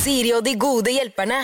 Siri 0.00 0.30
og 0.32 0.40
de 0.46 0.54
gode 0.56 0.92
hjelperne. 0.94 1.42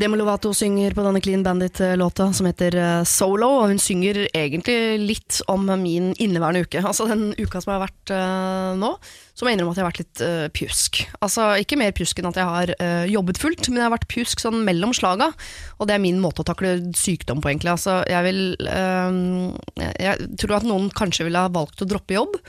Demi 0.00 0.16
Lovato 0.16 0.54
synger 0.56 0.94
på 0.96 1.02
denne 1.04 1.20
Clean 1.20 1.42
Bandit-låta 1.44 2.30
som 2.32 2.46
heter 2.48 2.72
eh, 2.80 3.02
Solo, 3.04 3.50
og 3.58 3.66
hun 3.68 3.80
synger 3.82 4.22
egentlig 4.30 4.96
litt 5.02 5.40
om 5.52 5.68
min 5.82 6.14
inneværende 6.14 6.62
uke. 6.64 6.80
Altså 6.80 7.04
den 7.10 7.34
uka 7.36 7.60
som 7.60 7.74
har 7.74 7.82
vært 7.82 8.14
uh, 8.16 8.72
nå, 8.80 8.94
så 9.36 9.44
må 9.44 9.52
jeg 9.52 9.58
innrømme 9.58 9.74
at 9.76 9.82
jeg 9.82 9.84
har 9.84 9.90
vært 9.90 10.00
litt 10.00 10.24
uh, 10.24 10.46
pjusk. 10.56 11.02
Altså 11.20 11.50
ikke 11.60 11.76
mer 11.82 11.92
pjusk 11.92 12.22
enn 12.22 12.30
at 12.30 12.40
jeg 12.40 12.48
har 12.54 12.74
uh, 12.80 13.04
jobbet 13.12 13.42
fullt, 13.42 13.68
men 13.68 13.82
jeg 13.82 13.88
har 13.90 13.96
vært 13.98 14.08
pjusk 14.14 14.46
sånn 14.46 14.64
mellom 14.64 14.96
slaga, 14.96 15.28
og 15.76 15.90
det 15.90 15.98
er 15.98 16.04
min 16.08 16.24
måte 16.24 16.40
å 16.40 16.48
takle 16.48 16.78
sykdom 16.96 17.44
på, 17.44 17.52
egentlig. 17.52 17.74
Altså 17.76 18.00
jeg 18.08 18.30
vil 18.30 18.42
jeg, 18.64 19.94
jeg 20.06 20.34
tror 20.40 20.60
at 20.62 20.70
noen 20.72 20.88
kanskje 20.96 21.28
ville 21.28 21.44
ha 21.44 21.52
valgt 21.52 21.84
å 21.84 21.92
droppe 21.92 22.16
jobb. 22.16 22.40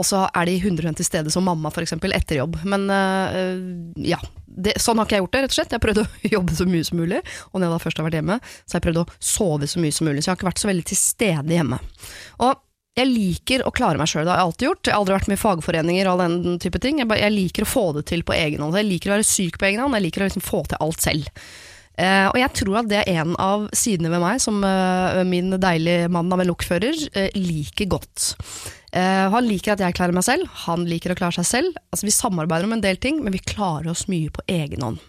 Og 0.00 0.06
så 0.08 0.24
er 0.28 0.48
de 0.48 0.56
100 0.56 0.96
til 1.00 1.06
stede 1.06 1.32
som 1.34 1.44
mamma, 1.44 1.72
eksempel, 1.82 2.14
etter 2.16 2.40
jobb. 2.40 2.56
Men 2.64 2.88
ja, 4.00 4.20
det, 4.52 4.74
sånn 4.80 5.00
har 5.00 5.08
ikke 5.08 5.16
jeg 5.18 5.24
gjort 5.24 5.34
det, 5.34 5.42
rett 5.44 5.52
og 5.52 5.56
slett. 5.58 5.72
Jeg 5.72 5.80
har 5.80 5.84
prøvd 5.86 6.02
å 6.02 6.06
jobbe 6.36 6.56
så 6.58 6.66
mye 6.68 6.88
som 6.88 7.00
mulig. 7.00 7.22
Og 7.50 7.56
når 7.58 7.66
jeg 7.66 7.74
da 7.74 7.80
først 7.86 8.00
har 8.00 8.08
vært 8.08 8.18
hjemme, 8.20 8.38
så 8.42 8.74
har 8.74 8.80
jeg 8.80 8.86
prøvd 8.88 9.00
å 9.02 9.06
sove 9.32 9.70
så 9.70 9.82
mye 9.82 9.96
som 9.96 10.08
mulig. 10.08 10.20
Så 10.22 10.28
jeg 10.28 10.34
har 10.34 10.40
ikke 10.40 10.50
vært 10.50 10.62
så 10.62 10.70
veldig 10.70 10.86
til 10.90 11.00
stede 11.00 11.56
hjemme. 11.56 11.80
Og 12.44 12.68
jeg 12.92 13.08
liker 13.08 13.62
å 13.64 13.72
klare 13.72 13.96
meg 13.96 14.10
sjøl, 14.10 14.26
det 14.26 14.34
har 14.34 14.42
jeg 14.42 14.48
alltid 14.50 14.66
gjort. 14.68 14.84
Jeg 14.84 14.92
har 14.92 15.00
aldri 15.00 15.16
vært 15.16 15.30
med 15.30 15.38
i 15.38 15.42
fagforeninger 15.42 16.08
og 16.10 16.20
den 16.20 16.58
type 16.60 16.80
ting. 16.84 17.00
Jeg, 17.00 17.08
bare, 17.08 17.24
jeg, 17.24 17.36
liker 17.38 17.64
å 17.64 17.70
få 17.72 17.84
det 17.96 18.06
til 18.10 18.24
på 18.28 18.36
egen 18.36 18.64
hånd. 18.64 18.76
Jeg 18.76 18.90
liker 18.90 19.12
å 19.12 19.16
være 19.16 19.28
syk 19.28 19.56
på 19.60 19.70
egen 19.70 19.80
hånd, 19.80 19.96
jeg 19.96 20.08
liker 20.08 20.24
å 20.24 20.28
liksom 20.28 20.44
få 20.44 20.64
til 20.68 20.84
alt 20.84 21.04
selv. 21.04 21.30
Uh, 21.92 22.28
og 22.30 22.38
jeg 22.40 22.52
tror 22.56 22.76
at 22.80 22.86
det 22.88 23.00
er 23.02 23.18
en 23.20 23.34
av 23.40 23.66
sidene 23.76 24.08
ved 24.08 24.22
meg 24.22 24.38
som 24.40 24.62
uh, 24.64 25.18
min 25.28 25.52
deilige 25.60 26.06
mann 26.12 26.32
av 26.32 26.40
en 26.40 26.48
lokfører 26.48 26.96
uh, 27.16 27.26
liker 27.36 27.90
godt. 27.92 28.30
Han 28.92 29.46
liker 29.48 29.72
at 29.72 29.80
jeg 29.80 29.96
klarer 29.96 30.12
meg 30.12 30.26
selv, 30.26 30.48
han 30.66 30.84
liker 30.84 31.14
å 31.14 31.16
klare 31.16 31.38
seg 31.38 31.48
selv. 31.48 31.80
Altså, 31.90 32.04
vi 32.04 32.12
samarbeider 32.12 32.68
om 32.68 32.74
en 32.76 32.84
del 32.84 32.98
ting, 33.00 33.22
men 33.24 33.32
vi 33.32 33.40
klarer 33.40 33.88
oss 33.94 34.04
mye 34.12 34.28
på 34.28 34.44
egen 34.52 34.84
hånd. 34.84 35.00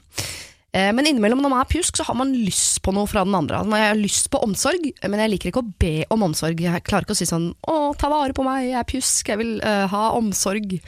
Men 0.73 1.05
innimellom 1.05 1.43
når 1.43 1.51
man 1.51 1.61
er 1.61 1.67
pjusk, 1.69 1.99
så 1.99 2.05
har 2.07 2.15
man 2.17 2.31
lyst 2.33 2.79
på 2.81 2.93
noe 2.95 3.05
fra 3.05 3.21
den 3.27 3.35
andre. 3.37 3.59
Altså, 3.59 3.77
jeg 3.77 3.91
har 3.91 3.99
lyst 3.99 4.29
på 4.33 4.39
omsorg, 4.41 4.87
men 5.03 5.19
jeg 5.21 5.33
liker 5.35 5.51
ikke 5.51 5.61
å 5.61 5.73
be 5.83 5.91
om 6.15 6.23
omsorg. 6.25 6.63
Jeg 6.63 6.85
klarer 6.87 7.05
ikke 7.05 7.13
å 7.13 7.19
si 7.19 7.27
sånn 7.29 7.51
'Å, 7.59 7.93
ta 7.99 8.09
vare 8.09 8.33
på 8.33 8.47
meg, 8.47 8.71
jeg 8.71 8.79
er 8.79 8.87
pjusk, 8.89 9.27
jeg 9.27 9.37
vil 9.37 9.59
ha 9.61 10.05
omsorg'. 10.15 10.79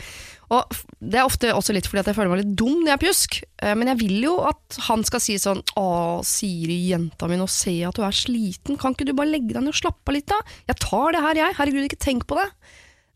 Og 0.53 0.75
Det 1.01 1.19
er 1.19 1.25
ofte 1.25 1.51
også 1.53 1.73
litt 1.75 1.87
fordi 1.89 2.01
at 2.01 2.09
jeg 2.09 2.17
føler 2.17 2.31
meg 2.31 2.41
litt 2.43 2.55
dum 2.57 2.79
når 2.81 2.89
jeg 2.89 2.95
er 2.95 3.03
pjusk, 3.03 3.37
eh, 3.61 3.75
men 3.77 3.89
jeg 3.91 3.99
vil 4.01 4.15
jo 4.25 4.33
at 4.45 4.77
han 4.87 5.03
skal 5.05 5.21
si 5.21 5.35
sånn 5.41 5.61
'Å, 5.77 6.23
Siri, 6.25 6.89
jenta 6.89 7.27
mi, 7.29 7.37
nå 7.37 7.47
ser 7.49 7.77
jeg 7.77 7.89
at 7.89 7.95
du 7.95 8.03
er 8.05 8.15
sliten, 8.15 8.77
kan 8.77 8.93
ikke 8.93 9.05
du 9.05 9.13
bare 9.13 9.29
legge 9.29 9.53
deg 9.53 9.61
ned 9.61 9.73
og 9.73 9.81
slappe 9.81 10.09
av 10.09 10.13
litt, 10.13 10.25
da?' 10.25 10.41
'Jeg 10.67 10.79
tar 10.79 11.11
det 11.11 11.21
her, 11.21 11.35
jeg. 11.35 11.55
Herregud, 11.57 11.85
ikke 11.85 12.01
tenk 12.01 12.25
på 12.25 12.37
det.' 12.41 12.51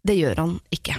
Det 0.05 0.15
gjør 0.17 0.43
han 0.43 0.59
ikke. 0.73 0.97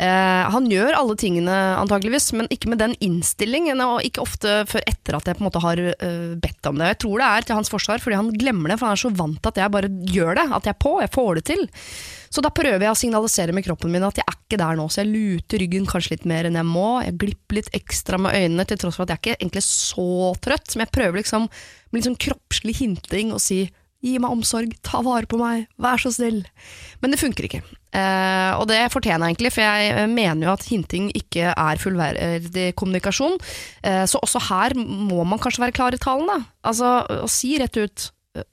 Eh, 0.00 0.44
han 0.48 0.64
gjør 0.70 0.94
alle 0.96 1.14
tingene 1.20 1.54
antageligvis, 1.76 2.30
men 2.32 2.46
ikke 2.48 2.70
med 2.72 2.80
den 2.80 2.94
innstillingen, 3.04 3.82
og 3.84 4.04
ikke 4.06 4.22
ofte 4.22 4.62
før 4.70 4.86
etter 4.88 5.18
at 5.18 5.28
jeg 5.28 5.36
på 5.36 5.44
en 5.44 5.48
måte 5.50 5.60
har 5.60 5.82
uh, 5.82 6.30
bedt 6.40 6.68
om 6.70 6.80
det. 6.80 6.94
Jeg 6.94 7.00
tror 7.04 7.20
det 7.20 7.26
er 7.28 7.44
til 7.44 7.58
hans 7.58 7.72
forsvar, 7.72 8.00
fordi 8.00 8.16
han 8.16 8.30
glemmer 8.32 8.72
det, 8.72 8.78
for 8.80 8.88
han 8.88 8.96
er 8.96 9.02
så 9.02 9.10
vant 9.12 9.36
til 9.42 9.52
at 9.52 9.60
jeg 9.60 9.74
bare 9.74 9.90
gjør 10.14 10.38
det, 10.38 10.46
at 10.56 10.70
jeg 10.70 10.72
er 10.72 10.80
på, 10.86 10.94
jeg 11.02 11.12
får 11.12 11.30
det 11.36 11.44
til. 11.50 11.66
Så 12.32 12.44
da 12.46 12.52
prøver 12.54 12.86
jeg 12.86 12.94
å 12.94 12.96
signalisere 12.96 13.52
med 13.52 13.66
kroppen 13.66 13.92
min 13.92 14.06
at 14.06 14.22
jeg 14.22 14.24
er 14.24 14.38
ikke 14.38 14.60
der 14.62 14.78
nå, 14.78 14.86
så 14.88 15.02
jeg 15.02 15.10
luter 15.10 15.60
ryggen 15.60 15.88
kanskje 15.90 16.14
litt 16.14 16.26
mer 16.32 16.48
enn 16.48 16.56
jeg 16.56 16.68
må. 16.70 16.88
Jeg 17.04 17.18
glipper 17.20 17.58
litt 17.58 17.70
ekstra 17.76 18.22
med 18.22 18.38
øynene, 18.38 18.66
til 18.70 18.80
tross 18.80 18.96
for 18.96 19.04
at 19.04 19.12
jeg 19.12 19.20
ikke 19.20 19.36
egentlig 19.42 19.60
er 19.60 19.68
så 19.68 20.08
trøtt. 20.40 20.78
Men 20.78 20.86
jeg 20.86 20.94
prøver 20.96 21.20
liksom 21.20 21.50
med 21.50 21.98
litt 21.98 22.08
sånn 22.08 22.20
kroppslig 22.24 22.78
hinting 22.80 23.34
å 23.36 23.42
si 23.42 23.66
gi 24.04 24.16
meg 24.22 24.32
omsorg, 24.32 24.72
ta 24.86 25.02
vare 25.04 25.28
på 25.28 25.38
meg, 25.40 25.66
vær 25.80 26.00
så 26.00 26.12
snill. 26.14 26.40
Men 27.02 27.12
det 27.12 27.20
funker 27.20 27.48
ikke. 27.48 27.60
Eh, 27.90 28.52
og 28.54 28.68
det 28.70 28.78
fortjener 28.94 29.26
jeg 29.26 29.34
egentlig, 29.34 29.52
for 29.56 29.66
jeg 29.66 30.06
mener 30.12 30.46
jo 30.46 30.54
at 30.54 30.68
hinting 30.70 31.10
ikke 31.18 31.50
er 31.50 31.82
fullverdig 31.82 32.70
kommunikasjon. 32.80 33.36
Eh, 33.84 34.04
så 34.08 34.22
også 34.22 34.42
her 34.48 34.76
må 34.78 35.24
man 35.28 35.42
kanskje 35.42 35.66
være 35.66 35.76
klar 35.76 35.96
i 35.96 36.00
talen, 36.00 36.30
da. 36.30 36.40
Altså 36.70 36.94
å 37.26 37.28
si 37.30 37.56
rett 37.60 37.76
ut 37.80 38.10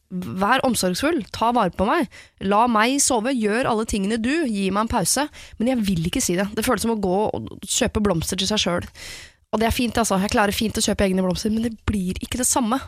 Vær 0.10 0.64
omsorgsfull, 0.66 1.20
ta 1.36 1.52
vare 1.54 1.70
på 1.76 1.86
meg, 1.86 2.08
la 2.50 2.64
meg 2.72 2.96
sove, 3.04 3.30
gjør 3.36 3.68
alle 3.70 3.84
tingene 3.86 4.18
du, 4.18 4.32
gi 4.48 4.72
meg 4.74 4.88
en 4.88 4.90
pause. 4.90 5.28
Men 5.60 5.70
jeg 5.70 5.84
vil 5.86 6.08
ikke 6.08 6.24
si 6.24 6.38
det. 6.40 6.48
Det 6.56 6.64
føles 6.66 6.82
som 6.86 6.96
å 6.96 7.02
gå 7.04 7.18
og 7.28 7.52
kjøpe 7.62 8.02
blomster 8.02 8.40
til 8.40 8.50
seg 8.50 8.64
sjøl. 8.64 8.88
Og 9.52 9.62
det 9.62 9.68
er 9.68 9.76
fint, 9.76 10.00
altså. 10.00 10.18
Jeg 10.24 10.34
klarer 10.34 10.56
fint 10.56 10.80
å 10.80 10.84
kjøpe 10.84 11.06
egne 11.06 11.22
blomster, 11.28 11.54
men 11.54 11.68
det 11.68 11.76
blir 11.86 12.18
ikke 12.24 12.40
det 12.42 12.48
samme. 12.50 12.80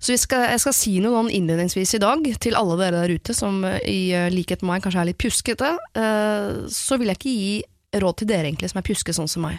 Så 0.00 0.16
skal, 0.16 0.46
jeg 0.54 0.62
skal 0.62 0.76
si 0.76 0.94
noe 1.04 1.26
innledningsvis 1.28 1.98
i 1.98 2.00
dag 2.00 2.24
til 2.40 2.56
alle 2.56 2.78
dere 2.80 3.02
der 3.02 3.18
ute 3.20 3.36
som 3.36 3.60
i 3.64 4.14
likhet 4.32 4.64
med 4.64 4.72
meg 4.74 4.86
kanskje 4.86 5.02
er 5.02 5.10
litt 5.10 5.20
pjuskete. 5.20 5.74
Eh, 5.92 6.62
så 6.72 6.96
vil 6.96 7.12
jeg 7.12 7.20
ikke 7.20 7.34
gi 7.36 7.52
råd 8.00 8.20
til 8.20 8.30
dere 8.30 8.46
egentlig 8.48 8.70
som 8.70 8.80
er 8.80 8.86
pjuske 8.86 9.14
sånn 9.14 9.30
som 9.30 9.44
meg. 9.46 9.58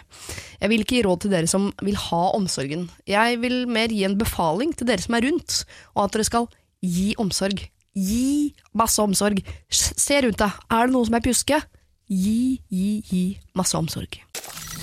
Jeg 0.60 0.72
vil 0.72 0.84
ikke 0.84 0.96
gi 0.98 1.04
råd 1.06 1.24
til 1.24 1.34
dere 1.34 1.50
som 1.50 1.68
vil 1.84 1.98
ha 2.08 2.22
omsorgen. 2.38 2.88
Jeg 3.08 3.38
vil 3.42 3.62
mer 3.70 3.92
gi 3.92 4.06
en 4.08 4.18
befaling 4.20 4.72
til 4.76 4.88
dere 4.88 5.04
som 5.04 5.18
er 5.18 5.26
rundt, 5.28 5.62
og 5.94 6.06
at 6.06 6.16
dere 6.16 6.28
skal 6.28 6.48
gi 6.82 7.12
omsorg. 7.22 7.62
Gi 7.92 8.54
masse 8.78 9.04
omsorg. 9.04 9.42
Se 9.68 10.20
rundt 10.24 10.40
deg, 10.40 10.60
er 10.72 10.88
det 10.88 10.96
noe 10.96 11.08
som 11.08 11.18
er 11.18 11.24
pjuske? 11.28 11.60
Gi, 12.12 12.60
gi, 12.72 12.90
gi 13.08 13.24
masse 13.58 13.76
omsorg. 13.78 14.20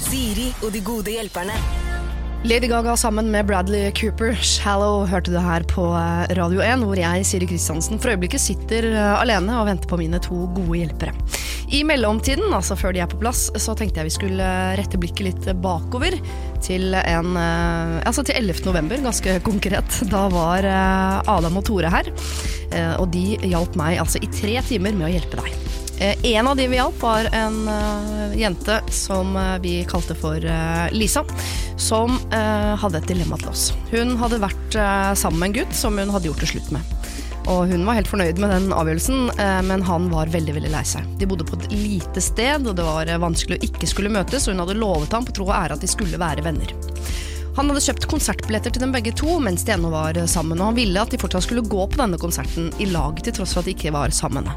Siri 0.10 0.50
og 0.64 0.74
de 0.74 0.86
gode 0.86 1.18
hjelperne. 1.18 1.89
Lady 2.44 2.68
Gaga 2.68 2.98
sammen 2.98 3.32
med 3.32 3.46
Bradley 3.46 3.92
Cooper, 3.92 4.32
'Shallow', 4.32 5.04
hørte 5.12 5.32
du 5.32 5.40
her 5.44 5.64
på 5.68 5.84
eh, 5.92 6.30
Radio 6.38 6.62
1, 6.64 6.86
hvor 6.88 6.96
jeg, 6.96 7.26
Siri 7.28 7.50
Kristiansen, 7.50 8.00
for 8.00 8.14
øyeblikket 8.14 8.40
sitter 8.40 8.86
eh, 8.94 9.16
alene 9.20 9.58
og 9.60 9.68
venter 9.68 9.92
på 9.92 10.00
mine 10.00 10.22
to 10.24 10.46
gode 10.56 10.78
hjelpere. 10.80 11.12
I 11.76 11.82
mellomtiden, 11.84 12.48
altså 12.56 12.78
før 12.80 12.96
de 12.96 13.02
er 13.04 13.12
på 13.12 13.20
plass, 13.20 13.50
så 13.60 13.76
tenkte 13.76 14.00
jeg 14.00 14.08
vi 14.08 14.16
skulle 14.16 14.46
eh, 14.48 14.78
rette 14.80 15.02
blikket 15.02 15.26
litt 15.28 15.50
bakover 15.60 16.16
til, 16.64 16.96
en, 16.96 17.36
altså 18.08 18.24
til 18.24 18.40
11. 18.40 18.64
november, 18.70 19.04
ganske 19.04 19.36
konkret. 19.44 20.00
Da 20.08 20.26
var 20.32 20.64
Adam 20.70 21.60
og 21.60 21.68
Tore 21.68 21.92
her, 21.92 22.08
og 23.00 23.08
de 23.16 23.36
hjalp 23.48 23.76
meg 23.80 24.00
altså 24.00 24.20
i 24.24 24.32
tre 24.32 24.60
timer 24.68 24.96
med 24.96 25.08
å 25.08 25.14
hjelpe 25.18 25.44
deg. 25.44 25.79
Eh, 26.00 26.16
en 26.24 26.48
av 26.48 26.56
de 26.56 26.68
vi 26.68 26.78
hjalp, 26.78 27.02
var 27.02 27.28
en 27.36 27.68
uh, 27.68 28.38
jente 28.40 28.78
som 28.88 29.36
uh, 29.36 29.58
vi 29.60 29.84
kalte 29.84 30.16
for 30.16 30.40
Lisa, 30.96 31.26
som 31.78 32.16
hadde 32.32 33.00
et 33.00 33.08
dilemma 33.08 33.38
til 33.40 33.52
oss. 33.52 33.70
Hun 33.92 34.16
hadde 34.20 34.40
vært 34.42 34.76
sammen 35.18 35.40
med 35.40 35.50
en 35.50 35.56
gutt 35.62 35.76
som 35.76 35.96
hun 35.98 36.12
hadde 36.12 36.28
gjort 36.28 36.44
det 36.44 36.50
slutt 36.52 36.72
med. 36.76 36.96
Og 37.50 37.72
hun 37.72 37.86
var 37.88 37.98
helt 37.98 38.10
fornøyd 38.12 38.40
med 38.42 38.52
den 38.52 38.68
avgjørelsen, 38.76 39.32
men 39.66 39.86
han 39.88 40.10
var 40.12 40.32
veldig 40.34 40.58
veldig 40.58 40.74
lei 40.74 40.84
seg. 40.86 41.08
De 41.22 41.28
bodde 41.30 41.48
på 41.48 41.56
et 41.56 41.70
lite 41.72 42.22
sted, 42.22 42.68
og 42.68 42.76
det 42.78 42.86
var 42.86 43.10
vanskelig 43.24 43.58
å 43.58 43.66
ikke 43.70 43.90
skulle 43.90 44.12
møtes, 44.14 44.46
og 44.46 44.54
hun 44.54 44.64
hadde 44.66 44.78
lovet 44.78 45.16
ham 45.16 45.26
på 45.26 45.38
tro 45.40 45.48
og 45.48 45.56
ære 45.56 45.80
at 45.80 45.86
de 45.86 45.90
skulle 45.90 46.20
være 46.20 46.44
venner. 46.46 46.76
Han 47.58 47.72
hadde 47.72 47.86
kjøpt 47.88 48.10
konsertbilletter 48.12 48.76
til 48.76 48.84
dem 48.84 48.94
begge 48.96 49.16
to 49.18 49.40
mens 49.42 49.64
de 49.66 49.74
ennå 49.78 49.92
var 49.96 50.20
sammen, 50.32 50.60
og 50.60 50.74
han 50.74 50.82
ville 50.84 51.02
at 51.02 51.16
de 51.16 51.22
fortsatt 51.22 51.48
skulle 51.48 51.66
gå 51.66 51.88
på 51.88 52.04
denne 52.04 52.20
konserten 52.22 52.74
i 52.84 52.92
lag, 52.92 53.24
til 53.24 53.40
tross 53.40 53.56
for 53.56 53.64
at 53.64 53.72
de 53.72 53.78
ikke 53.78 53.96
var 53.96 54.14
sammen. 54.16 54.52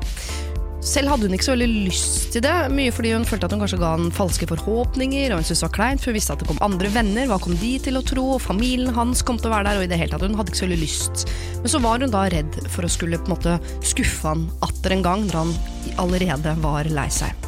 Selv 0.83 1.13
hadde 1.13 1.29
hun 1.29 1.37
ikke 1.37 1.47
så 1.47 1.55
veldig 1.55 1.85
lyst 1.87 2.25
til 2.35 2.43
det, 2.43 2.53
mye 2.75 2.91
fordi 2.91 3.13
hun 3.15 3.27
følte 3.27 3.47
at 3.47 3.53
hun 3.55 3.61
kanskje 3.63 3.79
ga 3.79 3.93
han 3.95 4.09
falske 4.15 4.49
forhåpninger, 4.51 5.31
og 5.31 5.39
hun 5.39 5.47
syntes 5.47 5.61
det 5.63 5.67
var 5.69 5.75
kleint, 5.77 6.03
for 6.03 6.11
hun 6.11 6.17
visste 6.17 6.35
at 6.35 6.41
det 6.43 6.49
kom 6.49 6.59
andre 6.67 6.91
venner, 6.91 7.29
hva 7.31 7.39
kom 7.43 7.55
de 7.61 7.71
til 7.85 8.01
å 8.01 8.03
tro, 8.03 8.25
og 8.35 8.43
familien 8.43 8.91
hans 8.97 9.23
kom 9.23 9.39
til 9.39 9.47
å 9.47 9.53
være 9.55 9.69
der, 9.69 9.79
og 9.79 9.87
i 9.87 9.91
det 9.93 10.01
hele 10.01 10.11
tatt, 10.11 10.25
hun 10.27 10.35
hadde 10.41 10.51
ikke 10.51 10.59
så 10.59 10.67
veldig 10.67 10.81
lyst. 10.81 11.23
Men 11.63 11.71
så 11.71 11.81
var 11.85 12.03
hun 12.03 12.15
da 12.15 12.25
redd 12.35 12.59
for 12.75 12.83
å 12.83 12.91
skulle 12.91 13.21
på 13.23 13.31
en 13.31 13.35
måte 13.37 13.55
skuffe 13.93 14.33
han 14.33 14.43
atter 14.67 14.97
en 14.97 15.05
gang, 15.07 15.23
når 15.29 15.39
han 15.39 15.55
allerede 16.03 16.57
var 16.65 16.91
lei 16.91 17.07
seg. 17.15 17.47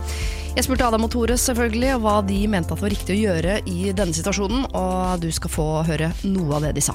Jeg 0.54 0.68
spurte 0.68 0.86
Adam 0.86 1.08
og 1.08 1.10
Tore 1.10 1.34
selvfølgelig 1.34 1.96
hva 2.04 2.14
de 2.22 2.38
mente 2.46 2.70
at 2.76 2.84
var 2.84 2.94
riktig 2.94 3.16
å 3.16 3.22
gjøre 3.24 3.58
i 3.66 3.90
denne 3.90 4.14
situasjonen, 4.14 4.68
og 4.78 5.26
du 5.26 5.26
skal 5.34 5.50
få 5.50 5.66
høre 5.90 6.12
noe 6.22 6.54
av 6.60 6.68
det 6.68 6.76
de 6.78 6.86
sa. 6.86 6.94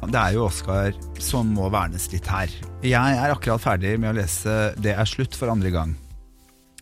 Det 0.00 0.18
er 0.18 0.34
jo 0.34 0.48
Oskar 0.48 0.98
som 1.22 1.54
må 1.54 1.70
vernes 1.70 2.10
litt 2.10 2.26
her. 2.26 2.50
Jeg 2.80 3.16
er 3.20 3.28
akkurat 3.28 3.60
ferdig 3.60 3.98
med 4.00 4.08
å 4.08 4.16
lese 4.16 4.72
'Det 4.80 4.94
er 4.96 5.04
slutt' 5.04 5.36
for 5.36 5.52
andre 5.52 5.70
gang. 5.70 5.96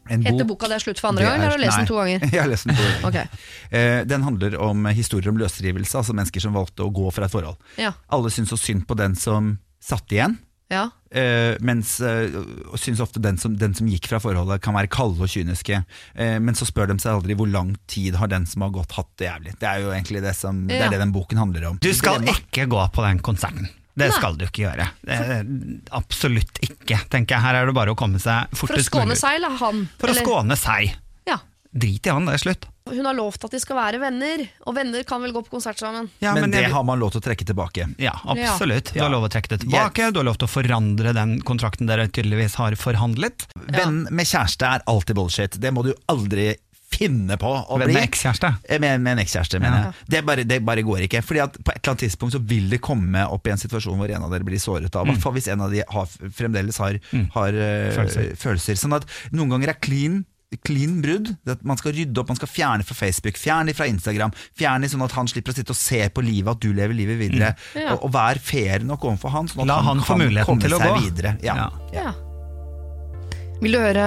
En 0.08 0.22
Heter 0.22 0.44
bok, 0.44 0.54
boka 0.54 0.68
'Det 0.68 0.76
er 0.76 0.84
slutt' 0.86 1.00
for 1.00 1.08
andre 1.08 1.24
gang, 1.24 1.34
eller 1.34 1.50
har 1.50 1.58
du 1.58 1.64
lest 1.64 1.78
den 1.78 1.86
to 1.86 1.96
ganger? 1.98 2.20
Jeg 2.32 2.40
har 2.40 2.48
lest 2.48 2.66
Den 2.66 2.76
to 2.76 2.82
ganger. 2.82 3.06
okay. 3.08 3.26
Eh, 3.70 4.04
den 4.04 4.22
handler 4.22 4.58
om 4.62 4.86
historier 4.86 5.28
om 5.28 5.36
løsrivelse, 5.36 5.98
altså 5.98 6.14
mennesker 6.14 6.40
som 6.40 6.54
valgte 6.54 6.86
å 6.86 6.92
gå 6.94 7.10
fra 7.10 7.24
et 7.26 7.32
forhold. 7.32 7.56
Ja. 7.76 7.92
Alle 8.08 8.30
syns 8.30 8.48
så 8.48 8.56
synd 8.56 8.86
på 8.86 8.94
den 8.94 9.16
som 9.16 9.58
satt 9.82 10.06
igjen. 10.12 10.38
Ja. 10.70 10.90
eh, 11.10 11.56
mens 11.60 11.98
eh, 12.00 12.28
syns 12.76 13.00
ofte 13.00 13.18
den 13.18 13.38
som, 13.38 13.56
den 13.56 13.74
som, 13.74 13.88
gikk 13.88 14.06
fra 14.06 14.20
forholdet, 14.20 14.60
kan 14.62 14.74
være 14.74 14.86
kalde 14.86 15.24
og 15.24 15.28
kyniske. 15.28 15.82
Eh, 16.14 16.38
men 16.38 16.54
så 16.54 16.68
spør 16.68 16.92
de 16.92 16.98
seg 17.00 17.16
aldri 17.16 17.34
hvor 17.34 17.48
lang 17.48 17.74
tid 17.88 18.14
har 18.20 18.28
den 18.28 18.46
som 18.46 18.62
har 18.62 18.70
gått, 18.70 18.92
hatt 18.92 19.10
det 19.16 19.32
jævlig. 19.32 19.56
Det 19.58 19.66
er 19.66 19.80
jo 19.82 19.90
egentlig 19.90 20.22
det, 20.22 20.36
som, 20.36 20.62
ja. 20.68 20.76
det, 20.76 20.84
er 20.84 20.90
det 20.94 21.00
den 21.00 21.12
boken 21.16 21.38
handler 21.38 21.72
om. 21.72 21.78
Du 21.82 21.90
skal 21.96 22.22
ikke 22.22 22.68
gå 22.70 22.86
på 22.94 23.02
den 23.02 23.18
konserten. 23.18 23.66
Det 23.98 24.12
skal 24.14 24.38
du 24.38 24.46
ikke 24.46 24.64
gjøre. 24.66 24.88
absolutt 25.98 26.62
ikke, 26.64 27.02
tenker 27.10 27.36
jeg. 27.36 27.44
Her 27.44 27.60
er 27.60 27.68
det 27.70 27.76
bare 27.76 27.94
å 27.94 27.98
komme 27.98 28.22
seg 28.22 28.50
fortest 28.54 28.88
mulig. 28.88 28.88
For 28.88 28.98
å 28.98 29.04
skåne 29.04 29.20
seg, 29.20 29.38
eller 29.40 29.60
han? 29.62 29.84
For 30.00 30.12
eller? 30.12 30.24
å 30.24 30.26
skåne 30.26 30.58
seg. 30.58 30.96
Ja. 31.28 31.38
Drit 31.68 32.08
i 32.08 32.12
han, 32.14 32.28
det 32.28 32.38
er 32.38 32.44
slutt. 32.46 32.68
Hun 32.88 33.04
har 33.04 33.14
lovt 33.14 33.44
at 33.44 33.52
de 33.52 33.60
skal 33.60 33.76
være 33.76 34.00
venner, 34.00 34.44
og 34.64 34.76
venner 34.76 35.04
kan 35.08 35.20
vel 35.22 35.34
gå 35.34 35.42
på 35.44 35.52
konsert 35.52 35.80
sammen. 35.80 36.08
Ja, 36.22 36.32
men, 36.32 36.46
men, 36.46 36.54
det 36.54 36.64
jeg... 36.64 36.72
har 36.72 36.84
man 36.88 37.00
lov 37.00 37.12
til 37.12 37.20
å 37.20 37.24
trekke 37.26 37.46
tilbake. 37.48 37.88
Ja, 38.00 38.14
absolutt. 38.24 38.94
Du 38.94 39.02
har 39.02 39.12
lov 39.12 39.26
til 39.26 39.30
å 39.30 39.34
trekke 39.36 39.52
det 39.52 39.60
tilbake, 39.64 40.08
du 40.14 40.22
har 40.22 40.28
lov 40.28 40.38
til 40.40 40.48
å 40.48 40.52
forandre 40.52 41.12
den 41.16 41.36
kontrakten 41.48 41.90
dere 41.90 42.08
tydeligvis 42.08 42.56
har 42.60 42.76
forhandlet. 42.80 43.48
Venn 43.66 44.06
med 44.08 44.30
kjæreste 44.30 44.72
er 44.78 44.86
alltid 44.88 45.20
bullshit. 45.20 45.60
Det 45.60 45.74
må 45.74 45.84
du 45.86 45.92
aldri 46.08 46.54
finne 46.88 47.36
på 47.40 47.50
å 47.68 47.76
Med 47.78 47.90
bli. 47.90 47.98
ekskjæreste? 48.00 48.48
Eh, 48.68 48.78
Med, 48.80 49.00
med 49.04 49.18
en 49.18 49.22
ekskjæreste, 49.24 49.60
mener 49.60 49.82
jeg. 49.88 49.94
Det 50.14 50.22
bare, 50.26 50.44
det 50.48 50.60
bare 50.64 50.82
går 50.86 51.04
ikke. 51.08 51.20
Fordi 51.22 51.42
at 51.44 51.58
På 51.60 51.70
et 51.74 51.82
eller 51.82 51.92
annet 51.92 52.04
tidspunkt 52.06 52.32
så 52.34 52.40
vil 52.48 52.70
det 52.72 52.80
komme 52.80 53.26
opp 53.28 53.46
i 53.46 53.52
en 53.52 53.60
situasjon 53.60 53.98
hvor 54.00 54.10
en 54.10 54.24
av 54.24 54.32
dere 54.32 54.44
blir 54.48 54.58
såret 54.62 54.94
av. 54.96 55.06
I 55.06 55.12
hvert 55.12 55.22
fall 55.26 55.36
hvis 55.36 55.48
en 55.52 55.60
av 55.66 55.70
de 55.74 55.82
har, 55.86 56.06
fremdeles 56.38 56.78
har, 56.80 56.98
har 57.36 57.52
uh, 57.60 57.92
Følelser. 57.98 58.32
følelser. 58.40 58.80
Sånn 58.80 58.96
at 58.96 59.04
noen 59.32 59.52
ganger 59.56 59.74
er 59.74 59.80
clean 59.84 60.24
Clean 60.64 61.02
brudd, 61.04 61.34
at 61.44 61.60
man 61.68 61.76
skal 61.76 61.92
rydde 61.92 62.16
opp, 62.22 62.30
man 62.32 62.38
skal 62.38 62.48
fjerne 62.48 62.80
fra 62.88 62.94
Facebook, 62.96 63.36
fjerne 63.36 63.74
fra 63.76 63.84
Instagram. 63.84 64.32
Fjerne 64.56 64.88
sånn 64.88 65.04
at 65.04 65.12
han 65.12 65.28
slipper 65.28 65.52
å 65.52 65.56
sitte 65.58 65.74
og 65.74 65.76
se 65.76 65.98
på 66.08 66.24
livet, 66.24 66.48
at 66.54 66.62
du 66.64 66.70
lever 66.72 66.96
livet 66.96 67.18
videre. 67.20 67.50
Ja. 67.76 67.92
Og, 67.98 68.06
og 68.08 68.14
vær 68.16 68.40
fair 68.40 68.80
nok 68.88 69.04
overfor 69.10 69.34
han, 69.34 69.50
sånn 69.52 69.66
at 69.66 69.68
La 69.68 69.76
han 69.84 70.00
få 70.00 70.16
kan 70.16 70.22
muligheten 70.24 70.48
komme 70.48 70.64
til 70.64 70.72
å 70.72 70.80
seg 70.80 70.94
gå. 70.94 71.02
videre. 71.04 71.34
Ja. 71.44 71.68
Ja. 71.92 72.14
Vil 73.58 73.74
du 73.74 73.80
høre 73.82 74.02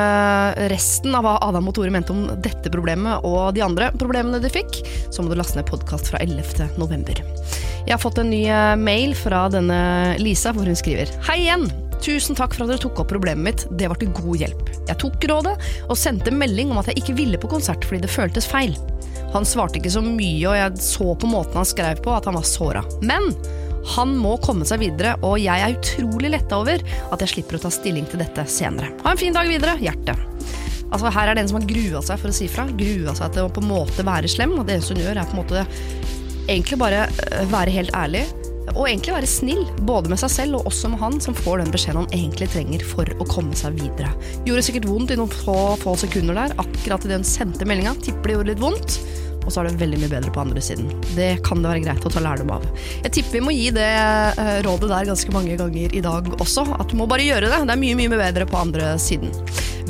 resten 0.72 1.16
av 1.18 1.26
hva 1.26 1.34
Adam 1.44 1.66
og 1.68 1.76
Tore 1.76 1.92
mente 1.92 2.14
om 2.16 2.24
dette 2.40 2.72
problemet 2.72 3.26
og 3.28 3.52
de 3.58 3.64
andre 3.66 3.90
problemene 4.00 4.40
de 4.40 4.52
fikk, 4.52 4.80
så 5.12 5.20
må 5.20 5.32
du 5.32 5.36
laste 5.36 5.60
ned 5.60 5.68
podkast 5.68 6.08
fra 6.14 6.22
11. 6.24 6.70
november. 6.80 7.20
Jeg 7.84 7.92
har 7.92 8.00
fått 8.00 8.22
en 8.22 8.30
ny 8.32 8.46
eh, 8.48 8.76
mail 8.80 9.12
fra 9.18 9.48
denne 9.52 9.82
Lisa, 10.22 10.54
hvor 10.56 10.70
hun 10.70 10.78
skriver 10.80 11.12
Hei 11.28 11.42
igjen! 11.44 11.68
Tusen 12.02 12.38
takk 12.38 12.56
for 12.56 12.64
at 12.64 12.72
dere 12.72 12.82
tok 12.82 13.04
opp 13.04 13.12
problemet 13.12 13.44
mitt, 13.46 13.66
det 13.78 13.90
var 13.92 14.00
til 14.00 14.14
god 14.16 14.40
hjelp. 14.40 14.72
Jeg 14.88 14.98
tok 15.04 15.28
rådet 15.30 15.54
og 15.84 16.00
sendte 16.00 16.34
melding 16.34 16.72
om 16.72 16.80
at 16.82 16.88
jeg 16.90 17.04
ikke 17.04 17.18
ville 17.20 17.42
på 17.42 17.52
konsert 17.52 17.84
fordi 17.86 18.06
det 18.06 18.14
føltes 18.14 18.48
feil. 18.50 18.74
Han 19.36 19.46
svarte 19.46 19.78
ikke 19.78 19.92
så 19.94 20.02
mye, 20.04 20.48
og 20.48 20.58
jeg 20.58 20.86
så 20.88 21.12
på 21.20 21.30
måten 21.30 21.60
han 21.60 21.68
skrev 21.68 22.02
på 22.04 22.16
at 22.16 22.26
han 22.28 22.40
var 22.40 22.48
såra. 22.48 22.82
Men 23.04 23.30
han 23.96 24.14
må 24.18 24.36
komme 24.44 24.68
seg 24.68 24.82
videre, 24.84 25.16
og 25.26 25.40
jeg 25.42 25.64
er 25.64 25.78
utrolig 25.78 26.32
letta 26.34 26.60
over 26.62 26.82
at 26.82 27.24
jeg 27.24 27.36
slipper 27.36 27.58
å 27.58 27.64
ta 27.66 27.72
stilling 27.74 28.08
til 28.10 28.22
dette 28.22 28.46
senere. 28.50 28.94
Ha 29.04 29.14
en 29.14 29.22
fin 29.22 29.36
dag 29.36 29.50
videre, 29.50 29.78
hjerte. 29.82 30.16
Altså 30.92 31.12
Her 31.16 31.32
er 31.32 31.38
det 31.38 31.46
en 31.46 31.52
som 31.52 31.62
har 31.62 31.70
grua 31.70 32.04
seg 32.04 32.20
for 32.20 32.32
å 32.32 32.36
si 32.36 32.50
fra. 32.52 32.68
Grua 32.68 33.16
seg 33.18 33.36
til 33.36 33.48
å 33.48 33.54
på 33.54 33.64
en 33.64 33.72
måte 33.72 34.06
være 34.06 34.32
slem, 34.32 34.58
og 34.60 34.68
det 34.68 34.78
eneste 34.78 34.98
hun 34.98 35.04
gjør, 35.06 35.22
er 35.22 35.30
på 35.30 35.38
en 35.38 35.42
måte 35.42 35.66
egentlig 36.52 36.80
bare 36.82 37.06
øh, 37.08 37.46
være 37.52 37.76
helt 37.78 37.96
ærlig. 37.96 38.26
Og 38.76 38.86
egentlig 38.86 39.16
være 39.16 39.28
snill, 39.28 39.64
både 39.88 40.12
med 40.12 40.20
seg 40.22 40.32
selv 40.32 40.60
og 40.60 40.70
også 40.70 40.92
med 40.92 41.02
han 41.02 41.18
som 41.24 41.36
får 41.36 41.64
den 41.64 41.74
beskjeden 41.74 42.04
han 42.04 42.14
egentlig 42.16 42.52
trenger 42.54 42.84
for 42.88 43.10
å 43.18 43.28
komme 43.28 43.58
seg 43.58 43.80
videre. 43.80 44.12
Gjorde 44.48 44.64
sikkert 44.68 44.88
vondt 44.92 45.16
i 45.16 45.18
noen 45.20 45.34
få, 45.34 45.58
få 45.82 45.96
sekunder 46.00 46.38
der, 46.38 46.56
akkurat 46.62 47.08
idet 47.08 47.20
hun 47.20 47.28
sendte 47.28 47.68
meldinga. 47.68 47.96
Tipper 48.06 48.32
det 48.32 48.38
gjorde 48.38 48.54
litt 48.54 48.64
vondt. 48.64 49.00
Og 49.46 49.52
så 49.52 49.62
er 49.62 49.70
det 49.70 49.82
veldig 49.82 50.00
mye 50.04 50.12
bedre 50.12 50.34
på 50.34 50.44
andre 50.44 50.64
siden. 50.64 50.90
Det 51.16 51.32
kan 51.46 51.64
det 51.64 51.72
være 51.72 51.84
greit 51.86 52.06
å 52.06 52.14
ta 52.14 52.24
lærdom 52.24 52.54
av. 52.56 52.68
Jeg 53.02 53.14
tipper 53.18 53.40
vi 53.40 53.44
må 53.46 53.56
gi 53.56 53.70
det 53.76 53.90
eh, 53.90 54.54
rådet 54.66 54.92
der 54.92 55.10
ganske 55.12 55.36
mange 55.36 55.58
ganger 55.60 55.96
i 55.98 56.04
dag 56.06 56.32
også. 56.38 56.66
At 56.78 56.92
du 56.92 56.98
må 57.00 57.10
bare 57.10 57.26
gjøre 57.26 57.50
det. 57.52 57.62
Det 57.68 57.76
er 57.76 57.84
mye 57.84 58.00
mye 58.00 58.22
bedre 58.22 58.48
på 58.50 58.60
andre 58.62 58.96
siden. 59.02 59.34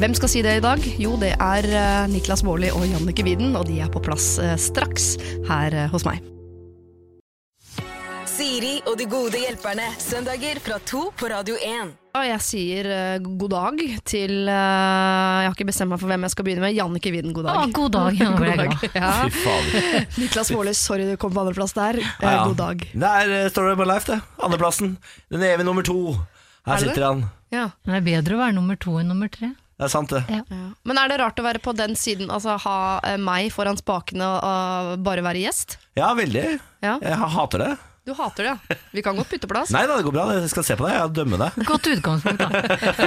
Hvem 0.01 0.15
skal 0.17 0.31
si 0.31 0.41
det 0.45 0.57
i 0.59 0.63
dag? 0.63 0.83
Jo, 1.01 1.15
det 1.21 1.35
er 1.35 1.69
eh, 1.69 2.03
Niklas 2.11 2.45
Baarli 2.47 2.71
og 2.73 2.87
Jannike 2.87 3.25
Widen, 3.27 3.55
og 3.59 3.67
de 3.69 3.81
er 3.83 3.91
på 3.91 4.03
plass 4.03 4.33
eh, 4.41 4.57
straks 4.59 5.15
her 5.49 5.77
hos 5.93 6.07
meg. 6.07 6.23
Siri 8.31 8.79
og 8.87 8.95
de 8.97 9.05
gode 9.11 9.41
hjelperne. 9.41 9.91
Søndager 10.01 10.63
fra 10.63 10.79
to 10.87 11.09
på 11.17 11.29
Radio 11.29 11.59
1. 11.59 12.00
Jeg 12.11 12.41
sier 12.43 12.87
uh, 12.91 13.23
god 13.39 13.53
dag 13.53 13.77
til 14.07 14.33
uh, 14.43 14.51
Jeg 14.51 15.47
har 15.47 15.53
ikke 15.55 15.67
bestemt 15.69 15.93
meg 15.93 16.01
for 16.01 16.11
hvem 16.11 16.25
jeg 16.27 16.33
skal 16.33 16.45
begynne 16.47 16.65
med. 16.65 16.75
Jannike 16.75 17.13
Wien, 17.15 17.31
god 17.33 17.47
dag. 17.47 17.59
Ah, 17.61 17.71
god 17.71 17.93
dag. 17.95 18.19
Ja, 18.19 18.31
God 18.41 18.59
dag. 18.59 18.75
Ja. 18.97 19.11
Fy. 19.31 19.83
Niklas 20.21 20.51
Baarli, 20.51 20.73
sorry 20.75 21.07
du 21.07 21.15
kom 21.21 21.31
på 21.35 21.43
andreplass 21.45 21.73
der. 21.77 22.01
Uh, 22.03 22.11
Ja, 22.19 22.33
ja. 22.35 22.43
God 22.49 22.59
dag. 22.59 22.83
Der 23.05 23.33
står 23.53 23.71
det 23.71 23.77
på 23.79 23.87
Life, 23.87 24.11
det. 24.11 24.19
Andreplassen. 24.43 24.97
Den 25.31 25.45
evige 25.47 25.67
nummer 25.69 25.87
to. 25.87 26.01
Her 26.67 26.75
Er 26.75 26.83
sitter 26.83 27.07
han. 27.07 27.23
Ja. 27.51 27.69
Det 27.87 27.95
er 28.01 28.03
bedre 28.05 28.35
å 28.37 28.41
være 28.43 28.57
nummer 28.59 28.77
to 28.79 28.99
enn 29.01 29.09
nummer 29.09 29.31
tre. 29.31 29.53
Det 29.81 29.87
er 29.87 29.93
sant, 29.95 30.11
det. 30.13 30.21
Ja. 30.29 30.43
Ja. 30.51 30.65
Men 30.85 30.99
er 31.01 31.09
det 31.09 31.17
rart 31.23 31.39
å 31.41 31.45
være 31.47 31.63
på 31.63 31.73
den 31.73 31.95
siden, 31.97 32.27
altså 32.29 32.53
ha 32.67 32.75
eh, 33.07 33.15
meg 33.17 33.47
foran 33.55 33.79
spakene 33.79 34.27
og 34.37 34.91
bare 35.01 35.23
være 35.25 35.41
gjest? 35.41 35.79
Ja, 35.97 36.11
veldig. 36.13 36.43
Ja. 36.85 36.99
Jeg 37.01 37.17
hater 37.33 37.63
det. 37.63 37.71
Du 38.11 38.17
hater 38.19 38.43
det, 38.43 38.51
ja. 38.51 38.77
Vi 38.91 39.01
kan 39.05 39.15
godt 39.15 39.29
bytte 39.31 39.47
plass. 39.47 39.71
Nei 39.71 39.85
da, 39.87 39.95
det 39.97 40.03
går 40.09 40.15
bra. 40.17 40.25
Jeg 40.35 40.49
skal 40.51 40.65
se 40.67 40.75
på 40.79 40.87
deg. 40.89 40.97
Jeg 40.99 41.13
dømme 41.15 41.37
deg. 41.39 41.59
Godt 41.69 41.87
utgangspunkt, 41.93 42.41
da. 42.43 42.49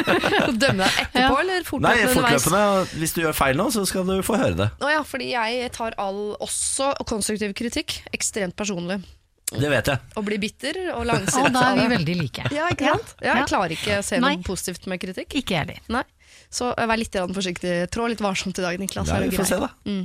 Dømme 0.64 0.86
deg 0.86 1.00
etterpå, 1.04 1.20
Ja. 1.20 1.40
eller 1.40 1.58
Nei, 1.58 1.66
fortløpende 1.68 2.06
underveis? 2.08 2.14
fortløpende. 2.46 3.00
Hvis 3.02 3.12
du 3.16 3.20
gjør 3.24 3.36
feil 3.36 3.58
nå, 3.60 3.66
så 3.74 3.84
skal 3.88 4.06
du 4.08 4.14
få 4.24 4.38
høre 4.40 4.56
det. 4.62 4.70
Å 4.80 4.92
ja, 4.94 5.02
fordi 5.06 5.28
jeg 5.34 5.68
tar 5.76 5.96
all, 6.00 6.22
også 6.44 6.92
konstruktiv 7.10 7.52
kritikk, 7.58 7.98
ekstremt 8.16 8.56
personlig. 8.56 9.00
Det 9.54 9.68
vet 9.70 9.86
jeg. 9.92 10.00
Og 10.18 10.24
blir 10.26 10.40
bitter 10.42 10.78
og 10.94 11.02
Og 11.02 11.06
langsinnet. 11.12 11.52
da 11.54 11.66
er 11.74 11.82
vi 11.82 11.90
veldig 11.94 12.14
like. 12.18 12.46
Ja, 12.50 12.70
ikke 12.72 12.88
sant? 12.94 13.12
Ja, 13.22 13.34
jeg 13.38 13.50
klarer 13.52 13.74
ikke 13.76 13.98
å 14.00 14.02
se 14.06 14.18
noe 14.22 14.40
positivt 14.42 14.88
med 14.90 15.02
kritikk. 15.04 15.36
Ikke 15.38 15.58
jeg 15.60 15.76
heller. 15.84 16.08
Nei. 16.54 16.58
Så 16.58 16.70
vær 16.78 17.00
litt 17.00 17.16
forsiktig. 17.34 17.72
Trå 17.90 18.06
litt 18.10 18.22
varsomt 18.22 18.58
i 18.60 18.62
dag, 18.62 18.78
Niklas. 18.78 19.10
Er 19.10 19.26
vi 19.26 19.34
får 19.34 19.48
se, 19.48 19.58
da. 19.58 19.70
Mm. 19.88 20.04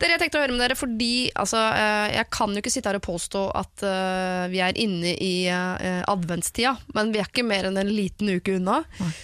Dere, 0.00 0.14
Jeg 0.14 0.20
tenkte 0.22 0.40
å 0.40 0.42
høre 0.42 0.54
med 0.54 0.62
dere 0.64 0.76
fordi 0.78 1.28
altså, 1.38 1.60
eh, 1.76 2.14
jeg 2.16 2.28
kan 2.34 2.54
jo 2.54 2.62
ikke 2.62 2.72
sitte 2.72 2.90
her 2.90 2.98
og 2.98 3.04
påstå 3.04 3.42
at 3.60 3.84
uh, 3.86 4.48
vi 4.50 4.62
er 4.64 4.78
inne 4.80 5.12
i 5.12 5.34
uh, 5.52 6.00
adventstida, 6.10 6.74
men 6.96 7.12
vi 7.14 7.20
er 7.20 7.28
ikke 7.28 7.44
mer 7.46 7.68
enn 7.68 7.78
en 7.80 7.92
liten 7.92 8.32
uke 8.32 8.56
unna. 8.58 8.80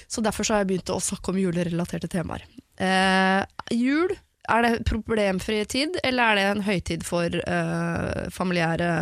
Så 0.06 0.24
derfor 0.24 0.46
så 0.46 0.56
har 0.56 0.64
jeg 0.64 0.72
begynt 0.74 0.92
å 0.94 1.00
snakke 1.02 1.32
om 1.32 1.40
julerelaterte 1.40 2.10
temaer. 2.12 2.44
Uh, 2.78 3.42
jul, 3.74 4.12
er 4.48 4.64
det 4.64 4.84
problemfri 4.88 5.62
tid, 5.68 5.96
eller 6.04 6.30
er 6.30 6.38
det 6.38 6.46
en 6.52 6.66
høytid 6.68 7.08
for 7.08 7.40
uh, 7.48 8.28
familiære 8.34 8.92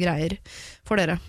greier 0.00 0.38
for 0.88 1.00
dere? 1.00 1.20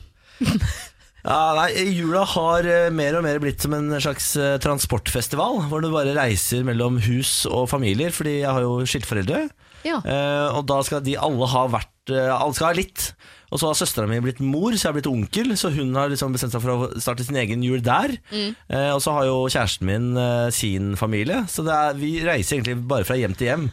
Ja, 1.21 1.53
nei, 1.57 1.69
Jula 1.93 2.23
har 2.25 2.65
eh, 2.65 2.87
mer 2.93 3.19
og 3.19 3.25
mer 3.27 3.37
blitt 3.43 3.61
som 3.61 3.75
en 3.77 3.91
slags 4.01 4.31
eh, 4.41 4.55
transportfestival, 4.63 5.59
hvor 5.69 5.83
du 5.83 5.91
bare 5.93 6.15
reiser 6.17 6.63
mellom 6.65 6.97
hus 7.05 7.43
og 7.45 7.67
familier, 7.69 8.09
fordi 8.15 8.39
jeg 8.39 8.49
har 8.49 8.65
jo 8.65 8.79
skiltforeldre. 8.89 9.43
Ja. 9.85 9.99
Eh, 10.01 10.47
og 10.57 10.65
da 10.69 10.79
skal 10.85 11.03
de 11.05 11.15
alle 11.17 11.47
ha 11.49 11.63
vært 11.73 12.11
eh, 12.13 12.29
Alle 12.33 12.53
skal 12.57 12.71
ha 12.71 12.75
litt. 12.77 13.11
Og 13.51 13.59
så 13.59 13.67
har 13.67 13.75
søstera 13.75 14.07
mi 14.07 14.19
blitt 14.23 14.39
mor, 14.39 14.71
så 14.71 14.85
jeg 14.85 14.89
har 14.91 14.95
blitt 14.95 15.09
onkel. 15.11 15.49
Så 15.59 15.73
hun 15.75 15.89
har 15.97 16.07
liksom 16.09 16.31
bestemt 16.33 16.53
seg 16.55 16.61
for 16.63 16.71
å 16.71 16.89
starte 17.03 17.25
sin 17.27 17.35
egen 17.41 17.65
jul 17.65 17.81
der. 17.83 18.13
Eh, 18.31 18.91
og 18.95 19.01
så 19.03 19.11
har 19.17 19.25
jo 19.27 19.41
kjæresten 19.51 19.89
min 19.89 20.11
eh, 20.17 20.47
sin 20.55 20.93
familie, 20.99 21.41
så 21.51 21.65
det 21.67 21.73
er, 21.75 21.97
vi 21.99 22.13
reiser 22.23 22.57
egentlig 22.59 22.77
bare 22.87 23.05
fra 23.09 23.17
hjem 23.19 23.35
til 23.35 23.49
hjem. 23.51 23.65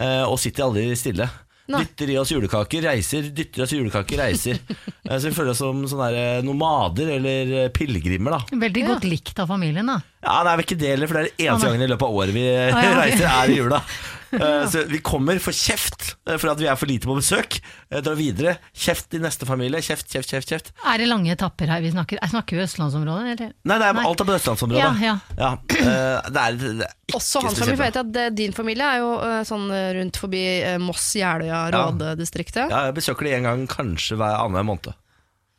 eh, 0.00 0.22
og 0.24 0.38
sitter 0.40 0.64
aldri 0.66 0.86
stille. 0.96 1.28
Dytter 1.66 2.10
i 2.14 2.18
oss 2.20 2.30
julekaker, 2.30 2.84
reiser, 2.86 3.26
dytter 3.34 3.62
i 3.62 3.64
oss 3.64 3.74
julekaker, 3.74 4.22
reiser. 4.22 4.60
Eh, 5.06 5.20
så 5.22 5.28
vi 5.28 5.36
føler 5.36 5.52
oss 5.52 5.60
som 5.62 5.84
sånne 5.86 6.06
eh, 6.18 6.40
nomader 6.42 7.12
eller 7.14 7.50
eh, 7.60 7.66
pilegrimer, 7.70 8.34
da. 8.34 8.58
Veldig 8.58 8.82
godt 8.88 9.04
likt 9.06 9.38
av 9.38 9.52
familien, 9.52 9.86
da. 9.86 10.00
Ja, 10.24 10.40
det 10.42 10.50
er 10.50 10.58
vel 10.58 10.64
ikke 10.64 10.78
det 10.80 10.88
heller, 10.90 11.06
for 11.06 11.14
det 11.14 11.20
er 11.22 11.28
den 11.28 11.44
eneste 11.44 11.68
gangen 11.70 11.84
i 11.86 11.88
løpet 11.92 12.08
av 12.08 12.16
året 12.18 12.34
vi 12.34 12.42
ja, 12.42 12.80
reiser, 12.98 13.28
er 13.30 13.52
i 13.54 13.60
jula. 13.60 13.78
Eh, 14.36 14.66
Så 14.68 14.82
vi 14.90 14.98
kommer 15.04 15.38
for 15.42 15.54
kjeft 15.54 16.16
eh, 16.28 16.36
for 16.36 16.50
at 16.50 16.58
vi 16.60 16.66
er 16.68 16.76
for 16.78 16.90
lite 16.90 17.06
på 17.08 17.14
besøk. 17.16 17.58
Dra 17.90 18.00
Drar 18.04 18.16
videre. 18.18 18.56
Kjeft 18.74 19.14
i 19.14 19.20
neste 19.22 19.46
familie. 19.48 19.80
Kjeft, 19.84 20.08
kjeft, 20.12 20.32
kjeft. 20.32 20.50
kjeft. 20.50 20.72
Er 20.84 20.98
det 21.02 21.06
lange 21.08 21.30
etapper 21.32 21.70
her 21.70 21.80
vi 21.84 21.92
snakker? 21.94 22.18
Jeg 22.20 22.32
snakker 22.34 22.58
jo 22.58 22.64
østlandsområdet, 22.66 23.36
eller? 23.36 23.54
Nei, 23.70 23.78
det 23.80 23.86
er 23.90 23.96
Nei. 24.00 24.04
alt 24.10 24.20
er 24.24 24.28
på 24.28 24.36
østlandsområdet. 24.36 24.82
Ja, 25.06 25.14
ja. 25.38 25.52
eh, 25.78 26.28
det 26.32 26.42
er, 26.42 26.58
det 26.60 26.88
er 26.88 26.94
ikke 27.06 27.20
Også 27.20 27.42
hans 27.46 27.58
familie, 27.60 27.76
for 27.78 27.86
jeg 27.86 27.94
vet 27.94 28.00
at 28.02 28.20
eh, 28.24 28.30
din 28.42 28.56
familie 28.56 28.90
er 28.96 29.02
jo 29.04 29.10
eh, 29.22 29.40
sånn 29.46 29.66
eh, 29.70 29.88
rundt 30.00 30.20
forbi 30.26 30.44
eh, 30.58 30.76
Moss, 30.82 31.06
Jeløya, 31.16 31.62
Råde-distriktet. 31.76 32.66
Ja, 32.72 32.86
jeg 32.90 32.98
besøker 32.98 33.28
det 33.30 33.36
en 33.38 33.46
gang 33.50 33.66
kanskje 33.70 34.18
hver 34.20 34.40
annenhver 34.42 34.66
måned. 34.74 34.94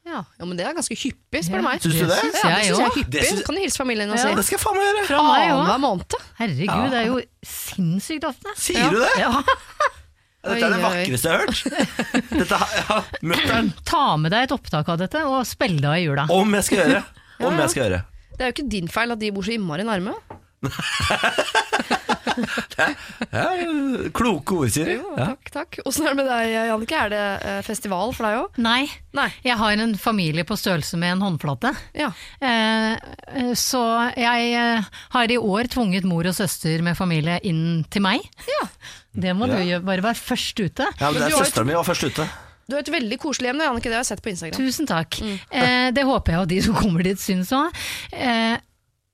Ja. 0.08 0.22
ja, 0.40 0.46
men 0.48 0.56
det 0.58 0.64
er 0.66 0.74
ganske 0.78 0.96
hyppig, 0.96 1.42
spør 1.44 1.60
du 1.60 1.66
meg. 1.68 1.82
Syns 1.84 1.98
du 2.00 2.06
det? 2.08 2.18
syns 2.22 2.38
Ja, 2.38 2.48
det 2.48 2.58
jeg 2.58 2.68
syns 2.68 2.80
jeg 2.80 2.88
er 2.88 2.96
hyppig. 2.96 3.12
Det 3.18 3.24
syns- 3.28 3.46
Kan 3.48 3.56
du 3.58 3.62
hilse 3.62 3.78
familien 3.82 4.10
og 4.14 4.18
Ja. 4.18 4.24
si? 4.24 4.36
Det 4.40 4.46
skal 4.48 4.58
jeg 4.58 4.64
faen 4.64 4.78
meg 4.78 4.86
gjøre! 4.88 5.06
Fra 5.10 5.22
meg 5.28 5.44
òg. 5.44 5.58
Annenhver 5.58 5.82
måned. 5.84 6.16
Herregud, 6.40 6.90
det 6.94 7.00
er 7.02 7.08
jo 7.12 7.22
sinnssykt 7.44 8.24
ofte. 8.30 8.54
Sier 8.56 8.90
du 8.94 9.00
det? 9.04 9.12
Ja. 9.20 9.32
Dette 10.48 10.64
er 10.64 10.70
det 10.72 10.78
Oi, 10.78 10.80
oi. 10.80 10.84
vakreste 10.88 11.28
jeg 11.28 11.34
har 11.34 11.42
hørt. 11.44 12.30
Dette, 12.32 12.56
har- 12.62 12.76
ja, 12.78 13.04
Mutter'n. 13.22 13.74
Ta 13.84 14.04
med 14.18 14.32
deg 14.32 14.44
et 14.48 14.52
opptak 14.56 14.88
av 14.94 14.98
dette, 15.02 15.26
og 15.28 15.44
spill 15.46 15.76
det 15.82 15.90
av 15.92 15.98
i 15.98 16.06
jula. 16.06 16.28
Om 16.32 16.54
jeg 16.56 16.64
skal 16.70 16.78
gjøre. 16.86 17.02
Om 17.42 17.44
Ja, 17.44 17.50
ja. 17.52 17.62
jeg 17.66 17.70
skal 17.74 17.84
gjøre. 17.84 18.04
Det 18.38 18.42
er 18.46 18.52
jo 18.52 18.54
ikke 18.56 18.70
din 18.70 18.88
feil 18.88 19.12
at 19.12 19.20
de 19.20 19.32
bor 19.36 19.44
så 19.44 19.52
innmari 19.58 19.84
nærme. 19.84 20.14
Ja, 23.32 23.46
kloke 24.16 24.56
ord, 24.62 24.70
Siri. 24.74 24.98
Jo, 25.00 25.14
Ja. 25.18 25.26
Takk, 25.32 25.50
takk. 25.54 25.78
Åssen 25.90 26.06
er 26.06 26.14
det 26.14 26.20
med 26.20 26.28
deg, 26.30 26.52
Jannicke? 26.70 26.98
Er 27.06 27.10
det 27.14 27.22
eh, 27.50 27.60
festival 27.66 28.14
for 28.16 28.28
deg 28.28 28.38
òg? 28.44 28.60
Nei, 28.62 28.88
Nei. 29.18 29.28
jeg 29.46 29.58
har 29.58 29.72
en 29.82 29.96
familie 30.00 30.46
på 30.48 30.58
størrelse 30.60 30.98
med 31.02 31.16
en 31.16 31.24
håndflate. 31.26 31.72
Ja. 31.98 32.12
Eh, 32.42 32.94
eh, 33.34 33.52
så 33.58 33.82
jeg 34.18 34.52
eh, 34.58 34.90
har 35.16 35.34
i 35.34 35.38
år 35.40 35.70
tvunget 35.74 36.06
mor 36.10 36.28
og 36.30 36.36
søster 36.38 36.82
med 36.86 36.98
familie 37.00 37.40
inn 37.48 37.84
til 37.94 38.06
meg. 38.06 38.26
ja. 38.48 38.68
Det 39.18 39.32
må 39.34 39.48
Ja. 39.48 39.56
du 39.58 39.64
gjøre, 39.66 39.82
bare 39.82 40.04
være 40.06 40.20
først 40.20 40.60
ute. 40.62 40.86
Ja, 41.00 41.08
men 41.10 41.24
det 41.24 41.32
er 41.34 41.38
Søsteren 41.42 41.66
min 41.66 41.76
var 41.80 41.84
først 41.88 42.04
ute. 42.06 42.28
Du 42.70 42.76
har 42.76 42.82
et 42.84 42.92
veldig 42.92 43.18
koselig 43.18 43.48
hjem, 43.50 43.58
det, 43.58 43.66
Jannicke. 43.66 43.90
Det 43.90 43.96
har 43.96 44.04
jeg 44.04 44.10
sett 44.12 44.22
på 44.22 44.30
Instagram. 44.30 44.58
Tusen 44.60 44.86
takk. 44.86 45.18
Eh, 45.50 45.90
det 45.96 46.04
håper 46.06 46.34
jeg 46.36 46.42
at 46.44 46.50
de 46.52 46.58
som 46.62 46.76
kommer 46.78 47.02
dit 47.08 47.18
syns 47.18 47.50
òg. 47.56 47.74
Eh, 48.14 48.58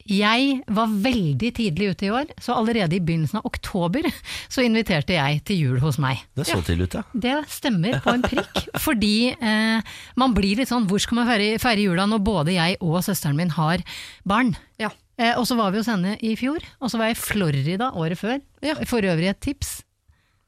jeg 0.10 0.58
var 0.68 0.92
veldig 1.04 1.52
tidlig 1.56 1.92
ute 1.94 2.08
i 2.08 2.12
år, 2.12 2.32
så 2.42 2.56
allerede 2.58 2.98
i 2.98 3.02
begynnelsen 3.04 3.40
av 3.40 3.48
oktober 3.48 4.08
så 4.54 4.66
inviterte 4.66 5.16
jeg 5.16 5.44
til 5.48 5.62
jul 5.62 5.78
hos 5.84 6.00
meg. 6.02 6.24
Det 6.36 6.48
så 6.50 6.60
til 6.66 6.84
ute? 6.84 7.04
ja. 7.04 7.22
Det 7.24 7.36
stemmer 7.52 8.00
på 8.04 8.12
en 8.14 8.26
prikk, 8.26 8.66
fordi 8.86 9.32
eh, 9.34 9.96
man 10.20 10.36
blir 10.36 10.60
litt 10.60 10.72
sånn 10.72 10.88
hvor 10.90 11.02
skal 11.02 11.22
man 11.22 11.30
feire, 11.30 11.56
feire 11.62 11.86
jula 11.86 12.08
når 12.10 12.24
både 12.26 12.58
jeg 12.58 12.82
og 12.82 13.00
søsteren 13.06 13.40
min 13.40 13.54
har 13.56 13.84
barn? 14.28 14.54
Ja. 14.82 14.92
Eh, 15.18 15.36
og 15.38 15.46
så 15.48 15.56
var 15.60 15.72
vi 15.72 15.80
hos 15.82 15.90
henne 15.92 16.18
i 16.26 16.34
fjor, 16.40 16.64
og 16.82 16.92
så 16.92 17.00
var 17.00 17.12
jeg 17.12 17.18
i 17.20 17.24
Florida 17.24 17.92
året 17.94 18.20
før. 18.20 18.40
Ja. 18.66 18.76
For 18.90 19.06
øvrig 19.06 19.30
et 19.32 19.42
tips. 19.46 19.82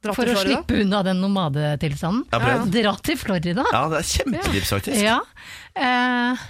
Dra 0.04 0.12
For 0.14 0.28
å 0.28 0.34
slippe 0.38 0.82
unna 0.82 1.00
den 1.06 1.22
nomadetilstanden. 1.22 2.26
Ja. 2.30 2.58
Dra 2.70 2.92
til 3.06 3.16
Florida. 3.18 3.64
Ja, 3.72 3.86
det 3.90 4.02
er 4.02 4.10
kjempetips, 4.10 4.74
faktisk. 4.74 5.00
Ja. 5.02 5.20
Eh, 5.74 6.44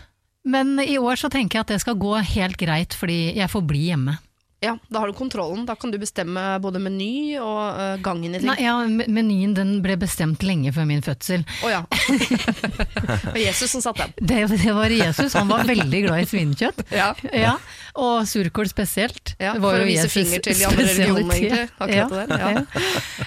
men 0.46 0.78
i 0.80 0.96
år 0.98 1.18
så 1.18 1.30
tenker 1.32 1.58
jeg 1.58 1.66
at 1.66 1.74
det 1.74 1.82
skal 1.82 1.98
gå 1.98 2.14
helt 2.36 2.58
greit, 2.60 2.94
fordi 2.94 3.34
jeg 3.36 3.50
får 3.50 3.66
bli 3.66 3.82
hjemme. 3.90 4.16
Ja, 4.64 4.78
Da 4.88 4.98
har 5.02 5.06
du 5.06 5.12
kontrollen. 5.12 5.66
Da 5.68 5.74
kan 5.76 5.90
du 5.92 5.98
bestemme 6.00 6.40
både 6.64 6.80
meny 6.80 7.36
og 7.36 7.76
uh, 7.76 7.96
gangen 8.02 8.32
i 8.34 8.38
ting. 8.40 8.48
Nei, 8.48 8.56
ja, 8.64 8.76
menyen 8.88 9.52
den 9.56 9.74
ble 9.84 9.98
bestemt 10.00 10.42
lenge 10.46 10.72
før 10.72 10.86
min 10.88 11.02
fødsel. 11.04 11.44
Å 11.66 11.72
ja. 11.74 11.82
det 12.56 13.32
var 13.34 13.40
Jesus 13.42 13.74
som 13.74 13.84
satt 13.84 14.00
den. 14.00 14.14
Det, 14.16 14.38
det 14.62 14.72
var 14.76 14.90
Jesus, 14.92 15.36
han 15.36 15.50
var 15.50 15.68
veldig 15.68 16.00
glad 16.06 16.24
i 16.24 16.28
svinekjøtt. 16.30 16.80
Ja. 16.94 17.10
Ja, 17.36 17.52
og 18.00 18.24
surkål 18.28 18.70
spesielt. 18.72 19.34
Ja, 19.36 19.52
Det 19.56 19.62
var 19.64 19.76
for 19.76 19.84
å 19.84 19.88
vise 19.88 20.06
Jesus 20.08 20.16
finger 20.16 20.44
til 20.48 20.56
de 20.58 20.66
andre 20.70 20.88
religionene, 20.88 21.36
egentlig. 21.36 21.92
Ja. 21.96 22.08
Der, 22.08 22.26
ja. 22.40 22.64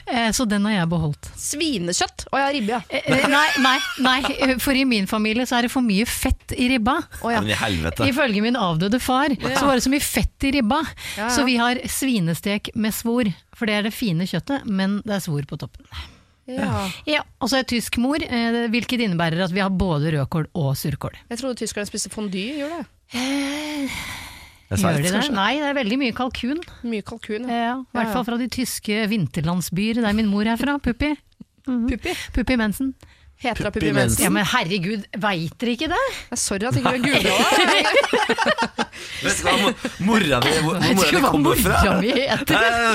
Eh, 0.09 0.31
Så 0.33 0.45
den 0.49 0.65
har 0.65 0.75
jeg 0.79 0.89
beholdt. 0.91 1.29
Svinekjøtt! 1.39 2.25
Å 2.33 2.41
ja, 2.41 2.49
ribbe, 2.57 2.79
ja. 2.79 2.81
Eh, 2.89 3.29
Nei, 3.29 3.45
nei, 3.61 3.77
nei, 4.01 4.57
for 4.61 4.73
i 4.77 4.83
min 4.89 5.05
familie 5.09 5.45
så 5.49 5.59
er 5.59 5.67
det 5.67 5.73
for 5.73 5.85
mye 5.85 6.09
fett 6.09 6.57
i 6.57 6.71
ribba. 6.73 6.97
Oh, 7.21 7.29
ja. 7.29 7.43
Men 7.45 7.53
i 7.53 7.57
helvete. 7.61 8.09
Ifølge 8.09 8.41
min 8.43 8.57
avdøde 8.57 8.97
far 9.03 9.29
så 9.45 9.67
var 9.69 9.77
det 9.77 9.85
så 9.85 9.93
mye 9.93 10.03
fett 10.03 10.49
i 10.49 10.53
ribba. 10.57 10.81
Ja, 11.19 11.25
ja. 11.27 11.33
Så 11.35 11.43
vi 11.47 11.57
har 11.59 11.79
svinestek 11.91 12.71
med 12.79 12.95
svor, 12.95 13.27
for 13.57 13.67
det 13.69 13.75
er 13.75 13.85
det 13.89 13.93
fine 13.95 14.23
kjøttet, 14.29 14.63
men 14.69 15.01
det 15.03 15.17
er 15.19 15.23
svor 15.25 15.43
på 15.49 15.59
toppen. 15.59 15.85
ja. 16.49 16.87
Ja, 17.05 17.21
Og 17.43 17.49
så 17.51 17.59
er 17.59 17.67
tysk 17.69 17.97
mor, 18.01 18.17
eh, 18.23 18.63
hvilket 18.73 19.03
innebærer 19.05 19.43
at 19.45 19.51
vi 19.53 19.59
har 19.61 19.69
både 19.69 20.13
rødkål 20.15 20.47
og 20.57 20.71
surkål. 20.79 21.13
Jeg 21.29 21.37
trodde 21.43 21.59
tyskerne 21.61 21.85
spiste 21.91 22.09
fondue, 22.09 22.55
gjør 22.63 22.79
det? 22.79 22.85
Det 24.69 24.77
er 24.77 24.81
Gjør 24.93 25.01
de 25.01 25.11
det? 25.15 25.31
Nei, 25.33 25.53
det 25.57 25.65
er 25.71 25.77
veldig 25.77 25.97
mye 25.97 26.13
kalkun. 26.13 26.59
Mye 26.85 27.01
kalkun. 27.05 27.47
Ja. 27.49 27.55
Ja, 27.57 27.75
I 27.81 27.85
hvert 27.97 28.03
Ja, 28.05 28.09
ja. 28.09 28.13
fall 28.13 28.25
fra 28.27 28.37
de 28.37 28.47
tyske 28.53 28.99
vinterlandsbyer 29.09 30.01
der 30.03 30.13
min 30.13 30.29
mor 30.29 30.45
er 30.45 30.57
fra. 30.61 30.77
Puppi. 30.77 31.15
Puppi. 31.65 32.13
Puppi 32.35 32.55
Mensen. 32.57 32.93
Heter 33.39 33.63
Puppi 33.69 33.79
Puppi 33.79 33.91
Mensen? 33.95 34.23
Ja, 34.25 34.29
men 34.35 34.43
herregud, 34.51 35.05
veit 35.23 35.53
dere 35.61 35.71
ikke 35.77 35.87
det? 35.87 35.99
Nei, 36.27 36.37
Sorry 36.41 36.65
at 36.67 36.75
ikke 36.75 36.91
du 36.91 36.97
er 36.97 37.03
googla. 37.05 37.35
Vet 39.23 39.37
du 39.39 39.45
hva 39.45 39.53
mo- 39.61 39.71
mora 40.03 40.39
di 40.43 40.51
hvor, 40.59 40.75
mora 40.83 41.11
di 41.13 41.21
kommer 41.23 41.55
fra? 41.63 41.77
Nei, 42.01 42.27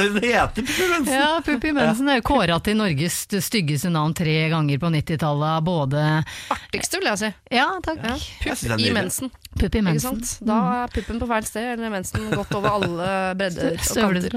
Hun 0.04 0.18
heter 0.20 0.60
Pippi 0.60 0.88
Mensen. 0.90 1.14
Ja, 1.14 1.30
Puppi 1.46 1.72
Mensen 1.72 2.10
er 2.12 2.20
jo 2.20 2.26
kåra 2.28 2.58
til 2.64 2.76
Norges 2.76 3.16
styggeste 3.48 3.88
navn 3.94 4.12
tre 4.16 4.36
ganger 4.52 4.82
på 4.84 4.92
90-tallet 4.98 5.64
både 5.64 6.04
Artigste, 6.52 7.00
vil 7.00 7.08
jeg 7.14 7.22
si. 7.24 7.32
Ja, 7.56 7.70
takk. 7.84 8.04
Ja. 8.04 8.18
synes 8.20 8.76
det 8.76 9.32
er 9.62 9.78
I 9.78 9.82
mensen. 9.84 10.18
Ikke 10.18 10.26
sant? 10.26 10.48
Da 10.48 10.58
er 10.80 10.92
puppen 10.94 11.20
på 11.22 11.28
feil 11.30 11.46
sted, 11.48 11.68
eller 11.74 11.92
mensen 11.92 12.30
gått 12.34 12.54
over 12.58 12.74
alle 12.78 13.08
bredder 13.38 13.78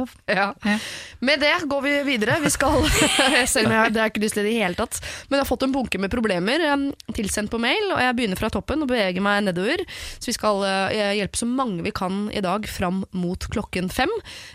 og 0.01 0.13
Ja. 0.27 0.47
Ja. 0.63 0.77
Med 1.19 1.41
det 1.41 1.53
går 1.65 1.81
vi 1.81 1.93
videre. 2.07 2.37
Vi 2.43 2.51
skal, 2.53 2.77
selv 3.53 3.69
om 3.69 3.75
jeg 3.75 3.95
det 3.95 4.01
er 4.03 4.11
ikke 4.11 4.23
lyst 4.23 4.37
til 4.37 4.45
det 4.45 4.53
i 4.53 4.57
det 4.57 4.65
hele 4.65 4.77
tatt, 4.77 4.99
men 5.27 5.37
jeg 5.37 5.45
har 5.45 5.49
fått 5.49 5.65
en 5.65 5.73
bunke 5.73 6.01
med 6.01 6.13
problemer 6.13 6.63
um, 6.73 6.87
tilsendt 7.17 7.51
på 7.53 7.61
mail, 7.61 7.91
og 7.95 8.01
jeg 8.03 8.17
begynner 8.19 8.39
fra 8.39 8.51
toppen 8.53 8.85
og 8.85 8.91
beveger 8.91 9.23
meg 9.25 9.47
nedover. 9.47 9.83
Så 10.17 10.31
vi 10.31 10.37
skal 10.37 10.61
uh, 10.65 11.15
hjelpe 11.17 11.39
så 11.39 11.49
mange 11.49 11.85
vi 11.85 11.95
kan 11.95 12.27
i 12.35 12.43
dag 12.43 12.67
fram 12.69 13.03
mot 13.17 13.49
klokken 13.53 13.89
fem. 13.93 14.11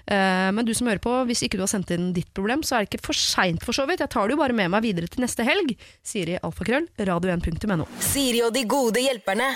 Uh, 0.07 0.51
men 0.55 0.67
du 0.69 0.75
som 0.77 0.91
hører 0.91 1.03
på, 1.03 1.17
hvis 1.29 1.45
ikke 1.47 1.61
du 1.61 1.67
har 1.67 1.73
sendt 1.73 1.93
inn 1.95 2.13
ditt 2.17 2.31
problem, 2.37 2.65
så 2.67 2.79
er 2.79 2.87
det 2.87 2.93
ikke 2.93 3.09
for 3.11 3.19
seint 3.19 3.65
for 3.65 3.77
så 3.77 3.89
vidt. 3.89 4.05
Jeg 4.05 4.13
tar 4.13 4.29
det 4.29 4.37
jo 4.37 4.43
bare 4.43 4.57
med 4.57 4.73
meg 4.73 4.87
videre 4.87 5.11
til 5.11 5.25
neste 5.25 5.47
helg. 5.47 5.75
Siri 6.07 6.39
alfakrøll, 6.43 6.89
radio1.no. 7.01 7.89
Siri 8.13 8.43
og 8.47 8.55
de 8.57 8.67
gode 8.69 9.03
hjelperne. 9.03 9.53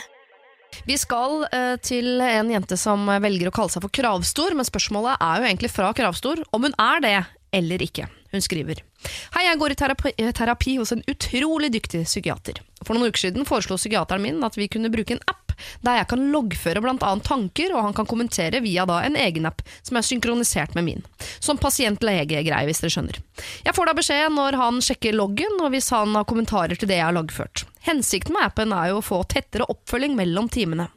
Vi 0.84 0.98
skal 1.00 1.46
eh, 1.48 1.76
til 1.82 2.20
en 2.20 2.52
jente 2.52 2.76
som 2.80 3.08
velger 3.22 3.48
å 3.50 3.54
kalle 3.54 3.72
seg 3.72 3.84
for 3.86 3.94
Kravstor, 3.94 4.56
men 4.58 4.68
spørsmålet 4.68 5.16
er 5.22 5.40
jo 5.40 5.48
egentlig 5.48 5.72
fra 5.72 5.92
Kravstor 5.96 6.42
om 6.52 6.68
hun 6.68 6.76
er 6.82 7.02
det 7.04 7.16
eller 7.56 7.82
ikke. 7.82 8.08
Hun 8.34 8.42
skriver 8.44 8.82
Hei, 9.36 9.46
jeg 9.46 9.58
går 9.60 9.72
i 9.72 9.78
terapi, 9.78 10.12
eh, 10.18 10.32
terapi 10.34 10.76
hos 10.80 10.92
en 10.92 11.04
utrolig 11.08 11.70
dyktig 11.72 12.04
psykiater. 12.08 12.60
For 12.82 12.96
noen 12.96 13.12
uker 13.12 13.28
siden 13.28 13.48
foreslo 13.48 13.78
psykiateren 13.78 14.24
min 14.24 14.44
at 14.44 14.58
vi 14.58 14.68
kunne 14.68 14.92
bruke 14.92 15.16
en 15.16 15.24
app 15.30 15.45
der 15.86 16.00
jeg 16.00 16.08
kan 16.12 16.26
loggføre 16.32 16.82
bl.a. 16.84 17.12
tanker, 17.26 17.74
og 17.74 17.88
han 17.88 17.96
kan 17.96 18.08
kommentere 18.08 18.62
via 18.64 18.86
da 18.88 19.02
en 19.06 19.18
egen 19.20 19.48
app 19.48 19.62
som 19.82 19.98
er 19.98 20.06
synkronisert 20.06 20.76
med 20.76 20.86
min. 20.88 21.06
Som 21.38 21.60
pasient-lege-greie, 21.62 22.66
hvis 22.68 22.82
dere 22.82 22.94
skjønner. 22.94 23.22
Jeg 23.66 23.76
får 23.76 23.88
da 23.88 23.96
beskjed 23.96 24.36
når 24.36 24.58
han 24.60 24.82
sjekker 24.84 25.16
loggen, 25.16 25.58
og 25.62 25.72
hvis 25.74 25.92
han 25.94 26.14
har 26.16 26.28
kommentarer 26.28 26.78
til 26.78 26.90
det 26.90 27.00
jeg 27.00 27.08
har 27.08 27.16
loggført. 27.16 27.66
Hensikten 27.86 28.34
med 28.34 28.48
appen 28.48 28.72
er 28.74 28.90
jo 28.90 28.98
å 28.98 29.04
få 29.04 29.20
tettere 29.30 29.68
oppfølging 29.70 30.16
mellom 30.18 30.48
timene. 30.50 30.88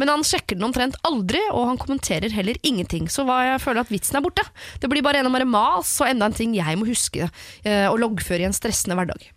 Men 0.00 0.10
han 0.10 0.24
sjekker 0.26 0.58
den 0.58 0.66
omtrent 0.66 0.98
aldri, 1.06 1.38
og 1.52 1.68
han 1.70 1.78
kommenterer 1.78 2.34
heller 2.34 2.58
ingenting, 2.66 3.06
så 3.06 3.22
jeg 3.30 3.60
føler 3.62 3.84
at 3.84 3.92
vitsen 3.92 4.18
er 4.18 4.24
borte. 4.24 4.44
Det 4.82 4.90
blir 4.90 5.04
bare 5.06 5.22
enda 5.22 5.30
mer 5.30 5.46
mas 5.46 5.94
og 6.02 6.10
enda 6.10 6.26
en 6.26 6.36
ting 6.36 6.56
jeg 6.58 6.80
må 6.80 6.88
huske 6.88 7.28
eh, 7.28 7.86
å 7.86 8.00
loggføre 8.00 8.42
i 8.42 8.48
en 8.50 8.56
stressende 8.56 8.98
hverdag. 8.98 9.30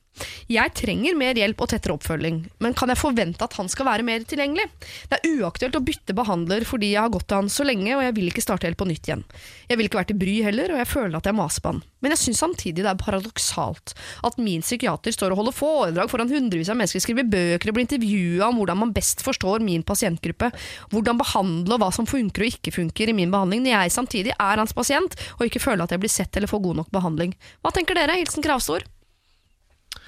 Jeg 0.51 0.73
trenger 0.77 1.17
mer 1.17 1.37
hjelp 1.37 1.63
og 1.63 1.71
tettere 1.71 1.95
oppfølging, 1.95 2.41
men 2.63 2.75
kan 2.77 2.91
jeg 2.91 2.99
forvente 3.01 3.43
at 3.43 3.57
han 3.59 3.69
skal 3.71 3.87
være 3.89 4.05
mer 4.07 4.23
tilgjengelig? 4.27 4.67
Det 5.11 5.19
er 5.19 5.41
uaktuelt 5.41 5.75
å 5.75 5.83
bytte 5.85 6.15
behandler 6.17 6.65
fordi 6.67 6.93
jeg 6.93 7.03
har 7.03 7.11
gått 7.13 7.27
til 7.31 7.41
han 7.41 7.51
så 7.51 7.65
lenge, 7.67 7.91
og 7.97 8.03
jeg 8.05 8.15
vil 8.17 8.31
ikke 8.31 8.43
starte 8.45 8.69
helt 8.69 8.79
på 8.79 8.87
nytt 8.89 9.09
igjen. 9.09 9.25
Jeg 9.69 9.79
vil 9.79 9.89
ikke 9.89 9.99
være 9.99 10.11
til 10.13 10.21
bry 10.21 10.37
heller, 10.45 10.73
og 10.73 10.81
jeg 10.81 10.91
føler 10.91 11.19
at 11.19 11.29
jeg 11.29 11.37
maser 11.37 11.65
på 11.65 11.73
han. 11.73 11.83
Men 12.05 12.13
jeg 12.13 12.21
syns 12.21 12.41
samtidig 12.43 12.83
det 12.85 12.91
er 12.91 13.01
paradoksalt 13.01 13.95
at 14.27 14.35
min 14.37 14.61
psykiater 14.61 15.15
står 15.15 15.33
og 15.33 15.41
holder 15.41 15.55
foredrag 15.57 16.11
foran 16.11 16.29
hundrevis 16.29 16.69
av 16.69 16.77
mennesker, 16.77 17.01
skriver 17.01 17.25
bøker 17.31 17.71
og 17.71 17.77
blir 17.77 17.87
intervjua 17.87 18.51
om 18.51 18.59
hvordan 18.61 18.81
man 18.83 18.93
best 18.95 19.25
forstår 19.25 19.65
min 19.65 19.85
pasientgruppe, 19.87 20.51
hvordan 20.93 21.19
behandle 21.21 21.77
og 21.77 21.81
hva 21.81 21.89
som 21.95 22.09
funker 22.09 22.45
og 22.45 22.53
ikke 22.53 22.75
funker 22.77 23.09
i 23.09 23.17
min 23.17 23.33
behandling, 23.33 23.65
når 23.65 23.73
jeg 23.73 23.95
samtidig 23.97 24.35
er 24.37 24.61
hans 24.61 24.75
pasient 24.77 25.17
og 25.39 25.47
ikke 25.47 25.63
føler 25.63 25.87
at 25.87 25.95
jeg 25.95 26.05
blir 26.05 26.13
sett 26.13 26.37
eller 26.37 26.51
får 26.51 26.61
god 26.67 26.83
nok 26.83 26.93
behandling. 26.93 27.33
Hva 27.65 27.73
tenker 27.73 27.97
dere? 27.97 28.19
Hilsen 28.21 28.45
Kravstor. 28.45 28.85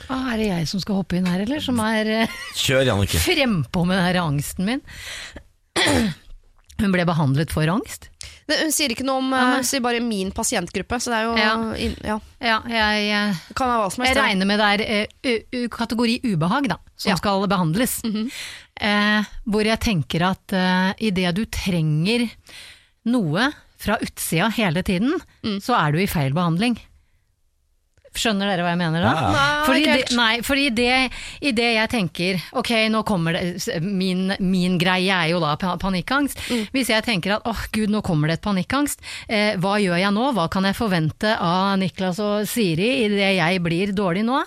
Ah, 0.10 0.30
er 0.34 0.38
det 0.42 0.48
jeg 0.52 0.68
som 0.72 0.80
skal 0.84 1.00
hoppe 1.02 1.18
inn 1.20 1.26
her, 1.28 1.42
eller? 1.44 1.60
Som 1.64 1.80
er 1.84 2.08
eh, 2.24 2.38
Kjør, 2.56 2.86
Jannicke. 2.92 3.20
frempå 3.28 3.86
med 3.88 4.00
denne 4.00 4.24
angsten 4.24 4.66
min. 4.70 4.82
Hun 6.78 6.92
ble 6.94 7.08
behandlet 7.10 7.50
for 7.54 7.66
angst. 7.74 8.06
Det, 8.48 8.60
hun 8.62 8.70
sier 8.72 8.92
ikke 8.94 9.04
noe 9.04 9.18
om 9.20 9.32
Ja, 9.34 9.46
uh, 9.58 9.64
sier 9.66 9.82
bare 9.84 10.00
min 10.04 10.30
pasientgruppe, 10.32 11.00
så 11.02 11.10
det 11.12 11.18
er 11.18 11.26
jo 11.26 11.34
Ja. 11.42 11.54
in, 11.84 11.96
ja. 12.06 12.18
Ja, 12.40 12.58
jeg, 12.70 13.02
jeg, 13.10 13.34
kan 13.58 13.68
være 13.72 13.80
hva 13.82 13.88
som 13.92 14.04
helst. 14.06 14.14
jeg 14.14 14.22
regner 14.24 14.48
med 14.48 14.62
det 14.62 14.86
er 14.86 15.08
uh, 15.10 15.58
u- 15.58 15.70
kategori 15.74 16.20
ubehag 16.30 16.70
da, 16.72 16.78
som 16.96 17.12
Ja. 17.12 17.18
skal 17.20 17.48
behandles. 17.50 17.98
eh, 18.06 19.26
hvor 19.50 19.66
jeg 19.68 19.80
tenker 19.84 20.28
at 20.30 20.54
uh, 20.56 20.94
idet 21.02 21.34
du 21.36 21.44
trenger 21.50 22.28
noe 23.10 23.50
fra 23.78 23.98
utsida 24.06 24.48
hele 24.56 24.82
tiden, 24.86 25.18
så 25.62 25.76
er 25.82 25.92
du 25.94 26.00
i 26.02 26.08
feil 26.10 26.34
behandling. 26.34 26.78
Skjønner 28.18 28.50
dere 28.50 28.66
hva 28.66 28.74
jeg 28.74 28.82
mener 28.82 29.06
da? 29.06 29.12
Ja. 29.14 29.28
Nei, 29.34 29.66
Fordi, 29.68 29.84
det, 29.86 30.16
nei, 30.18 30.32
fordi 30.46 30.66
det, 30.78 30.96
i 31.42 31.54
det 31.56 31.68
jeg 31.76 31.92
tenker 31.92 32.42
Ok, 32.58 32.72
nå 32.92 33.04
kommer 33.08 33.38
det 33.38 33.78
Min, 33.84 34.32
min 34.40 34.78
greie 34.82 35.14
er 35.14 35.32
jo 35.32 35.42
da 35.44 35.54
panikkangst. 35.58 36.42
Mm. 36.50 36.66
Hvis 36.74 36.92
jeg 36.94 37.06
tenker 37.06 37.38
at 37.38 37.48
åh 37.50 37.64
gud, 37.76 37.92
nå 37.94 38.02
kommer 38.06 38.30
det 38.32 38.40
et 38.40 38.46
panikkangst, 38.46 39.04
eh, 39.30 39.54
hva 39.62 39.78
gjør 39.82 40.02
jeg 40.02 40.14
nå? 40.16 40.32
Hva 40.38 40.48
kan 40.52 40.68
jeg 40.68 40.78
forvente 40.78 41.36
av 41.38 41.78
Niklas 41.82 42.20
og 42.24 42.48
Siri 42.50 42.90
idet 43.06 43.36
jeg 43.38 43.64
blir 43.66 43.94
dårlig 43.96 44.26
nå? 44.28 44.42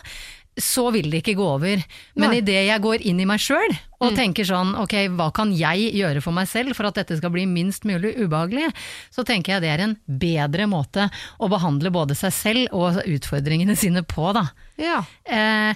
Så 0.61 0.88
vil 0.95 1.11
det 1.11 1.23
ikke 1.25 1.38
gå 1.40 1.47
over. 1.57 1.83
Men 2.21 2.37
idet 2.38 2.67
jeg 2.69 2.83
går 2.85 3.07
inn 3.09 3.21
i 3.21 3.29
meg 3.29 3.43
sjøl 3.43 3.79
Mm. 4.00 4.07
og 4.09 4.14
tenker 4.17 4.47
sånn 4.49 4.71
ok, 4.81 4.95
hva 5.12 5.26
kan 5.37 5.50
jeg 5.52 5.90
gjøre 5.93 6.23
for 6.25 6.33
meg 6.33 6.47
selv 6.49 6.73
for 6.73 6.88
at 6.88 6.97
dette 6.97 7.19
skal 7.19 7.33
bli 7.35 7.43
minst 7.45 7.85
mulig 7.85 8.14
ubehagelig, 8.17 8.71
så 9.12 9.26
tenker 9.29 9.52
jeg 9.59 9.61
det 9.67 9.69
er 9.75 9.83
en 9.85 9.93
bedre 10.09 10.64
måte 10.71 11.11
å 11.37 11.50
behandle 11.52 11.93
både 11.93 12.17
seg 12.17 12.33
selv 12.33 12.73
og 12.73 13.02
utfordringene 13.05 13.76
sine 13.76 14.00
på, 14.09 14.31
da. 14.33 14.47
Ja. 14.81 15.02
Eh, 15.29 15.75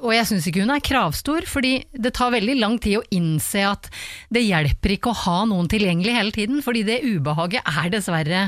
og 0.00 0.14
jeg 0.16 0.24
syns 0.30 0.48
ikke 0.48 0.64
hun 0.64 0.72
er 0.72 0.80
kravstor, 0.80 1.44
fordi 1.44 1.74
det 1.92 2.14
tar 2.16 2.32
veldig 2.32 2.56
lang 2.56 2.78
tid 2.80 3.02
å 3.02 3.06
innse 3.12 3.60
at 3.68 3.90
det 4.32 4.46
hjelper 4.48 4.96
ikke 4.96 5.12
å 5.12 5.20
ha 5.26 5.44
noen 5.44 5.68
tilgjengelig 5.68 6.16
hele 6.16 6.32
tiden, 6.32 6.64
fordi 6.64 6.86
det 6.88 7.02
ubehaget 7.04 7.68
er 7.68 7.92
dessverre 7.92 8.46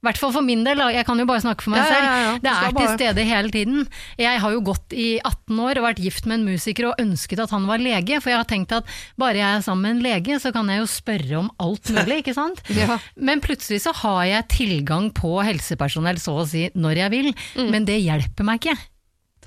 i 0.00 0.06
hvert 0.08 0.16
fall 0.16 0.32
for 0.32 0.40
min 0.40 0.62
del, 0.64 0.78
jeg 0.94 1.04
kan 1.04 1.18
jo 1.20 1.26
bare 1.28 1.42
snakke 1.44 1.60
for 1.60 1.74
meg 1.74 1.82
Ja, 1.82 1.88
selv. 1.90 2.04
ja, 2.08 2.20
ja. 2.24 2.36
Det 2.40 2.52
er 2.56 2.72
til 2.78 2.88
stede 2.96 3.24
hele 3.28 3.50
tiden. 3.52 3.82
Jeg 4.16 4.40
har 4.40 4.50
jo 4.54 4.60
gått 4.64 4.94
i 4.96 5.20
18 5.20 5.58
år 5.60 5.76
og 5.76 5.84
vært 5.90 6.00
gift 6.00 6.24
med 6.24 6.38
en 6.40 6.46
musiker 6.48 6.86
og 6.88 6.94
ønsket 7.02 7.42
at 7.44 7.50
han 7.52 7.66
var 7.68 7.78
lege, 7.84 8.16
for 8.22 8.30
jeg 8.32 8.38
har 8.40 8.48
tenkt 8.48 8.72
at 8.72 8.84
bare 9.20 9.36
jeg 9.36 9.58
er 9.58 9.60
sammen 9.66 9.82
med 9.82 9.96
en 9.98 10.02
lege, 10.06 10.38
så 10.40 10.52
kan 10.56 10.66
jeg 10.72 10.80
jo 10.80 10.86
spørre 10.88 11.38
om 11.42 11.50
alt 11.60 11.92
mulig, 11.92 12.22
ikke 12.24 12.34
sant? 12.34 12.62
Ja. 12.80 12.96
Men 13.20 13.42
plutselig 13.44 13.82
så 13.84 13.92
har 14.00 14.24
jeg 14.24 14.48
tilgang 14.48 15.10
på 15.12 15.34
helsepersonell 15.44 16.16
så 16.16 16.38
å 16.40 16.46
si 16.48 16.70
når 16.74 16.96
jeg 17.04 17.10
vil, 17.10 17.34
men 17.68 17.84
det 17.84 18.00
hjelper 18.00 18.48
meg 18.48 18.62
ikke. 18.64 18.78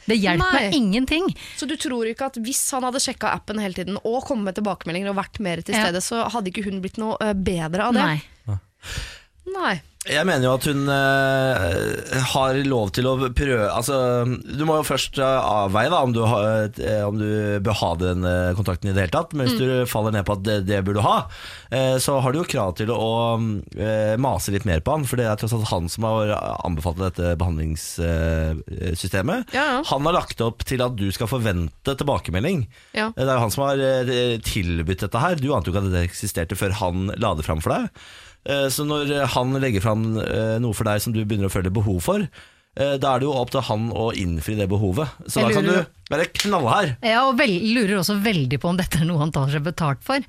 Det 0.06 0.18
hjelper 0.20 0.44
Mm. 0.44 0.54
Nei. 0.54 0.62
meg 0.70 0.74
ingenting. 0.76 1.28
Så 1.58 1.66
du 1.66 1.78
tror 1.80 2.06
ikke 2.12 2.26
at 2.28 2.36
hvis 2.44 2.60
han 2.76 2.84
hadde 2.84 3.00
sjekka 3.00 3.30
appen 3.34 3.58
hele 3.58 3.74
tiden 3.74 3.96
og 4.04 4.26
kommet 4.28 4.44
med 4.52 4.56
tilbakemeldinger 4.60 5.10
og 5.10 5.16
vært 5.16 5.40
mer 5.40 5.62
til 5.64 5.74
Ja. 5.74 5.86
stede, 5.88 6.02
så 6.04 6.28
hadde 6.30 6.52
ikke 6.52 6.66
hun 6.66 6.82
blitt 6.84 6.98
noe 7.00 7.16
eh, 7.24 7.32
bedre 7.34 7.88
av 7.88 7.94
det? 7.96 8.04
Nei. 8.04 8.60
Nei. 9.54 9.82
Jeg 10.04 10.28
mener 10.28 10.44
jo 10.44 10.58
at 10.58 10.66
hun 10.68 10.82
uh, 10.92 11.56
har 12.34 12.58
lov 12.68 12.90
til 12.96 13.08
å 13.08 13.14
prøve 13.32 13.70
Altså, 13.72 13.96
Du 14.44 14.66
må 14.68 14.76
jo 14.82 14.86
først 14.88 15.20
eh, 15.22 15.52
avveie 15.64 15.90
da 15.92 16.00
om 16.04 16.14
du, 16.16 16.22
har, 16.28 16.70
eh, 16.76 17.04
om 17.08 17.18
du 17.20 17.60
bør 17.64 17.74
ha 17.80 17.96
den 18.02 18.26
kontakten 18.58 18.90
i 18.90 18.94
det 18.96 19.02
hele 19.06 19.16
tatt. 19.16 19.34
Men 19.38 19.46
hvis 19.48 19.60
du 19.60 19.68
faller 19.90 20.12
ned 20.16 20.26
på 20.28 20.36
at 20.36 20.44
det, 20.46 20.58
det 20.68 20.86
burde 20.86 21.00
du 21.00 21.06
ha, 21.06 21.18
uh, 21.72 21.98
så 22.04 22.12
har 22.24 22.32
du 22.34 22.38
jo 22.42 22.52
krav 22.52 22.72
til 22.80 22.90
å 22.94 22.98
uh, 23.40 24.16
mase 24.22 24.52
litt 24.54 24.68
mer 24.68 24.80
på 24.84 24.92
han. 24.98 25.08
For 25.08 25.16
det 25.20 25.26
er 25.30 25.36
tross 25.40 25.56
alt 25.56 25.72
han 25.72 25.86
som 25.92 26.02
har 26.10 26.26
anbefalt 26.68 27.00
dette 27.02 27.26
behandlingssystemet. 27.40 29.40
Ja, 29.56 29.66
ja. 29.78 29.82
Han 29.94 30.06
har 30.10 30.16
lagt 30.20 30.38
opp 30.44 30.60
til 30.68 30.80
at 30.84 30.94
du 31.00 31.08
skal 31.16 31.32
forvente 31.32 31.92
tilbakemelding. 32.00 32.60
Ja. 32.98 33.08
Det 33.16 33.24
er 33.24 33.36
jo 33.38 33.46
han 33.46 33.56
som 33.56 33.66
har 33.70 33.78
tilbudt 34.52 35.04
dette 35.08 35.24
her. 35.24 35.34
Du 35.40 35.50
ante 35.56 35.68
jo 35.72 35.76
ikke 35.76 35.86
at 35.88 35.96
det 35.96 36.08
eksisterte 36.10 36.60
før 36.60 36.72
han 36.84 36.96
la 37.16 37.30
det 37.40 37.48
fram 37.48 37.62
for 37.64 37.72
deg. 37.78 37.84
Eh, 38.46 38.68
Så 38.74 38.84
når 38.88 39.14
han 39.36 39.54
legger 39.64 39.84
fram 39.84 40.18
eh, 40.20 40.58
noe 40.64 40.74
for 40.76 40.84
deg 40.90 41.02
som 41.04 41.14
du 41.16 41.22
begynner 41.24 41.48
å 41.48 41.54
føle 41.54 41.72
behov 41.74 42.02
for, 42.04 42.26
eh, 42.76 42.96
da 43.00 43.14
er 43.16 43.20
det 43.24 43.28
jo 43.30 43.36
opp 43.40 43.54
til 43.54 43.62
han 43.70 43.90
å 43.92 44.10
innfri 44.20 44.58
det 44.60 44.68
behovet. 44.72 45.08
Så 45.28 45.46
da 45.46 45.54
kan 45.56 45.64
du 45.70 45.78
være 46.12 46.28
knallhard. 46.42 46.98
Ja, 47.06 47.24
og 47.30 47.38
vel, 47.40 47.56
lurer 47.76 48.02
også 48.02 48.18
veldig 48.24 48.60
på 48.60 48.70
om 48.74 48.78
dette 48.82 49.00
er 49.02 49.08
noe 49.10 49.22
han 49.24 49.32
tar 49.36 49.48
seg 49.54 49.64
betalt 49.64 50.04
for. 50.04 50.20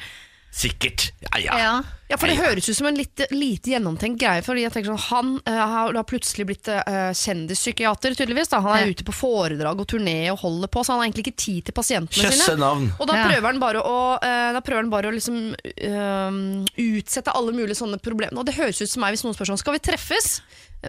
Sikkert. 0.54 1.08
Ja, 1.26 1.40
ja. 1.42 1.58
Ja. 1.58 1.74
Ja, 2.14 2.18
for 2.20 2.30
det 2.30 2.36
høres 2.38 2.68
ut 2.70 2.76
som 2.78 2.86
en 2.86 2.94
litt 2.98 3.24
lite 3.34 3.72
gjennomtenkt 3.74 4.20
greie. 4.22 4.42
Fordi 4.46 4.62
jeg 4.62 4.70
tenker 4.74 4.92
sånn, 4.94 5.02
Han 5.10 5.30
uh, 5.50 5.90
har 5.98 6.06
plutselig 6.06 6.46
blitt 6.46 6.68
uh, 6.70 7.10
kjendispsykiater, 7.10 8.14
tydeligvis. 8.14 8.52
Da. 8.52 8.60
Han 8.62 8.76
er 8.78 8.84
Ja. 8.86 8.92
ute 8.94 9.06
på 9.08 9.14
foredrag 9.16 9.80
og 9.82 9.88
turné 9.90 10.30
og 10.30 10.38
holder 10.44 10.70
på, 10.70 10.84
så 10.86 10.94
han 10.94 11.02
har 11.02 11.08
egentlig 11.08 11.26
ikke 11.26 11.42
tid 11.42 11.64
til 11.66 11.74
pasientene 11.74 12.28
Kjøsse 12.28 12.46
sine. 12.52 12.60
navn. 12.62 12.92
Og 13.00 13.06
da 13.10 13.16
Ja. 13.18 13.26
prøver 13.28 13.50
han 13.50 13.58
bare 13.58 13.82
å, 13.82 13.98
uh, 14.22 14.52
da 14.54 14.60
prøver 14.60 14.82
han 14.86 14.90
bare 14.94 15.10
å 15.10 15.14
liksom, 15.14 15.54
eh, 15.74 16.94
utsette 16.94 17.34
alle 17.34 17.52
mulige 17.52 17.74
sånne 17.82 17.98
problemer. 17.98 18.38
Og 18.38 18.46
det 18.46 18.54
høres 18.54 18.80
ut 18.80 18.88
som 18.88 19.00
meg 19.02 19.14
hvis 19.16 19.24
noen 19.26 19.34
spør 19.34 19.50
sånn 19.52 19.58
Skal 19.58 19.74
vi 19.74 19.82
treffes? 19.90 20.40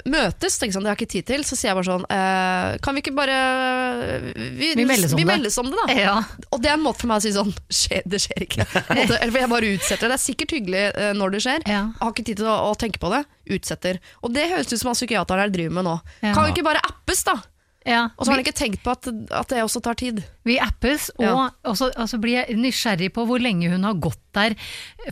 Møtes? 0.04 0.58
Tenker 0.60 0.76
sånn, 0.76 0.84
det 0.84 0.92
har 0.92 0.98
jeg 0.98 1.08
ikke 1.08 1.14
tid 1.14 1.26
til. 1.30 1.44
Så 1.48 1.56
sier 1.56 1.72
jeg 1.72 1.78
bare 1.80 1.88
sånn 1.88 2.06
eh, 2.12 2.78
Kan 2.84 2.98
vi 2.98 3.02
ikke 3.02 3.14
bare 3.16 3.38
Vi, 4.36 4.74
Vi 4.76 4.84
meldes 4.88 5.14
om 5.16 5.22
vi 5.22 5.24
meldes 5.28 5.56
om 5.62 5.70
det, 5.72 5.78
da. 5.88 5.96
Ja. 5.96 6.16
Og 6.52 6.60
det 6.62 6.72
er 6.72 6.76
en 6.76 6.84
måte 6.84 7.00
for 7.06 7.08
meg 7.12 7.22
å 7.22 7.24
si 7.24 7.32
sånn 7.36 7.54
skjer, 7.80 8.04
Det 8.06 8.20
skjer 8.26 8.44
ikke. 8.48 8.66
Måte, 9.00 9.16
Eller 9.22 9.32
for 9.32 9.40
jeg 9.40 9.52
bare 9.54 9.72
utsetter 9.78 10.10
det. 10.10 10.12
Det 10.12 10.18
er 10.20 10.24
sikkert 10.26 10.56
hyggelig 10.58 10.84
eh, 10.92 11.14
når 11.20 11.36
det 11.36 11.44
skjer. 11.46 11.66
Ja. 11.70 11.82
Har 12.02 12.14
ikke 12.14 12.28
tid 12.30 12.42
til 12.42 12.50
å, 12.52 12.56
å 12.70 12.76
tenke 12.80 13.02
på 13.02 13.12
det. 13.14 13.24
Utsetter. 13.56 14.00
Og 14.22 14.34
det 14.36 14.48
høres 14.52 14.72
ut 14.72 14.80
som 14.80 14.92
han 14.92 14.98
psykiateren 15.00 15.46
her 15.46 15.54
driver 15.54 15.78
med 15.80 15.88
nå. 15.90 15.98
Ja. 16.22 16.34
Kan 16.36 16.48
vi 16.48 16.56
ikke 16.56 16.68
bare 16.70 16.84
appes, 16.86 17.24
da? 17.28 17.38
Ja. 17.86 18.08
Og 18.18 18.26
så 18.26 18.32
har 18.32 18.40
han 18.40 18.46
ikke 18.46 18.58
tenkt 18.58 18.82
på 18.82 18.94
at, 18.96 19.08
at 19.30 19.52
det 19.54 19.62
også 19.62 19.82
tar 19.86 19.98
tid. 20.00 20.24
Vi 20.46 20.58
appes, 20.62 21.12
og, 21.20 21.24
Ja. 21.26 21.50
og 21.70 21.78
så 21.78 21.92
og 21.94 22.22
blir 22.22 22.40
jeg 22.42 22.58
nysgjerrig 22.58 23.12
på 23.14 23.26
hvor 23.30 23.42
lenge 23.42 23.70
hun 23.70 23.86
har 23.86 23.94
gått 24.02 24.22
der. 24.34 24.56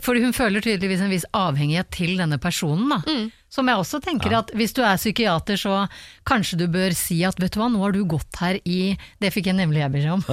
For 0.02 0.18
hun 0.18 0.34
føler 0.34 0.62
tydeligvis 0.62 1.02
en 1.04 1.12
viss 1.12 1.26
avhengighet 1.34 1.90
til 1.94 2.16
denne 2.18 2.38
personen. 2.42 2.90
Da. 2.90 2.98
Mm. 3.06 3.30
Som 3.54 3.70
jeg 3.70 3.78
også 3.78 4.00
tenker 4.02 4.34
at 4.34 4.50
hvis 4.58 4.74
du 4.74 4.82
er 4.82 4.98
psykiater, 4.98 5.54
så 5.60 5.84
kanskje 6.26 6.58
du 6.58 6.66
bør 6.74 6.90
si 6.98 7.20
at 7.26 7.38
vet 7.38 7.54
du 7.54 7.60
hva, 7.60 7.68
nå 7.70 7.78
har 7.84 7.94
du 7.94 8.00
gått 8.10 8.40
her 8.42 8.58
i 8.66 8.96
Det 9.22 9.30
fikk 9.30 9.46
jeg 9.52 9.58
nemlig 9.60 9.78
jeg 9.84 9.92
beskjed 9.94 10.16
om. 10.16 10.24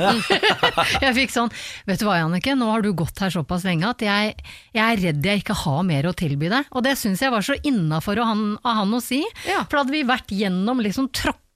jeg 1.06 1.14
fikk 1.20 1.34
sånn 1.36 1.54
Vet 1.86 2.02
du 2.02 2.08
hva, 2.08 2.18
Jannicke, 2.24 2.56
nå 2.58 2.72
har 2.72 2.82
du 2.82 2.90
gått 2.98 3.22
her 3.22 3.30
såpass 3.34 3.68
lenge 3.68 3.86
at 3.94 4.02
jeg, 4.02 4.34
jeg 4.74 4.82
er 4.82 5.04
redd 5.06 5.30
jeg 5.30 5.44
ikke 5.44 5.60
har 5.62 5.86
mer 5.86 6.10
å 6.10 6.16
tilby 6.18 6.50
deg. 6.50 6.66
Og 6.74 6.82
det 6.88 6.98
syns 6.98 7.22
jeg 7.22 7.34
var 7.34 7.46
så 7.46 7.54
innafor 7.62 8.18
av 8.26 8.34
han, 8.34 8.98
å 8.98 9.04
si. 9.04 9.22
Ja. 9.46 9.62
For 9.70 9.84
hadde 9.84 9.94
vi 9.94 10.02
vært 10.10 10.34
gjennom 10.34 10.82
liksom 10.82 11.12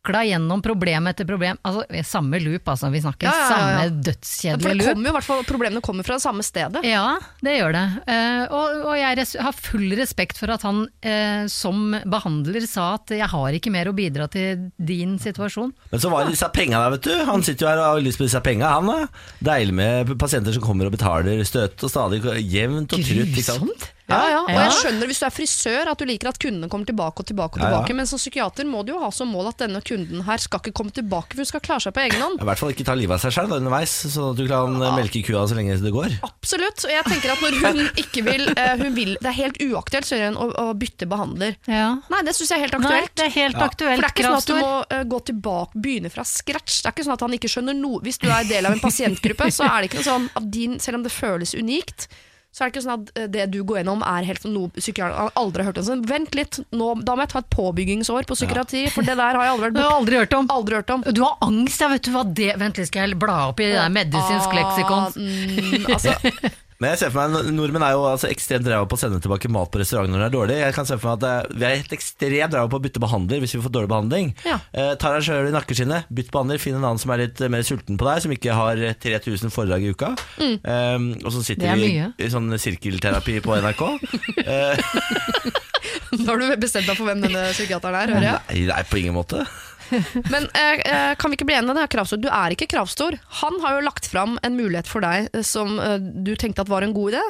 tråkla 0.06 0.24
gjennom 0.26 0.62
problem 0.62 1.08
etter 1.08 1.26
problem, 1.26 1.58
altså 1.62 1.86
samme 2.04 2.40
loop, 2.40 2.68
altså 2.68 2.90
vi 2.94 3.02
snakker 3.02 3.28
Ja, 3.28 3.34
ja, 3.34 3.48
ja, 3.50 4.14
samme 4.22 4.52
Ja, 4.52 4.58
For 4.60 4.70
det 4.70 4.76
loop. 4.76 4.88
kommer 4.90 5.08
jo, 5.08 5.12
i 5.12 5.16
hvert 5.18 5.26
fall, 5.26 5.44
Problemene 5.46 5.82
kommer 5.82 6.04
fra 6.04 6.16
det 6.16 6.24
samme 6.24 6.44
stedet. 6.44 6.84
Ja, 6.86 7.18
det 7.42 7.58
gjør 7.58 7.74
det. 7.76 7.86
Uh, 8.08 8.54
og, 8.54 8.86
og 8.92 8.96
jeg 9.00 9.18
res 9.20 9.36
har 9.40 9.56
full 9.56 9.96
respekt 9.98 10.40
for 10.40 10.52
at 10.54 10.66
han 10.66 10.86
uh, 10.86 11.46
som 11.52 11.96
behandler 12.06 12.66
sa 12.70 12.96
at 13.00 13.14
jeg 13.16 13.30
har 13.32 13.58
ikke 13.58 13.74
mer 13.74 13.90
å 13.90 13.96
bidra 13.96 14.28
til 14.32 14.70
din 14.78 15.18
situasjon. 15.22 15.74
Men 15.92 16.02
så 16.02 16.12
var 16.14 16.26
det 16.26 16.36
disse 16.36 16.50
penga 16.54 16.82
der, 16.84 16.96
vet 16.98 17.10
du. 17.10 17.16
Han 17.30 17.46
sitter 17.46 17.66
jo 17.66 17.72
her 17.72 17.82
og 17.82 17.90
har 17.96 18.06
lyst 18.06 18.22
på 18.22 18.28
disse 18.28 18.42
penga, 18.46 18.72
han 18.78 18.90
da. 18.90 19.00
Deilig 19.46 19.76
med 19.76 20.16
pasienter 20.22 20.56
som 20.56 20.66
kommer 20.66 20.90
og 20.90 20.96
betaler 20.96 21.44
støt 21.48 21.82
og 21.86 21.92
stadig 21.92 22.22
jevnt 22.46 22.94
og 22.96 23.06
trutt. 23.06 23.36
Grusomt. 23.36 23.92
Ja, 24.08 24.20
ja. 24.30 24.40
Og 24.46 24.52
jeg 24.54 24.74
skjønner 24.78 25.10
hvis 25.10 25.20
du 25.22 25.26
er 25.26 25.34
frisør 25.34 25.90
at 25.92 25.98
du 25.98 26.06
liker 26.06 26.30
at 26.30 26.38
kundene 26.42 26.68
kommer 26.70 26.86
tilbake 26.86 27.24
og 27.24 27.26
tilbake, 27.30 27.58
og 27.58 27.64
Ja, 27.64 27.70
ja. 27.72 27.78
tilbake 27.80 27.96
men 27.98 28.06
som 28.10 28.20
psykiater 28.22 28.68
må 28.70 28.84
du 28.86 28.92
jo 28.94 29.00
ha 29.02 29.10
som 29.16 29.32
mål 29.34 29.48
at 29.50 29.64
denne 29.64 29.82
kunden 29.82 30.22
her 30.28 30.38
skal 30.44 30.62
ikke 30.62 30.74
komme 30.78 30.94
tilbake, 30.94 31.34
for 31.34 31.42
hun 31.42 31.50
skal 31.50 31.64
klare 31.66 31.82
seg 31.88 31.96
på 31.96 32.04
egen 32.06 32.22
hånd. 32.22 32.38
I 32.44 32.46
hvert 32.52 32.62
fall 32.62 32.74
ikke 32.76 32.86
ta 32.86 32.94
livet 33.00 33.16
av 33.18 33.24
seg 33.26 33.34
sjøl 33.34 33.56
underveis, 33.58 33.96
sånn 34.14 34.30
at 34.36 34.38
du 34.38 34.46
kan 34.52 34.78
melke 35.00 35.24
kua 35.26 35.46
så 35.50 35.58
lenge 35.58 35.80
det 35.82 35.94
går. 35.96 36.20
Absolutt. 36.28 36.86
Og 36.86 36.94
jeg 36.94 37.08
tenker 37.10 37.34
at 37.34 37.41
når 37.41 37.58
hun 37.63 37.82
ikke 38.04 38.26
vil, 38.30 38.46
eh, 38.54 38.76
hun 38.84 38.94
vil 38.96 39.15
Det 39.22 39.32
er 39.32 39.38
helt 39.41 39.58
uaktuelt 39.65 40.10
hun, 40.13 40.38
å, 40.38 40.46
å 40.70 40.74
bytte 40.78 41.08
behandler. 41.10 41.58
Ja. 41.65 41.96
Nei, 42.13 42.22
det 42.28 42.36
syns 42.38 42.52
jeg 42.54 42.60
er 42.62 42.65
helt 42.68 42.78
Nei, 42.78 42.91
aktuelt. 42.91 43.15
det 43.18 43.26
er 43.26 43.34
helt 43.39 43.58
For 43.58 43.74
det 43.80 43.89
er 43.96 44.13
ikke 44.13 44.28
sånn 44.30 44.38
at 44.38 44.52
du 44.52 44.56
må 44.60 44.72
eh, 44.91 45.04
gå 45.10 45.20
tilbake, 45.32 45.82
begynne 45.82 46.12
fra 46.13 46.24
scratch. 46.28 46.82
Det 46.84 46.91
er 46.91 46.96
ikke 46.96 47.08
sånn 47.10 47.18
at 47.18 47.26
han 47.26 47.34
ikke 47.39 47.50
skjønner 47.52 47.74
noe. 47.82 48.04
Hvis 48.06 48.22
du 48.22 48.30
er 48.30 48.46
del 48.46 48.70
av 48.70 48.78
en 48.78 48.84
pasientgruppe, 48.84 49.50
så 49.56 49.65
er 49.65 49.82
det 49.82 49.89
ikke 49.89 50.02
noe 50.04 50.10
sånn 50.12 50.30
at 50.38 50.48
din, 50.54 50.78
selv 50.84 51.00
om 51.02 51.04
det 51.08 51.12
føles 51.15 51.56
unikt, 51.58 52.08
så 52.56 52.63
er 52.63 52.70
det 52.70 52.72
ikke 52.78 52.84
sånn 52.86 53.02
at 53.02 53.10
eh, 53.20 53.26
det 53.28 53.46
du 53.52 53.58
går 53.68 53.82
gjennom 53.82 54.04
er 54.08 54.28
helt 54.30 54.39
som 54.39 54.54
noe 54.56 54.72
psykiater 54.78 55.34
aldri 55.36 55.63
har 55.63 55.74
hørt 55.74 55.80
om. 55.82 55.88
Sånn, 55.89 56.04
vent 56.08 56.38
litt, 56.39 56.62
nå, 56.72 56.94
da 57.04 57.18
må 57.18 57.26
jeg 57.26 57.34
ta 57.34 57.41
et 57.44 57.50
påbyggingsår 57.52 58.30
på 58.30 58.38
psykiatri, 58.39 58.86
for 58.96 59.04
det 59.04 59.18
der 59.20 59.36
har 59.36 59.44
jeg 59.44 59.56
aldri 59.58 59.84
har 59.84 59.98
aldri 59.98 60.22
hørt 60.22 60.36
om. 60.38 60.48
Aldri 60.56 60.80
hørt 60.80 60.94
om. 60.96 61.04
Du 61.12 61.20
har 61.26 61.36
angst, 61.44 61.84
ja, 61.84 61.91
vet 61.91 62.08
du 62.08 62.13
hva 62.15 62.24
det 62.24 62.54
Vent 62.62 62.80
litt, 62.80 62.88
skal 62.88 63.10
jeg 63.10 63.20
bla 63.20 63.39
opp 63.50 63.60
i 63.60 63.68
det 63.68 63.76
der 63.76 63.91
medisinsk 63.91 64.56
leksikon? 64.56 65.04
Ah, 65.04 65.18
mm, 65.20 65.89
altså, 65.98 66.15
Men 66.84 66.92
jeg 66.92 67.00
ser 67.06 67.12
for 67.14 67.32
meg, 67.32 67.46
Nordmenn 67.56 67.84
er 67.88 67.94
jo 67.96 68.02
altså 68.10 68.28
ekstremt 68.28 68.68
ræva 68.68 68.84
på 68.92 68.98
å 68.98 69.00
sende 69.00 69.22
tilbake 69.24 69.48
mat 69.54 69.70
på 69.72 69.80
restaurant 69.80 70.12
når 70.12 70.20
det 70.20 70.26
er 70.28 70.34
dårlig. 70.34 70.56
Jeg 70.60 70.76
kan 70.76 70.88
se 70.90 70.98
for 71.00 71.08
meg 71.14 71.24
at 71.24 71.46
eh, 71.48 71.54
Vi 71.56 71.64
er 71.70 71.76
helt 71.80 71.94
ekstremt 71.96 72.58
ræva 72.58 72.68
på 72.74 72.80
å 72.82 72.84
bytte 72.84 73.00
behandler 73.04 73.40
hvis 73.44 73.54
vi 73.56 73.62
får 73.64 73.74
dårlig 73.78 73.92
behandling. 73.94 74.34
Ja. 74.44 74.58
Eh, 74.76 74.92
tar 75.00 75.16
deg 75.16 75.24
sjøl 75.24 75.48
i 75.48 75.54
nakkeskinnet, 75.56 76.10
bytt 76.20 76.34
behandler, 76.36 76.60
finn 76.60 76.76
en 76.76 76.84
annen 76.84 77.00
som 77.00 77.14
er 77.16 77.24
litt 77.24 77.40
eh, 77.40 77.52
mer 77.54 77.64
sulten 77.64 77.96
på 78.02 78.10
deg, 78.10 78.20
som 78.26 78.36
ikke 78.36 78.58
har 78.60 78.82
eh, 78.90 78.98
3000 79.08 79.54
foredrag 79.56 79.88
i 79.88 79.94
uka. 79.96 80.12
Eh, 80.44 81.08
og 81.24 81.32
så 81.32 81.46
sitter 81.48 81.72
er 81.72 81.80
vi 81.80 81.94
mye. 81.96 82.10
i 82.20 82.30
sånn 82.34 82.52
sirkelterapi 82.60 83.40
på 83.46 83.56
NRK. 83.64 83.86
Eh, 84.46 84.78
da 86.26 86.26
har 86.32 86.40
du 86.42 86.46
bestemt 86.62 86.88
deg 86.90 86.98
for 86.98 87.08
hvem 87.08 87.22
denne 87.24 87.48
psykiateren 87.54 87.98
er, 87.98 88.12
hører 88.16 88.26
jeg. 88.28 88.42
nei, 88.50 88.62
nei, 88.70 88.82
på 88.90 89.00
ingen 89.02 89.16
måte. 89.16 89.42
Men 90.34 90.48
eh, 90.54 90.80
eh, 90.80 91.12
kan 91.19 91.32
vi 91.32 91.39
ikke 91.39 91.48
bli 91.50 91.58
enige? 91.58 91.76
Det 91.78 91.84
er 91.86 91.93
kravstor. 91.98 92.21
Du 92.21 92.30
er 92.32 92.56
ikke 92.56 92.69
kravstor. 92.71 93.19
Han 93.41 93.60
har 93.63 93.78
jo 93.78 93.86
lagt 93.86 94.10
fram 94.12 94.39
en 94.45 94.58
mulighet 94.58 94.89
for 94.89 95.06
deg 95.06 95.30
eh, 95.34 95.45
som 95.45 95.78
eh, 95.80 96.00
du 96.00 96.36
tenkte 96.39 96.65
at 96.65 96.71
var 96.71 96.86
en 96.86 96.95
god 96.95 97.15
idé. 97.15 97.24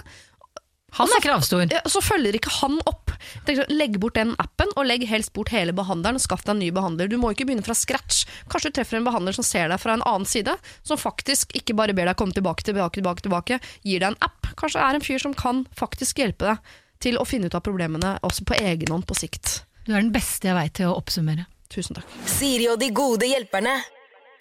Han 0.95 1.11
er 1.11 1.23
kravstor. 1.23 1.65
Ja, 1.73 1.81
så 1.91 1.99
følger 1.99 2.37
ikke 2.37 2.51
han 2.61 2.77
opp. 2.87 3.11
Tenk 3.43 3.59
sånn, 3.59 3.73
Legg 3.75 3.97
bort 3.99 4.15
den 4.15 4.31
appen, 4.39 4.69
og 4.79 4.87
legg 4.87 5.03
helst 5.09 5.33
bort 5.35 5.51
hele 5.51 5.73
behandleren. 5.75 6.21
Skaff 6.23 6.45
deg 6.45 6.53
en 6.55 6.61
ny 6.63 6.69
behandler. 6.75 7.09
Du 7.11 7.17
må 7.19 7.33
ikke 7.33 7.47
begynne 7.49 7.65
fra 7.65 7.75
scratch. 7.75 8.23
Kanskje 8.51 8.71
du 8.71 8.77
treffer 8.79 9.01
en 9.01 9.07
behandler 9.07 9.35
som 9.35 9.43
ser 9.43 9.67
deg 9.71 9.81
fra 9.81 9.97
en 9.97 10.05
annen 10.07 10.27
side, 10.29 10.55
som 10.87 10.99
faktisk 11.01 11.51
ikke 11.57 11.75
bare 11.75 11.95
ber 11.97 12.07
deg 12.07 12.19
komme 12.19 12.35
tilbake, 12.35 12.63
tilbake, 12.63 12.95
tilbake, 13.01 13.25
tilbake 13.27 13.59
gir 13.83 13.99
deg 13.99 14.13
en 14.13 14.19
app. 14.23 14.53
Kanskje 14.55 14.79
det 14.79 14.87
er 14.87 14.99
en 14.99 15.07
fyr 15.09 15.25
som 15.25 15.35
kan 15.35 15.65
faktisk 15.75 16.23
hjelpe 16.23 16.47
deg 16.53 16.75
til 17.03 17.19
å 17.19 17.27
finne 17.27 17.51
ut 17.51 17.57
av 17.57 17.65
problemene 17.65 18.15
også 18.23 18.47
på 18.47 18.55
egen 18.61 18.95
hånd 18.95 19.03
på 19.09 19.19
sikt. 19.19 19.65
Du 19.83 19.91
er 19.91 19.99
den 19.99 20.15
beste 20.15 20.47
jeg 20.47 20.57
veit 20.57 20.77
til 20.79 20.93
å 20.93 20.95
oppsummere. 20.95 21.49
Tusen 21.75 21.99
takk. 21.99 22.15
Siri 22.29 22.69
og 22.71 22.79
de 22.79 22.89
gode 22.95 23.27
hjelperne. 23.27 23.75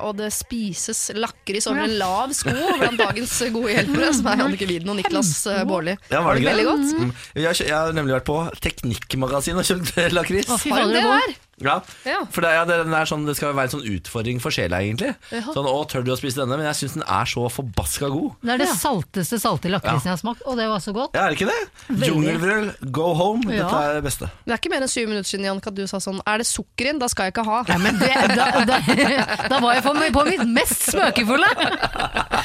Og 0.03 0.17
det 0.19 0.33
spises 0.35 0.99
lakris 1.15 1.69
over 1.71 1.85
en 1.85 1.93
lav 2.01 2.33
sko 2.35 2.51
blant 2.51 2.99
dagens 2.99 3.35
gode 3.55 3.77
hjelpere, 3.77 4.09
som 4.17 4.27
er 4.27 4.43
Annike 4.43 4.67
Widen 4.67 4.91
og 4.91 4.99
Niklas 4.99 5.31
eh, 5.47 5.61
Baarli. 5.69 5.95
Ja, 6.11 6.23
var 6.25 6.35
det 6.35 6.43
greit. 6.43 6.51
veldig 6.51 6.65
godt? 6.67 6.89
Mm. 6.99 7.13
Jeg, 7.39 7.47
har 7.47 7.61
jeg 7.63 7.77
har 7.77 7.95
nemlig 7.95 8.17
vært 8.17 8.27
på 8.27 8.39
Teknikkmagasinet 8.65 9.63
og 9.63 9.69
kjøpt 9.71 10.17
lakris. 10.19 10.51
Hva 10.51 10.81
det 10.83 10.99
det 10.99 11.05
der? 11.07 11.37
Ja, 11.63 11.81
Ja. 12.05 12.25
for 12.31 12.41
det, 12.43 12.51
er- 12.51 12.67
den 12.85 12.93
er 12.95 13.05
sånn, 13.07 13.27
det 13.27 13.37
skal 13.37 13.53
være 13.55 13.69
en 13.71 13.75
sånn 13.79 13.87
utfordring 13.87 14.41
for 14.43 14.51
sjela, 14.51 14.81
egentlig. 14.83 15.15
Jaha. 15.31 15.53
Sånn, 15.55 15.67
å, 15.71 15.85
tør 15.87 16.03
du 16.05 16.11
å 16.13 16.17
spise 16.19 16.41
denne? 16.41 16.57
Men 16.59 16.67
jeg 16.73 16.75
syns 16.83 16.95
den 16.99 17.05
er 17.07 17.25
så 17.31 17.45
forbaska 17.53 18.09
god. 18.11 18.33
Det 18.43 18.55
er 18.57 18.59
det 18.65 18.69
salteste 18.75 19.39
salte 19.41 19.71
lakrisen 19.71 20.09
jeg 20.11 20.17
har 20.17 20.23
smakt, 20.23 20.43
og 20.47 20.57
det 20.59 20.67
var 20.69 20.81
så 20.83 20.93
godt. 20.97 21.15
Ja, 21.15 21.27
er 21.29 21.35
det 21.35 21.39
ikke 21.39 21.51
det? 21.53 22.09
Jungelvrøl, 22.09 22.73
go 22.91 23.13
home. 23.15 23.45
Ja. 23.55 23.65
Dette 23.69 23.83
er 23.85 23.95
det 24.01 24.05
beste. 24.09 24.31
Det 24.45 24.53
er 24.53 24.59
ikke 24.59 24.71
mer 24.75 24.83
enn 24.83 24.91
syv 24.91 25.09
minutter 25.13 25.29
siden 25.31 25.45
Jan, 25.47 25.63
at 25.65 25.75
du 25.75 25.87
sa 25.87 25.99
sånn 26.03 26.21
Er 26.27 26.39
det 26.43 26.47
sukker 26.49 26.91
inn? 26.91 26.99
Da 26.99 27.07
skal 27.09 27.29
jeg 27.31 27.35
ikke 27.37 27.45
ha. 27.47 27.61
Ja, 27.69 27.79
men 27.79 27.99
det, 28.01 28.11
da, 28.35 28.65
da, 28.67 28.79
da 29.53 29.61
var 29.63 29.75
jeg 29.79 29.85
på, 29.87 29.95
på 30.19 30.25
mitt 30.29 30.45
mest 30.49 30.91
spøkefulle! 30.91 31.49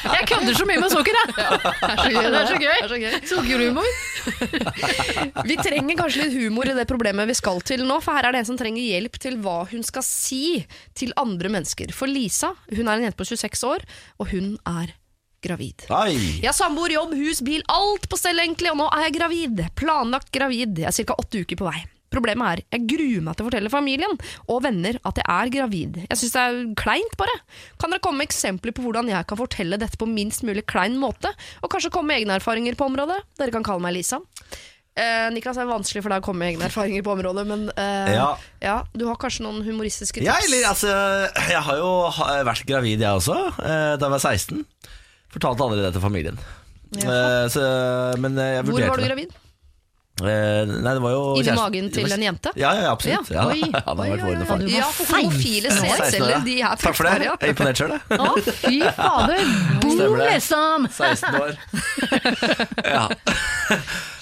Jeg 0.10 0.28
kødder 0.30 0.54
så 0.58 0.66
mye 0.70 0.80
med 0.84 0.92
sukker, 0.92 1.14
jeg! 1.16 1.28
Det 1.34 1.90
er 1.90 2.04
så 2.04 2.10
gøy. 2.14 2.30
Det 2.30 2.40
er 2.40 2.94
så 2.94 3.00
gøy. 3.00 3.14
Sukkerhumor. 3.30 3.86
Vi 5.50 5.56
trenger 5.60 5.96
kanskje 6.00 6.26
litt 6.26 6.36
humor 6.40 6.68
i 6.70 6.76
det 6.78 6.86
problemet 6.90 7.28
vi 7.30 7.36
skal 7.38 7.62
til 7.66 7.84
nå, 7.88 8.00
for 8.04 8.12
her 8.18 8.24
er 8.30 8.32
det 8.36 8.40
en 8.44 8.46
som 8.52 8.58
trenger 8.60 8.82
hjelp 8.84 8.99
til 9.08 9.38
hva 9.40 9.64
hun 9.72 9.84
skal 9.84 10.04
si 10.04 10.66
til 10.94 11.14
andre 11.16 11.50
mennesker. 11.50 11.94
For 11.96 12.08
Lisa 12.12 12.52
hun 12.74 12.88
er 12.88 12.98
en 12.98 13.06
jente 13.08 13.20
på 13.20 13.28
26 13.30 13.64
år, 13.70 13.86
og 14.20 14.34
hun 14.34 14.58
er 14.68 14.92
gravid. 15.40 15.86
Nei. 15.90 16.18
Jeg 16.42 16.50
har 16.50 16.58
samboer, 16.58 16.92
jobb, 16.98 17.14
hus, 17.16 17.40
bil, 17.46 17.64
alt 17.72 18.10
på 18.12 18.20
stell 18.20 18.42
egentlig, 18.44 18.74
og 18.74 18.82
nå 18.82 18.90
er 18.92 19.08
jeg 19.08 19.16
gravid. 19.16 19.64
Planlagt 19.80 20.34
gravid. 20.36 20.84
Jeg 20.84 20.92
er 20.92 21.08
ca. 21.08 21.16
åtte 21.16 21.46
uker 21.46 21.62
på 21.62 21.70
vei. 21.70 21.80
Problemet 22.10 22.48
er, 22.50 22.62
jeg 22.74 22.88
gruer 22.90 23.22
meg 23.22 23.38
til 23.38 23.46
å 23.46 23.48
fortelle 23.52 23.70
familien 23.70 24.16
og 24.50 24.64
venner 24.66 24.98
at 25.06 25.20
jeg 25.22 25.28
er 25.30 25.52
gravid. 25.54 26.00
Jeg 26.08 26.18
syns 26.18 26.34
det 26.34 26.42
er 26.42 26.62
kleint, 26.80 27.14
bare. 27.22 27.36
Kan 27.78 27.94
dere 27.94 28.02
komme 28.02 28.24
med 28.24 28.32
eksempler 28.32 28.74
på 28.74 28.82
hvordan 28.82 29.12
jeg 29.12 29.28
kan 29.30 29.38
fortelle 29.38 29.78
dette 29.78 30.00
på 30.00 30.10
minst 30.10 30.42
mulig 30.48 30.66
klein 30.70 30.98
måte? 30.98 31.30
Og 31.62 31.70
kanskje 31.70 31.94
komme 31.94 32.10
med 32.10 32.24
egne 32.24 32.40
erfaringer 32.42 32.78
på 32.80 32.90
området? 32.90 33.20
Dere 33.38 33.54
kan 33.54 33.68
kalle 33.68 33.86
meg 33.86 34.00
Lisa. 34.00 34.18
Eh, 35.00 35.26
Niklas, 35.34 35.58
det 35.58 35.64
er 35.66 35.72
vanskelig 35.72 36.04
for 36.06 36.14
deg 36.14 36.22
å 36.22 36.26
komme 36.28 36.44
med 36.44 36.54
egne 36.54 36.68
erfaringer 36.70 37.06
på 37.06 37.16
området, 37.16 37.46
men 37.50 37.66
eh, 37.74 38.14
Ja. 38.18 38.30
ja, 38.64 38.78
du 38.94 39.06
har 39.10 39.20
kanskje 39.22 39.46
noen 39.48 39.64
humoristiske 39.66 40.20
tips? 40.22 40.28
Ja, 40.28 40.38
eller 40.46 40.70
altså 40.70 40.94
Jeg 41.50 41.64
har 41.68 41.82
jo 41.82 41.92
vært 42.48 42.66
gravid, 42.70 43.04
jeg 43.06 43.20
også, 43.24 43.38
eh, 43.64 43.94
da 44.00 44.10
jeg 44.10 44.16
var 44.18 44.24
16. 44.24 44.66
Fortalte 45.34 45.66
aldri 45.66 45.84
det 45.86 45.94
til 45.96 46.04
familien. 46.04 46.40
Eh, 46.98 47.46
så, 47.54 47.62
men 48.18 48.38
eh, 48.42 48.56
jeg 48.58 48.66
Hvor 48.66 48.82
var 48.90 48.98
du 48.98 49.06
det. 49.06 49.30
Eh, 50.20 50.66
nei, 50.68 50.94
det 50.98 51.02
var 51.04 51.12
jo 51.14 51.22
Inni 51.36 51.44
kjæresten- 51.46 51.60
magen 51.60 51.90
til 51.96 52.04
var- 52.04 52.14
en 52.18 52.24
jente? 52.28 52.52
Ja, 52.60 52.74
ja, 52.76 52.92
absolutt. 52.92 53.30
Ja, 53.32 53.44
Ja. 53.50 53.82
Han 53.86 53.98
har 53.98 54.06
Oi, 54.06 54.10
vært 54.10 54.20
oi, 54.20 54.28
vårende 54.28 54.42
oi. 54.42 54.50
far. 54.50 54.60
Ja, 54.68 54.90
for 54.92 55.06
homofile 55.16 55.70
16 55.72 55.90
år. 55.90 55.98
sædceller, 56.04 56.44
de 56.46 56.56
er 56.62 56.76
Takk 56.76 56.96
for 56.96 57.04
det. 57.04 57.14
Jeg 57.22 57.38
er 57.40 57.54
imponert 57.54 57.78
sjøl, 57.80 57.94
jeg. 57.96 58.02
Å, 58.20 58.44
fy 58.60 58.80
fader! 59.00 59.44
Boom, 59.80 59.96
Stemmer 59.96 60.26
liksom! 60.34 60.88
16 60.92 61.36
år. 61.40 61.56
ja. 62.94 63.08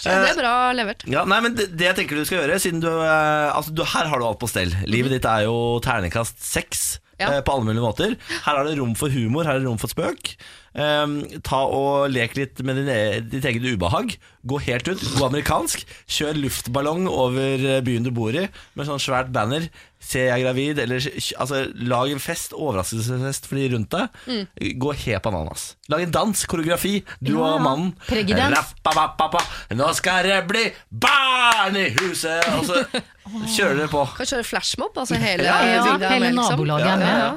Det 0.08 0.14
er 0.14 0.38
bra 0.38 0.54
levert. 0.78 1.04
Ja, 1.10 1.24
nei, 1.28 1.40
men 1.44 1.56
det, 1.58 1.70
det 1.78 1.88
jeg 1.90 1.96
tenker 2.02 2.20
du 2.20 2.26
skal 2.28 2.44
gjøre 2.44 2.60
Siden 2.62 2.80
du, 2.84 2.88
eh, 2.88 3.50
altså, 3.52 3.74
du 3.76 3.82
Her 3.84 4.08
har 4.12 4.20
du 4.22 4.26
alt 4.28 4.40
på 4.40 4.48
stell 4.52 4.72
Livet 4.88 5.12
ditt 5.18 5.26
er 5.28 5.48
jo 5.48 5.80
terningkast 5.84 6.38
6 6.44 7.00
Ja. 7.20 7.32
eh, 7.34 7.42
På 7.42 7.56
alle 7.58 7.66
mulige 7.68 7.84
måter 7.84 8.16
Her 8.46 8.60
er 8.62 8.70
det 8.70 8.78
rom 8.80 8.94
for 8.96 9.10
humor, 9.10 9.44
her 9.50 9.58
er 9.58 9.64
det 9.66 9.68
rom 9.68 9.80
for 9.82 9.92
spøk 9.92 10.36
Ta 10.78 11.60
og 11.66 12.12
lek 12.14 12.36
litt 12.38 12.60
med 12.62 12.78
din, 12.78 12.90
e- 12.94 13.22
ditt 13.26 13.46
eget 13.50 13.66
ubehag. 13.66 14.14
Gå 14.48 14.60
helt 14.68 14.88
ut, 14.88 15.02
gå 15.18 15.26
amerikansk. 15.26 15.82
Kjør 16.08 16.38
luftballong 16.38 17.08
over 17.10 17.58
eh, 17.66 17.82
byen 17.84 18.06
du 18.06 18.12
bor 18.16 18.32
i 18.38 18.46
Med 18.78 18.86
sånn 18.88 19.02
svært 19.02 19.32
banner. 19.36 19.66
Se 20.00 20.22
jeg 20.22 20.30
er 20.30 20.44
gravid 20.46 20.78
Eller 20.80 21.02
altså, 21.42 21.64
lag 21.90 22.12
en 22.14 22.22
fest, 22.22 22.54
overraskelsesfest 22.54 23.48
For 23.50 23.58
de 23.58 23.64
rundt 23.74 23.90
deg. 23.96 24.46
Gå 24.78 24.94
helt 25.02 25.26
bananas. 25.26 25.66
Lag 25.90 26.06
en 26.06 26.14
dans, 26.14 26.46
koreografi. 26.48 27.00
Du 27.20 27.34
Ja, 27.34 27.56
og 27.58 27.66
mannen. 27.66 27.92
Preggedans. 28.08 28.56
Rappapapapa, 28.86 29.42
Nå 29.76 29.90
skal 29.98 30.30
det 30.30 30.38
bli 30.48 30.68
barn 30.94 31.76
i 31.82 31.90
huset! 31.98 32.46
Og 32.60 32.70
så 32.70 32.84
kjører 33.58 33.82
dere 33.82 33.92
på. 33.92 34.06
Kan 34.22 34.30
kjøre 34.30 34.46
flashmob, 34.48 34.96
altså 35.02 35.18
hele 35.20 35.50
Ja, 35.50 35.58
Ja, 35.66 35.84
hele 35.98 36.20
med, 36.22 36.38
liksom. 36.38 36.54
nabolaget 36.56 36.94
er 36.94 37.02
med. 37.02 37.20
Ja, 37.26 37.34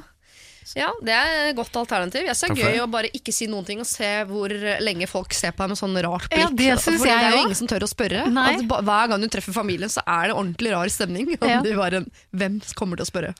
ja. 0.75 0.87
ja, 0.87 0.91
det 1.07 1.15
er 1.17 1.51
et 1.51 1.57
godt 1.59 1.77
alternativ. 1.81 2.27
Jeg 2.29 2.37
synes 2.39 2.59
det 2.59 2.65
er 2.67 2.75
gøy 2.77 2.83
å 2.85 2.89
bare 2.93 3.11
ikke 3.17 3.33
si 3.35 3.49
noen 3.51 3.67
ting 3.67 3.81
og 3.83 3.89
se 3.89 4.11
hvor 4.29 4.53
lenge 4.85 5.09
folk 5.11 5.35
ser 5.37 5.55
på 5.57 5.65
deg 5.65 5.73
med 5.75 5.81
sånn 5.81 5.97
rart 6.07 6.29
blikk. 6.31 6.43
Ja, 6.45 6.51
det 6.51 6.71
synes 6.83 7.01
Fordi 7.03 7.11
jeg 7.11 7.19
det 7.25 7.31
er 7.31 7.37
jo 7.37 7.43
ingen 7.47 7.59
som 7.63 7.71
tør 7.71 7.87
å 7.87 7.91
spørre. 7.91 8.27
Nei. 8.31 8.47
At 8.61 8.87
hver 8.91 9.11
gang 9.13 9.25
du 9.25 9.29
treffer 9.33 9.57
familien, 9.57 9.91
så 9.93 10.05
er 10.07 10.31
det 10.31 10.37
ordentlig 10.37 10.75
rar 10.77 10.93
stemning. 10.93 11.35
Ja. 11.51 11.61
de 11.65 11.73
bare, 11.75 12.05
Hvem 12.37 12.61
kommer 12.79 13.01
til 13.01 13.07
å 13.07 13.11
spørre? 13.11 13.31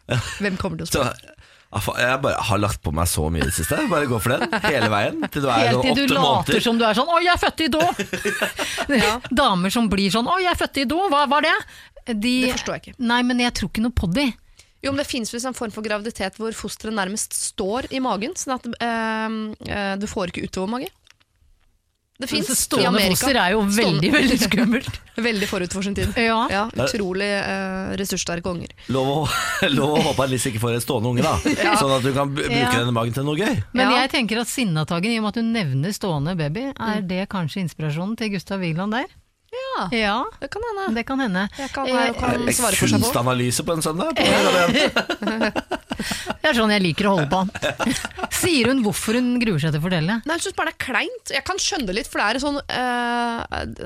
Hvem 0.41 0.57
kommer 0.59 0.81
til 0.81 0.89
å 0.89 0.91
spørre? 0.95 1.37
ja, 1.71 1.81
Jeg 2.01 2.21
bare 2.25 2.41
har 2.49 2.59
lagt 2.59 2.81
på 2.83 2.91
meg 2.97 3.07
så 3.07 3.29
mye 3.31 3.45
i 3.45 3.47
det 3.47 3.55
siste 3.55 3.79
Bare 3.91 4.09
gå 4.11 4.19
for 4.19 4.35
den, 4.35 4.49
hele 4.65 4.89
veien 4.91 5.21
Til 5.31 5.45
du 5.45 5.49
er 5.53 5.69
Helt 5.69 5.77
sånn 5.77 5.85
til 5.87 5.95
du 5.95 6.03
åtte 6.03 6.17
later 6.17 6.25
måneder 6.25 6.65
som 6.65 6.81
du 6.81 6.85
er 6.89 6.99
sånn 6.99 7.13
'Å, 7.13 7.21
jeg 7.23 7.33
er 7.35 7.43
født 7.45 7.61
i 7.63 7.69
do!' 7.71 9.31
Damer 9.43 9.71
som 9.71 9.87
blir 9.93 10.11
sånn 10.11 10.27
'Å, 10.27 10.39
jeg 10.43 10.51
er 10.51 10.59
født 10.59 10.81
i 10.83 10.87
do', 10.91 11.07
hva 11.13 11.23
var 11.31 11.47
det? 11.47 11.55
De, 12.11 12.35
Det 12.49 12.55
forstår 12.57 12.75
jeg 12.75 12.83
ikke. 12.83 12.95
Nei, 13.07 13.21
men 13.23 13.39
jeg 13.45 13.55
tror 13.55 13.71
ikke 13.71 13.85
noe 13.85 13.95
på 13.95 14.09
de. 14.11 14.27
Jo, 14.83 14.93
men 14.93 15.03
Det 15.03 15.07
visst 15.35 15.45
en 15.47 15.55
form 15.57 15.71
for 15.75 15.85
graviditet 15.85 16.39
hvor 16.41 16.55
fosteret 16.57 16.95
nærmest 16.97 17.35
står 17.37 17.91
i 17.93 18.01
magen. 18.01 18.33
Sånn 18.39 18.55
at 18.57 18.65
eh, 18.81 19.97
du 20.01 20.07
får 20.09 20.33
ikke 20.33 20.47
utover 20.49 20.71
magen. 20.79 20.89
Det 22.21 22.29
fins 22.29 22.51
i 22.53 22.55
Stående 22.55 22.89
Amerika. 22.91 23.15
foster 23.17 23.37
er 23.41 23.53
jo 23.55 23.61
veldig, 23.65 23.81
Stående- 23.81 24.11
veldig 24.13 24.39
skummelt. 24.43 24.97
Veldig 25.21 25.47
forut 25.49 25.73
for 25.73 25.85
sin 25.85 25.95
tid. 25.97 26.13
Ja. 26.17 26.47
Ja, 26.53 26.63
Utrolig 26.85 27.27
eh, 27.29 27.95
ressurssterke 28.01 28.49
unger. 28.49 28.71
lov, 28.93 29.09
å, 29.09 29.23
lov 29.77 29.95
å 29.99 30.03
håpe 30.05 30.25
at 30.25 30.31
Liss 30.33 30.45
ikke 30.49 30.61
får 30.63 30.77
en 30.79 30.85
stående 30.85 31.11
unge 31.13 31.25
da 31.25 31.33
Sånn 31.81 31.93
at 31.97 32.05
du 32.05 32.13
kan 32.17 32.29
b- 32.33 32.45
bruke 32.47 32.57
Ja. 32.61 32.71
denne 32.79 32.93
magen 32.97 33.13
til 33.17 33.25
noe 33.25 33.37
gøy 33.37 33.57
Men 33.77 33.89
Ja. 33.91 34.03
jeg 34.03 34.13
tenker 34.15 34.41
at 34.41 34.49
Sinnataggen, 34.53 35.13
i 35.13 35.19
og 35.21 35.27
med 35.27 35.33
at 35.35 35.41
du 35.41 35.49
nevner 35.49 35.93
stående 35.97 36.37
baby, 36.41 36.71
er 36.73 37.01
det 37.05 37.27
kanskje 37.33 37.61
inspirasjonen 37.67 38.17
til 38.21 38.33
Gustav 38.37 38.61
Wigeland 38.65 38.97
der? 38.97 39.09
Ja, 39.51 39.89
Ja, 39.91 40.17
det 40.41 40.49
kan 40.53 40.63
hende. 40.63 40.95
det 40.95 41.03
kan 41.07 41.21
hende. 41.21 41.49
Jeg 41.59 41.71
kan, 41.75 41.87
her 41.87 42.13
kan 42.15 42.49
Eh, 42.49 42.53
svare 42.55 42.77
for 42.79 42.87
seg 42.87 43.01
på. 43.01 43.07
Kunstanalyse 43.09 43.65
på 43.67 43.73
en 43.75 43.83
søndag. 43.83 44.15
Det 46.41 46.49
er 46.49 46.57
sånn 46.57 46.71
jeg 46.73 46.81
liker 46.83 47.07
å 47.11 47.11
holde 47.19 47.29
på. 47.29 47.41
Sier 48.41 48.71
hun 48.71 48.79
hvorfor 48.85 49.19
hun 49.19 49.35
gruer 49.43 49.61
seg 49.61 49.75
til 49.75 49.83
å 49.83 49.85
fortelle? 49.85 50.15
Nei, 50.25 50.37
Jeg 50.39 50.45
synes 50.47 50.57
bare 50.57 50.71
det 50.71 50.77
er 50.79 50.85
kleint. 50.87 51.33
Jeg 51.35 51.45
kan 51.45 51.61
skjønne 51.61 51.87
det 51.91 51.97
litt, 51.99 52.09
for 52.09 52.23
det 52.23 52.29
er 52.31 52.41
sånn 52.41 52.57
eh, 52.63 53.41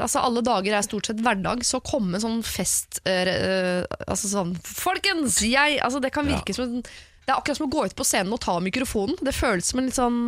Altså 0.05 0.22
Alle 0.22 0.44
dager 0.46 0.77
er 0.79 0.87
stort 0.87 1.09
sett 1.11 1.18
hverdag, 1.24 1.64
så 1.66 1.81
komme 1.83 2.20
sånn 2.22 2.38
fest 2.46 3.00
eh, 3.09 3.33
eh, 3.33 3.83
Altså 4.07 4.31
sånn 4.31 4.55
Folkens, 4.62 5.40
jeg 5.42 5.81
Altså 5.83 5.98
Det 6.05 6.12
kan 6.14 6.29
virke 6.31 6.55
som 6.55 6.79
en 6.79 6.87
det 7.24 7.33
er 7.33 7.38
akkurat 7.40 7.57
som 7.57 7.64
å 7.64 7.72
gå 7.72 7.83
ut 7.88 7.94
på 7.96 8.05
scenen 8.05 8.35
og 8.37 8.40
ta 8.44 8.59
mikrofonen. 8.61 9.16
Det 9.24 9.33
føles 9.33 9.64
som 9.72 9.79
en 9.81 9.87
litt 9.88 9.96
sånn 9.96 10.18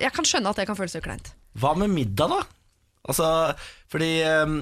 Jeg 0.00 0.08
kan 0.16 0.24
skjønne 0.24 0.48
at 0.48 0.56
det 0.56 0.64
kan 0.64 0.78
føles 0.78 0.94
litt 0.96 1.04
kleint. 1.04 1.28
Hva 1.60 1.74
med 1.76 1.92
middag 1.92 2.32
da? 2.32 2.38
Altså, 3.06 3.54
fordi 3.92 4.08
eh, 4.26 4.54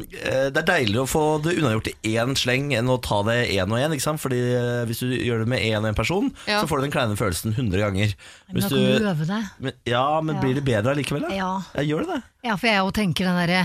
det 0.52 0.60
er 0.60 0.66
deiligere 0.68 1.06
å 1.06 1.08
få 1.08 1.22
det 1.44 1.54
unnagjort 1.56 1.88
i 2.04 2.12
én 2.20 2.34
sleng 2.36 2.74
enn 2.76 2.90
å 2.92 2.98
ta 3.02 3.22
det 3.24 3.38
én 3.56 3.72
og 3.72 3.80
én. 3.80 3.94
Fordi 4.20 4.40
eh, 4.52 4.82
Hvis 4.90 5.00
du 5.00 5.08
gjør 5.16 5.44
det 5.44 5.48
med 5.54 5.64
én 5.64 5.80
og 5.80 5.88
én 5.90 5.96
person, 5.96 6.28
Ja. 6.46 6.60
så 6.60 6.68
får 6.68 6.82
du 6.82 6.86
den 6.86 6.92
kleine 6.94 7.16
følelsen 7.16 7.54
100 7.56 7.80
ganger. 7.80 8.12
Men 8.48 8.58
Hvis 8.58 8.68
da 8.68 8.76
kan 8.76 8.84
du 8.84 9.08
øve 9.14 9.28
deg. 9.30 9.48
men, 9.64 9.72
ja, 9.88 10.04
men 10.20 10.40
blir 10.44 10.54
det 10.60 10.64
bedre 10.68 10.92
allikevel? 10.92 11.24
da? 11.28 11.32
Ja. 11.34 11.52
Jeg 11.80 11.88
gjør 11.94 12.04
det 12.04 12.12
det. 12.18 12.22
Ja, 12.44 12.56
for 12.60 12.68
jeg 12.68 12.82
jo 12.84 12.90
tenker 13.00 13.24
den 13.30 13.40
derre 13.40 13.62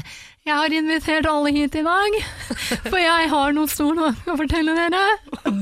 Jeg 0.50 0.58
har 0.58 0.74
invitert 0.74 1.28
alle 1.30 1.52
hit 1.54 1.76
i 1.78 1.82
dag, 1.86 2.16
for 2.90 2.98
jeg 2.98 3.28
har 3.30 3.54
noe 3.54 3.70
stort 3.70 4.00
å 4.02 4.36
fortelle 4.40 4.74
dere. 4.74 5.02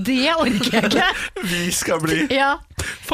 Det 0.08 0.30
orker 0.32 0.78
jeg 0.78 0.92
ikke. 0.92 1.08
Vi 1.52 1.64
skal 1.76 2.00
bli 2.04 2.22
Ja. 2.32 2.54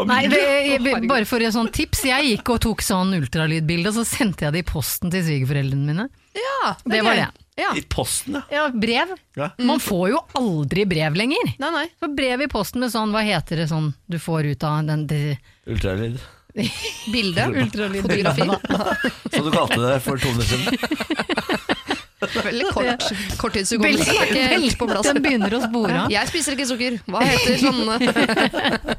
Nei, 0.05 0.25
det, 0.29 0.41
jeg, 0.67 1.07
bare 1.09 1.25
for 1.29 1.41
et 1.41 1.53
sånt 1.55 1.73
tips. 1.73 2.03
Jeg 2.05 2.27
gikk 2.27 2.51
og 2.53 2.59
tok 2.65 2.83
sånn 2.86 3.13
ultralydbilde, 3.17 3.89
og 3.89 3.97
så 4.01 4.05
sendte 4.05 4.45
jeg 4.47 4.55
det 4.57 4.62
i 4.63 4.67
posten 4.69 5.13
til 5.13 5.25
svigerforeldrene 5.25 5.88
mine. 5.89 6.05
Ja, 6.38 6.75
Det 6.83 6.93
det 6.97 7.01
var 7.05 7.17
det. 7.21 7.29
Ja. 7.57 7.69
i 7.77 7.83
posten, 7.86 8.39
ja. 8.39 8.43
Ja, 8.49 8.69
brev. 8.73 9.12
ja. 9.38 9.51
Man 9.62 9.81
får 9.81 10.07
jo 10.09 10.21
aldri 10.39 10.88
brev 10.89 11.17
lenger. 11.17 11.51
Nei, 11.62 11.69
nei. 11.75 11.83
Så 12.01 12.09
brev 12.09 12.41
i 12.41 12.49
posten 12.49 12.81
med 12.81 12.93
sånn, 12.93 13.13
hva 13.13 13.21
heter 13.25 13.62
det 13.62 13.67
sånn 13.69 13.91
du 14.09 14.17
får 14.21 14.49
ut 14.53 14.65
av 14.65 14.79
den 14.89 15.05
det, 15.09 15.21
Ultralyd. 15.69 16.17
Bilde. 17.13 17.45
Fotografi. 18.03 18.45
Som 19.33 19.45
du 19.47 19.51
kalte 19.53 19.79
det 19.81 19.95
for 20.05 20.21
to 20.21 20.29
minutter 20.33 20.57
siden. 20.57 20.67
Veldig 22.23 22.67
kort. 22.71 23.03
Korttidshukommelse. 23.41 24.13
er 24.15 24.29
ikke 24.31 24.43
helt 24.53 24.77
på 24.79 24.87
plass. 24.87 25.09
Den 25.09 25.19
begynner 25.25 25.55
å 25.57 25.61
spore 25.65 25.95
av. 26.05 26.11
Jeg 26.13 26.29
spiser 26.31 26.55
ikke 26.55 26.67
sukker. 26.69 26.99
Hva 27.11 27.23
heter 27.27 27.57
sånne 27.59 27.97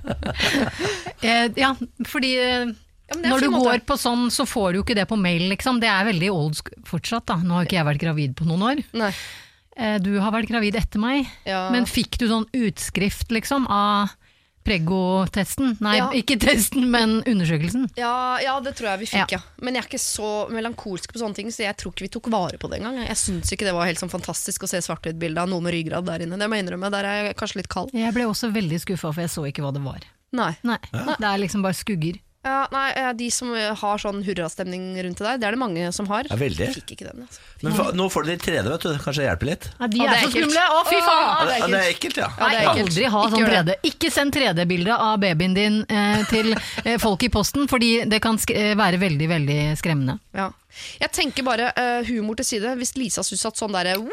Eh, 1.24 1.46
ja, 1.56 1.70
fordi 2.10 2.34
eh, 2.36 2.66
Ja, 3.08 3.16
når 3.22 3.40
du 3.46 3.48
måte. 3.52 3.64
går 3.64 3.84
på 3.88 3.96
sånn, 4.00 4.26
så 4.32 4.44
får 4.48 4.72
du 4.74 4.78
jo 4.78 4.84
ikke 4.84 4.96
det 4.98 5.06
på 5.08 5.16
mail, 5.20 5.46
liksom. 5.54 5.78
Det 5.80 5.88
er 5.88 6.04
veldig 6.10 6.28
old 6.34 6.60
fortsatt, 6.88 7.24
da. 7.30 7.38
Nå 7.40 7.56
har 7.58 7.64
ikke 7.68 7.78
jeg 7.78 7.88
vært 7.88 8.02
gravid 8.02 8.34
på 8.36 8.44
noen 8.48 8.66
år. 8.70 8.82
Nei. 9.00 9.08
Eh, 9.76 9.96
du 10.04 10.10
har 10.20 10.34
vært 10.34 10.50
gravid 10.52 10.76
etter 10.78 11.00
meg. 11.00 11.24
Ja. 11.48 11.66
Men 11.72 11.88
fikk 11.88 12.18
du 12.20 12.26
sånn 12.28 12.44
utskrift, 12.60 13.32
liksom, 13.32 13.64
av 13.72 14.12
Prego-testen? 14.64 15.77
Nei, 15.85 15.96
Ja. 15.98 16.11
ikke 16.16 16.38
testen, 16.40 16.87
men 16.90 17.22
undersøkelsen. 17.29 17.88
Ja, 17.96 18.38
ja, 18.42 18.59
det 18.61 18.74
tror 18.77 18.90
jeg 18.94 18.98
vi 19.05 19.07
fikk, 19.07 19.31
Ja. 19.31 19.38
ja. 19.38 19.40
Men 19.61 19.74
jeg 19.74 19.85
er 19.85 19.88
ikke 19.88 20.00
så 20.00 20.48
melankolsk 20.50 21.12
på 21.12 21.20
sånne 21.20 21.35
ting, 21.35 21.48
så 21.53 21.64
jeg 21.66 21.77
tror 21.77 21.92
ikke 21.92 22.07
vi 22.09 22.12
tok 22.16 22.31
vare 22.33 22.59
på 22.59 22.70
det 22.70 22.81
engang. 22.81 22.96
Jeg 23.07 23.16
syns 23.16 23.53
ikke 23.53 23.64
det 23.68 23.74
var 23.77 23.87
helt 23.87 23.98
sånn 24.00 24.11
fantastisk 24.12 24.64
å 24.64 24.68
se 24.68 24.79
svart-hvitt-bilde 24.79 25.38
av 25.38 25.48
noen 25.48 25.62
med 25.62 25.74
ryggrad 25.74 26.05
der 26.07 26.24
inne. 26.27 26.38
Det 26.38 26.48
må 26.48 26.57
jeg 26.57 26.64
innrømme. 26.66 26.90
Der 26.90 27.05
er 27.05 27.24
jeg 27.29 27.37
kanskje 27.37 27.57
litt 27.62 27.68
kald. 27.68 27.90
Jeg 27.92 28.12
ble 28.14 28.24
også 28.24 28.53
veldig 28.53 28.81
skuffa, 28.81 29.12
for 29.12 29.20
jeg 29.20 29.31
så 29.31 29.44
ikke 29.53 29.62
hva 29.62 29.72
det 29.72 29.83
var. 29.85 30.00
Nei. 30.35 30.57
Nei, 30.64 30.79
Det 30.90 31.22
er 31.29 31.38
liksom 31.38 31.62
bare 31.62 31.74
skugger. 31.79 32.18
Ja, 32.44 32.66
nei, 32.72 32.90
eh, 33.00 33.12
De 33.16 33.30
som 33.33 33.54
eh, 33.57 33.70
har 33.80 33.98
sånn 34.02 34.18
hurrastemning 34.26 34.90
rundt 35.02 35.16
til 35.16 35.26
deg, 35.26 35.40
det 35.40 35.46
er 35.48 35.57
det 35.57 35.61
mange 35.62 35.87
som 35.96 36.07
har. 36.11 36.26
Ja, 36.28 36.37
veldig. 36.37 36.66
Jeg 36.66 36.74
fikk 36.76 36.92
ikke 36.94 37.07
den. 37.09 37.22
Altså. 37.24 37.40
Men 37.64 37.72
fa- 37.78 37.87
nå 37.96 38.09
får 38.12 38.26
du 38.26 38.30
de 38.30 38.37
tredje, 38.42 38.62
3D, 38.64 38.70
vet 38.74 38.85
du. 38.85 38.90
Kanskje 39.04 39.22
det 39.22 39.28
hjelper 39.30 39.48
litt? 39.50 39.68
Ja, 39.80 39.87
de 39.88 40.00
Å, 40.00 40.04
er, 40.04 40.11
det 40.11 40.18
er 40.18 40.20
så 40.20 40.28
ekkelt. 40.28 40.44
skumle! 40.44 40.64
Å, 40.74 40.83
fy 40.90 40.98
faen! 41.07 41.46
Det 41.48 41.54
er 41.54 41.59
Ja, 41.64 41.68
det 41.72 41.80
er 41.80 41.88
ekkelt, 41.94 42.16
ja. 42.20 42.28
Ja, 42.38 42.48
det 42.48 42.59
er 42.59 42.68
ekkelt. 42.68 42.90
aldri 42.90 43.04
ha 43.14 43.22
Ikke 43.24 43.33
sånn 43.35 43.40
gjør 43.44 43.54
3D. 43.54 43.76
Ikke 43.90 44.11
send 44.18 44.37
3D-bilde 44.37 44.98
av 45.09 45.14
babyen 45.24 45.57
din 45.57 45.80
eh, 45.88 46.24
til 46.28 46.52
eh, 46.85 46.98
folk 47.00 47.24
i 47.24 47.30
posten, 47.33 47.64
fordi 47.70 47.90
det 48.12 48.20
kan 48.24 48.37
sk 48.38 48.52
eh, 48.54 48.74
være 48.78 49.00
veldig, 49.00 49.28
veldig 49.33 49.59
skremmende. 49.80 50.18
Ja. 50.37 50.50
Jeg 51.00 51.12
tenker 51.14 51.46
bare 51.46 51.70
eh, 51.80 52.02
humor 52.11 52.37
til 52.37 52.44
side. 52.52 52.74
Hvis 52.80 52.92
Lisa 52.98 53.22
syns 53.24 53.46
at 53.48 53.57
sånn 53.61 53.72
derre 53.72 53.96
«Wow, 54.02 54.11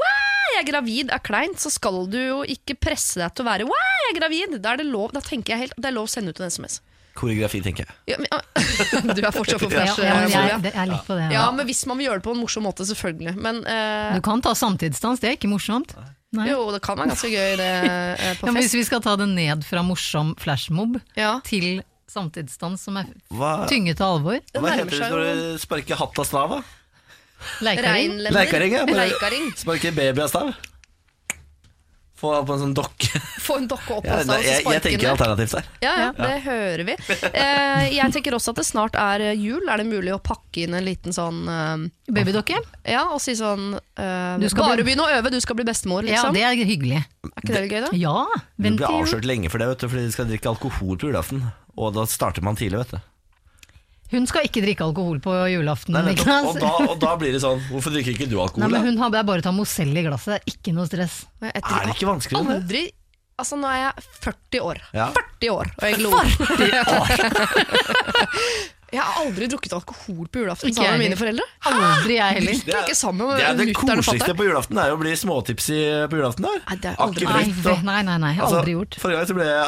jeg 0.55 0.61
er 0.63 0.69
gravid 0.71 1.11
er 1.11 1.19
kleint, 1.25 1.59
så 1.59 1.71
skal 1.73 2.05
du 2.11 2.19
jo 2.21 2.39
ikke 2.47 2.75
presse 2.79 3.19
deg 3.19 3.33
til 3.35 3.43
å 3.45 3.49
være 3.49 3.67
wow, 3.67 3.91
jeg 4.05 4.15
er 4.15 4.17
gravid. 4.21 4.55
Da 4.63 4.73
er 4.75 4.81
det 4.83 4.87
lov, 4.87 5.11
da 5.15 5.19
tenker 5.25 5.55
jeg 5.55 5.65
helt, 5.67 5.75
det 5.81 5.89
er 5.91 5.95
lov 5.99 6.07
å 6.07 6.11
sende 6.15 6.31
ut 6.31 6.39
en 6.39 6.47
SMS. 6.51 6.79
Koreografi, 7.17 7.59
tenker 7.65 7.83
jeg. 7.85 7.95
Ja, 8.13 8.17
men, 8.21 8.29
du 9.15 9.21
er 9.21 9.33
fortsatt 9.35 9.59
på 9.61 9.69
Ja, 9.73 9.83
flash. 9.83 9.99
ja, 9.99 10.15
men 10.21 10.31
eh, 10.31 10.47
jeg, 10.69 10.73
er 10.75 10.89
litt 10.93 11.05
på 11.07 11.17
det. 11.19 11.27
Ja, 11.27 11.41
Ja. 11.41 11.51
men 11.51 11.67
hvis 11.67 11.83
man 11.89 11.99
vil 11.99 12.07
gjøre 12.07 12.21
det 12.21 12.25
på 12.29 12.33
en 12.35 12.41
morsom 12.43 12.63
måte, 12.67 12.87
selvfølgelig. 12.87 13.35
Men 13.43 13.61
eh, 13.67 14.15
Du 14.15 14.21
kan 14.25 14.41
ta 14.45 14.53
samtidsdans, 14.55 15.19
det 15.23 15.29
er 15.33 15.37
ikke 15.39 15.51
morsomt. 15.51 15.93
Nei. 16.31 16.45
jo, 16.47 16.61
det 16.71 16.79
kan 16.85 16.95
være 16.95 17.11
ganske 17.11 17.27
gøy 17.27 17.57
det 17.59 17.69
eh, 17.91 18.35
på 18.39 18.47
Ja, 18.47 18.53
hvis 18.55 18.75
vi 18.79 18.83
skal 18.87 19.01
ta 19.03 19.17
det 19.19 19.27
ned 19.33 19.65
fra 19.67 19.81
morsom 19.83 20.31
flashmob 20.39 21.01
Ja. 21.19 21.41
til 21.43 21.81
samtidsdans 22.11 22.81
som 22.87 22.95
er 23.01 23.09
Hva, 23.31 23.65
tynget 23.67 23.99
av 24.03 24.17
alvor, 24.17 24.39
hva 24.55 24.71
heter 24.71 24.95
det 24.95 25.09
når 25.11 25.25
du 25.27 25.59
sparker 25.59 25.99
hatt 25.99 26.19
av 26.23 26.27
stav? 26.27 26.55
da? 26.55 26.61
leikaring. 27.65 28.17
Leikaring, 28.31 28.73
ja. 28.75 28.85
bare 28.85 29.07
Leikaring. 29.09 29.47
Sparker 29.57 29.91
baby 29.97 30.21
av 30.23 30.29
stav. 30.31 30.51
Få 32.21 32.31
på 32.45 32.53
en 32.53 32.59
sånn 32.61 32.73
dokke. 32.77 33.09
Få 33.47 33.55
en 33.57 33.65
dokke 33.71 33.95
opp 33.97 34.05
Ja, 34.05 34.19
også, 34.21 34.35
jeg, 34.45 34.59
jeg, 34.61 34.65
jeg 34.75 34.81
tenker 34.85 35.09
alternativt 35.15 35.55
der. 35.57 35.69
Ja, 35.81 35.93
ja, 35.97 36.09
det 36.13 36.35
hører 36.45 36.83
vi. 36.85 36.95
Eh, 37.31 37.85
jeg 37.95 38.13
tenker 38.13 38.35
også 38.37 38.53
at 38.53 38.59
det 38.61 38.65
snart 38.67 38.97
er 39.01 39.23
jul. 39.33 39.63
Er 39.73 39.81
det 39.81 39.87
mulig 39.89 40.13
å 40.13 40.19
pakke 40.21 40.67
inn 40.67 40.77
en 40.77 40.85
liten 40.85 41.15
sånn 41.17 41.39
eh, 41.49 41.87
Babydokke? 42.13 42.59
Ja, 42.85 43.07
og 43.15 43.17
si 43.25 43.33
sånn 43.39 43.71
eh, 43.73 44.37
Du 44.41 44.45
skal 44.53 44.67
Bare 44.67 44.77
bli- 44.83 44.91
begynn 44.91 45.01
å 45.01 45.09
øve, 45.17 45.33
du 45.33 45.39
skal 45.41 45.57
bli 45.57 45.65
bestemor, 45.71 46.05
Ja, 46.05 46.19
liksom. 46.21 46.37
det 46.37 46.45
er 46.45 46.61
hyggelig. 46.61 47.01
er 47.01 47.33
ikke 47.41 47.53
det 47.55 47.63
det 47.65 47.71
gøy, 47.73 47.81
da? 47.87 47.91
Ja, 47.97 48.15
Du 48.53 48.67
vent 48.67 48.77
blir 48.77 48.85
til 48.85 48.95
jul. 49.01 49.07
avslørt 49.07 49.29
lenge 49.33 49.49
for 49.49 49.63
det, 49.63 49.71
vet 49.73 49.81
du, 49.81 49.89
fordi 49.95 50.05
de 50.05 50.13
skal 50.15 50.29
drikke 50.29 50.53
alkohol 50.53 51.01
på 51.01 51.09
julaften. 51.09 51.41
Og 51.81 51.93
da 51.97 52.05
starter 52.05 52.45
man 52.45 52.59
tidlig, 52.59 52.83
vet 52.85 52.93
du. 52.99 53.10
Hun 54.11 54.25
skal 54.27 54.43
ikke 54.47 54.61
drikke 54.63 54.83
alkohol 54.83 55.19
på 55.23 55.31
julaften. 55.53 55.95
Nei, 55.95 56.03
nettopp. 56.11 56.47
Og, 56.51 56.55
da, 56.59 56.71
og 56.91 56.97
da 56.99 57.11
blir 57.19 57.31
det 57.35 57.41
sånn 57.43 57.61
Hvorfor 57.71 57.91
drikker 57.95 58.11
ikke 58.17 58.27
du 58.31 58.37
alkohol? 58.43 58.63
Nei, 58.65 58.71
men 58.73 58.83
hun 58.91 58.97
har 58.99 59.09
bare 59.15 59.39
tatt 59.39 59.47
ta 59.51 59.55
Mozell 59.55 59.93
i 59.95 60.03
glasset, 60.05 60.33
det 60.33 60.39
er 60.41 60.45
ikke 60.55 60.71
noe 60.75 60.85
stress. 60.89 61.15
Er 61.41 61.45
det 61.55 61.61
ikke 61.95 62.09
vanskelig? 62.09 62.37
Aldri 62.41 62.83
Altså, 63.41 63.55
nå 63.57 63.65
er 63.71 63.77
jeg 63.79 63.93
40 64.21 64.59
år. 64.67 64.77
Ja. 64.93 65.07
40 65.15 65.49
år, 65.49 65.65
og 65.73 65.85
jeg 65.87 65.97
lo. 66.03 66.09
jeg 68.91 69.01
har 69.01 69.13
aldri 69.23 69.47
drukket 69.49 69.73
alkohol 69.79 70.27
på 70.29 70.37
julaften 70.43 70.69
Ikke 70.69 70.77
sammen 70.77 70.93
med 70.99 71.05
mine 71.07 71.17
foreldre. 71.17 71.45
Aldri 71.71 72.13
jeg 72.19 72.29
heller. 72.37 72.55
Det 72.67 72.75
er- 72.75 72.83
Ikke 72.85 72.99
sammen 72.99 73.25
med 73.31 73.37
Det 73.41 73.47
er 73.47 73.55
det 73.63 73.73
koseligste 73.79 74.33
på 74.37 74.45
julaften, 74.45 74.75
er 74.77 74.87
jo 74.93 74.97
å 74.99 75.01
bli 75.01 75.13
småtipsy 75.17 75.79
på 76.11 76.15
julaften. 76.21 76.43
der 76.45 76.59
Nei, 76.67 76.75
det 76.75 76.85
har 76.91 76.93
jeg 76.93 77.01
aldri 77.07 77.23
Nei, 77.31 77.45
nei, 77.81 78.01
nei, 78.11 78.17
nei, 78.27 78.35
Altså, 78.37 78.57
aldri 78.61 78.71
gjort. 78.77 78.93
Forrige 79.01 79.17
gang 79.17 79.25
så 79.31 79.35
ble 79.39 79.47
jeg 79.49 79.65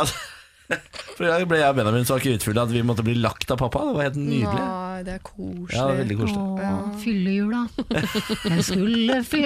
altså, 1.09 1.23
I 1.23 1.29
dag 1.31 1.45
ble 1.49 1.61
jeg 1.61 1.73
og 1.73 1.79
Benjamin 1.79 2.07
så 2.09 2.17
akevittfulle 2.19 2.65
at 2.67 2.73
vi 2.73 2.83
måtte 2.85 3.05
bli 3.05 3.15
lagt 3.19 3.53
av 3.53 3.61
pappa. 3.61 3.85
Det 3.89 3.95
var 3.97 4.07
helt 4.09 4.19
nydelig. 4.19 4.65
Nei, 4.65 5.03
det 5.07 5.15
er 5.17 5.23
koselig. 5.27 5.77
Ja, 5.77 5.87
det 5.87 5.93
er 5.93 6.01
veldig 6.03 6.19
koselig. 6.21 6.43
Åh, 6.67 6.85
fyllejula. 7.03 7.63
Den 8.43 8.63
skulle 8.69 9.23
fy... 9.31 9.43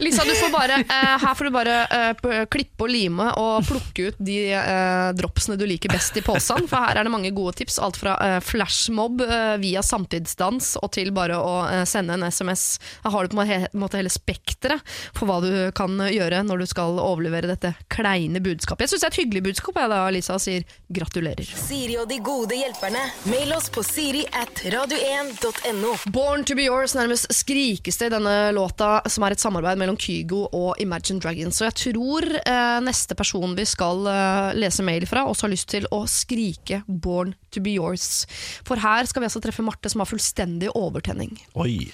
Lisa, 0.00 0.24
du 0.24 0.34
får 0.34 0.50
bare, 0.52 0.78
uh, 0.80 1.16
her 1.20 1.34
får 1.34 1.44
du 1.44 1.50
bare 1.50 1.76
uh, 2.14 2.44
klippe 2.48 2.86
og 2.86 2.90
lime 2.90 3.26
og 3.36 3.66
plukke 3.68 4.08
ut 4.08 4.20
de 4.24 4.38
uh, 4.56 5.10
dropsene 5.16 5.58
du 5.60 5.66
liker 5.68 5.92
best 5.92 6.16
i 6.16 6.22
posen. 6.24 6.64
For 6.70 6.80
her 6.80 6.96
er 6.96 7.06
det 7.06 7.12
mange 7.12 7.32
gode 7.36 7.58
tips. 7.60 7.76
Alt 7.80 7.98
fra 8.00 8.16
flashmob 8.44 9.20
via 9.60 9.82
samtidsdans 9.84 10.74
og 10.80 10.90
til 10.94 11.10
bare 11.14 11.36
å 11.40 11.84
sende 11.88 12.16
en 12.16 12.24
SMS. 12.26 12.78
Her 13.04 13.14
har 13.14 13.26
du 13.26 13.34
på 13.34 13.44
en 13.44 13.66
måte 13.80 13.98
hele 14.00 14.12
spekteret 14.12 14.84
for 15.16 15.28
hva 15.28 15.38
du 15.44 15.52
kan 15.76 15.94
gjøre 16.08 16.42
når 16.46 16.62
du 16.62 16.66
skal 16.70 16.98
overlevere 17.00 17.50
dette 17.50 17.72
kleine 17.92 18.42
budskapet. 18.42 18.86
Jeg 18.86 18.94
syns 18.94 19.04
det 19.04 19.08
er 19.08 19.14
et 19.14 19.20
hyggelig 19.22 19.44
budskap, 19.50 19.80
jeg 19.80 19.92
da, 19.92 20.00
Lisa, 20.12 20.38
sier 20.42 20.66
gratulerer. 20.92 21.52
Siri 21.60 21.96
og 22.00 22.08
de 22.10 22.20
gode 22.24 22.58
hjelperne. 22.58 23.02
Mail 23.30 23.54
oss 23.56 23.70
på 23.72 23.84
siri 23.86 24.24
at 24.36 24.64
radio1.no. 24.74 25.94
Born 26.12 26.44
to 26.48 26.56
be 26.58 26.68
yours 26.68 26.96
nærmest 26.98 27.30
skrikes 27.34 28.00
det 28.00 28.10
i 28.10 28.14
denne 28.16 28.36
låta, 28.56 29.00
som 29.10 29.26
er 29.26 29.36
et 29.36 29.42
samarbeid 29.42 29.80
mellom 29.80 29.89
Kygo 29.98 30.44
og 30.56 30.80
Imagine 30.82 31.20
Dragons. 31.22 31.58
Så 31.58 31.66
jeg 31.68 31.76
tror 31.80 32.26
eh, 32.40 32.78
neste 32.84 33.16
person 33.18 33.54
vi 33.56 33.66
skal 33.68 34.06
eh, 34.10 34.54
lese 34.60 34.84
mail 34.86 35.06
fra, 35.10 35.26
også 35.26 35.46
har 35.46 35.54
lyst 35.54 35.70
til 35.72 35.86
å 35.94 36.02
skrike 36.10 36.82
'Born 36.86 37.34
to 37.50 37.62
be 37.64 37.76
yours'. 37.78 38.26
For 38.66 38.80
her 38.82 39.08
skal 39.08 39.22
vi 39.24 39.30
altså 39.30 39.42
treffe 39.42 39.64
Marte, 39.66 39.90
som 39.90 40.04
har 40.04 40.10
fullstendig 40.10 40.72
overtenning. 40.74 41.38
Oi. 41.54 41.90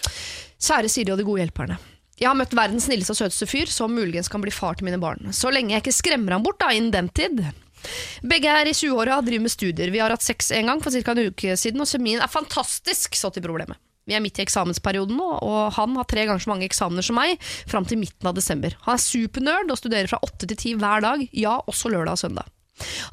Kjære 0.56 0.90
Siri 0.92 1.12
og 1.14 1.20
de 1.20 1.28
gode 1.28 1.44
hjelperne. 1.44 1.78
Jeg 2.16 2.30
har 2.30 2.36
møtt 2.38 2.54
verdens 2.56 2.86
snilleste 2.88 3.12
og 3.12 3.20
søteste 3.20 3.48
fyr, 3.48 3.68
som 3.68 3.92
muligens 3.92 4.30
kan 4.32 4.40
bli 4.40 4.52
far 4.54 4.78
til 4.78 4.88
mine 4.88 5.00
barn. 5.00 5.32
Så 5.36 5.52
lenge 5.52 5.74
jeg 5.74 5.84
ikke 5.84 5.98
skremmer 5.98 6.32
ham 6.32 6.44
bort 6.46 6.60
da, 6.62 6.70
innen 6.72 6.94
den 6.94 7.10
tid. 7.12 7.42
Begge 8.24 8.48
er 8.48 8.70
i 8.70 8.74
20-åra 8.76 9.18
og 9.20 9.26
driver 9.28 9.44
med 9.44 9.52
studier. 9.52 9.92
Vi 9.92 10.00
har 10.00 10.14
hatt 10.14 10.24
sex 10.24 10.48
en 10.56 10.72
gang 10.72 10.80
for 10.82 10.94
ca. 10.94 11.12
en 11.12 11.28
uke 11.28 11.56
siden, 11.60 11.82
og 11.84 11.90
semien 11.90 12.22
er 12.24 12.32
fantastisk, 12.32 13.18
så 13.18 13.30
til 13.30 13.44
problemet. 13.44 13.76
Vi 14.06 14.14
er 14.14 14.22
midt 14.22 14.38
i 14.38 14.44
eksamensperioden 14.44 15.18
nå, 15.18 15.30
og 15.42 15.72
han 15.74 15.96
har 15.98 16.06
tre 16.06 16.28
ganger 16.28 16.42
så 16.44 16.52
mange 16.52 16.66
eksamener 16.68 17.02
som 17.02 17.18
meg 17.18 17.40
fram 17.66 17.86
til 17.90 17.98
midten 17.98 18.28
av 18.30 18.36
desember. 18.38 18.76
Han 18.86 18.94
er 18.94 19.02
supernerd 19.02 19.72
og 19.72 19.80
studerer 19.80 20.10
fra 20.10 20.22
åtte 20.22 20.46
til 20.46 20.60
ti 20.60 20.74
hver 20.78 21.02
dag, 21.02 21.24
ja, 21.34 21.58
også 21.66 21.90
lørdag 21.90 22.14
og 22.14 22.22
søndag. 22.22 22.52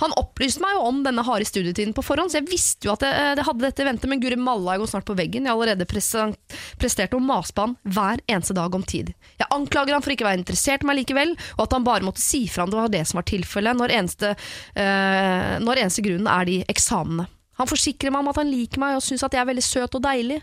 Han 0.03 0.13
opplyste 0.19 0.60
meg 0.60 0.75
jo 0.75 0.84
om 0.89 1.01
denne 1.06 1.23
harde 1.25 1.47
studietiden 1.47 1.95
på 1.95 2.03
forhånd, 2.03 2.29
så 2.29 2.41
jeg 2.41 2.49
visste 2.51 2.88
jo 2.88 2.93
at 2.93 3.06
jeg, 3.08 3.38
det 3.39 3.45
hadde 3.47 3.63
dette 3.63 3.82
i 3.82 3.88
vente, 3.88 4.10
men 4.12 4.21
guri 4.21 4.38
malla, 4.38 4.75
jeg 4.75 4.84
går 4.84 4.91
snart 4.91 5.08
på 5.08 5.15
veggen. 5.17 5.47
Jeg 5.47 5.56
allerede 5.56 5.88
presterte 5.89 6.58
prestert 6.77 7.15
å 7.15 7.21
mase 7.23 7.56
på 7.56 7.65
han 7.65 7.77
hver 7.95 8.21
eneste 8.27 8.53
dag 8.58 8.75
om 8.75 8.84
tid. 8.86 9.13
Jeg 9.39 9.49
anklager 9.56 9.95
han 9.95 10.03
for 10.03 10.13
ikke 10.13 10.27
å 10.27 10.29
være 10.29 10.43
interessert 10.43 10.84
i 10.84 10.89
meg 10.89 10.99
likevel, 10.99 11.34
og 11.56 11.63
at 11.65 11.77
han 11.77 11.88
bare 11.88 12.06
måtte 12.06 12.21
si 12.21 12.43
fra 12.51 12.67
om 12.67 12.73
det 12.73 12.82
var 12.82 12.91
det 12.93 13.06
som 13.08 13.21
var 13.21 13.29
tilfellet, 13.32 13.79
når 13.79 13.95
eh, 13.97 15.53
når 15.63 15.88
eneste 15.88 16.06
grunnen 16.06 16.29
er 16.29 16.49
de 16.49 16.60
eksamene. 16.69 17.32
Han 17.59 17.69
forsikrer 17.69 18.13
meg 18.13 18.23
om 18.23 18.31
at 18.31 18.39
han 18.41 18.49
liker 18.49 18.81
meg 18.81 18.97
og 18.97 19.03
syns 19.05 19.25
at 19.25 19.35
jeg 19.35 19.43
er 19.43 19.49
veldig 19.51 19.65
søt 19.65 19.97
og 19.99 20.03
deilig. 20.03 20.39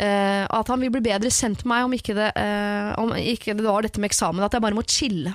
Uh, 0.00 0.44
at 0.46 0.72
han 0.72 0.80
vil 0.82 0.94
bli 0.94 1.04
bedre 1.08 1.32
kjent 1.32 1.64
med 1.64 1.72
meg 1.74 1.88
om 1.88 1.96
ikke 1.98 2.16
det, 2.16 2.30
uh, 2.36 2.94
om 3.02 3.12
ikke 3.20 3.56
det 3.58 3.66
var 3.66 3.84
dette 3.84 4.02
med 4.02 4.12
eksamen, 4.12 4.44
at 4.46 4.56
jeg 4.56 4.64
bare 4.64 4.78
må 4.78 4.86
chille. 4.88 5.34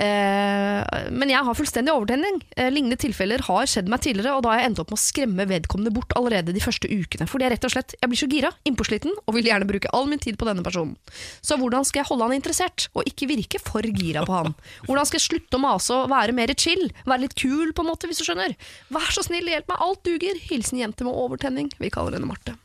Eh, 0.00 1.08
men 1.12 1.32
jeg 1.32 1.44
har 1.46 1.56
fullstendig 1.58 1.92
overtenning. 1.94 2.40
Eh, 2.56 2.70
lignende 2.72 2.98
tilfeller 3.00 3.44
har 3.48 3.68
skjedd 3.70 3.90
meg 3.92 4.02
tidligere, 4.04 4.36
og 4.36 4.44
da 4.44 4.52
har 4.52 4.62
jeg 4.62 4.70
endt 4.70 4.82
opp 4.82 4.92
med 4.92 5.00
å 5.00 5.02
skremme 5.02 5.48
vedkommende 5.50 5.94
bort 5.94 6.16
allerede 6.18 6.54
de 6.54 6.64
første 6.64 6.90
ukene. 6.90 7.28
Fordi 7.30 7.46
jeg 7.46 7.54
rett 7.56 7.68
og 7.68 7.74
slett 7.74 7.96
jeg 7.98 8.12
blir 8.12 8.22
så 8.22 8.30
gira, 8.32 8.52
innpåsliten, 8.68 9.14
og 9.26 9.36
vil 9.36 9.50
gjerne 9.50 9.68
bruke 9.68 9.92
all 9.96 10.08
min 10.10 10.22
tid 10.22 10.38
på 10.40 10.48
denne 10.48 10.64
personen. 10.66 10.96
Så 11.44 11.58
hvordan 11.60 11.86
skal 11.88 12.02
jeg 12.02 12.10
holde 12.10 12.28
han 12.28 12.38
interessert, 12.38 12.88
og 12.96 13.06
ikke 13.08 13.30
virke 13.30 13.62
for 13.62 13.86
gira 13.86 14.24
på 14.28 14.38
han? 14.38 14.56
Hvordan 14.88 15.08
skal 15.08 15.20
jeg 15.20 15.28
slutte 15.28 15.60
å 15.60 15.64
mase 15.64 15.96
og 15.96 16.10
være 16.12 16.36
mer 16.36 16.54
chill? 16.56 16.88
Være 17.04 17.26
litt 17.26 17.38
kul, 17.38 17.72
på 17.76 17.84
en 17.84 17.92
måte, 17.92 18.10
hvis 18.10 18.22
du 18.22 18.26
skjønner? 18.26 18.56
Vær 18.92 19.14
så 19.14 19.24
snill, 19.26 19.50
hjelp 19.52 19.70
meg, 19.70 19.86
alt 19.86 20.04
duger. 20.08 20.44
Hilsen 20.50 20.80
jente 20.82 21.06
med 21.06 21.16
overtenning. 21.16 21.72
Vi 21.78 21.92
kaller 21.92 22.16
henne 22.18 22.30
Marte. 22.30 22.56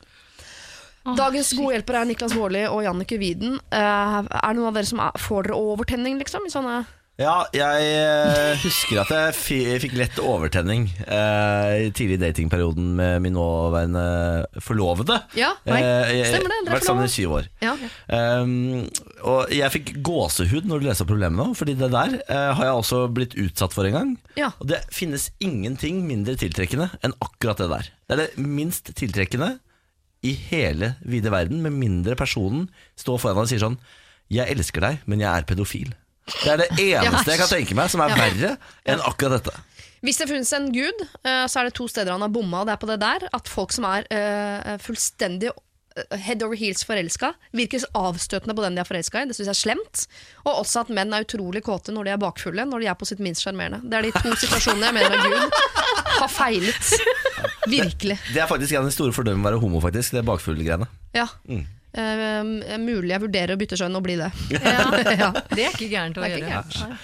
Dagens 1.06 1.52
gode 1.56 1.72
hjelper 1.76 2.00
er 2.02 2.08
Niklas 2.10 2.34
Baarli 2.36 2.66
og 2.68 2.82
Jannicke 2.84 3.18
Widen. 3.20 3.58
Eh, 3.72 4.20
er 4.20 4.28
det 4.28 4.56
noen 4.58 4.70
av 4.72 4.78
dere 4.78 4.88
som 4.90 5.00
er, 5.00 5.18
får 5.22 5.48
dere 5.48 5.60
overtenning, 5.72 6.18
liksom? 6.20 6.44
I 6.48 6.52
sånne 6.52 6.78
Ja, 7.18 7.48
jeg 7.50 7.86
eh, 7.98 8.52
husker 8.62 9.00
at 9.02 9.08
jeg 9.10 9.80
fikk 9.82 9.96
lett 9.98 10.20
overtenning 10.22 10.84
eh, 11.02 11.88
i 11.88 11.90
tidlig 11.90 12.18
i 12.18 12.22
datingperioden 12.28 12.92
med 13.00 13.24
min 13.24 13.34
nåværende 13.34 14.04
forlovede. 14.62 15.16
Ja, 15.34 15.48
nei, 15.66 15.80
jeg- 15.82 16.28
stemmer 16.30 16.52
det, 16.52 16.60
dere 16.68 16.76
er 16.76 16.78
Vært 16.78 16.86
sammen 16.86 17.08
i 17.08 17.10
syv 17.10 17.34
år. 17.40 17.48
Ja. 17.64 17.72
Um, 18.06 18.86
og 19.26 19.50
jeg 19.50 19.72
fikk 19.74 19.90
gåsehud 20.06 20.68
når 20.70 20.78
du 20.84 20.86
leser 20.92 21.08
problemet 21.10 21.40
nå, 21.40 21.48
fordi 21.58 21.74
det 21.80 21.90
der 21.90 22.18
eh, 22.20 22.50
har 22.54 22.68
jeg 22.68 22.82
også 22.84 23.00
blitt 23.16 23.34
utsatt 23.34 23.74
for 23.74 23.88
en 23.88 23.96
gang. 23.98 24.12
Ja. 24.38 24.52
Og 24.60 24.68
det 24.70 24.84
finnes 24.94 25.30
ingenting 25.42 26.04
mindre 26.06 26.36
tiltrekkende 26.38 26.92
enn 27.02 27.16
akkurat 27.24 27.58
det 27.64 27.72
der. 27.72 27.90
Det 28.06 28.14
er 28.14 28.22
det 28.28 28.44
minst 28.46 28.92
tiltrekkende 28.94 29.56
i 30.26 30.34
hele 30.50 30.94
vide 31.06 31.30
verden, 31.30 31.62
med 31.62 31.76
mindre 31.78 32.16
personen 32.18 32.66
står 32.98 33.20
foran 33.22 33.38
deg 33.38 33.46
og 33.46 33.50
sier 33.52 33.64
sånn 33.64 33.80
'Jeg 34.28 34.50
elsker 34.52 34.84
deg, 34.84 34.98
men 35.06 35.20
jeg 35.20 35.30
er 35.30 35.46
pedofil'. 35.48 35.94
Det 36.44 36.50
er 36.52 36.60
det 36.60 36.68
eneste 36.92 37.32
jeg 37.32 37.40
kan 37.40 37.48
tenke 37.48 37.76
meg 37.78 37.88
som 37.92 38.02
er 38.04 38.12
verre 38.16 38.56
enn 38.84 39.00
akkurat 39.00 39.38
dette. 39.38 39.54
Hvis 40.04 40.20
det 40.20 40.28
funnes 40.30 40.50
en 40.54 40.68
gud, 40.74 41.06
eh, 41.26 41.46
så 41.50 41.60
er 41.60 41.68
det 41.68 41.78
to 41.78 41.88
steder 41.90 42.14
han 42.14 42.22
har 42.22 42.30
bomma. 42.30 42.64
Det 42.66 42.76
er 42.76 42.82
på 42.82 42.90
det 42.90 43.00
der 43.02 43.24
at 43.34 43.48
folk 43.50 43.72
som 43.74 43.86
er 43.88 44.06
eh, 44.14 44.76
fullstendig 44.82 45.50
eh, 45.50 46.18
head 46.22 46.44
over 46.46 46.58
heels 46.58 46.84
forelska, 46.86 47.32
virker 47.56 47.82
avstøtende 47.98 48.54
på 48.54 48.62
den 48.62 48.78
de 48.78 48.84
er 48.84 48.86
forelska 48.86 49.24
i. 49.24 49.30
Det 49.30 49.38
syns 49.38 49.50
jeg 49.50 49.56
er 49.56 49.62
slemt. 49.64 50.04
Og 50.44 50.52
også 50.60 50.84
at 50.84 50.92
menn 50.94 51.14
er 51.16 51.26
utrolig 51.26 51.64
kåte 51.66 51.94
når 51.94 52.06
de 52.06 52.14
er 52.14 52.22
bakfulle, 52.22 52.68
når 52.68 52.84
de 52.84 52.90
er 52.92 52.98
på 53.00 53.08
sitt 53.10 53.22
minst 53.24 53.42
sjarmerende. 53.42 53.82
Det 53.90 53.98
er 53.98 54.06
de 54.06 54.14
to 54.14 54.36
situasjonene 54.44 54.92
jeg 54.92 54.98
mener 55.00 55.18
Gud 55.24 55.58
har 56.20 56.30
feilet. 56.30 56.94
Virkelig. 57.70 58.18
Det 58.34 58.42
er 58.42 58.48
faktisk 58.50 58.74
en 58.74 58.84
av 58.84 58.88
de 58.90 58.94
store 58.96 59.14
fordomene 59.16 59.42
med 59.42 59.48
å 59.48 59.50
være 59.52 59.62
homo, 59.64 59.82
faktisk. 59.84 60.16
Det 60.16 60.24
bakfulle-greiene. 60.28 60.88
Ja. 61.16 61.26
Mm. 61.48 61.64
Uh, 61.98 62.76
mulig 62.82 63.14
jeg 63.14 63.22
vurderer 63.22 63.54
å 63.56 63.58
bytte 63.60 63.78
skjønn 63.80 63.96
og 63.98 64.04
bli 64.04 64.18
det. 64.20 64.28
Ja, 64.58 64.84
ja. 65.08 65.30
det 65.54 65.64
er 65.64 65.72
ikke 65.72 65.88
gærent 65.90 66.20
å 66.20 66.24
Det 66.24 66.34
gjøre. 66.34 66.50
gærent. 66.52 66.78
Nei. 66.84 66.98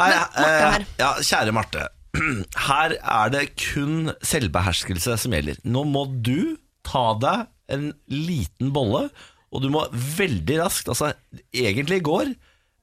Nei, 0.00 0.10
Marte 0.16 0.44
eh, 0.44 0.84
ja, 1.00 1.10
kjære 1.28 1.54
Marte. 1.56 1.86
Her 2.68 2.94
er 2.98 3.32
det 3.34 3.42
kun 3.60 4.12
selvbeherskelse 4.24 5.16
som 5.20 5.34
gjelder. 5.36 5.60
Nå 5.68 5.84
må 5.88 6.06
du 6.24 6.56
ta 6.86 7.10
deg 7.20 7.48
en 7.70 7.90
liten 8.10 8.72
bolle, 8.74 9.06
og 9.50 9.64
du 9.64 9.68
må 9.72 9.84
veldig 9.92 10.56
raskt, 10.62 10.88
altså 10.90 11.12
egentlig 11.52 12.00
i 12.00 12.06
går, 12.06 12.32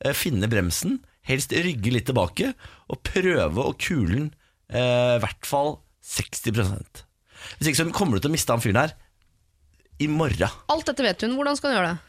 eh, 0.05 0.15
finne 0.15 0.49
bremsen, 0.51 0.99
helst 1.27 1.55
rygge 1.55 1.91
litt 1.95 2.07
tilbake, 2.09 2.53
og 2.87 3.01
prøve 3.07 3.65
å 3.67 3.75
kule 3.81 4.13
den 4.13 4.29
eh, 4.69 5.17
i 5.17 5.21
hvert 5.23 5.47
fall 5.47 5.77
60 6.07 6.53
Hvis 7.57 7.71
ikke 7.71 7.81
så 7.81 7.87
kommer 7.95 8.17
du 8.17 8.25
til 8.25 8.31
å 8.31 8.35
miste 8.35 8.53
han 8.53 8.63
fyren 8.63 8.83
her 8.83 8.95
i 10.03 10.09
morgen. 10.11 10.59
Alt 10.73 10.89
dette 10.89 11.05
vet 11.05 11.25
hun. 11.25 11.33
Hvordan 11.37 11.57
skal 11.57 11.71
hun 11.71 11.79
gjøre 11.79 11.93
det? 11.93 12.03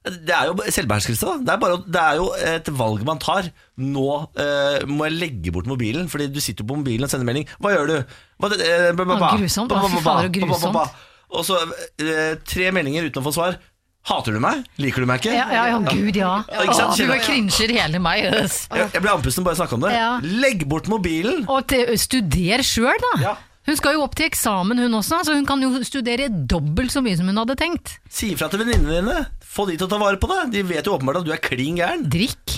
Det 0.00 0.32
er 0.32 0.48
jo 0.48 0.54
selvbeherskelse, 0.72 1.26
da. 1.28 1.32
Det 1.44 1.52
er, 1.52 1.58
bare, 1.60 1.80
det 1.84 2.02
er 2.02 2.14
jo 2.16 2.28
et 2.54 2.68
valg 2.72 3.02
man 3.04 3.20
tar. 3.20 3.50
Nå 3.84 4.06
eh, 4.40 4.86
må 4.88 5.10
jeg 5.10 5.18
legge 5.18 5.52
bort 5.52 5.68
mobilen, 5.68 6.08
Fordi 6.08 6.30
du 6.32 6.40
sitter 6.40 6.64
på 6.64 6.78
mobilen 6.78 7.04
og 7.04 7.12
sender 7.12 7.28
melding. 7.28 7.44
Hva 7.60 7.74
gjør 7.74 7.90
du? 7.90 8.14
Hva, 8.40 8.50
eh, 8.56 8.86
ba, 8.96 9.04
ba, 9.10 9.34
grusomt. 9.36 9.74
Fy 9.92 10.00
fader, 10.06 10.30
grusomt. 10.38 11.02
Og 11.30 11.44
så 11.46 11.60
eh, 12.00 12.32
tre 12.48 12.72
meldinger 12.74 13.10
uten 13.10 13.20
å 13.20 13.26
få 13.28 13.34
svar. 13.36 13.60
Hater 14.08 14.32
du 14.32 14.40
meg? 14.40 14.64
Liker 14.80 15.04
du 15.04 15.08
meg 15.10 15.20
ikke? 15.20 15.34
Ja, 15.36 15.44
ja, 15.52 15.66
ja, 15.68 15.78
gud, 15.84 16.16
ja. 16.16 16.32
ja? 16.48 16.64
Åh, 16.64 16.94
du 16.96 17.12
krinsjer 17.20 17.74
hele 17.76 18.00
meg. 18.00 18.24
Yes. 18.24 18.62
Jeg, 18.72 18.88
jeg 18.96 19.04
ble 19.04 19.12
andpusten 19.12 19.44
bare 19.44 19.52
av 19.52 19.60
å 19.60 19.60
snakke 19.60 19.76
om 19.76 19.84
det. 19.84 19.92
Ja. 19.92 20.08
Legg 20.24 20.64
bort 20.70 20.88
mobilen! 20.88 21.44
Og 21.52 21.68
til, 21.68 21.92
studer 22.00 22.64
sjøl, 22.64 22.96
da. 23.20 23.36
Ja. 23.70 23.74
Hun 23.74 23.78
skal 23.78 23.94
jo 23.94 24.02
opp 24.02 24.16
til 24.18 24.26
eksamen, 24.26 24.78
hun 24.82 24.94
også, 24.98 25.20
så 25.24 25.34
hun 25.36 25.46
kan 25.46 25.60
jo 25.62 25.68
studere 25.86 26.26
dobbelt 26.28 26.90
så 26.90 27.02
mye 27.04 27.16
som 27.18 27.28
hun 27.30 27.38
hadde 27.38 27.54
tenkt. 27.60 27.92
Si 28.10 28.32
ifra 28.34 28.48
til 28.50 28.64
venninnene 28.64 28.96
dine. 28.98 29.18
Få 29.46 29.66
de 29.68 29.76
til 29.78 29.86
å 29.86 29.90
ta 29.92 29.98
vare 30.00 30.18
på 30.18 30.26
deg. 30.30 30.50
De 30.56 30.62
vet 30.66 30.86
jo 30.88 30.96
åpenbart 30.96 31.20
at 31.20 31.28
du 31.28 31.30
er 31.34 31.42
klin 31.42 31.78
gæren. 31.78 32.02
Drikk. 32.10 32.56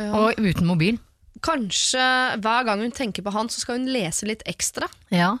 Og 0.00 0.40
uten 0.40 0.66
mobil. 0.66 0.96
Kanskje 1.44 2.00
hver 2.40 2.64
gang 2.64 2.80
hun 2.80 2.94
tenker 2.96 3.24
på 3.26 3.32
han, 3.34 3.50
så 3.52 3.60
skal 3.60 3.76
hun 3.78 3.90
lese 3.92 4.24
litt 4.28 4.44
ekstra. 4.48 4.88
Ja. 5.12 5.34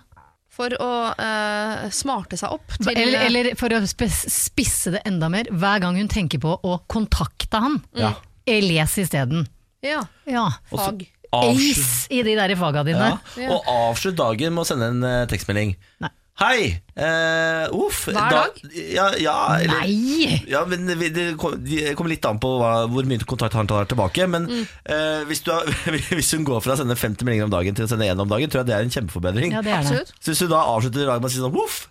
For 0.54 0.76
å 0.76 0.90
uh, 1.16 1.88
smarte 1.90 2.36
seg 2.38 2.52
opp 2.54 2.76
til 2.76 2.92
Eller, 2.92 3.24
eller 3.26 3.48
for 3.58 3.72
å 3.74 3.80
spisse 3.88 4.92
det 4.94 5.02
enda 5.08 5.30
mer, 5.32 5.48
hver 5.50 5.80
gang 5.82 5.96
hun 5.98 6.10
tenker 6.12 6.38
på 6.44 6.52
å 6.60 6.76
kontakte 6.86 7.64
han, 7.64 7.80
Ja. 7.96 8.12
eh, 8.46 8.60
les 8.62 8.98
isteden. 9.00 9.48
Ja, 9.82 10.04
Ja. 10.28 10.50
fag. 10.70 11.08
Ace 11.50 12.06
i 12.14 12.22
de 12.26 12.34
der 12.38 12.54
faga 12.60 12.82
dine. 12.86 13.12
ja. 13.40 13.48
Og 13.54 13.64
avslutt 13.66 14.16
dagen 14.18 14.54
med 14.54 14.62
å 14.64 14.68
sende 14.68 14.90
en 14.92 15.02
eh, 15.08 15.24
tekstmelding. 15.30 15.74
Nei. 16.04 16.10
Hei! 16.34 16.62
Uh, 16.98 17.70
uff. 17.86 18.08
Hver 18.08 18.16
da- 18.16 18.30
dag? 18.48 18.56
Ja, 18.74 19.04
ja, 19.22 19.34
eller, 19.62 19.84
Nei! 19.84 20.40
Ja, 20.50 20.64
men 20.66 20.88
det, 20.90 21.12
det 21.14 21.26
kom- 21.38 21.54
det 21.62 21.92
kommer 21.94 22.10
litt 22.10 22.26
an 22.26 22.40
på 22.42 22.50
hva, 22.58 22.72
hvor 22.90 23.06
mye 23.06 23.22
kontakt 23.22 23.54
han 23.54 23.68
tar 23.70 23.86
tilbake. 23.86 24.26
Men 24.26 24.48
Mm. 24.50 24.64
eh, 24.82 25.22
hvis, 25.30 25.44
du 25.46 25.52
har, 25.54 25.62
hvis 26.18 26.32
hun 26.34 26.42
går 26.48 26.58
fra 26.64 26.74
å 26.74 26.80
sende 26.82 26.96
50 26.98 27.22
meldinger 27.22 27.46
om 27.46 27.54
dagen 27.54 27.78
til 27.78 27.86
å 27.86 27.88
sende 27.92 28.10
én 28.10 28.18
om 28.18 28.26
dagen, 28.28 28.50
tror 28.50 28.64
jeg 28.64 28.66
det 28.72 28.74
er 28.74 28.82
en 28.82 28.90
kjempeforbedring. 28.96 29.54
Ja, 29.54 29.62
det 29.62 29.70
er 29.76 29.82
det. 29.86 29.92
Absolutt. 29.94 30.10
Så 30.18 30.32
hvis 30.34 30.42
du 30.42 30.48
da 30.50 30.64
avslutter 30.74 31.06
dagen 31.06 31.22
med 31.22 31.30
å 31.30 31.34
si 31.36 31.38
sånn 31.44 31.54
voff 31.54 31.84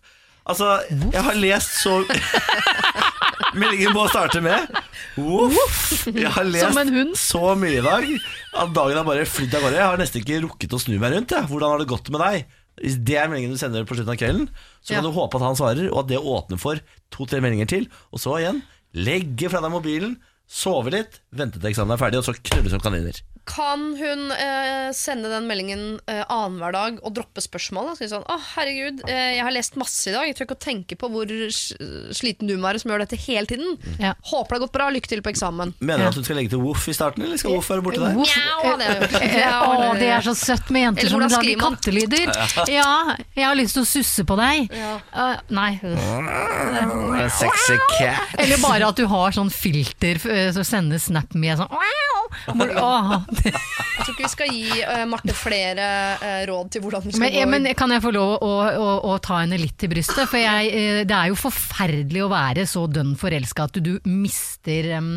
Altså, 0.43 0.73
jeg 0.91 1.21
har 1.23 1.37
lest 1.39 1.77
så 1.79 2.01
Meldingen 3.57 3.93
må 3.95 4.05
starte 4.09 4.41
med 4.43 4.67
Uff, 5.17 6.07
Jeg 6.09 6.31
har 6.35 6.45
lest 6.47 7.19
så 7.21 7.53
mye 7.59 7.79
i 7.79 7.83
dag 7.85 8.07
at 8.63 8.73
dagen 8.75 8.97
har 8.99 9.05
bare 9.07 9.25
flydd 9.29 9.53
av 9.57 9.65
gårde. 9.65 9.77
Jeg 9.79 9.89
har 9.91 10.01
nesten 10.01 10.21
ikke 10.23 10.41
rukket 10.45 10.73
å 10.75 10.79
snu 10.81 10.95
meg 11.01 11.13
rundt. 11.15 11.33
Jeg. 11.35 11.47
Hvordan 11.51 11.73
har 11.73 11.81
det 11.83 11.89
gått 11.91 12.09
med 12.13 12.21
deg? 12.23 12.45
Hvis 12.81 12.95
det 13.05 13.17
er 13.21 13.29
meldingen 13.29 13.53
du 13.53 13.59
sender 13.61 13.85
på 13.85 13.93
slutten 13.97 14.13
av 14.15 14.19
kvelden, 14.21 14.47
så 14.81 14.95
kan 14.95 15.03
Ja. 15.03 15.09
du 15.09 15.13
håpe 15.13 15.37
at 15.37 15.45
han 15.45 15.55
svarer, 15.59 15.91
og 15.91 15.99
at 16.03 16.07
det 16.09 16.17
åpner 16.17 16.59
for 16.61 16.79
to-tre 17.13 17.39
meldinger 17.41 17.69
til. 17.69 17.87
Og 18.11 18.19
så 18.19 18.39
igjen, 18.41 18.63
legge 18.93 19.49
fra 19.49 19.61
deg 19.61 19.71
mobilen, 19.73 20.17
sove 20.49 20.89
litt, 20.91 21.19
vente 21.31 21.59
til 21.61 21.69
eksamen 21.69 21.93
er 21.93 22.01
ferdig, 22.01 22.17
og 22.21 22.25
så 22.25 22.33
knulle 22.41 22.69
som 22.73 22.81
kaniner. 22.81 23.21
Kan 23.45 23.97
hun 23.99 24.31
eh, 24.31 24.89
sende 24.95 25.27
den 25.27 25.47
meldingen 25.49 25.99
eh, 26.07 26.23
annenhver 26.31 26.71
dag 26.71 26.99
og 27.03 27.11
droppe 27.17 27.43
spørsmålet? 27.43 27.99
Si 27.99 28.07
sånn, 28.07 28.23
å 28.23 28.37
herregud, 28.53 29.01
eh, 29.09 29.33
jeg 29.35 29.43
har 29.43 29.51
lest 29.51 29.75
masse 29.79 30.07
i 30.07 30.13
dag, 30.15 30.29
jeg 30.29 30.37
tør 30.37 30.47
ikke 30.47 30.55
å 30.55 30.63
tenke 30.63 30.97
på 30.99 31.09
hvor 31.11 31.33
sliten 32.15 32.47
du 32.47 32.55
må 32.55 32.69
være 32.69 32.79
som 32.79 32.93
gjør 32.93 33.03
dette 33.03 33.19
hele 33.25 33.49
tiden. 33.49 33.75
Ja. 33.99 34.13
Håper 34.31 34.55
det 34.55 34.59
har 34.59 34.63
gått 34.63 34.75
bra, 34.77 34.87
lykke 34.95 35.11
til 35.11 35.23
på 35.25 35.33
eksamen. 35.33 35.73
Mener 35.83 36.05
du 36.05 36.11
at 36.13 36.21
du 36.21 36.23
skal 36.23 36.39
legge 36.39 36.53
til 36.55 36.63
voff 36.63 36.87
i 36.87 36.95
starten, 36.95 37.25
eller 37.27 37.41
skal 37.41 37.57
voff 37.57 37.67
være 37.73 37.83
borte 37.83 37.99
der? 38.05 38.15
Mjau, 38.15 38.77
det. 38.79 38.89
Eh, 39.19 39.59
Å, 39.73 39.91
det 39.99 40.09
er 40.15 40.23
så 40.23 40.35
søtt 40.39 40.71
med 40.71 40.87
jenter 40.87 41.11
som 41.11 41.25
lager 41.25 41.59
kattelyder. 41.59 42.31
Ja, 42.71 43.17
jeg 43.35 43.43
har 43.43 43.59
lyst 43.59 43.75
til 43.75 43.83
å 43.83 43.89
susse 43.89 44.23
på 44.27 44.39
deg. 44.39 44.71
Ja. 44.71 44.95
Uh, 45.11 45.35
nei. 45.51 45.71
Sexy 47.27 47.75
cat. 47.97 48.39
Eller 48.39 48.63
bare 48.63 48.87
at 48.87 49.03
du 49.03 49.03
har 49.11 49.35
sånn 49.35 49.51
filter 49.53 50.21
så 50.23 50.63
som 50.63 50.67
sender 50.67 51.01
snap 51.01 51.35
med 51.35 51.59
sånn 51.59 51.71
Jeg 53.93 54.05
tror 54.07 54.11
ikke 54.15 54.25
vi 54.25 54.31
skal 54.31 54.49
gi 54.51 54.81
eh, 54.81 55.03
Marte 55.09 55.35
flere 55.37 55.87
eh, 56.17 56.41
råd 56.49 56.71
til 56.73 56.83
hvordan 56.83 57.05
hun 57.05 57.13
skal 57.13 57.23
Men, 57.23 57.35
ja, 57.37 57.45
gå 57.45 57.51
men 57.53 57.67
kan 57.77 57.93
jeg 57.93 58.03
få 58.03 58.11
lov 58.15 58.33
å, 58.41 58.51
å, 58.73 58.89
å 59.11 59.15
ta 59.23 59.39
henne 59.43 59.59
litt 59.61 59.77
til 59.79 59.91
brystet? 59.93 60.25
For 60.31 60.41
jeg, 60.41 60.71
eh, 60.73 61.01
det 61.07 61.15
er 61.17 61.31
jo 61.31 61.37
forferdelig 61.39 62.23
å 62.25 62.29
være 62.33 62.65
så 62.69 62.85
dønn 62.89 63.13
forelska 63.19 63.69
at 63.69 63.77
du, 63.77 63.93
du 63.93 64.09
mister 64.09 64.89
em, 64.97 65.09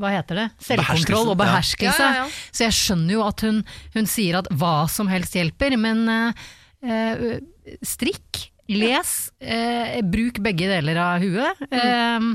hva 0.00 0.12
heter 0.16 0.42
det? 0.42 0.46
Selvkontroll 0.66 1.32
og 1.34 1.38
Beherskelse, 1.40 1.92
beherskelse. 1.92 2.02
ja. 2.02 2.24
Ja, 2.24 2.26
ja. 2.26 2.52
Så 2.52 2.66
jeg 2.66 2.78
skjønner 2.80 3.16
jo 3.16 3.26
at 3.28 3.44
hun, 3.46 3.60
hun 3.96 4.08
sier 4.10 4.40
at 4.40 4.48
hva 4.58 4.76
som 4.90 5.10
helst 5.12 5.36
hjelper, 5.38 5.76
men 5.80 6.04
eh, 6.10 6.46
eh, 6.82 7.26
strikk, 7.86 8.48
les, 8.72 9.12
eh, 9.44 10.00
bruk 10.06 10.40
begge 10.42 10.70
deler 10.70 10.98
av 11.02 11.22
huet. 11.22 11.62
Mm. 11.68 11.76
eh, 11.82 12.32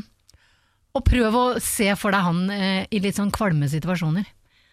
og 0.97 1.05
prøv 1.07 1.35
å 1.37 1.45
se 1.63 1.91
for 1.99 2.11
deg 2.15 2.25
han 2.25 2.41
eh, 2.53 2.81
i 2.91 2.99
litt 3.03 3.15
sånn 3.19 3.31
kvalme 3.33 3.69
situasjoner. 3.71 4.25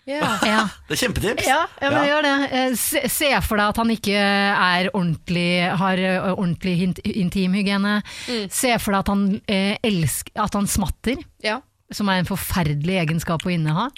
Ja. 0.04 0.34
Ja. 0.44 0.62
Det 0.88 0.96
er 0.98 1.00
kjempetips. 1.00 1.46
Ja, 1.48 1.62
ja, 1.80 1.90
men 1.90 2.02
Ja. 2.02 2.08
gjør 2.10 2.26
det. 2.26 2.32
Eh, 2.52 2.74
Se, 2.76 3.00
se 3.08 3.30
for 3.46 3.56
deg 3.60 3.70
at 3.72 3.78
han 3.80 3.92
ikke 3.94 4.16
er 4.20 4.90
ordentlig, 4.92 5.46
har 5.80 6.02
eh, 6.02 6.26
ordentlig 6.34 6.74
hint- 6.82 7.00
intimhygiene. 7.08 7.94
Se 8.52 8.74
for 8.82 8.92
deg 8.92 9.00
at 9.04 9.12
han, 9.14 9.22
eh, 9.48 9.76
elsker, 9.84 10.34
at 10.44 10.58
han 10.58 10.68
smatter, 10.68 11.16
Ja. 11.44 11.60
som 11.92 12.08
er 12.12 12.20
en 12.20 12.28
forferdelig 12.28 12.98
egenskap 13.06 13.44
å 13.48 13.52
inneha. 13.54 13.88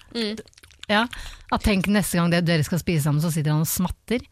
Ja. 0.88 1.06
At 1.50 1.64
tenk 1.66 1.88
neste 1.90 2.20
gang 2.20 2.30
det, 2.30 2.44
dere 2.46 2.62
skal 2.66 2.78
spise 2.78 3.02
sammen, 3.08 3.22
så 3.24 3.32
sitter 3.34 3.50
han 3.56 3.64
og 3.66 3.70
smatter. 3.70 4.22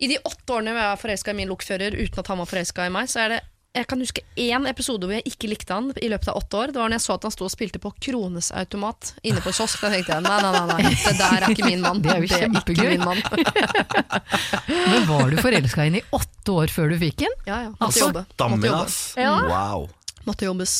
I 0.00 0.06
de 0.08 0.16
åtte 0.24 0.54
årene 0.54 0.72
jeg 0.72 0.78
var 0.80 0.96
forelska 1.02 1.32
i 1.34 1.36
min 1.42 1.50
lokfører 1.50 1.92
uten 1.98 2.20
at 2.22 2.28
han 2.32 2.38
var 2.40 2.46
forelska 2.48 2.86
i 2.86 2.92
meg, 2.94 3.08
så 3.12 3.24
er 3.26 3.28
det 3.34 3.40
jeg 3.76 3.86
kan 3.86 4.00
huske 4.00 4.22
én 4.40 4.64
episode 4.70 5.06
hvor 5.06 5.14
jeg 5.14 5.26
ikke 5.28 5.48
likte 5.50 5.74
han 5.76 5.90
i 6.00 6.08
løpet 6.10 6.30
av 6.32 6.38
åtte 6.40 6.56
år. 6.58 6.72
Det 6.72 6.80
var 6.80 6.88
når 6.88 6.98
jeg 6.98 7.04
så 7.04 7.16
at 7.18 7.26
han 7.28 7.34
sto 7.34 7.46
og 7.46 7.52
spilte 7.52 7.80
på 7.82 7.92
Kronesautomat 8.06 9.12
inne 9.28 9.42
på 9.44 9.52
kiosk. 9.54 9.82
Da 9.84 9.90
tenkte 9.92 10.16
jeg 10.16 10.24
nei, 10.24 10.38
nei, 10.42 10.52
nei, 10.56 10.78
nei, 10.88 10.94
det 10.96 11.12
der 11.20 11.36
er 11.36 11.52
ikke 11.52 11.68
min 11.68 11.84
mann. 11.84 12.00
Det 12.02 12.14
er 12.14 12.24
jo 12.24 12.30
kjempegøy. 12.32 12.96
Men 14.92 15.06
var 15.10 15.30
du 15.30 15.38
forelska 15.42 15.84
i 15.84 15.90
henne 15.90 16.02
i 16.02 16.06
åtte 16.16 16.56
år 16.64 16.72
før 16.74 16.94
du 16.94 16.98
fikk 17.04 17.20
den? 17.26 17.36
Ja, 17.46 17.60
ja. 17.68 17.70
Måtte 17.76 17.90
Altså, 17.90 18.06
jobbe. 18.06 18.24
Måtte 18.24 18.38
Stammen, 18.40 18.66
jobbe. 18.70 18.82
ass. 18.88 18.98
Ja. 19.20 19.36
Wow. 19.52 19.86
Måtte 20.28 20.48
jobbes. 20.48 20.74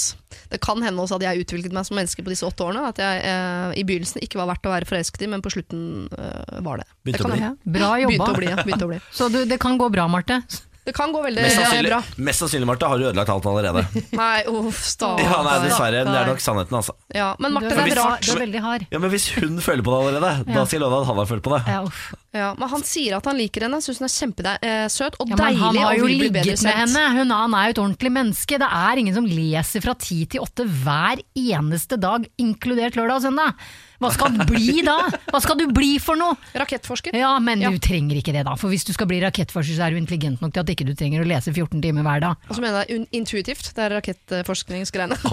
Det 0.48 0.58
kan 0.64 0.82
hende 0.84 1.04
også 1.04 1.16
at 1.20 1.24
jeg 1.28 1.44
utviklet 1.44 1.74
meg 1.76 1.86
som 1.88 1.96
menneske 2.00 2.24
på 2.24 2.32
disse 2.32 2.44
åtte 2.48 2.64
årene. 2.66 2.88
At 2.88 2.98
jeg 3.00 3.20
eh, 3.24 3.76
i 3.80 3.84
begynnelsen 3.88 4.24
ikke 4.24 4.40
var 4.40 4.48
verdt 4.50 4.66
å 4.68 4.72
være 4.72 4.88
forelsket 4.88 5.24
i, 5.24 5.30
men 5.30 5.44
på 5.44 5.52
slutten 5.54 6.08
eh, 6.18 6.58
var 6.64 6.82
det. 6.82 6.88
Begynte 7.04 7.22
det 7.22 7.28
å 7.28 7.32
bli. 7.32 7.44
hende. 7.44 7.58
jobba 7.68 7.78
bra 7.78 7.92
Begynte 8.08 8.32
å 8.32 8.40
bli, 8.40 8.48
ja. 8.50 8.56
Begynte 8.64 8.88
å 8.88 8.92
bli. 8.92 9.00
Så 9.12 9.28
du, 9.32 9.44
det 9.48 9.60
kan 9.62 9.78
gå 9.80 9.88
bra, 9.92 10.08
Marte. 10.10 10.42
Det 10.88 10.94
kan 10.96 11.12
gå 11.12 11.20
veldig 11.20 11.42
Mest 11.44 11.58
eh, 11.58 11.64
sannsynlig, 11.66 11.90
bra. 11.92 11.98
mest 12.24 12.40
sannsynlig, 12.40 12.66
Marte, 12.70 12.88
har 12.88 12.96
du 13.00 13.04
ødelagt 13.10 13.28
alt 13.34 13.48
allerede. 13.50 13.82
Nei, 14.22 14.38
uff, 14.48 14.78
stakkar. 14.88 15.20
Ja, 15.26 15.40
nei, 15.44 15.56
dessverre. 15.66 16.04
Det 16.08 16.14
er 16.22 16.30
nok 16.30 16.40
sannheten, 16.40 16.78
altså. 16.78 16.94
Ja, 17.12 17.26
men 17.42 17.52
Marte, 17.52 17.74
det 17.74 17.82
er, 17.84 17.90
bra. 17.98 18.06
du 18.24 18.30
er 18.32 18.40
veldig 18.46 18.62
hard. 18.64 18.86
Ja, 18.94 19.00
Men 19.02 19.12
hvis 19.12 19.26
hun 19.36 19.60
føler 19.64 19.84
på 19.84 19.92
det 19.92 19.98
allerede, 20.00 20.30
da 20.48 20.64
skal 20.64 20.78
jeg 20.78 20.82
love 20.86 20.96
deg 20.96 21.04
at 21.04 21.10
han 21.12 21.20
har 21.20 21.28
følt 21.34 21.44
på 21.44 21.52
det. 21.54 21.60
Ja, 21.68 21.82
uff. 21.84 22.06
Ja, 22.38 22.48
men 22.60 22.68
han 22.72 22.82
sier 22.88 23.16
at 23.18 23.28
han 23.28 23.38
liker 23.40 23.64
henne, 23.66 23.80
syns 23.84 24.00
hun 24.00 24.06
er 24.08 24.14
kjempesøt 24.14 25.16
og 25.20 25.30
Ja, 25.32 25.36
men 25.36 25.42
deilig. 25.44 25.60
han 25.64 25.78
har 25.82 25.98
jo 25.98 26.08
ligget 26.08 26.64
med 26.64 26.78
henne. 26.82 27.04
Hun, 27.18 27.32
han 27.36 27.56
er 27.58 27.68
jo 27.68 27.74
et 27.76 27.82
ordentlig 27.84 28.12
menneske. 28.16 28.58
Det 28.64 28.68
er 28.80 29.00
ingen 29.04 29.16
som 29.16 29.28
leser 29.28 29.84
fra 29.84 29.94
ti 30.00 30.22
til 30.30 30.44
åtte 30.44 30.64
hver 30.68 31.20
eneste 31.36 32.00
dag, 32.00 32.24
inkludert 32.40 32.96
lørdag 33.00 33.20
og 33.20 33.26
søndag. 33.28 33.68
Hva 33.98 34.12
skal 34.14 34.30
du 34.36 34.44
bli 34.46 34.82
da? 34.86 34.94
Hva 35.32 35.40
skal 35.42 35.56
du 35.58 35.64
bli 35.74 35.96
for 35.98 36.14
noe? 36.18 36.36
Rakettforsker. 36.54 37.10
Ja, 37.18 37.32
men 37.42 37.60
Ja. 37.64 37.70
du 37.74 37.78
trenger 37.82 38.14
ikke 38.20 38.30
det 38.32 38.44
da. 38.46 38.54
For 38.54 38.68
hvis 38.70 38.84
du 38.86 38.92
skal 38.94 39.06
bli 39.10 39.18
rakettforsker, 39.24 39.74
så 39.74 39.82
er 39.88 39.90
du 39.90 39.96
intelligent 39.98 40.38
nok 40.40 40.52
til 40.54 40.60
at 40.62 40.68
ikke 40.70 40.86
du 40.86 40.94
trenger 40.94 41.20
å 41.24 41.26
lese 41.26 41.50
14 41.52 41.82
timer 41.82 42.02
hver 42.06 42.20
dag. 42.22 42.36
Og 42.48 42.54
så 42.54 42.60
mener 42.62 42.84
jeg 42.86 43.08
intuitivt. 43.12 43.72
Det 43.74 43.82
er 43.84 43.90
rakettforskningsgreiene. 43.98 45.16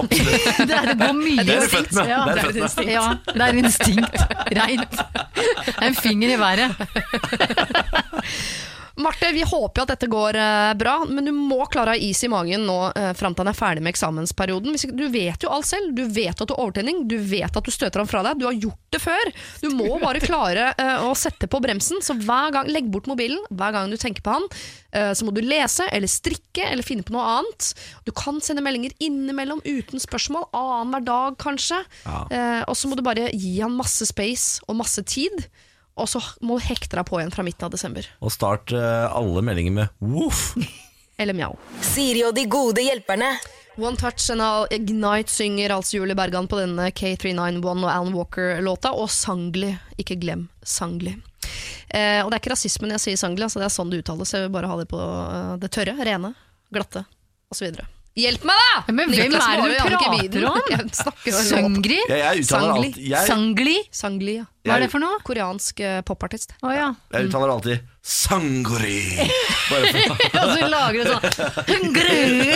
Det, 0.65 0.73
er, 0.73 0.85
det 0.91 0.97
går 0.97 1.13
mye 1.13 1.43
Det 1.45 1.55
er 1.55 1.67
født 1.69 1.91
med. 1.93 2.07
Ja, 2.09 2.25
Det 2.25 2.41
er 2.41 2.57
instinkt. 2.63 2.91
Ja, 2.91 3.13
det 3.29 3.41
er 3.45 3.53
instinkt. 3.61 4.17
Reint. 4.57 4.93
En 5.85 5.93
finger 5.95 6.29
i 6.33 6.37
været. 6.41 6.73
Marte, 8.95 9.31
vi 9.31 9.43
håper 9.43 9.81
jo 9.81 9.83
at 9.83 9.91
dette 9.91 10.07
går 10.07 10.37
eh, 10.39 10.73
bra, 10.79 10.93
men 11.09 11.27
du 11.27 11.31
må 11.35 11.65
klare 11.71 11.91
å 11.91 11.95
ha 11.97 11.99
is 11.99 12.21
i 12.23 12.29
magen 12.31 12.63
nå 12.63 12.77
eh, 12.95 13.11
fram 13.17 13.33
til 13.35 13.43
han 13.43 13.51
er 13.51 13.57
ferdig 13.57 13.83
med 13.83 13.91
eksamensperioden. 13.91 14.77
Du 14.95 15.03
vet 15.11 15.43
jo 15.43 15.51
alt 15.51 15.67
selv. 15.67 15.91
Du 15.97 16.05
vet 16.07 16.31
at 16.31 16.47
du 16.47 16.53
har 16.55 16.63
overtenning, 16.63 17.03
du 17.11 17.17
vet 17.19 17.51
at 17.51 17.67
du 17.67 17.73
støter 17.75 17.99
ham 17.99 18.07
fra 18.07 18.23
deg. 18.23 18.39
Du 18.39 18.47
har 18.47 18.55
gjort 18.55 18.95
det 18.95 19.01
før. 19.03 19.33
Du 19.59 19.67
må 19.75 19.97
bare 19.99 20.23
klare 20.23 20.69
eh, 20.79 21.03
å 21.03 21.11
sette 21.19 21.49
på 21.51 21.59
bremsen. 21.63 21.99
Så 22.05 22.15
hver 22.21 22.55
gang, 22.55 22.71
legg 22.71 22.87
bort 22.93 23.11
mobilen 23.11 23.43
hver 23.51 23.75
gang 23.75 23.91
du 23.91 23.99
tenker 23.99 24.23
på 24.23 24.37
han. 24.37 24.49
Så 24.95 25.25
må 25.27 25.33
du 25.35 25.41
lese 25.43 25.83
eller 25.91 26.07
strikke 26.07 26.69
eller 26.71 26.85
finne 26.87 27.03
på 27.03 27.11
noe 27.11 27.25
annet. 27.33 27.73
Du 28.07 28.13
kan 28.15 28.37
sende 28.39 28.63
meldinger 28.63 28.93
innimellom 29.03 29.59
uten 29.65 29.99
spørsmål. 29.99 30.45
Annenhver 30.55 31.03
dag, 31.03 31.35
kanskje. 31.41 31.81
Ja. 32.05 32.21
og 32.63 32.77
så 32.79 32.87
må 32.87 32.95
du 32.95 33.03
bare 33.03 33.27
gi 33.33 33.57
han 33.57 33.75
masse 33.75 34.07
space 34.07 34.63
og 34.69 34.79
masse 34.79 35.03
tid. 35.03 35.49
Og 35.95 36.09
så 36.11 36.19
må 36.43 36.57
du 36.59 36.65
hekte 36.67 36.97
deg 36.99 37.07
på 37.07 37.19
igjen 37.21 37.31
fra 37.31 37.45
midten 37.47 37.67
av 37.67 37.73
desember. 37.73 38.07
Og 38.19 38.33
start 38.33 38.73
eh, 38.75 39.05
alle 39.07 39.43
meldinger 39.45 39.75
med 39.77 40.15
voff. 40.15 40.49
Eller 41.21 41.37
mjau. 41.37 41.53
Siri 41.85 42.25
og 42.27 42.35
de 42.35 42.43
gode 42.51 42.83
hjelperne. 42.83 43.29
One 43.79 43.99
Touch 43.99 44.29
and 44.31 44.43
I'll 44.43 44.67
Ignite 44.71 45.31
synger 45.31 45.73
altså 45.75 45.97
Julie 45.97 46.15
Bergan 46.15 46.47
på 46.47 46.59
denne 46.59 46.89
K391 46.95 47.63
og 47.63 47.89
Alan 47.91 48.13
Walker-låta, 48.15 48.93
og 48.95 49.09
Sangli. 49.11 49.73
Ikke 49.99 50.19
glem 50.19 50.47
Sangli. 50.63 51.15
Eh, 51.89 52.21
og 52.23 52.31
det 52.31 52.37
er 52.37 52.41
ikke 52.41 52.55
rasismen 52.55 52.95
jeg 52.95 53.03
sier 53.03 53.19
Sangli, 53.19 53.43
altså 53.47 53.59
det 53.61 53.67
er 53.67 53.75
sånn 53.75 53.91
det 53.91 54.03
uttales. 54.03 54.31
Jeg 54.35 54.47
vil 54.47 54.55
bare 54.55 54.71
ha 54.71 54.79
det 54.79 54.87
på 54.91 54.99
eh, 54.99 55.51
det 55.63 55.71
tørre, 55.75 55.95
rene, 56.07 56.31
glatte 56.75 57.03
osv. 57.51 57.71
Hjelp 58.15 58.45
meg, 58.47 58.59
da! 58.63 58.93
Men 58.95 59.09
hvem 59.11 59.25
Niklas 59.27 59.43
er 59.43 59.59
det 59.59 59.65
du 59.67 59.79
prater 59.91 60.45
om? 60.47 60.91
Sangri? 61.49 61.97
Jeg, 62.07 62.19
jeg 62.21 62.45
uttaler 62.45 62.69
Sangli. 62.69 62.91
jeg, 63.09 63.27
Sangli? 63.27 63.73
Sangli, 63.91 64.35
ja. 64.37 64.45
Hva 64.63 64.77
er 64.77 64.85
det 64.85 64.87
for 64.93 65.03
noe? 65.03 65.17
Koreansk 65.27 65.81
eh, 65.83 65.97
popartist. 66.07 66.53
Oh, 66.63 66.71
ja. 66.71 66.93
jeg 67.11 67.27
uttaler 67.27 67.51
alltid 67.51 67.83
sangri. 68.05 69.01
Bare 69.67 69.89
for, 69.91 70.23
Og 70.39 70.51
så 70.55 70.69
lager 70.71 70.95
du 70.95 71.09
sånn 71.11 71.65
Hungry! 71.73 72.53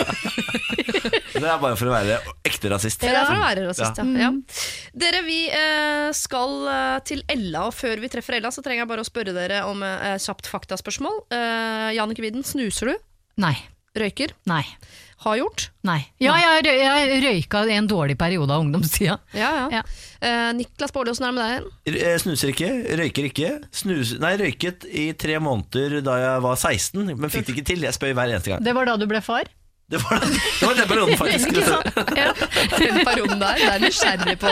det 1.34 1.42
er 1.42 1.60
bare 1.60 1.76
for 1.76 1.90
å 1.90 1.92
være 1.92 2.16
ekte 2.48 2.70
rasist. 2.72 3.04
Det 3.04 3.10
er 3.12 3.28
for 3.28 3.36
å 3.36 3.42
være 3.42 3.66
rasist, 3.66 4.00
ja. 4.00 4.06
ja. 4.24 4.30
Dere, 5.04 5.20
vi 5.26 5.42
eh, 5.52 6.06
skal 6.16 6.56
eh, 6.72 6.94
til 7.10 7.20
Ella, 7.28 7.66
og 7.66 7.76
før 7.76 8.00
vi 8.00 8.08
treffer 8.14 8.38
Ella, 8.38 8.54
så 8.54 8.64
trenger 8.64 8.86
jeg 8.86 8.92
bare 8.94 9.04
å 9.04 9.10
spørre 9.10 9.36
dere 9.36 9.60
om 9.68 9.84
kjapt 9.84 10.48
faktaspørsmål. 10.54 11.20
Eh, 11.36 11.90
Jannicke 11.98 12.24
Widden, 12.24 12.48
snuser 12.48 12.94
du? 12.94 13.06
Nei. 13.44 13.58
Røyker. 13.98 14.32
Nei. 14.48 14.62
Har 15.20 15.36
gjort. 15.36 15.66
Nei. 15.84 15.98
Ja, 16.22 16.32
jeg, 16.40 16.64
jeg 16.80 17.18
røyka 17.26 17.60
i 17.68 17.74
en 17.76 17.88
dårlig 17.90 18.14
periode 18.20 18.54
av 18.56 18.62
ungdomstida. 18.64 19.18
Ja, 19.36 19.50
ja. 19.58 19.66
Ja. 19.80 19.82
Eh, 20.24 20.48
Niklas 20.56 20.94
Baarli, 20.96 21.12
åssen 21.12 21.26
er 21.28 21.34
det 21.34 21.36
med 21.36 21.44
deg? 21.44 21.70
Jeg 21.92 22.14
eh, 22.14 22.18
Snuser 22.22 22.52
ikke, 22.54 22.70
røyker 23.02 23.28
ikke. 23.28 23.50
Snus, 23.82 24.14
nei, 24.22 24.32
røyket 24.40 24.86
i 24.88 25.10
tre 25.20 25.36
måneder 25.44 25.98
da 26.06 26.16
jeg 26.22 26.44
var 26.48 26.56
16, 26.56 27.04
men 27.20 27.32
fikk 27.32 27.50
det 27.50 27.58
ikke 27.58 27.66
til. 27.74 27.84
Jeg 27.84 27.96
spør 27.98 28.16
hver 28.16 28.32
eneste 28.32 28.54
gang. 28.54 28.64
Det 28.64 28.76
var 28.80 28.88
da 28.88 28.96
du 28.96 29.04
ble 29.12 29.20
far? 29.24 29.52
Det 29.90 29.98
var, 30.04 30.20
det 30.22 30.62
var 30.62 30.74
den 30.78 30.88
perioden, 30.88 31.16
faktisk. 31.22 31.56
Ja. 32.14 32.32
Den 32.80 33.00
perioden 33.04 33.40
der. 33.42 33.56
Det 33.58 33.70
er 33.74 33.80
nysgjerrig 33.82 34.36
på 34.38 34.50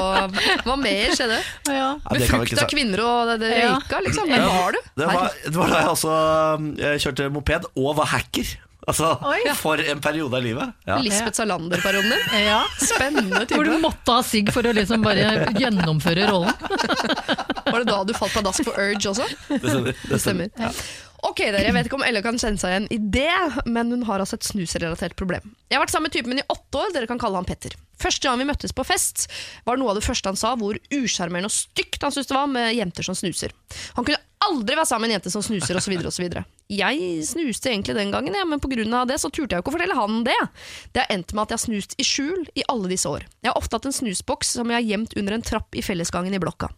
hva 0.67 0.75
mer 0.83 1.13
skjedde. 1.15 1.37
ja. 1.71 1.77
Ja, 1.79 1.91
Med 2.11 2.25
frukt 2.27 2.59
av 2.59 2.67
kvinner 2.73 3.05
og 3.07 3.31
det, 3.31 3.37
det 3.47 3.53
Ja. 3.63 3.77
røyka, 3.79 4.01
liksom. 4.05 4.33
Hvem 4.35 4.49
var 4.51 4.75
du? 4.75 4.81
Det 4.99 5.07
var, 5.15 5.37
det 5.47 5.55
var 5.63 5.71
da 5.73 5.83
jeg 5.85 5.93
også 5.95 6.17
eh, 6.91 6.97
kjørte 7.07 7.29
moped 7.39 7.71
og 7.79 7.93
var 8.03 8.11
hacker. 8.19 8.51
Altså, 8.89 9.11
Oi. 9.29 9.43
For 9.59 9.81
en 9.85 10.01
periode 10.01 10.39
av 10.39 10.45
livet. 10.45 10.71
Ja. 10.89 10.97
Lisbeth 11.05 11.37
Salander-perioden 11.37 12.09
din. 12.15 12.47
ja. 12.49 12.63
Spennende 12.81 13.43
Hvor 13.53 13.69
du 13.69 13.75
måtte 13.83 14.15
ha 14.17 14.23
sigg 14.25 14.49
for 14.55 14.65
å 14.65 14.73
liksom 14.77 15.05
bare 15.05 15.51
gjennomføre 15.61 16.29
rollen. 16.31 16.55
Var 17.69 17.83
det 17.83 17.89
da 17.91 17.99
du 18.09 18.15
falt 18.17 18.33
pladask 18.33 18.65
for 18.65 18.81
Urge 18.81 19.13
også? 19.13 19.29
Det 19.53 19.61
stemmer. 19.69 20.01
Det 20.09 20.23
stemmer. 20.25 20.73
Ok 21.27 21.41
dere, 21.41 21.65
Jeg 21.67 21.75
vet 21.75 21.89
ikke 21.89 21.99
om 21.99 22.07
Elle 22.07 22.23
kan 22.23 22.39
kjenne 22.39 22.61
seg 22.61 22.71
igjen 22.75 22.89
i 22.95 22.99
det, 22.99 23.65
men 23.67 23.91
hun 23.91 24.05
har 24.07 24.23
altså 24.23 24.39
et 24.39 24.47
snusrelatert 24.47 25.17
problem. 25.19 25.55
Jeg 25.69 25.79
har 25.79 25.83
vært 25.83 25.95
sammen 25.95 26.09
med 26.09 26.15
typen 26.15 26.35
min 26.35 26.43
i 26.45 26.47
åtte 26.47 26.79
år, 26.79 26.93
dere 26.95 27.11
kan 27.11 27.19
kalle 27.19 27.41
han 27.41 27.49
Petter. 27.49 27.75
Første 27.99 28.29
gang 28.29 28.39
vi 28.39 28.47
møttes 28.47 28.75
på 28.77 28.87
fest, 28.87 29.27
var 29.67 29.81
noe 29.81 29.91
av 29.91 29.99
det 29.99 30.07
første 30.07 30.31
han 30.31 30.39
sa 30.39 30.55
hvor 30.59 30.79
usjarmerende 30.95 31.51
og 31.51 31.55
stygt 31.55 32.05
han 32.05 32.15
syntes 32.15 32.31
det 32.31 32.39
var 32.39 32.51
med 32.53 32.71
jenter 32.77 33.07
som 33.07 33.19
snuser. 33.19 33.55
Han 33.99 34.07
kunne 34.07 34.23
aldri 34.47 34.77
være 34.79 34.87
sammen 34.87 35.09
med 35.09 35.11
en 35.11 35.17
jente 35.19 35.33
som 35.35 35.43
snuser, 35.43 35.79
osv. 35.81 35.97
osv. 36.07 36.39
Jeg 36.71 37.27
snuste 37.27 37.73
egentlig 37.73 37.97
den 37.99 38.15
gangen, 38.15 38.37
ja, 38.39 38.45
men 38.47 38.63
pga. 38.63 39.05
det 39.09 39.19
så 39.19 39.31
turte 39.35 39.57
jeg 39.57 39.59
jo 39.59 39.65
ikke 39.65 39.73
å 39.73 39.77
fortelle 39.77 39.99
han 39.99 40.23
det. 40.29 40.39
Det 40.95 41.03
har 41.03 41.13
endt 41.17 41.35
med 41.35 41.43
at 41.43 41.51
jeg 41.51 41.59
har 41.59 41.65
snust 41.67 41.99
i 41.99 42.07
skjul 42.07 42.47
i 42.55 42.67
alle 42.71 42.93
disse 42.93 43.11
år. 43.11 43.27
Jeg 43.43 43.51
har 43.51 43.59
ofte 43.59 43.75
hatt 43.77 43.91
en 43.91 43.99
snusboks 43.99 44.55
som 44.61 44.71
jeg 44.71 44.79
har 44.79 44.89
gjemt 44.93 45.19
under 45.19 45.35
en 45.35 45.47
trapp 45.51 45.75
i 45.75 45.83
fellesgangen 45.83 46.39
i 46.39 46.43
blokka. 46.43 46.71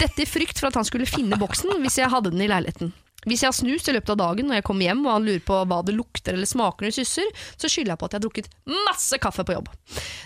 Dette 0.00 0.26
i 0.26 0.28
frykt 0.28 0.58
for 0.58 0.72
at 0.72 0.78
han 0.82 0.88
skulle 0.88 1.06
finne 1.06 1.38
boksen 1.38 1.78
hvis 1.84 2.00
jeg 2.02 2.10
hadde 2.10 2.34
den 2.34 2.42
i 2.42 2.50
leiligheten. 2.50 2.94
Hvis 3.26 3.42
jeg 3.42 3.50
har 3.50 3.56
snust 3.56 3.88
i 3.90 3.94
løpet 3.96 4.12
av 4.14 4.20
dagen 4.20 4.46
når 4.48 4.60
jeg 4.60 4.66
kommer 4.68 4.86
hjem 4.86 5.02
og 5.04 5.12
han 5.12 5.26
lurer 5.26 5.42
på 5.46 5.58
hva 5.66 5.80
det 5.86 5.94
lukter 5.96 6.36
eller 6.36 6.48
smaker 6.48 6.86
når 6.86 6.92
jeg 6.92 7.04
kysser, 7.04 7.30
så 7.58 7.70
skylder 7.70 7.94
jeg 7.94 8.00
på 8.00 8.08
at 8.08 8.14
jeg 8.14 8.20
har 8.20 8.26
drukket 8.26 8.50
masse 8.86 9.18
kaffe 9.22 9.44
på 9.46 9.56
jobb. 9.56 9.70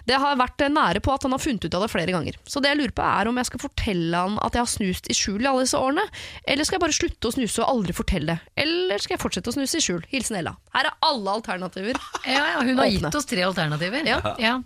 Det 0.08 0.18
har 0.20 0.38
vært 0.40 0.64
nære 0.70 1.02
på 1.04 1.14
at 1.14 1.24
han 1.26 1.34
har 1.34 1.42
funnet 1.42 1.64
ut 1.64 1.76
av 1.78 1.86
det 1.86 1.90
flere 1.92 2.14
ganger. 2.14 2.36
Så 2.44 2.62
det 2.62 2.72
jeg 2.72 2.80
lurer 2.82 2.96
på 2.96 3.06
er 3.06 3.30
om 3.30 3.40
jeg 3.40 3.50
skal 3.50 3.64
fortelle 3.64 4.24
han 4.24 4.36
at 4.44 4.56
jeg 4.56 4.64
har 4.64 4.72
snust 4.74 5.10
i 5.10 5.16
skjul 5.16 5.40
i 5.44 5.48
alle 5.50 5.64
disse 5.66 5.80
årene, 5.80 6.04
eller 6.44 6.68
skal 6.68 6.78
jeg 6.78 6.84
bare 6.84 6.98
slutte 7.00 7.30
å 7.30 7.36
snuse 7.36 7.62
og 7.64 7.72
aldri 7.72 7.96
fortelle 7.96 8.36
det? 8.36 8.52
Eller 8.64 9.00
skal 9.02 9.16
jeg 9.16 9.24
fortsette 9.24 9.52
å 9.52 9.56
snuse 9.56 9.80
i 9.80 9.84
skjul? 9.84 10.04
Hilsen 10.12 10.40
Ella. 10.40 10.56
Her 10.76 10.90
er 10.90 10.98
alle 11.08 11.38
alternativer. 11.40 11.96
Ja, 12.26 12.44
ja, 12.56 12.60
hun 12.66 12.78
har 12.78 12.90
gitt 12.92 13.16
oss 13.16 13.28
tre 13.28 13.46
alternativer. 13.46 14.04
Ja. 14.06 14.60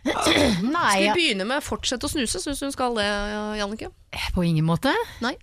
Nei, 0.06 0.92
Skal 0.94 1.02
vi 1.02 1.10
begynne 1.16 1.46
med 1.48 1.64
fortsette 1.64 2.08
å 2.08 2.12
snuse? 2.12 2.40
Syns 2.40 2.62
du 2.62 2.68
hun 2.68 2.74
skal 2.74 2.96
det, 2.96 3.08
Jannicke? 3.60 3.90
på 4.34 4.44
ingen 4.46 4.64
måte. 4.66 4.92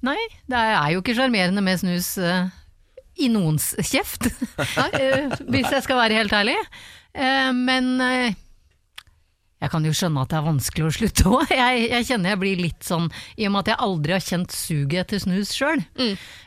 Nei. 0.05 0.17
Det 0.49 0.57
er 0.59 0.93
jo 0.95 1.03
ikke 1.03 1.15
sjarmerende 1.17 1.61
med 1.63 1.79
snus 1.81 2.13
uh, 2.19 2.49
i 3.17 3.29
noens 3.31 3.71
kjeft, 3.85 4.27
uh, 4.57 5.37
hvis 5.51 5.69
jeg 5.71 5.85
skal 5.85 6.01
være 6.01 6.19
helt 6.19 6.35
ærlig. 6.35 6.57
Uh, 7.17 7.53
men 7.55 7.95
eh, 8.03 8.35
jeg 9.57 9.71
kan 9.73 9.85
jo 9.87 9.93
skjønne 9.95 10.21
at 10.21 10.29
det 10.29 10.37
er 10.37 10.45
vanskelig 10.45 10.85
å 10.85 10.91
slutte 10.93 11.29
òg. 11.31 11.53
Jeg, 11.57 11.87
jeg 11.89 12.05
kjenner 12.11 12.33
jeg 12.35 12.39
blir 12.43 12.59
litt 12.61 12.85
sånn, 12.85 13.07
i 13.41 13.47
og 13.47 13.55
med 13.55 13.63
at 13.63 13.71
jeg 13.71 13.81
aldri 13.87 14.13
har 14.13 14.21
kjent 14.25 14.53
suget 14.53 14.99
etter 15.05 15.23
snus 15.23 15.53
sjøl. 15.57 15.81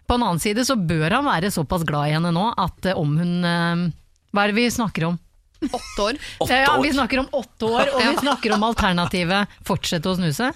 På 0.06 0.14
en 0.16 0.26
annen 0.28 0.42
side 0.42 0.62
så 0.68 0.76
bør 0.78 1.16
han 1.18 1.26
være 1.26 1.50
såpass 1.50 1.82
glad 1.88 2.10
i 2.10 2.14
henne 2.14 2.30
nå 2.36 2.44
at 2.54 2.86
eh, 2.86 2.98
om 2.98 3.16
hun 3.18 3.32
eh, 3.46 3.82
Hva 4.30 4.44
er 4.44 4.52
det 4.52 4.60
vi 4.60 4.68
snakker 4.70 5.08
om? 5.08 5.18
Åtte 5.60 6.02
år. 6.02 6.18
Åtte 6.40 6.56
Ja, 6.62 6.76
vi 6.80 6.92
snakker 6.92 7.18
om 7.20 7.28
åtte 7.36 7.68
år, 7.68 7.90
og 7.94 8.00
vi 8.00 8.16
snakker 8.24 8.54
om 8.56 8.62
alternativet 8.70 9.58
fortsette 9.68 10.08
å 10.08 10.16
snuse. 10.16 10.48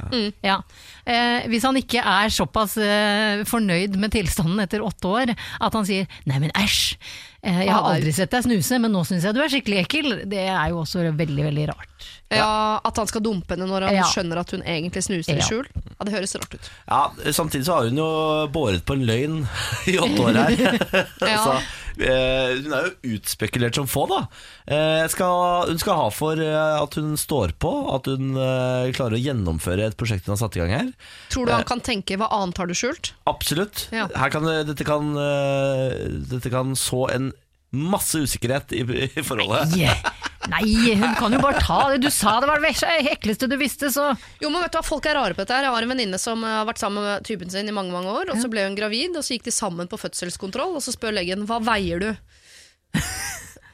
Ja. 0.44 0.60
Eh, 1.04 1.44
hvis 1.52 1.66
han 1.68 1.76
ikke 1.76 2.00
er 2.00 2.32
såpass 2.32 2.78
eh, 2.80 3.42
fornøyd 3.48 3.98
med 4.00 4.14
tilstanden 4.16 4.62
etter 4.64 4.80
åtte 4.84 5.10
år 5.10 5.34
at 5.36 5.74
han 5.76 5.84
sier 5.84 6.06
'nei, 6.24 6.38
men 6.40 6.50
æsj', 6.56 6.96
eh, 7.44 7.60
jeg 7.66 7.74
har 7.74 7.84
aldri 7.92 8.12
sett 8.16 8.30
deg 8.32 8.46
snuse, 8.46 8.78
men 8.80 8.92
nå 8.96 9.04
syns 9.04 9.24
jeg 9.28 9.34
du 9.36 9.42
er 9.44 9.52
skikkelig 9.52 9.82
ekkel, 9.84 10.08
det 10.24 10.46
er 10.48 10.70
jo 10.72 10.80
også 10.86 11.04
veldig, 11.12 11.44
veldig 11.50 11.68
rart. 11.68 12.08
Ja, 12.32 12.80
At 12.82 12.96
han 12.96 13.06
skal 13.06 13.20
dumpe 13.22 13.54
henne 13.54 13.68
når 13.68 13.84
han 13.86 13.94
Ja. 13.94 14.02
skjønner 14.08 14.40
at 14.40 14.50
hun 14.50 14.62
egentlig 14.62 15.04
snuser 15.04 15.36
i 15.36 15.44
skjul. 15.44 15.66
Ja, 15.76 16.04
Det 16.08 16.12
høres 16.16 16.34
rart 16.34 16.54
ut. 16.54 16.70
Ja, 16.88 17.10
Samtidig 17.30 17.66
så 17.68 17.74
har 17.76 17.84
hun 17.92 17.96
jo 18.00 18.48
båret 18.50 18.82
på 18.84 18.94
en 18.96 19.04
løgn 19.06 19.46
i 19.86 19.98
åtte 20.00 20.18
år 20.24 20.34
her. 20.34 21.06
Ja. 21.20 21.44
så, 21.44 21.60
hun 21.98 22.74
er 22.74 22.88
jo 22.88 23.14
utspekulert 23.16 23.78
som 23.78 23.88
få, 23.90 24.06
da. 24.10 24.20
Eh, 24.66 25.04
skal, 25.12 25.68
hun 25.70 25.80
skal 25.80 25.98
ha 25.98 26.08
for 26.14 26.40
eh, 26.40 26.74
at 26.80 26.98
hun 26.98 27.14
står 27.20 27.54
på, 27.62 27.72
at 27.94 28.10
hun 28.10 28.34
eh, 28.34 28.90
klarer 28.96 29.18
å 29.18 29.22
gjennomføre 29.22 29.88
et 29.88 29.98
prosjekt 30.00 30.26
hun 30.28 30.34
har 30.34 30.42
satt 30.42 30.58
i 30.58 30.64
gang 30.64 30.74
her. 30.74 30.90
Tror 31.32 31.46
du 31.46 31.54
han 31.54 31.68
kan 31.68 31.82
tenke 31.84 32.18
'hva 32.18 32.30
annet 32.34 32.58
har 32.58 32.70
du 32.70 32.74
skjult'? 32.74 33.14
Absolutt. 33.30 33.88
Ja. 33.94 34.08
Her 34.14 34.30
kan, 34.34 34.44
dette, 34.44 34.84
kan, 34.84 35.14
eh, 35.18 35.96
dette 36.30 36.52
kan 36.52 36.74
så 36.78 37.06
en 37.14 37.32
masse 37.74 38.22
usikkerhet 38.24 38.72
i, 38.76 38.84
i 39.06 39.24
forholdet. 39.26 39.74
Nei. 39.76 39.90
Nei, 40.52 40.94
hun 41.00 41.14
kan 41.16 41.32
jo 41.32 41.40
bare 41.40 41.60
ta 41.62 41.78
det. 41.90 42.02
Du 42.04 42.10
sa 42.12 42.36
det 42.42 42.48
var 42.50 42.60
det 42.60 42.74
ekleste 43.14 43.48
du 43.48 43.56
visste, 43.56 43.88
så 43.92 44.10
Jo, 44.42 44.50
men 44.50 44.60
vet 44.60 44.74
du 44.74 44.78
hva, 44.78 44.84
Folk 44.84 45.06
er 45.08 45.16
rare 45.16 45.36
på 45.36 45.40
dette. 45.40 45.56
her 45.56 45.64
Jeg 45.64 45.72
har 45.72 45.86
en 45.86 45.92
venninne 45.94 46.20
som 46.20 46.44
eh, 46.44 46.58
har 46.60 46.68
vært 46.68 46.82
sammen 46.82 47.04
med 47.06 47.24
typen 47.24 47.50
sin 47.50 47.68
i 47.68 47.74
mange 47.74 47.94
mange 47.94 48.12
år. 48.12 48.34
Og 48.34 48.42
Så 48.42 48.50
ble 48.52 48.66
hun 48.66 48.76
gravid, 48.76 49.16
og 49.16 49.24
så 49.24 49.38
gikk 49.38 49.48
de 49.48 49.54
sammen 49.54 49.88
på 49.88 50.00
fødselskontroll. 50.00 50.76
Og 50.76 50.84
så 50.84 50.92
spør 50.92 51.16
legen 51.16 51.46
'hva 51.48 51.62
veier 51.64 52.02
du'? 52.02 52.14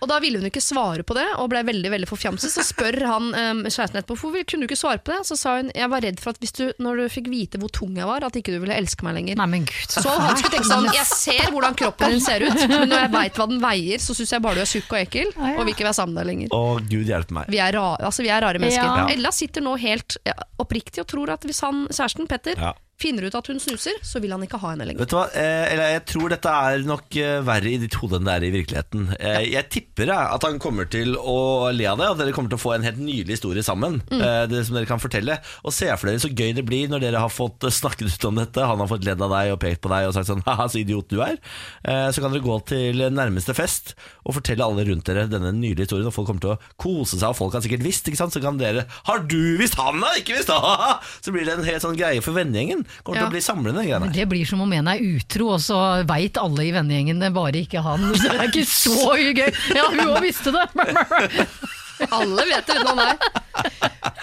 Og 0.01 0.09
Da 0.11 0.18
ville 0.22 0.40
hun 0.40 0.48
ikke 0.48 0.62
svare 0.64 1.05
på 1.07 1.14
det, 1.16 1.26
og 1.40 1.51
ble 1.53 1.62
veldig 1.66 1.92
veldig 1.92 2.09
forfjamset. 2.09 2.53
Så 2.53 2.64
spør 2.66 2.96
han 3.05 3.30
um, 3.34 3.62
kjæresten 3.66 4.01
etterpå 4.01 4.16
hvorfor 4.16 4.46
kunne 4.48 4.64
du 4.64 4.70
ikke 4.70 4.80
svare 4.80 5.03
på 5.05 5.12
det. 5.12 5.20
Så 5.28 5.36
sa 5.38 5.59
hun 5.59 5.70
jeg 5.76 5.90
var 5.92 6.05
redd 6.05 6.20
for 6.22 6.32
at 6.34 6.40
hvis 6.42 6.55
du, 6.57 6.64
når 6.82 7.03
du 7.03 7.12
fikk 7.12 7.30
vite 7.32 7.61
hvor 7.61 7.72
tung 7.74 7.96
jeg 7.98 8.09
var, 8.09 8.24
at 8.26 8.36
ikke 8.40 8.55
du 8.55 8.61
ville 8.62 8.76
elske 8.76 9.07
meg 9.07 9.18
lenger. 9.18 9.38
Nei, 9.40 9.48
men 9.55 9.68
gud. 9.68 9.92
Så 9.92 10.05
han 10.09 10.36
skulle 10.38 10.55
tenke 10.57 10.70
sånn 10.70 10.88
Jeg 10.96 11.09
ser 11.09 11.53
hvordan 11.53 11.78
kroppen 11.78 12.16
din 12.16 12.24
ser 12.24 12.44
ut, 12.46 12.64
men 12.70 12.88
når 12.90 13.05
jeg 13.05 13.12
veit 13.14 13.40
hva 13.40 13.48
den 13.53 13.62
veier, 13.62 14.03
så 14.03 14.16
syns 14.16 14.34
jeg 14.36 14.44
bare 14.44 14.61
du 14.61 14.64
er 14.64 14.70
tjukk 14.70 14.94
og 14.94 15.01
ekkel, 15.01 15.32
ah, 15.36 15.53
ja. 15.53 15.57
og 15.57 15.66
vil 15.66 15.74
ikke 15.74 15.86
være 15.86 15.98
sammen 16.01 16.16
med 16.16 16.22
deg 16.22 16.30
lenger. 16.32 16.55
Å, 16.57 16.62
gud 16.90 17.12
hjelpe 17.14 17.36
meg. 17.36 17.51
Vi 17.53 17.61
er, 17.62 17.76
ra 17.76 17.86
altså, 17.98 18.24
vi 18.26 18.32
er 18.32 18.44
rare 18.44 18.62
mennesker. 18.62 19.03
Ja. 19.05 19.09
Ella 19.14 19.32
sitter 19.34 19.64
nå 19.64 19.76
helt 19.80 20.18
ja, 20.26 20.36
oppriktig 20.61 21.05
og 21.05 21.11
tror 21.12 21.34
at 21.36 21.44
hvis 21.48 21.62
han, 21.66 21.86
kjæresten 21.92 22.30
Petter 22.30 22.61
Ja. 22.61 22.74
Finner 23.01 23.24
ut 23.28 23.34
at 23.38 23.48
hun 23.51 23.61
snuser, 23.62 23.96
så 24.05 24.20
vil 24.22 24.32
han 24.34 24.42
ikke 24.44 24.59
ha 24.61 24.72
henne 24.74 24.86
lenger. 24.88 25.01
Vet 25.05 25.12
du 25.12 25.16
hva, 25.16 25.24
eh, 25.32 25.64
eller 25.72 25.92
jeg 25.94 26.03
tror 26.12 26.32
dette 26.34 26.53
er 26.70 26.84
nok 26.86 27.16
eh, 27.20 27.38
verre 27.46 27.70
i 27.72 27.78
ditt 27.80 27.96
hode 28.01 28.18
enn 28.20 28.28
det 28.28 28.34
er 28.36 28.46
i 28.46 28.53
virkeligheten. 28.55 29.07
Eh, 29.18 29.38
jeg 29.55 29.68
tipper 29.72 30.12
jeg, 30.12 30.28
at 30.36 30.44
han 30.46 30.59
kommer 30.62 30.88
til 30.92 31.16
å 31.16 31.70
le 31.74 31.86
av 31.88 31.98
det, 32.01 32.11
og 32.12 32.20
dere 32.20 32.34
kommer 32.36 32.53
til 32.53 32.61
å 32.61 32.64
få 32.64 32.74
en 32.76 32.84
helt 32.86 33.01
nydelig 33.01 33.38
historie 33.38 33.64
sammen. 33.66 34.01
Eh, 34.12 34.44
det 34.51 34.62
som 34.68 34.76
dere 34.76 34.88
kan 34.90 35.01
fortelle 35.01 35.38
Og 35.64 35.72
se 35.74 35.86
for 35.96 36.11
dere 36.11 36.20
så 36.22 36.28
gøy 36.30 36.53
det 36.57 36.64
blir 36.68 36.90
når 36.92 37.03
dere 37.07 37.20
har 37.22 37.32
fått 37.32 37.64
eh, 37.66 37.72
snakket 37.72 38.12
ut 38.12 38.26
om 38.30 38.40
dette. 38.42 38.66
Han 38.70 38.82
har 38.84 38.90
fått 38.90 39.07
ledd 39.09 39.22
av 39.24 39.32
deg 39.32 39.55
og 39.55 39.61
pekt 39.62 39.80
på 39.84 39.90
deg 39.92 40.09
og 40.11 40.14
sagt 40.16 40.28
sånn 40.30 40.44
Haha, 40.46 40.68
så 40.72 40.80
idiot 40.82 41.09
du 41.12 41.20
er. 41.24 41.38
Eh, 41.84 42.09
så 42.12 42.22
kan 42.24 42.34
dere 42.34 42.44
gå 42.44 42.59
til 42.68 43.01
nærmeste 43.14 43.55
fest 43.57 43.94
og 44.26 44.36
fortelle 44.36 44.66
alle 44.66 44.84
rundt 44.86 45.07
dere 45.09 45.24
denne 45.30 45.51
nydelige 45.57 45.88
historien, 45.88 46.09
og 46.11 46.14
folk 46.14 46.28
kommer 46.30 46.44
til 46.44 46.53
å 46.55 46.59
kose 46.80 47.16
seg, 47.18 47.30
og 47.32 47.38
folk 47.38 47.57
har 47.57 47.64
sikkert 47.64 47.82
visst, 47.86 48.07
ikke 48.11 48.20
sant. 48.20 48.34
Så 48.36 48.42
kan 48.44 48.59
dere 48.61 48.84
Har 49.09 49.24
du 49.30 49.57
visst 49.59 49.78
han 49.80 49.98
da? 50.03 50.12
ikke 50.20 50.36
visst? 50.36 50.53
Haha! 50.53 50.98
Så 51.24 51.32
blir 51.34 51.48
det 51.48 51.57
en 51.57 51.66
helt 51.66 51.82
sånn 51.82 51.96
greie 51.98 52.22
for 52.24 52.36
vennegjengen. 52.36 52.84
Kommer 53.03 53.22
til 53.22 53.28
å 53.28 53.34
bli 53.34 53.43
samlende, 53.45 53.82
de 53.82 53.91
greiene 53.91 54.09
her. 54.11 54.14
Det 54.20 54.28
blir 54.30 54.49
som 54.49 54.62
om 54.64 54.72
en 54.78 54.91
er 54.93 55.05
utro, 55.05 55.53
og 55.57 55.61
så 55.64 55.80
veit 56.09 56.41
alle 56.41 56.68
i 56.68 56.72
vennegjengen 56.74 57.22
det, 57.22 57.32
bare 57.36 57.62
ikke 57.64 57.84
han. 57.84 58.09
Så 58.20 58.28
det 58.28 58.38
er 58.38 58.49
ikke 58.51 58.66
så 58.68 59.14
gøy. 59.16 59.53
Ja, 59.76 59.86
hun 59.93 60.07
òg 60.09 60.22
visste 60.24 60.55
det! 60.55 60.66
Alle 62.09 62.47
vet 62.49 62.64
det 62.64 62.78
utenom 62.78 63.01
er. 63.03 63.18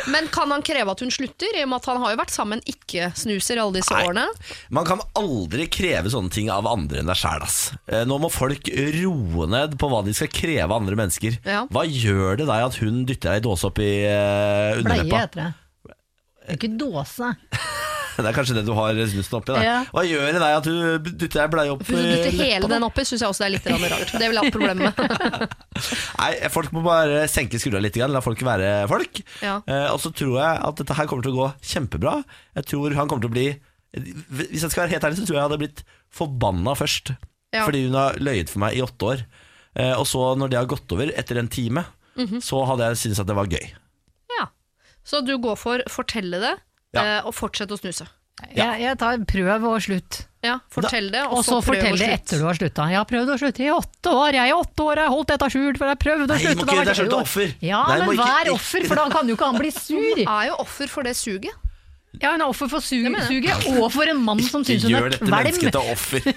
Men 0.10 0.28
kan 0.34 0.50
han 0.50 0.64
kreve 0.66 0.94
at 0.96 1.02
hun 1.04 1.12
slutter, 1.14 1.52
i 1.54 1.62
og 1.66 1.70
med 1.70 1.82
at 1.82 1.90
han 1.92 2.00
har 2.02 2.14
jo 2.14 2.18
vært 2.18 2.34
sammen 2.34 2.62
ikke-snuser 2.70 3.60
alle 3.62 3.78
disse 3.78 3.94
Nei. 3.94 4.06
årene? 4.08 4.24
Man 4.74 4.88
kan 4.88 5.04
aldri 5.20 5.68
kreve 5.70 6.10
sånne 6.10 6.34
ting 6.34 6.50
av 6.54 6.66
andre 6.70 7.04
enn 7.04 7.12
deg 7.12 7.20
sjæl. 7.20 7.46
Eh, 7.92 8.02
Nå 8.10 8.18
må 8.24 8.32
folk 8.34 8.72
roe 8.98 9.50
ned 9.52 9.78
på 9.78 9.92
hva 9.92 10.02
de 10.08 10.16
skal 10.18 10.32
kreve 10.34 10.66
av 10.66 10.78
andre 10.80 10.98
mennesker. 10.98 11.38
Ja. 11.46 11.66
Hva 11.70 11.86
gjør 11.86 12.42
det 12.42 12.50
deg 12.50 12.66
at 12.72 12.82
hun 12.82 13.04
dytter 13.06 13.36
deg 13.36 13.44
i 13.44 13.48
dåse 13.48 13.70
opp 13.70 13.82
i 13.84 13.92
uh, 14.08 14.10
Bleie 14.10 14.82
underleppa? 14.82 15.24
heter 15.28 15.44
det. 15.44 15.50
Det 16.48 16.56
er 16.56 16.60
ikke 16.62 16.78
dåse. 16.80 17.34
Det 18.18 18.26
er 18.26 18.34
kanskje 18.34 18.56
det 18.58 18.64
du 18.66 18.72
har 18.74 18.98
snusen 19.12 19.36
oppi. 19.38 19.52
Da. 19.54 19.60
Ja. 19.62 19.74
Hva 19.94 20.02
gjør 20.02 20.24
det 20.34 20.40
deg 20.42 20.54
at 20.58 20.66
du 20.66 21.10
dytter 21.22 21.44
deg 21.44 21.52
bleie 21.54 21.70
opp 21.70 21.84
Hvis 21.86 22.00
du 22.00 22.00
i 22.02 22.16
dytter 22.16 22.34
hele 22.40 22.70
den 22.72 22.86
oppi, 22.88 23.04
syns 23.06 23.22
jeg 23.22 23.30
også 23.30 23.44
det 23.44 23.46
er 23.46 23.54
litt 23.54 23.92
rart. 23.94 24.14
Det 24.18 24.30
vil 24.32 24.40
jeg 24.40 24.48
ha 24.48 24.54
problemer 24.56 24.88
med. 24.88 25.54
Nei, 26.18 26.32
folk 26.50 26.72
må 26.74 26.82
bare 26.88 27.28
senke 27.30 27.60
skuldra 27.62 27.78
litt, 27.86 28.00
la 28.02 28.24
folk 28.26 28.42
være 28.48 28.72
folk. 28.90 29.22
Ja. 29.46 29.60
Eh, 29.70 29.86
og 29.94 30.02
så 30.02 30.10
tror 30.18 30.34
jeg 30.40 30.64
at 30.72 30.82
dette 30.82 30.98
her 30.98 31.06
kommer 31.12 31.28
til 31.30 31.36
å 31.36 31.44
gå 31.44 31.48
kjempebra. 31.76 32.16
Jeg 32.58 32.70
tror 32.74 32.98
han 32.98 33.12
kommer 33.12 33.28
til 33.28 33.30
å 33.30 33.36
bli 33.38 33.46
Hvis 34.42 34.66
jeg 34.66 34.74
skal 34.74 34.88
være 34.88 34.96
helt 34.98 35.06
ærlig, 35.12 35.20
så 35.22 35.28
tror 35.30 35.38
jeg 35.38 35.42
jeg 35.44 35.48
hadde 35.52 35.62
blitt 35.68 35.86
forbanna 36.18 36.74
først. 36.82 37.14
Ja. 37.54 37.68
Fordi 37.70 37.86
hun 37.86 38.02
har 38.02 38.18
løyet 38.18 38.50
for 38.50 38.66
meg 38.66 38.80
i 38.80 38.82
åtte 38.82 39.12
år. 39.14 39.22
Eh, 39.78 39.94
og 39.94 40.10
så, 40.10 40.26
når 40.42 40.56
det 40.56 40.58
har 40.64 40.74
gått 40.74 40.90
over, 40.98 41.14
etter 41.14 41.38
en 41.38 41.54
time, 41.54 41.86
Mhm. 42.18 42.42
så 42.42 42.66
hadde 42.66 42.82
jeg 42.90 42.98
syntes 43.06 43.20
at 43.22 43.28
det 43.30 43.36
var 43.38 43.46
gøy. 43.46 43.68
Ja. 45.08 45.18
Så 45.18 45.24
du 45.26 45.38
går 45.40 45.56
for 45.58 45.80
fortelle 45.90 46.40
det, 46.44 46.58
Ja. 46.94 47.02
eh, 47.20 47.26
og 47.26 47.34
fortsette 47.34 47.72
å 47.72 47.80
snuse. 47.80 48.08
Jeg, 48.54 48.82
jeg 48.82 48.98
tar 49.00 49.18
prøv 49.26 49.64
og 49.66 49.80
slutt. 49.82 50.26
Ja, 50.46 50.60
fortell 50.70 51.08
det, 51.12 51.24
Og 51.34 51.42
så 51.44 51.58
prøv 51.58 51.58
å 51.58 51.66
fortell 51.66 51.98
det 51.98 52.06
slutte. 52.06 52.14
etter 52.14 52.38
du 52.38 52.44
har 52.46 52.54
slutta. 52.54 52.84
Jeg 52.92 52.98
har 53.00 53.06
prøvd 53.10 53.32
å 53.34 53.38
slutte 53.42 53.64
i 53.66 53.72
åtte 53.74 54.12
år, 54.14 54.32
jeg 54.38 54.50
i 54.52 54.54
åtte 54.54 54.84
år 54.86 54.96
har 54.96 55.04
jeg 55.08 55.14
holdt 55.16 55.28
dette 55.32 55.48
skjult, 55.50 55.78
for 55.80 55.86
jeg 55.88 55.96
har 55.98 56.02
prøvd 56.06 56.22
å 56.22 56.28
Nei, 56.28 56.38
slutte. 56.38 56.56
må 56.56 56.66
det 56.66 56.70
har 56.70 56.78
ikke- 56.78 56.86
det 56.86 56.88
er 56.88 56.94
vært 56.94 57.02
slutt 57.02 57.16
gøy. 57.18 57.22
offer. 57.22 57.56
Ja, 57.62 57.84
Nei, 57.88 57.98
må 57.98 58.06
men 58.06 58.18
ikke- 58.18 58.28
vær 58.46 58.52
offer, 58.54 58.86
for 58.88 58.96
da 58.96 59.10
kan 59.10 59.28
jo 59.28 59.36
ikke 59.36 59.46
han 59.50 59.58
bli 59.58 59.72
sur. 59.72 60.16
Du 60.18 60.22
er 60.30 60.46
jo 60.48 60.56
offer 60.60 60.88
for 60.88 61.04
det 61.04 61.16
suget. 61.16 61.54
Ja, 62.22 62.32
hun 62.34 62.42
er 62.42 62.50
offer 62.52 62.70
for 62.72 62.80
su- 62.84 63.00
suget, 63.28 63.68
og 63.78 63.92
for 63.94 64.10
en 64.12 64.22
mann 64.26 64.42
som 64.46 64.64
syns 64.68 64.84
hun 64.84 64.92
gjør 64.94 65.06
er 65.08 65.16
dette 65.16 65.30
mennesket 65.32 65.72
til 65.76 65.92
offer. 65.94 66.28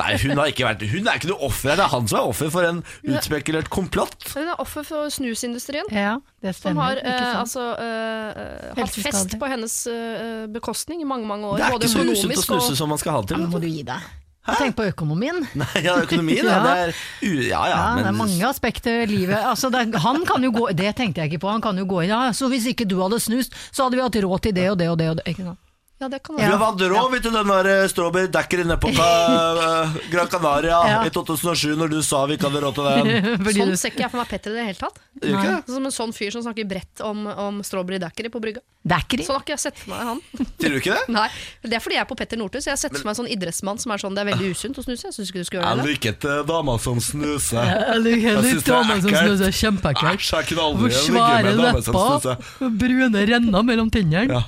Nei, 0.00 0.12
hun 0.22 0.36
har 0.40 0.50
ikke 0.52 0.66
vært 0.68 0.84
Hun 0.90 1.06
er 1.08 1.18
ikke 1.20 1.30
noe 1.32 1.40
offer 1.50 1.70
her, 1.72 1.76
det 1.80 1.84
er 1.86 1.92
han 1.94 2.08
som 2.10 2.18
er 2.20 2.30
offer 2.32 2.50
for 2.54 2.68
en 2.68 2.82
utspekulert 3.12 3.70
komplott. 3.72 4.16
Hun 4.34 4.48
er 4.52 4.60
offer 4.62 4.82
for 4.86 5.08
snusindustrien. 5.12 5.88
Ja, 5.92 6.16
det 6.42 6.54
Som 6.56 6.60
stemmer. 6.72 6.82
har 6.82 7.02
eh, 7.02 7.40
altså, 7.40 7.66
eh, 7.80 8.74
hatt 8.80 9.00
fest 9.06 9.36
på 9.40 9.46
hennes 9.50 9.78
eh, 9.90 10.46
bekostning 10.52 11.00
i 11.02 11.08
mange 11.08 11.26
mange 11.26 11.46
år. 11.46 11.56
Det 11.60 11.66
er 11.66 11.76
både 11.76 11.86
ikke 11.88 11.92
så 11.92 11.98
usunt 11.98 12.06
å 12.06 12.20
økonomisk 12.20 12.46
snuse 12.52 12.70
og 12.76 12.80
som 12.82 12.88
man 12.94 12.98
skal 13.02 13.12
ha 13.18 13.20
det 13.26 13.34
til. 13.36 13.48
må 13.50 13.60
du 13.60 13.68
gi 13.68 13.82
deg. 13.86 14.12
Tenk 14.46 14.76
på 14.78 14.86
økonomien. 14.86 15.42
Nei, 15.60 15.82
ja, 15.82 15.96
økonomien, 16.04 16.46
ja. 16.46 16.60
Det 16.66 16.74
er 16.78 16.94
ja, 17.26 17.62
ja, 17.66 17.66
Ja, 17.72 17.84
det 17.98 18.06
er 18.12 18.16
mange 18.16 18.48
aspekter 18.48 19.02
ved 19.02 19.12
livet. 19.14 19.38
Altså, 19.42 19.70
det, 19.74 19.88
han 20.04 20.22
kan 20.28 20.46
jo 20.46 20.52
gå, 20.54 20.68
det 20.78 20.94
tenkte 20.98 21.22
jeg 21.24 21.32
ikke 21.34 21.44
på. 21.46 21.52
Han 21.56 21.64
kan 21.64 21.78
jo 21.78 21.86
gå 21.88 22.04
inn 22.04 22.14
ja, 22.14 22.30
så 22.36 22.50
hvis 22.52 22.68
ikke 22.70 22.86
du 22.88 22.98
hadde 23.02 23.20
snust, 23.22 23.56
så 23.74 23.86
hadde 23.86 23.98
vi 23.98 24.06
hatt 24.06 24.20
råd 24.26 24.46
til 24.46 24.56
det 24.56 24.68
og 24.72 24.78
det 24.80 24.90
og 24.92 24.98
det. 25.02 25.10
Og 25.10 25.22
det? 25.22 25.56
Ja, 25.98 26.08
det 26.12 26.18
kan 26.22 26.36
Vi 26.36 26.42
være. 26.44 26.52
har 26.52 26.60
hatt 26.60 26.80
råd, 26.92 27.06
vet 27.14 27.22
du, 27.24 27.30
den 27.32 27.48
der 27.48 27.66
eh, 27.72 27.86
strawberry 27.88 28.26
daiquiri 28.28 28.64
nede 28.68 28.76
på 28.82 28.90
eh, 28.92 29.94
Gran 30.12 30.28
Canaria 30.28 30.80
Ja. 30.90 30.98
i 31.08 31.10
2007, 31.10 31.72
når 31.80 31.88
du 31.94 32.02
sa 32.04 32.26
vi 32.28 32.36
ikke 32.36 32.50
hadde 32.50 32.60
råd 32.66 32.74
til 32.76 32.84
den. 32.84 33.38
Sånn 33.56 33.72
ser 33.80 33.94
ikke 33.94 34.04
jeg 34.04 34.10
for 34.12 34.20
meg 34.20 34.28
Petter 34.28 34.52
i 34.52 34.58
det 34.58 34.66
hele 34.66 34.76
tatt. 34.82 34.98
Gjør 35.24 35.38
ikke 35.40 35.54
det? 35.54 35.72
Som 35.72 35.86
en 35.88 35.94
sånn 35.96 36.12
fyr 36.12 36.34
som 36.34 36.42
snakker 36.44 36.68
bredt 36.68 37.00
om, 37.00 37.22
om 37.32 37.62
strawberry 37.64 37.96
dackery 38.02 38.28
på 38.34 38.42
brygga. 38.44 38.60
Dackery? 38.86 39.24
Sånn 39.24 39.38
har 39.38 39.46
ikke 39.46 39.54
jeg 39.56 39.62
sett 39.64 39.80
for 39.80 39.94
meg 39.94 40.02
han. 40.10 40.20
Sier 40.60 40.74
du 40.76 40.76
ikke 40.82 40.98
det? 40.98 41.06
Nei, 41.16 41.24
Det 41.64 41.78
er 41.78 41.84
fordi 41.86 41.96
jeg 41.96 42.04
er 42.04 42.10
på 42.12 42.18
Petter 42.20 42.36
Northus. 42.42 42.68
Jeg 42.68 42.74
har 42.76 42.82
sett 42.82 42.92
for 42.92 43.08
meg 43.08 43.14
en 43.16 43.20
sånn 43.22 43.32
idrettsmann 43.32 43.80
som 43.80 43.94
er 43.96 44.02
sånn 44.04 44.18
det 44.18 44.20
er 44.26 44.28
veldig 44.34 44.50
usunt 44.52 44.76
å 44.76 44.84
snuse. 44.84 45.08
Jeg 45.08 45.16
syns 45.16 45.32
ikke 45.32 45.40
du 45.40 45.48
skal 45.48 45.62
Jeg 45.62 45.64
gjøre 45.64 45.80
det. 45.80 45.88
liker 45.94 46.12
ikke 46.18 46.36
damer 46.52 46.82
som 46.84 47.00
snuser. 47.00 47.72
Jeg 47.72 48.04
liker 48.04 48.28
Jeg 48.28 48.36
litt 48.44 48.52
synes 48.52 48.68
det 48.68 48.68
er 48.68 48.76
damer 48.76 49.00
som 49.00 49.08
ekkelt. 49.16 49.32
snuser 49.32 49.56
kjempeekkelt. 49.62 50.20
Æsj, 50.20 50.28
jeg 50.36 50.50
kunne 50.52 50.68
aldri 50.68 50.84
Hvor 50.84 50.92
ligge 50.92 51.08
svære 51.08 51.42
med 51.48 51.64
damer 51.64 51.88
som 51.88 51.96
lepper, 51.96 52.20
snuser. 52.20 52.76
brune 52.84 53.24
renner 53.32 53.66
mellom 53.72 53.90
tennene. 53.96 54.28
Ja. 54.36 54.44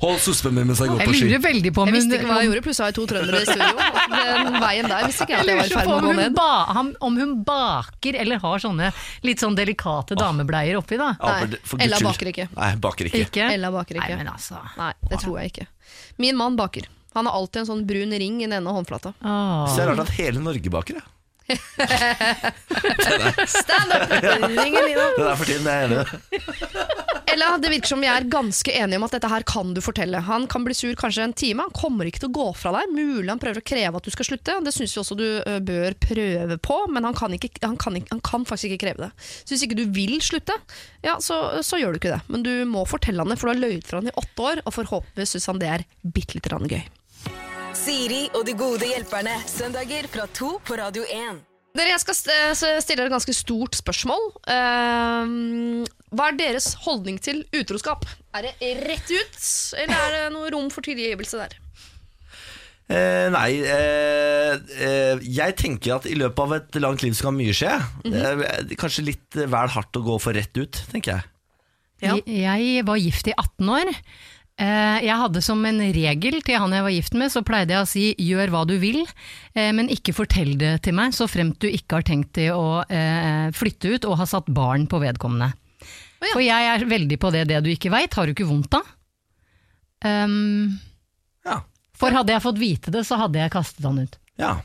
Hold 0.00 0.20
suspen 0.24 0.54
min 0.56 0.64
mens 0.70 0.80
jeg 0.80 0.88
går 0.88 1.02
på 1.04 1.12
ski. 1.12 1.26
lurer 1.28 1.42
veldig 1.44 1.70
på 1.76 1.82
om 1.82 1.90
Jeg 1.90 1.96
visste 1.98 2.16
ikke 2.16 2.28
hva 2.30 2.36
jeg 2.40 2.48
gjorde, 2.48 2.62
plutselig 2.64 2.84
har 2.84 2.92
jeg 2.92 2.96
to 2.96 3.06
trøndere 3.10 3.40
i 3.40 3.48
studio. 3.50 3.88
Den 4.14 4.56
veien 4.62 4.88
der 4.88 5.08
visste 5.10 5.26
ikke 5.26 5.34
jeg 5.34 5.44
Jeg 5.44 5.44
at 5.44 5.50
jeg 5.50 5.58
var 5.58 5.66
i 5.66 5.74
ferd 5.74 5.90
med 5.90 5.92
å 5.92 5.96
om 5.96 6.00
gå 6.00 6.12
hun, 6.14 6.20
ned. 6.22 7.02
om 7.10 7.18
hun 7.20 7.34
baker 7.50 8.20
eller 8.22 8.40
har 8.46 8.62
sånne 8.64 8.88
litt 9.28 9.44
sånn 9.44 9.58
delikate 9.58 10.16
damebleier 10.16 10.80
oppi, 10.80 10.96
da. 11.00 11.10
Nei, 11.20 11.58
Ella 11.84 12.00
baker 12.00 12.32
ikke. 12.32 12.48
Nei, 12.56 12.70
baker 12.80 13.10
ikke. 13.10 13.26
Ikke? 13.26 13.50
Ella 13.58 13.74
baker 13.76 14.00
ikke. 14.00 14.08
Nei, 14.08 14.22
men 14.24 14.32
altså. 14.32 14.62
Nei, 14.80 14.92
det 15.10 15.20
tror 15.20 15.36
jeg 15.42 15.52
ikke. 15.52 15.68
Min 16.24 16.40
mann 16.40 16.56
baker. 16.56 16.88
Han 17.12 17.26
har 17.26 17.36
alltid 17.36 17.64
en 17.64 17.70
sånn 17.74 17.86
brun 17.86 18.12
ring 18.22 18.40
i 18.40 18.46
den 18.46 18.56
ene 18.60 18.72
håndflata. 18.72 19.12
Åh. 19.20 19.64
Så 19.68 19.76
det 19.76 19.84
er 19.84 19.92
rart 19.92 20.04
at 20.06 20.12
hele 20.16 20.40
Norge 20.40 20.70
baker, 20.72 21.00
ja. 21.02 21.08
Stand 23.46 23.92
up! 23.94 24.10
Ringen 24.60 24.84
din, 24.86 24.98
da. 24.98 25.06
Det 25.16 25.26
er 25.26 25.36
for 25.38 25.46
tiden, 25.48 25.66
jeg 25.66 25.76
er 25.76 25.84
enig. 25.88 26.04
Ella, 27.30 27.48
det 27.62 27.70
virker 27.70 27.92
som 27.92 28.02
vi 28.02 28.08
er 28.10 28.26
ganske 28.30 28.72
enige 28.74 28.98
om 28.98 29.06
at 29.06 29.14
dette 29.14 29.30
her 29.30 29.44
kan 29.46 29.70
du 29.74 29.80
fortelle. 29.84 30.18
Han 30.26 30.46
kan 30.50 30.64
bli 30.66 30.74
sur 30.74 30.94
kanskje 30.98 31.22
en 31.28 31.34
time, 31.36 31.66
han 31.66 31.74
kommer 31.76 32.08
ikke 32.10 32.24
til 32.24 32.30
å 32.30 32.36
gå 32.40 32.46
fra 32.58 32.72
deg. 32.74 32.90
Mulig 32.96 33.30
han 33.30 33.42
prøver 33.42 33.62
å 33.62 33.66
kreve 33.70 34.00
at 34.00 34.06
du 34.06 34.12
skal 34.14 34.28
slutte, 34.32 34.58
det 34.66 34.74
syns 34.74 34.96
vi 34.96 35.02
også 35.02 35.18
du 35.18 35.26
ø, 35.38 35.56
bør 35.66 35.96
prøve 36.02 36.58
på, 36.58 36.78
men 36.90 37.06
han 37.06 37.16
kan, 37.18 37.34
ikke, 37.36 37.52
han, 37.62 37.78
kan 37.80 37.98
ikke, 37.98 38.10
han 38.14 38.24
kan 38.26 38.46
faktisk 38.48 38.72
ikke 38.72 38.84
kreve 38.86 39.06
det. 39.06 39.10
Så 39.44 39.54
hvis 39.54 39.66
ikke 39.68 39.78
du 39.78 39.86
vil 39.94 40.16
slutte, 40.24 40.56
ja, 41.06 41.18
så, 41.22 41.62
så 41.66 41.78
gjør 41.80 41.94
du 41.94 42.02
ikke 42.02 42.16
det. 42.16 42.22
Men 42.32 42.46
du 42.46 42.54
må 42.70 42.86
fortelle 42.88 43.22
han 43.22 43.30
det, 43.30 43.38
for 43.40 43.50
du 43.50 43.54
har 43.54 43.62
løyet 43.68 43.86
for 43.86 44.00
han 44.00 44.10
i 44.10 44.16
åtte 44.18 44.48
år, 44.50 44.64
og 44.64 44.76
forhåpentligvis 44.80 45.36
syns 45.36 45.50
han 45.52 45.62
det 45.62 45.74
er 45.76 45.86
bitte 46.02 46.38
lite 46.38 46.50
grann 46.50 46.70
gøy. 46.70 46.82
Siri 47.80 48.26
og 48.36 48.44
de 48.48 48.52
gode 48.58 48.88
hjelperne. 48.90 49.32
Søndager 49.48 50.08
fra 50.12 50.26
to 50.36 50.56
på 50.66 50.76
Radio 50.78 51.04
1. 51.06 51.40
Dere, 51.78 51.92
Jeg 51.92 52.02
skal 52.02 52.16
stille 52.82 52.98
dere 52.98 53.06
et 53.08 53.14
ganske 53.14 53.34
stort 53.36 53.78
spørsmål. 53.78 54.24
Ehm, 54.50 55.84
hva 56.10 56.28
er 56.32 56.38
deres 56.40 56.72
holdning 56.84 57.20
til 57.22 57.44
utroskap? 57.54 58.04
Er 58.34 58.48
det 58.48 58.72
rett 58.82 59.10
ut, 59.14 59.38
eller 59.78 59.94
er 59.96 60.16
det 60.16 60.24
noe 60.34 60.50
rom 60.52 60.68
for 60.74 60.82
tilgivelse 60.86 61.38
der? 61.40 61.56
Eh, 62.90 63.28
nei, 63.30 63.50
eh, 63.62 64.56
eh, 64.82 65.22
jeg 65.22 65.54
tenker 65.60 65.94
at 66.00 66.08
i 66.10 66.16
løpet 66.18 66.42
av 66.42 66.56
et 66.58 66.80
langt 66.82 67.04
liv 67.06 67.14
så 67.14 67.28
kan 67.28 67.38
mye 67.38 67.54
skje. 67.54 67.76
eh, 68.10 68.74
kanskje 68.74 69.06
litt 69.06 69.38
eh, 69.38 69.46
vel 69.46 69.70
hardt 69.70 69.94
å 69.94 70.02
gå 70.02 70.18
for 70.20 70.34
rett 70.34 70.56
ut, 70.58 70.82
tenker 70.90 71.14
jeg. 71.20 71.30
Ja. 72.02 72.16
Jeg 72.26 72.84
var 72.88 72.96
gift 72.98 73.28
i 73.30 73.34
18 73.36 73.68
år. 73.70 73.94
Eh, 74.60 74.98
Jeg 75.06 75.16
hadde 75.16 75.40
som 75.42 75.62
en 75.64 75.78
regel 75.80 76.42
til 76.44 76.58
han 76.60 76.72
jeg 76.76 76.84
var 76.84 76.92
gift 76.92 77.14
med, 77.16 77.32
så 77.32 77.40
pleide 77.46 77.72
jeg 77.72 77.80
å 77.86 77.88
si 77.88 78.02
gjør 78.20 78.50
hva 78.52 78.66
du 78.68 78.74
vil, 78.82 79.00
eh, 79.56 79.70
men 79.72 79.88
ikke 79.88 80.12
fortell 80.12 80.52
det 80.60 80.74
til 80.84 80.92
meg 80.98 81.14
så 81.16 81.24
fremt 81.30 81.56
du 81.62 81.68
ikke 81.70 81.96
har 82.00 82.04
tenkt 82.04 82.34
til 82.36 82.52
å 82.52 82.82
eh, 82.84 83.48
flytte 83.56 83.94
ut 83.96 84.04
og 84.10 84.18
har 84.20 84.28
satt 84.28 84.50
barn 84.52 84.84
på 84.90 85.00
vedkommende. 85.00 85.52
Oh, 86.20 86.26
ja. 86.28 86.32
For 86.34 86.44
jeg 86.44 86.68
er 86.74 86.84
veldig 86.90 87.16
på 87.22 87.30
det 87.32 87.46
det 87.48 87.62
du 87.64 87.70
ikke 87.72 87.92
veit, 87.94 88.12
har 88.12 88.28
du 88.28 88.34
ikke 88.34 88.48
vondt 88.50 88.76
av. 88.76 88.84
Um, 90.04 90.78
Ja. 91.44 91.62
for 91.96 92.12
hadde 92.12 92.32
jeg 92.32 92.42
fått 92.44 92.60
vite 92.60 92.92
det, 92.92 93.02
så 93.08 93.16
hadde 93.20 93.40
jeg 93.40 93.52
kastet 93.52 93.84
han 93.84 93.98
ut. 94.04 94.18
ja. 94.40 94.58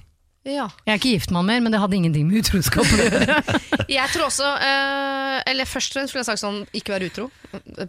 Ja. 0.45 0.67
Jeg 0.85 0.93
er 0.93 0.99
ikke 0.99 1.13
gift 1.15 1.31
med 1.33 1.39
han 1.41 1.47
mer, 1.49 1.61
men 1.65 1.73
det 1.73 1.79
hadde 1.81 1.97
ingenting 1.97 2.27
med 2.29 2.43
utroskap 2.43 2.85
å 2.85 2.97
gjøre. 3.01 3.37
Jeg 3.97 4.11
tror 4.13 4.27
også 4.27 4.49
eh, 4.65 5.37
Eller 5.49 5.65
først 5.69 5.93
og 5.93 5.97
fremst 5.97 6.11
skulle 6.13 6.21
jeg 6.23 6.29
sagt 6.29 6.41
sånn 6.41 6.59
ikke 6.77 6.93
være 6.95 7.09
utro. 7.09 7.25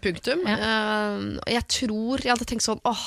Punktum. 0.05 0.43
Eh, 0.49 1.21
jeg 1.55 1.65
tror 1.73 2.21
Jeg 2.25 2.33
hadde 2.35 2.49
tenkt 2.49 2.65
sånn 2.67 2.81
åh, 2.89 3.05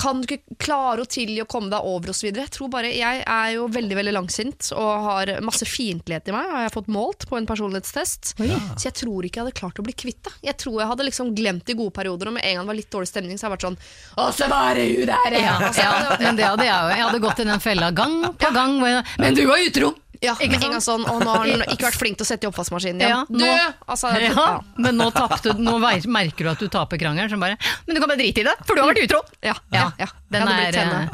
kan 0.00 0.20
du 0.20 0.26
ikke 0.26 0.56
klare 0.58 1.04
å 1.04 1.08
tilgi 1.08 1.38
og 1.42 1.48
komme 1.50 1.70
deg 1.72 1.86
over 1.86 2.10
osv. 2.10 2.26
Jeg 2.34 2.50
tror 2.52 2.70
bare 2.72 2.90
Jeg 2.90 3.22
er 3.22 3.50
jo 3.54 3.68
veldig 3.72 3.98
veldig 3.98 4.14
langsint 4.16 4.70
og 4.74 4.90
har 5.06 5.32
masse 5.44 5.66
fiendtlighet 5.68 6.30
i 6.30 6.34
meg, 6.34 6.50
har 6.50 6.66
jeg 6.66 6.74
fått 6.74 6.90
målt 6.92 7.26
på 7.30 7.38
en 7.38 7.46
personlighetstest. 7.48 8.34
Så 8.34 8.88
jeg 8.88 8.96
tror 8.98 9.26
ikke 9.26 9.40
jeg 9.40 9.46
hadde 9.46 9.58
klart 9.60 9.80
å 9.80 9.86
bli 9.86 9.94
kvitt 9.96 10.22
det. 10.26 10.34
Jeg 10.50 10.58
tror 10.60 10.80
jeg 10.82 10.90
hadde 10.90 11.08
liksom 11.08 11.34
glemt 11.38 11.66
de 11.68 11.78
gode 11.78 11.94
perioder, 11.96 12.30
og 12.30 12.38
med 12.38 12.46
en 12.46 12.58
gang 12.58 12.66
det 12.66 12.72
var 12.74 12.80
litt 12.80 12.92
dårlig 12.92 13.10
stemning, 13.12 13.38
så 13.38 13.46
har 13.46 13.54
jeg 13.54 13.56
vært 13.58 13.68
sånn 13.68 13.80
Å, 14.18 14.30
var 14.50 14.80
det 14.80 14.88
hun 14.90 15.12
der! 15.12 15.38
Ja, 15.44 15.54
Altså, 15.64 15.84
ja, 15.84 16.16
men 16.20 16.38
det 16.38 16.46
hadde 16.46 16.66
jeg 16.66 16.74
jo. 16.74 16.94
Jeg 16.94 17.04
hadde 17.06 17.22
gått 17.24 17.40
i 17.44 17.46
den 17.48 17.62
fella 17.62 17.90
gang 17.94 18.16
på 18.38 18.50
gang. 18.54 18.80
Men 18.82 19.38
du 19.38 19.46
var 19.48 19.62
utro! 19.62 19.94
Ja, 20.24 20.34
Ikke 20.40 20.54
med 20.56 20.64
en 20.64 20.74
gang 20.78 20.84
sånn, 20.84 21.04
og 21.10 21.20
nå 21.22 21.28
har 21.34 21.44
han 21.50 21.64
ikke 21.74 21.86
vært 21.90 22.00
flink 22.00 22.16
til 22.18 22.24
å 22.24 22.28
sette 22.32 22.46
i 22.46 22.50
oppvaskmaskinen 22.50 23.02
igjen. 23.04 23.12
Ja, 23.12 23.24
nå- 23.28 23.74
Altså, 23.86 24.10
Ja, 24.16 24.32
ja. 24.32 24.48
men 24.80 24.96
nå, 24.98 25.10
tapte, 25.14 25.52
nå 25.60 25.76
merker 25.78 26.44
du 26.48 26.50
at 26.54 26.64
du 26.64 26.68
taper 26.72 26.98
krangelen. 26.98 27.30
som 27.30 27.40
bare 27.44 27.58
Men 27.86 27.94
du 27.94 28.00
kan 28.00 28.08
bare 28.08 28.18
drite 28.22 28.40
i 28.40 28.48
det, 28.48 28.56
for 28.66 28.74
du 28.74 28.82
har 28.82 28.90
vært 28.94 29.04
utro! 29.06 29.20
Ja, 29.44 29.54
ja, 29.72 29.90
ja. 30.00 30.08
Den, 30.32 30.48
ja, 30.48 30.58
er, 30.70 30.78
eh, 30.80 31.08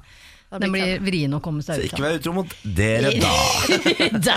den 0.60 0.72
blir 0.74 0.98
vrien 1.06 1.34
å 1.36 1.38
komme 1.42 1.62
seg 1.62 1.84
ut 1.84 1.92
av. 1.94 2.00
vær 2.02 2.16
utro 2.18 2.32
mot 2.34 2.54
dere, 2.64 3.12
da. 3.20 4.36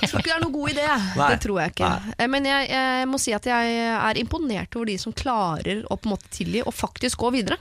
Jeg 0.00 0.08
tror 0.10 0.18
ikke 0.18 0.26
det 0.26 0.34
er 0.34 0.42
noen 0.42 0.54
god 0.54 0.70
idé. 0.72 0.86
Nei. 1.16 1.28
Det 1.30 1.40
tror 1.44 1.60
jeg 1.62 1.74
ikke. 1.74 1.90
Nei. 2.18 2.26
Men 2.34 2.48
jeg, 2.50 2.70
jeg 2.72 3.08
må 3.10 3.20
si 3.22 3.34
at 3.36 3.46
jeg 3.50 3.76
er 3.94 4.18
imponert 4.22 4.74
over 4.78 4.90
de 4.90 4.96
som 4.98 5.14
klarer 5.14 5.84
å 5.86 5.98
på 5.98 6.08
en 6.10 6.14
måte 6.16 6.30
tilgi 6.34 6.64
og 6.66 6.74
faktisk 6.74 7.22
gå 7.22 7.30
videre. 7.36 7.58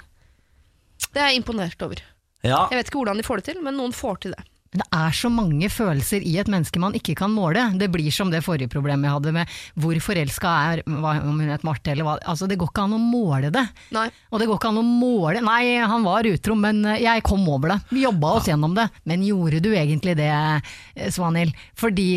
Det 1.13 1.21
er 1.21 1.29
jeg 1.31 1.41
imponert 1.43 1.81
over. 1.85 2.01
Ja, 2.41 2.65
Jeg 2.71 2.79
vet 2.79 2.89
ikke 2.89 3.01
hvordan 3.01 3.19
de 3.19 3.25
får 3.27 3.41
det 3.41 3.45
til, 3.51 3.61
men 3.65 3.75
noen 3.77 3.93
får 3.95 4.19
til 4.23 4.33
det. 4.37 4.43
Det 4.69 4.85
er 4.93 5.13
så 5.17 5.31
mange 5.33 5.65
følelser 5.73 6.21
i 6.29 6.35
et 6.37 6.49
menneske 6.51 6.77
man 6.77 6.93
ikke 6.93 7.15
kan 7.17 7.31
måle. 7.33 7.63
Det 7.79 7.87
blir 7.89 8.11
som 8.13 8.29
det 8.29 8.43
forrige 8.45 8.69
problemet 8.69 9.07
jeg 9.09 9.15
hadde 9.15 9.31
med 9.33 9.55
hvor 9.81 9.97
forelska 10.05 10.51
er, 10.75 10.83
hva- 10.85 11.15
om 11.25 11.39
hun 11.41 11.49
het 11.49 11.65
Marte 11.65 11.89
eller 11.95 12.05
hva. 12.05 12.13
Altså, 12.29 12.45
det 12.47 12.59
går 12.61 12.69
ikke 12.69 12.83
an 12.85 12.93
å 12.93 13.01
måle 13.01 13.49
det. 13.55 13.63
Nei. 13.97 14.05
Og 14.29 14.37
det 14.43 14.45
går 14.51 14.59
ikke 14.61 14.69
an 14.69 14.77
å 14.83 14.85
måle 14.85 15.41
Nei, 15.41 15.63
han 15.81 16.05
var 16.05 16.29
utro, 16.29 16.53
men 16.55 16.83
eh, 16.85 17.01
jeg 17.01 17.25
kom 17.25 17.47
over 17.49 17.73
det. 17.73 17.79
Vi 17.89 18.05
jobba 18.05 18.35
oss 18.37 18.51
gjennom 18.51 18.77
det. 18.77 18.85
Men 19.09 19.25
gjorde 19.25 19.63
du 19.65 19.71
egentlig 19.73 20.13
det, 20.21 20.29
eh, 20.29 21.09
Svanhild? 21.09 21.57
Fordi 21.73 22.09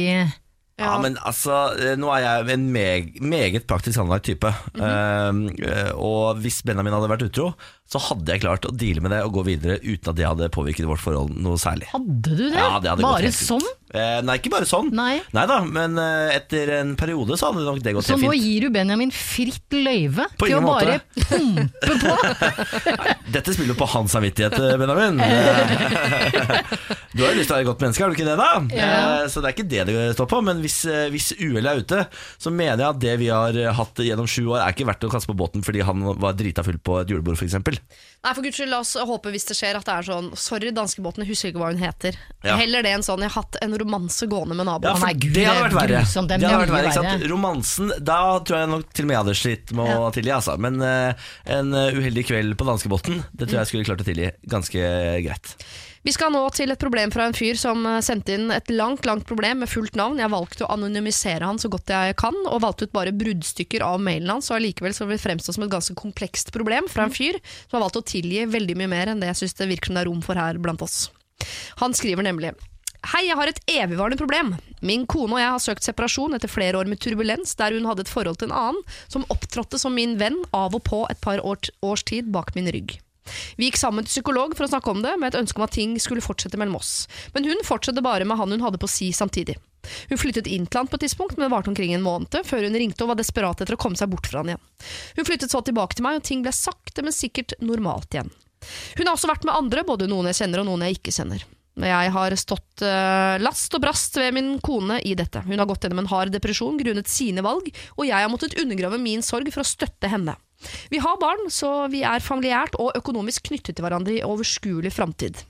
Ja, 0.83 0.97
men 1.01 1.17
altså, 1.25 1.57
eh, 1.79 1.97
nå 2.01 2.09
er 2.17 2.21
jeg 2.25 2.53
en 2.59 2.69
meg, 2.73 3.11
meget 3.23 3.65
praktisk 3.71 4.01
anlagt 4.03 4.25
type. 4.29 4.53
Eh, 4.77 5.93
og 5.97 6.41
hvis 6.43 6.61
Benjamin 6.67 6.93
hadde 6.97 7.11
vært 7.13 7.25
utro, 7.31 7.53
så 7.93 8.01
hadde 8.01 8.33
jeg 8.33 8.41
klart 8.41 8.65
å 8.65 8.73
deale 8.73 9.03
med 9.05 9.13
det 9.13 9.21
og 9.27 9.35
gå 9.37 9.43
videre 9.51 9.77
uten 9.83 10.13
at 10.13 10.17
det 10.17 10.25
hadde 10.25 10.49
påvirket 10.55 10.89
vårt 10.89 11.03
forhold 11.03 11.35
noe 11.45 11.61
særlig. 11.61 11.91
Hadde 11.93 12.23
du 12.25 12.47
det? 12.47 12.57
Ja, 12.57 12.79
det 12.81 12.93
hadde 12.95 13.05
Bare 13.05 13.33
sånn? 13.37 13.67
Eh, 13.93 14.23
nei, 14.25 14.39
ikke 14.41 14.49
bare 14.55 14.65
sånn. 14.65 14.89
Nei. 14.97 15.19
da, 15.37 15.59
men 15.69 15.99
eh, 16.01 16.31
etter 16.39 16.71
en 16.79 16.95
periode 16.97 17.37
så 17.37 17.51
hadde 17.51 17.67
nok 17.67 17.83
det 17.85 17.93
gått 17.93 18.07
Så 18.09 18.17
helt 18.17 18.25
nå 18.25 18.33
gir 18.39 18.65
du 18.65 18.73
Benjamin 18.73 19.13
fritt 19.13 19.77
løyve 19.77 20.25
På 20.41 20.49
til 20.49 20.57
å 20.57 20.63
måte. 20.65 20.95
bare 20.97 21.27
pumpe 21.29 21.99
på? 22.01 22.15
Dette 23.37 23.53
spiller 23.53 23.77
på 23.77 23.89
hans 23.93 24.15
samvittighet, 24.17 24.57
eh, 24.57 24.79
Benjamin. 24.81 25.21
du 27.13 27.21
har 27.21 27.35
jo 27.35 27.37
lyst 27.37 27.51
til 27.51 27.53
å 27.53 27.59
være 27.59 27.67
et 27.67 27.69
godt 27.69 27.85
menneske, 27.85 28.07
har 28.07 28.09
du 28.09 28.17
ikke 28.17 28.31
det, 28.31 28.39
da? 28.41 28.49
Eh, 28.73 29.27
Så 29.29 29.45
det 29.45 29.51
er 29.53 29.57
ikke 29.59 29.69
det 29.69 29.85
det 29.91 30.09
står 30.17 30.31
på. 30.33 30.41
Men 30.49 30.65
hvis, 30.65 30.79
eh, 30.89 31.11
hvis 31.13 31.29
uhellet 31.37 31.69
er 31.75 31.85
ute, 31.85 32.01
så 32.41 32.49
mener 32.55 32.81
jeg 32.87 32.89
at 32.95 33.03
det 33.05 33.19
vi 33.21 33.29
har 33.33 33.61
eh, 33.61 33.73
hatt 33.77 34.01
gjennom 34.09 34.31
sju 34.31 34.47
år, 34.55 34.63
er 34.65 34.73
ikke 34.73 34.89
verdt 34.89 35.05
å 35.05 35.13
kaste 35.13 35.29
på 35.29 35.37
båten 35.37 35.61
fordi 35.67 35.85
han 35.85 36.01
var 36.17 36.33
drita 36.39 36.65
full 36.65 36.81
på 36.81 37.03
et 37.03 37.13
julebord, 37.13 37.37
f.eks. 37.37 37.61
Nei, 38.23 38.31
for 38.37 38.45
guds 38.45 38.55
skyld, 38.55 38.71
la 38.71 38.79
oss 38.85 38.93
håpe 38.95 39.33
hvis 39.35 39.49
det 39.49 39.57
skjer 39.59 39.77
at 39.81 39.89
det 39.89 39.95
er 39.99 40.07
sånn 40.07 40.29
Sorry, 40.39 40.71
danskebåten, 40.75 41.25
jeg 41.25 41.33
husker 41.33 41.51
ikke 41.51 41.63
hva 41.63 41.71
hun 41.73 41.81
heter. 41.83 42.19
Ja. 42.47 42.55
Heller 42.61 42.87
det 42.87 42.93
enn 42.95 43.03
sånn 43.03 43.25
jeg 43.25 43.33
har 43.35 43.43
hatt 43.43 43.59
en 43.65 43.75
romanse 43.83 44.29
gående 44.31 44.55
med 44.55 44.63
Ja, 44.63 44.71
naboen. 44.71 45.01
for 45.01 45.07
nei, 45.09 45.15
Gud, 45.19 45.35
det 45.35 45.47
hadde 45.49 45.65
vært 45.67 45.79
verre. 45.81 46.01
grusomt, 46.05 46.31
det 46.31 46.39
hadde 46.47 46.63
vært 46.63 46.75
verre 46.77 46.93
ikke 46.93 47.01
sant? 47.01 47.27
Romansen, 47.33 47.95
da 47.99 48.19
tror 48.47 48.61
jeg 48.63 48.73
nok 48.77 48.93
til 48.95 49.05
og 49.05 49.11
med 49.11 49.17
jeg 49.17 49.23
hadde 49.25 49.39
slitt 49.43 49.75
med 49.81 49.95
å 49.97 50.11
tilgi. 50.15 50.35
Altså. 50.39 50.59
Men 50.63 50.79
uh, 50.87 51.31
en 51.59 51.75
eh, 51.75 51.99
uheldig 51.99 52.27
kveld 52.31 52.59
på 52.61 52.69
danskebåten, 52.69 53.25
det 53.35 53.49
tror 53.51 53.63
jeg 53.63 53.73
skulle 53.73 53.89
klart 53.91 54.05
å 54.05 54.09
tilgi 54.13 54.31
ganske 54.55 54.93
greit. 55.27 55.57
Vi 56.03 56.11
skal 56.11 56.33
nå 56.35 56.41
til 56.51 56.73
et 56.75 56.81
problem 56.83 57.13
fra 57.15 57.29
en 57.29 57.37
fyr 57.37 57.55
som 57.59 57.85
eh, 57.87 58.01
sendte 58.03 58.35
inn 58.35 58.51
et 58.51 58.71
langt 58.75 59.07
langt 59.07 59.23
problem 59.29 59.61
med 59.63 59.71
fullt 59.71 59.95
navn. 59.99 60.19
Jeg 60.19 60.33
valgte 60.33 60.67
å 60.67 60.73
anonymisere 60.75 61.47
han 61.47 61.61
så 61.63 61.71
godt 61.71 61.93
jeg 61.95 62.17
kan, 62.19 62.35
og 62.51 62.65
valgte 62.65 62.89
ut 62.89 62.95
bare 62.97 63.15
bruddstykker 63.15 63.85
av 63.87 64.03
mailen 64.03 64.33
hans. 64.35 64.51
Og 64.51 64.59
allikevel 64.59 64.97
vil 64.99 65.15
det 65.15 65.23
fremstå 65.23 65.55
som 65.55 65.67
et 65.67 65.71
ganske 65.71 65.95
komplekst 65.99 66.51
problem 66.55 66.91
fra 66.91 67.07
en 67.07 67.15
fyr 67.15 67.39
som 67.69 67.79
har 67.79 67.85
valgt 67.85 68.01
å 68.01 68.07
tilgi 68.15 68.43
veldig 68.51 68.77
mye 68.81 68.91
mer 68.91 69.13
enn 69.13 69.23
det 69.23 69.31
jeg 69.31 69.45
syns 69.45 69.57
det 69.61 69.71
virker 69.71 69.93
som 69.93 70.01
det 70.01 70.03
er 70.03 70.11
rom 70.11 70.27
for 70.27 70.43
her 70.43 70.59
blant 70.63 70.83
oss. 70.83 71.07
Han 71.79 71.95
skriver 71.95 72.27
nemlig 72.27 72.51
Hei, 73.13 73.25
jeg 73.27 73.39
har 73.39 73.51
et 73.51 73.63
evigvarende 73.71 74.19
problem. 74.19 74.53
Min 74.83 75.07
kone 75.11 75.35
og 75.35 75.43
jeg 75.43 75.55
har 75.55 75.63
søkt 75.63 75.87
separasjon 75.87 76.35
etter 76.39 76.51
flere 76.51 76.79
år 76.79 76.91
med 76.91 77.03
turbulens, 77.03 77.55
der 77.59 77.75
hun 77.75 77.87
hadde 77.91 78.07
et 78.07 78.11
forhold 78.11 78.39
til 78.43 78.51
en 78.51 78.59
annen 78.59 78.83
som 79.11 79.27
opptrådte 79.31 79.79
som 79.83 79.95
min 79.95 80.19
venn 80.23 80.39
av 80.55 80.75
og 80.79 80.85
på 80.87 81.03
et 81.11 81.23
par 81.23 81.43
års 81.43 82.07
tid 82.11 82.31
bak 82.35 82.55
min 82.59 82.71
rygg. 82.75 82.99
Vi 83.57 83.69
gikk 83.69 83.79
sammen 83.81 84.07
til 84.07 84.17
psykolog 84.17 84.57
for 84.57 84.67
å 84.67 84.71
snakke 84.73 84.91
om 84.93 85.03
det, 85.05 85.15
med 85.21 85.33
et 85.33 85.41
ønske 85.41 85.61
om 85.61 85.67
at 85.67 85.75
ting 85.77 85.95
skulle 86.03 86.25
fortsette 86.25 86.59
mellom 86.61 86.81
oss. 86.81 87.07
Men 87.37 87.47
hun 87.49 87.63
fortsatte 87.67 88.05
bare 88.05 88.27
med 88.29 88.41
han 88.41 88.55
hun 88.55 88.65
hadde 88.65 88.81
på 88.83 88.91
si 88.91 89.13
samtidig. 89.17 89.59
Hun 90.11 90.19
flyttet 90.19 90.47
inn 90.51 90.67
til 90.67 90.83
han 90.83 90.91
på 90.91 90.99
et 90.99 91.07
tidspunkt, 91.07 91.37
men 91.37 91.47
det 91.47 91.55
varte 91.55 91.73
omkring 91.73 91.95
en 91.95 92.05
måned, 92.05 92.39
før 92.47 92.67
hun 92.67 92.79
ringte 92.79 93.05
og 93.05 93.13
var 93.13 93.19
desperat 93.19 93.63
etter 93.63 93.77
å 93.77 93.81
komme 93.81 93.99
seg 93.99 94.13
bort 94.13 94.29
fra 94.31 94.43
han 94.43 94.53
igjen. 94.53 94.63
Hun 95.19 95.29
flyttet 95.29 95.55
så 95.55 95.63
tilbake 95.65 95.99
til 95.99 96.07
meg, 96.07 96.21
og 96.21 96.29
ting 96.29 96.45
ble 96.45 96.55
sakte, 96.55 97.03
men 97.03 97.15
sikkert 97.15 97.57
normalt 97.63 98.15
igjen. 98.15 98.31
Hun 98.99 99.09
har 99.09 99.17
også 99.17 99.31
vært 99.31 99.49
med 99.49 99.59
andre, 99.59 99.83
både 99.87 100.11
noen 100.11 100.31
jeg 100.31 100.43
kjenner 100.45 100.63
og 100.63 100.71
noen 100.71 100.87
jeg 100.87 101.01
ikke 101.01 101.15
kjenner. 101.15 101.43
Jeg 101.73 102.13
har 102.13 102.35
stått 102.37 102.83
eh, 102.85 103.39
last 103.41 103.73
og 103.73 103.81
brast 103.81 104.19
ved 104.21 104.35
min 104.37 104.59
kone 104.61 104.99
i 105.09 105.15
dette. 105.17 105.41
Hun 105.47 105.57
har 105.57 105.69
gått 105.69 105.87
gjennom 105.87 106.03
en 106.03 106.11
hard 106.11 106.35
depresjon 106.35 106.77
grunnet 106.77 107.09
sine 107.09 107.45
valg, 107.45 107.71
og 107.97 108.05
jeg 108.05 108.19
har 108.19 108.31
måttet 108.31 108.59
undergrave 108.61 109.01
min 109.01 109.25
sorg 109.25 109.49
for 109.55 109.65
å 109.65 109.67
støtte 109.67 110.11
henne. 110.13 110.37
Vi 110.93 111.01
har 111.03 111.21
barn, 111.21 111.49
så 111.53 111.87
vi 111.93 112.03
er 112.07 112.25
familiært 112.25 112.77
og 112.81 112.93
økonomisk 112.99 113.49
knyttet 113.51 113.77
til 113.77 113.87
hverandre 113.87 114.19
i 114.19 114.27
overskuelig 114.27 114.93
framtid. 114.95 115.43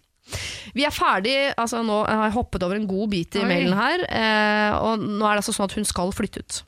Vi 0.73 0.85
er 0.87 0.95
ferdig, 0.95 1.35
altså 1.59 1.83
nå 1.85 1.99
har 2.07 2.29
jeg 2.29 2.37
hoppet 2.37 2.63
over 2.65 2.79
en 2.79 2.87
god 2.89 3.11
bit 3.13 3.37
i 3.37 3.43
Oi. 3.43 3.49
mailen 3.51 3.75
her, 3.77 4.05
eh, 4.07 4.77
og 4.79 5.03
nå 5.03 5.27
er 5.27 5.35
det 5.35 5.43
altså 5.43 5.55
sånn 5.57 5.69
at 5.69 5.77
hun 5.77 5.89
skal 5.89 6.15
flytte 6.15 6.45
ut. 6.45 6.61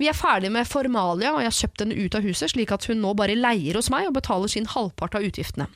Vi 0.00 0.08
er 0.08 0.16
ferdig 0.16 0.52
med 0.54 0.68
formalia, 0.70 1.34
og 1.34 1.42
jeg 1.42 1.50
har 1.50 1.58
kjøpt 1.58 1.84
henne 1.84 1.98
ut 1.98 2.16
av 2.16 2.24
huset, 2.24 2.54
slik 2.54 2.72
at 2.72 2.86
hun 2.88 3.02
nå 3.02 3.12
bare 3.18 3.36
leier 3.36 3.76
hos 3.76 3.90
meg 3.92 4.08
og 4.08 4.16
betaler 4.16 4.52
sin 4.52 4.70
halvpart 4.70 5.18
av 5.18 5.26
utgiftene. 5.28 5.68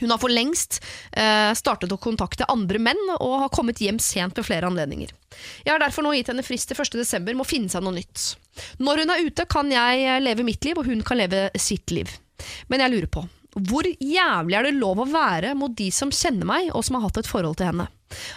Hun 0.00 0.12
har 0.12 0.20
for 0.22 0.32
lengst 0.32 0.80
eh, 1.12 1.52
startet 1.58 1.92
å 1.94 2.00
kontakte 2.00 2.48
andre 2.50 2.80
menn 2.82 3.00
og 3.18 3.34
har 3.44 3.54
kommet 3.54 3.80
hjem 3.82 4.00
sent 4.02 4.38
ved 4.38 4.46
flere 4.46 4.68
anledninger. 4.70 5.12
Jeg 5.64 5.72
har 5.72 5.82
derfor 5.82 6.06
nå 6.06 6.14
gitt 6.16 6.30
henne 6.32 6.46
frist 6.46 6.70
til 6.70 6.78
1. 6.78 6.98
desember 7.00 7.34
med 7.36 7.46
å 7.46 7.48
finne 7.48 7.72
seg 7.72 7.84
noe 7.84 7.96
nytt. 7.96 8.30
Når 8.82 9.04
hun 9.04 9.14
er 9.14 9.26
ute, 9.26 9.48
kan 9.50 9.72
jeg 9.72 10.04
eh, 10.04 10.20
leve 10.22 10.46
mitt 10.46 10.64
liv, 10.66 10.78
og 10.78 10.88
hun 10.88 11.02
kan 11.06 11.20
leve 11.20 11.48
sitt 11.58 11.94
liv. 11.94 12.10
Men 12.70 12.84
jeg 12.84 12.94
lurer 12.94 13.10
på, 13.18 13.24
hvor 13.68 13.86
jævlig 13.88 14.58
er 14.58 14.68
det 14.68 14.76
lov 14.76 15.00
å 15.02 15.08
være 15.10 15.54
mot 15.58 15.72
de 15.74 15.88
som 15.94 16.12
kjenner 16.14 16.46
meg, 16.46 16.70
og 16.76 16.84
som 16.86 16.98
har 16.98 17.08
hatt 17.08 17.22
et 17.22 17.30
forhold 17.30 17.58
til 17.58 17.72
henne? 17.72 17.88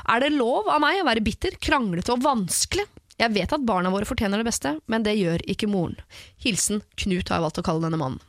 Er 0.09 0.24
det 0.24 0.34
lov 0.34 0.70
av 0.72 0.82
meg 0.84 1.01
å 1.01 1.07
være 1.07 1.24
bitter, 1.24 1.55
kranglete 1.62 2.16
og 2.16 2.24
vanskelig? 2.26 2.88
Jeg 3.22 3.36
vet 3.36 3.53
at 3.53 3.66
barna 3.68 3.91
våre 3.93 4.07
fortjener 4.09 4.41
det 4.41 4.47
beste, 4.47 4.74
men 4.89 5.05
det 5.05 5.20
gjør 5.20 5.43
ikke 5.51 5.70
moren. 5.70 5.99
Hilsen 6.41 6.82
Knut, 6.97 7.30
har 7.30 7.38
jeg 7.38 7.45
valgt 7.45 7.62
å 7.62 7.66
kalle 7.68 7.86
denne 7.86 7.99
mannen. 8.01 8.24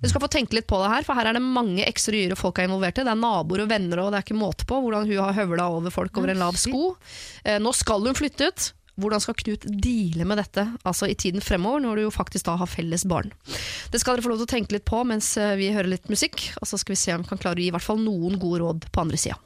Du 0.00 0.08
skal 0.08 0.22
få 0.22 0.30
tenke 0.30 0.56
litt 0.56 0.68
på 0.70 0.78
det 0.82 0.90
her, 0.92 1.06
for 1.06 1.18
her 1.18 1.30
er 1.30 1.36
det 1.36 1.42
mange 1.44 1.84
ekser 1.86 2.16
og 2.26 2.36
og 2.36 2.40
folk 2.40 2.60
er 2.60 2.68
involvert 2.68 3.00
i. 3.00 3.04
Det 3.06 3.12
er 3.12 3.20
naboer 3.20 3.64
og 3.64 3.70
venner, 3.70 4.02
og 4.02 4.12
det 4.12 4.20
er 4.20 4.26
ikke 4.26 4.38
måte 4.38 4.66
på 4.68 4.80
hvordan 4.82 5.08
hun 5.08 5.22
har 5.24 5.36
høvla 5.36 5.68
over 5.74 5.94
folk 5.94 6.16
over 6.18 6.32
en 6.32 6.42
lav 6.42 6.58
sko. 6.60 6.96
Eh, 7.44 7.58
nå 7.62 7.72
skal 7.76 8.06
hun 8.06 8.18
flytte 8.18 8.50
ut. 8.50 8.72
Hvordan 8.96 9.20
skal 9.20 9.36
Knut 9.36 9.66
deale 9.68 10.24
med 10.24 10.38
dette 10.40 10.62
altså 10.88 11.04
i 11.10 11.16
tiden 11.18 11.42
fremover, 11.44 11.82
når 11.84 11.98
du 11.98 12.02
jo 12.06 12.14
faktisk 12.14 12.46
da 12.48 12.54
har 12.56 12.70
felles 12.70 13.04
barn? 13.04 13.28
Det 13.92 14.00
skal 14.00 14.16
dere 14.16 14.24
få 14.24 14.32
lov 14.32 14.40
til 14.40 14.48
å 14.48 14.54
tenke 14.54 14.72
litt 14.72 14.86
på 14.88 15.02
mens 15.04 15.34
eh, 15.36 15.52
vi 15.60 15.68
hører 15.74 15.92
litt 15.92 16.08
musikk, 16.08 16.48
og 16.62 16.70
så 16.70 16.80
skal 16.80 16.96
vi 16.96 17.02
se 17.02 17.12
om 17.12 17.26
vi 17.26 17.28
kan 17.34 17.42
klare 17.42 17.60
å 17.60 17.64
gi 17.66 17.68
i 17.68 17.76
hvert 17.76 17.84
fall 17.84 18.00
noen 18.00 18.40
gode 18.40 18.64
råd 18.64 18.88
på 18.88 19.04
andre 19.04 19.20
sida. 19.20 19.36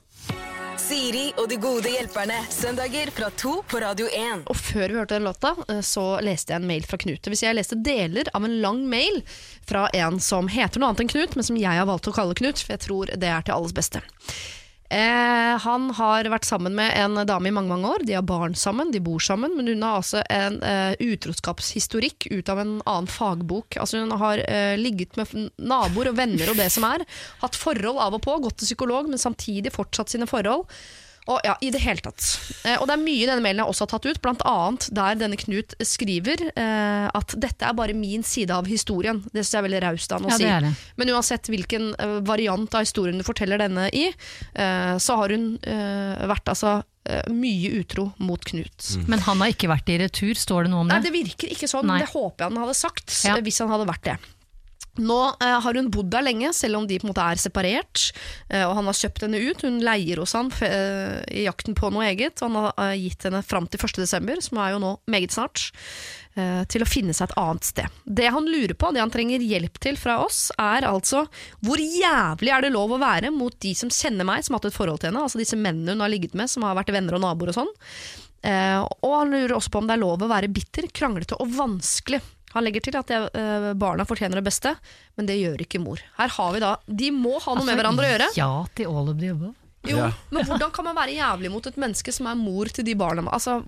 Siri 0.90 1.28
og 1.38 1.46
de 1.46 1.54
gode 1.62 1.90
hjelperne. 1.92 2.34
Søndager 2.50 3.12
fra 3.14 3.28
to 3.38 3.60
på 3.70 3.78
Radio 3.78 4.08
1. 4.10 4.40
Og 4.50 4.56
før 4.58 4.90
vi 4.90 4.96
hørte 4.98 5.14
den 5.14 5.28
låta, 5.28 5.52
eh, 5.68 5.78
så 5.86 6.18
leste 6.18 6.50
jeg 6.50 6.58
en 6.58 6.66
mail 6.66 6.82
fra 6.82 6.98
Knut. 6.98 7.28
Hvis 7.30 7.44
jeg 7.44 7.54
leste 7.54 7.78
deler 7.78 8.26
av 8.34 8.42
en 8.42 8.56
lang 8.64 8.80
mail 8.90 9.20
fra 9.68 9.84
en 9.94 10.18
som 10.18 10.50
heter 10.50 10.82
noe 10.82 10.90
annet 10.90 11.04
enn 11.04 11.12
Knut, 11.12 11.36
men 11.38 11.46
som 11.46 11.60
jeg 11.60 11.78
har 11.78 11.86
valgt 11.86 12.10
å 12.10 12.14
kalle 12.16 12.34
Knut, 12.34 12.64
for 12.64 12.74
jeg 12.74 12.82
tror 12.88 13.12
det 13.14 13.30
er 13.30 13.46
til 13.46 13.54
alles 13.54 13.76
beste. 13.76 14.02
Eh, 14.90 15.54
han 15.62 15.84
har 15.94 16.26
vært 16.32 16.48
sammen 16.48 16.74
med 16.74 16.90
en 16.98 17.20
dame 17.28 17.46
i 17.46 17.54
mange 17.54 17.70
mange 17.70 17.92
år. 17.92 18.04
De 18.06 18.16
har 18.16 18.24
barn 18.26 18.56
sammen, 18.58 18.90
de 18.90 18.98
bor 19.02 19.22
sammen. 19.22 19.54
Men 19.54 19.70
hun 19.70 19.84
har 19.86 20.00
altså 20.00 20.24
en 20.26 20.58
eh, 20.66 20.96
utroskapshistorikk 20.98 22.26
ut 22.32 22.50
av 22.50 22.62
en 22.62 22.72
annen 22.82 23.10
fagbok. 23.10 23.78
Altså 23.78 24.02
Hun 24.02 24.16
har 24.18 24.42
eh, 24.48 24.74
ligget 24.80 25.14
med 25.20 25.52
naboer 25.62 26.10
og 26.10 26.18
venner 26.18 26.50
og 26.50 26.58
det 26.58 26.70
som 26.74 26.88
er. 26.90 27.06
Hatt 27.44 27.58
forhold 27.58 28.02
av 28.02 28.18
og 28.18 28.24
på, 28.26 28.34
gått 28.42 28.58
til 28.62 28.72
psykolog, 28.72 29.10
men 29.10 29.22
samtidig 29.22 29.74
fortsatt 29.76 30.10
sine 30.10 30.26
forhold. 30.30 30.66
Og 31.30 31.38
ja, 31.46 31.54
i 31.62 31.70
det 31.70 31.80
hele 31.84 32.02
tatt. 32.02 32.24
Eh, 32.66 32.76
og 32.80 32.88
det 32.90 32.96
er 32.96 33.02
mye 33.04 33.22
i 33.22 33.28
denne 33.28 33.44
mailen 33.44 33.62
jeg 33.62 33.70
også 33.70 33.86
har 33.86 33.92
tatt 33.94 34.08
ut, 34.10 34.18
annet 34.50 34.88
der 34.96 35.18
denne 35.20 35.38
Knut 35.40 35.74
skriver 35.86 36.42
eh, 36.50 37.06
at 37.14 37.34
dette 37.38 37.68
er 37.68 37.76
bare 37.78 37.94
min 37.94 38.24
side 38.26 38.50
av 38.54 38.66
historien. 38.70 39.22
Det 39.30 39.44
synes 39.44 39.52
jeg 39.54 39.60
er 39.62 39.66
veldig 39.68 39.82
raust 39.86 40.12
av 40.16 40.20
han 40.24 40.26
å 40.26 40.32
Ja, 40.32 40.38
si. 40.40 40.44
det 40.44 40.50
det. 40.66 40.72
Men 41.00 41.12
uansett 41.14 41.50
hvilken 41.52 41.90
eh, 41.94 42.16
variant 42.26 42.74
av 42.74 42.82
historien 42.86 43.20
du 43.20 43.24
forteller 43.26 43.62
denne 43.62 43.86
i, 43.94 44.08
eh, 44.54 44.94
så 44.98 45.16
har 45.22 45.30
hun 45.36 45.52
eh, 45.62 46.26
vært 46.30 46.50
altså 46.54 46.80
mye 47.32 47.70
utro 47.80 48.10
mot 48.22 48.42
Knut. 48.44 48.90
Men 49.08 49.22
han 49.24 49.40
har 49.40 49.50
ikke 49.54 49.70
vært 49.70 49.88
i 49.90 49.96
retur, 50.02 50.34
står 50.36 50.66
det 50.66 50.70
noe 50.74 50.82
om 50.84 50.90
det? 50.90 50.98
Nei, 50.98 51.06
det? 51.08 51.14
virker 51.14 51.50
ikke 51.54 51.66
sånn. 51.70 51.88
Nei. 51.88 52.02
Det 52.04 52.10
håper 52.12 52.44
jeg 52.44 52.52
han 52.52 52.60
hadde 52.62 52.76
sagt, 52.76 53.14
Ja. 53.24 53.38
hvis 53.40 53.58
han 53.64 53.72
hadde 53.72 53.86
vært 53.88 54.04
det. 54.04 54.18
Nå 54.98 55.18
eh, 55.40 55.56
har 55.62 55.76
hun 55.78 55.90
bodd 55.92 56.10
der 56.10 56.24
lenge, 56.26 56.50
selv 56.56 56.80
om 56.80 56.86
de 56.88 56.98
på 56.98 57.06
en 57.06 57.12
måte 57.12 57.22
er 57.22 57.38
separert. 57.40 58.10
eh, 58.48 58.64
og 58.66 58.74
han 58.78 58.88
har 58.90 58.98
kjøpt 58.98 59.22
henne 59.26 59.38
ut. 59.38 59.62
Hun 59.62 59.78
leier 59.84 60.18
hos 60.18 60.34
han 60.34 60.50
eh, 60.66 61.20
i 61.30 61.44
jakten 61.46 61.76
på 61.78 61.92
noe 61.94 62.08
eget. 62.08 62.40
Og 62.42 62.48
han 62.48 62.58
har 62.58 62.72
eh, 62.88 62.96
gitt 63.04 63.28
henne 63.28 63.42
fram 63.46 63.68
til 63.70 63.80
1. 63.80 64.00
desember, 64.02 64.40
som 64.42 64.58
er 64.58 64.74
jo 64.74 64.80
nå 64.82 64.90
meget 65.10 65.36
snart, 65.36 65.68
eh, 66.34 66.64
til 66.70 66.82
å 66.82 66.88
finne 66.90 67.14
seg 67.16 67.30
et 67.30 67.38
annet 67.40 67.68
sted. 67.68 68.00
Det 68.04 68.32
han 68.34 68.48
lurer 68.50 68.74
på, 68.74 68.90
det 68.92 69.04
han 69.04 69.14
trenger 69.14 69.44
hjelp 69.46 69.78
til 69.82 70.00
fra 70.00 70.18
oss, 70.24 70.48
er 70.58 70.88
altså 70.88 71.24
hvor 71.64 71.80
jævlig 71.80 72.52
er 72.56 72.66
det 72.66 72.72
lov 72.74 72.96
å 72.96 73.00
være 73.02 73.30
mot 73.34 73.54
de 73.62 73.76
som 73.78 73.92
kjenner 73.94 74.26
meg, 74.26 74.42
som 74.44 74.56
har 74.56 74.64
hatt 74.64 74.72
et 74.72 74.76
forhold 74.80 75.00
til 75.00 75.12
henne, 75.12 75.22
altså 75.22 75.40
disse 75.40 75.58
mennene 75.58 75.94
hun 75.94 76.04
har 76.04 76.12
ligget 76.12 76.34
med, 76.38 76.50
som 76.50 76.66
har 76.66 76.76
vært 76.78 76.92
venner 76.94 77.16
og 77.16 77.24
naboer 77.24 77.54
og 77.54 77.60
sånn. 77.62 77.72
Eh, 78.42 78.80
og 78.80 79.16
han 79.18 79.32
lurer 79.34 79.54
også 79.56 79.72
på 79.72 79.82
om 79.82 79.88
det 79.88 79.96
er 79.98 80.02
lov 80.02 80.22
å 80.24 80.30
være 80.30 80.50
bitter, 80.52 80.88
kranglete 80.96 81.36
og 81.40 81.50
vanskelig. 81.58 82.22
Han 82.54 82.64
legger 82.66 82.82
til 82.82 82.96
at 82.98 83.06
jeg, 83.14 83.30
eh, 83.34 83.72
barna 83.74 84.04
fortjener 84.04 84.40
det 84.40 84.44
beste, 84.44 84.74
men 85.16 85.26
det 85.26 85.38
gjør 85.38 85.60
ikke 85.66 85.78
mor. 85.82 85.98
Her 86.18 86.28
har 86.28 86.52
vi 86.52 86.60
da, 86.60 86.76
De 86.88 87.10
må 87.14 87.38
ha 87.40 87.54
noe 87.54 87.64
med 87.64 87.78
hverandre 87.78 88.06
å 88.08 88.12
gjøre. 88.18 88.30
Ja 88.36 88.52
til 88.74 88.86
all 88.90 89.08
of 89.08 89.18
the 89.20 89.28
above. 89.30 89.54
Jo, 89.88 89.96
Ja. 89.96 90.10
Men 90.30 90.44
hvordan 90.44 90.70
kan 90.76 90.84
man 90.84 90.94
være 90.94 91.14
jævlig 91.16 91.48
mot 91.50 91.66
et 91.66 91.76
menneske 91.80 92.12
som 92.12 92.26
er 92.28 92.34
mor 92.36 92.66
til 92.68 92.84
de 92.84 92.92
barna? 92.94 93.22
Altså, 93.32 93.62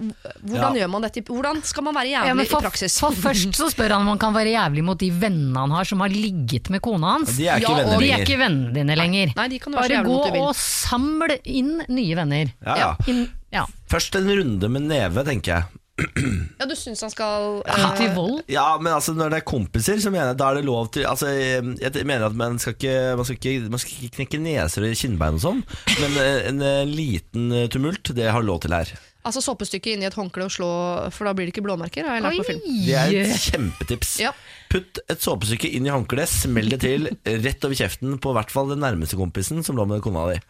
hvordan 0.44 0.74
Ja. 0.76 0.82
gjør 0.82 0.90
man 0.90 1.00
dette? 1.06 1.22
Hvordan 1.24 1.62
skal 1.64 1.84
man 1.84 1.94
være 1.94 2.10
jævlig 2.12 2.26
Ja, 2.28 2.44
for, 2.50 2.58
i 2.58 2.66
praksis? 2.66 2.98
for 3.00 3.10
først 3.12 3.54
så 3.56 3.70
spør 3.72 3.88
han 3.96 4.02
om 4.02 4.08
han 4.08 4.18
kan 4.18 4.34
være 4.34 4.52
jævlig 4.52 4.84
mot 4.84 4.98
de 4.98 5.08
vennene 5.10 5.56
han 5.56 5.70
har 5.70 5.84
som 5.88 6.00
har 6.00 6.10
ligget 6.10 6.68
med 6.68 6.82
kona 6.82 7.14
hans. 7.16 7.32
De 7.38 7.46
er 7.48 7.56
ikke 7.62 7.70
Ja, 7.70 7.76
venner 7.80 7.94
og 7.96 8.00
De 8.04 8.10
er 8.12 8.18
ikke 8.26 8.38
vennene 8.38 8.74
dine 8.74 8.94
lenger. 8.94 9.32
Nei, 9.36 9.48
de 9.48 9.58
kan 9.58 9.72
være 9.72 9.88
Bare 9.88 10.04
gå 10.04 10.12
mot 10.12 10.26
du 10.26 10.32
vil. 10.32 10.42
og 10.42 10.54
samle 10.54 11.38
inn 11.46 11.80
nye 11.88 12.14
venner. 12.14 12.52
Ja, 12.66 12.76
ja. 12.76 12.96
Inn, 13.08 13.30
ja. 13.50 13.64
Først 13.88 14.14
en 14.20 14.28
runde 14.28 14.68
med 14.68 14.82
neve, 14.82 15.24
tenker 15.24 15.46
jeg. 15.46 15.64
Ja, 16.59 16.66
Du 16.68 16.74
syns 16.78 17.03
han 17.05 17.12
skal 17.12 17.61
Ty 17.66 17.80
eh, 17.82 17.95
til 17.99 18.11
vold. 18.16 18.40
Ja, 18.51 18.66
men 18.80 18.95
altså 18.95 19.14
når 19.16 19.34
det 19.34 19.40
er 19.43 19.49
kompiser, 19.49 20.01
så 20.01 20.12
mener 20.12 20.32
jeg 20.32 20.40
da 20.40 20.51
er 20.51 20.61
det 20.61 20.66
lov 20.66 20.90
til 20.95 21.07
Altså, 21.09 21.28
Jeg 21.28 22.07
mener 22.09 22.28
at 22.30 22.36
man 22.38 22.59
skal 22.62 22.76
ikke 22.76 22.97
Man 23.18 23.28
skal 23.28 23.38
ikke, 23.38 23.70
man 23.72 23.82
skal 23.82 23.97
ikke 23.99 24.16
knekke 24.20 24.43
neser 24.43 24.86
og 24.88 24.99
kinnbein 24.99 25.38
og 25.40 25.45
sånn, 25.45 25.64
men 26.01 26.18
en, 26.22 26.45
en, 26.53 26.62
eh, 26.66 26.84
liten 26.88 27.51
eh, 27.53 27.68
tumult, 27.72 28.12
det 28.16 28.30
har 28.32 28.45
lov 28.45 28.62
til 28.64 28.74
her. 28.74 28.93
Altså 29.22 29.38
såpestykke 29.45 29.93
inni 29.95 30.07
et 30.09 30.16
håndkle 30.18 30.49
og 30.49 30.51
slå, 30.51 30.68
for 31.14 31.28
da 31.28 31.34
blir 31.36 31.47
det 31.47 31.53
ikke 31.53 31.62
blåmerker? 31.62 32.09
Har 32.09 32.18
jeg 32.18 32.24
lært 32.24 32.40
på 32.40 32.47
film. 32.49 32.62
Det 32.66 32.97
er 32.99 33.12
et 33.20 33.45
kjempetips. 33.45 34.14
Ja. 34.22 34.32
Putt 34.72 34.99
et 35.12 35.22
såpestykke 35.22 35.70
inn 35.76 35.86
i 35.86 35.93
håndkleet, 35.95 36.32
smell 36.43 36.72
det 36.72 36.80
til 36.82 37.07
rett 37.45 37.68
over 37.68 37.78
kjeften 37.78 38.16
på 38.22 38.34
hvert 38.34 38.51
fall 38.51 38.72
den 38.72 38.82
nærmeste 38.82 39.18
kompisen 39.20 39.62
som 39.62 39.78
lå 39.78 39.86
med 39.86 40.03
kona 40.03 40.26
di. 40.32 40.40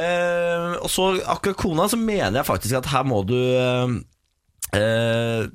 Eh, 0.00 0.76
og 0.76 0.90
så 0.92 1.14
akkurat 1.24 1.58
kona, 1.60 1.88
så 1.88 1.96
mener 2.00 2.42
jeg 2.42 2.48
faktisk 2.50 2.82
at 2.82 2.90
her 2.92 3.08
må 3.08 3.22
du 3.28 3.38
eh, 4.72 4.80
eh, 4.80 5.46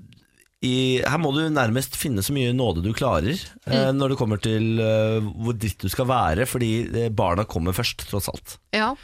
i, 0.66 1.02
Her 1.06 1.20
må 1.22 1.30
du 1.36 1.44
nærmest 1.54 1.96
finne 2.00 2.24
så 2.26 2.34
mye 2.34 2.54
nåde 2.56 2.82
du 2.82 2.90
klarer 2.98 3.36
eh, 3.68 3.92
når 3.94 4.14
det 4.16 4.18
kommer 4.18 4.42
til 4.42 4.80
eh, 4.82 5.20
hvor 5.22 5.54
dritt 5.54 5.78
du 5.84 5.90
skal 5.94 6.08
være, 6.10 6.48
fordi 6.50 6.72
eh, 7.06 7.10
barna 7.14 7.46
kommer 7.46 7.76
først, 7.76 8.08
tross 8.10 8.30
alt. 8.32 8.56
Ja. 8.74 8.96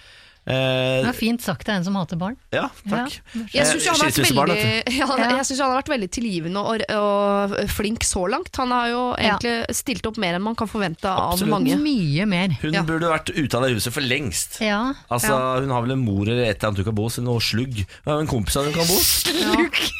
Eh, 0.41 1.03
Det 1.05 1.11
er 1.11 1.13
fint 1.13 1.43
sagt 1.45 1.69
av 1.69 1.75
en 1.77 1.83
som 1.85 1.93
hater 1.99 2.17
barn. 2.17 2.33
ja, 2.49 2.63
takk. 2.89 3.19
Jeg 3.53 3.67
syns 3.69 3.85
han, 3.85 3.99
ja, 4.09 4.81
Ja. 4.89 5.05
han 5.05 5.21
har 5.37 5.75
vært 5.77 5.91
veldig 5.93 6.09
tilgivende 6.17 6.63
og, 6.65 6.81
og 6.97 7.53
flink 7.69 8.01
så 8.09 8.23
langt. 8.31 8.49
Han 8.57 8.73
har 8.73 8.87
jo 8.89 9.03
Ja. 9.21 9.35
egentlig 9.37 9.75
stilt 9.77 10.09
opp 10.09 10.17
mer 10.17 10.33
enn 10.39 10.41
man 10.41 10.57
kan 10.57 10.65
forvente 10.71 11.05
av 11.05 11.35
Absolutt. 11.35 11.51
mange. 11.53 11.77
Mye 11.77 12.25
mer. 12.25 12.57
Hun 12.63 12.73
Ja. 12.73 12.81
burde 12.81 13.11
vært 13.13 13.29
ute 13.37 13.53
av 13.53 13.67
det 13.67 13.75
huset 13.77 13.93
for 13.93 14.01
lengst. 14.01 14.57
Ja. 14.65 14.95
Altså, 15.11 15.37
Hun 15.61 15.69
har 15.69 15.85
vel 15.85 15.91
en 15.99 16.05
mor 16.09 16.25
eller 16.25 16.41
et 16.49 16.57
eller 16.57 16.71
annet 16.71 16.77
hun 16.81 16.89
kan 16.89 16.95
bo 16.95 17.03
hos, 17.05 17.19
noe 17.21 17.37
slugg. 17.39 17.85
Hun 18.01 18.13
har 18.15 18.19
en 18.25 18.31
kompis 18.33 18.57
av 18.57 18.65
hun 18.65 18.73
kan 18.73 18.87
bo 18.89 18.97
hos. 18.97 19.91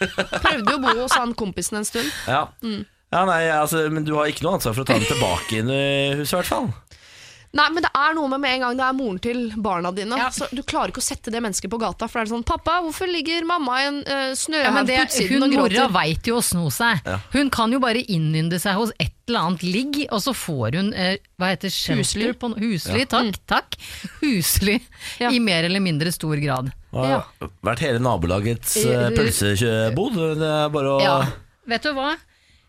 Prøvde 0.00 0.74
jo 0.74 0.78
å 0.78 0.82
bo 0.82 0.96
hos 1.02 1.16
han 1.18 1.34
kompisen 1.38 1.80
en 1.80 1.88
stund. 1.88 2.10
Ja. 2.28 2.46
Mm. 2.64 2.84
Ja, 3.14 3.22
nei, 3.28 3.42
altså, 3.54 3.84
men 3.94 4.02
du 4.06 4.16
har 4.16 4.26
ikke 4.26 4.42
noe 4.46 4.56
ansvar 4.58 4.74
for 4.74 4.82
å 4.82 4.88
ta 4.88 4.96
dem 4.98 5.06
tilbake 5.06 5.60
inn 5.60 5.70
i 5.70 5.84
huset, 6.18 6.34
i 6.34 6.40
hvert 6.40 6.50
fall. 6.50 6.72
Nei, 7.54 7.68
men 7.70 7.84
det 7.84 7.90
er 7.94 8.14
noe 8.16 8.26
med 8.32 8.40
med 8.42 8.56
en 8.56 8.62
gang 8.64 8.78
det 8.80 8.82
er 8.82 8.94
moren 8.98 9.18
til 9.22 9.42
barna 9.62 9.92
dine. 9.94 10.16
Ja. 10.18 10.26
Så 10.34 10.48
Du 10.50 10.64
klarer 10.66 10.90
ikke 10.90 10.98
å 10.98 11.06
sette 11.06 11.30
det 11.30 11.38
mennesket 11.38 11.70
på 11.70 11.78
gata. 11.78 12.08
For 12.10 12.18
det 12.18 12.26
er 12.26 12.32
sånn 12.32 12.42
'Pappa, 12.46 12.80
hvorfor 12.82 13.06
ligger 13.06 13.46
mamma 13.46 13.76
i 13.78 13.84
en 13.86 14.00
uh, 14.02 14.32
snøhaug 14.34 14.90
ja, 14.90 15.04
på 15.04 15.04
utsiden 15.06 15.36
hun 15.36 15.46
og 15.46 15.54
mora 15.54 15.68
gråter?' 15.70 15.94
veit 15.94 16.26
jo 16.26 16.40
å 16.40 16.42
sno 16.42 16.66
seg. 16.74 17.06
Hun 17.36 17.52
kan 17.54 17.70
jo 17.70 17.78
bare 17.78 18.02
innynde 18.02 18.58
seg 18.58 18.74
hos 18.80 18.90
et 18.98 19.14
eller 19.28 19.46
annet 19.46 19.62
ligg, 19.62 20.00
og 20.10 20.18
så 20.26 20.34
får 20.34 20.80
hun 20.80 20.90
uh, 20.98 21.14
hva 21.38 21.52
heter 21.54 21.70
shelter 21.70 22.02
Husly. 22.02 22.32
På, 22.42 22.50
husly, 22.58 23.06
takk, 23.06 23.38
takk. 23.46 23.78
Husly 24.18 24.80
Ja. 25.22 25.30
i 25.30 25.38
mer 25.38 25.62
eller 25.70 25.80
mindre 25.84 26.10
stor 26.10 26.34
grad. 26.42 26.74
Har 26.94 27.50
vært 27.64 27.82
hele 27.84 28.02
nabolagets 28.02 28.76
Eh, 28.84 29.08
uh. 29.08 29.10
Det 29.14 30.50
er 30.50 30.70
bare 30.72 30.94
å 30.94 31.00
Ja. 31.02 31.18
Vet 31.66 31.82
du 31.82 31.92
hva? 31.96 32.14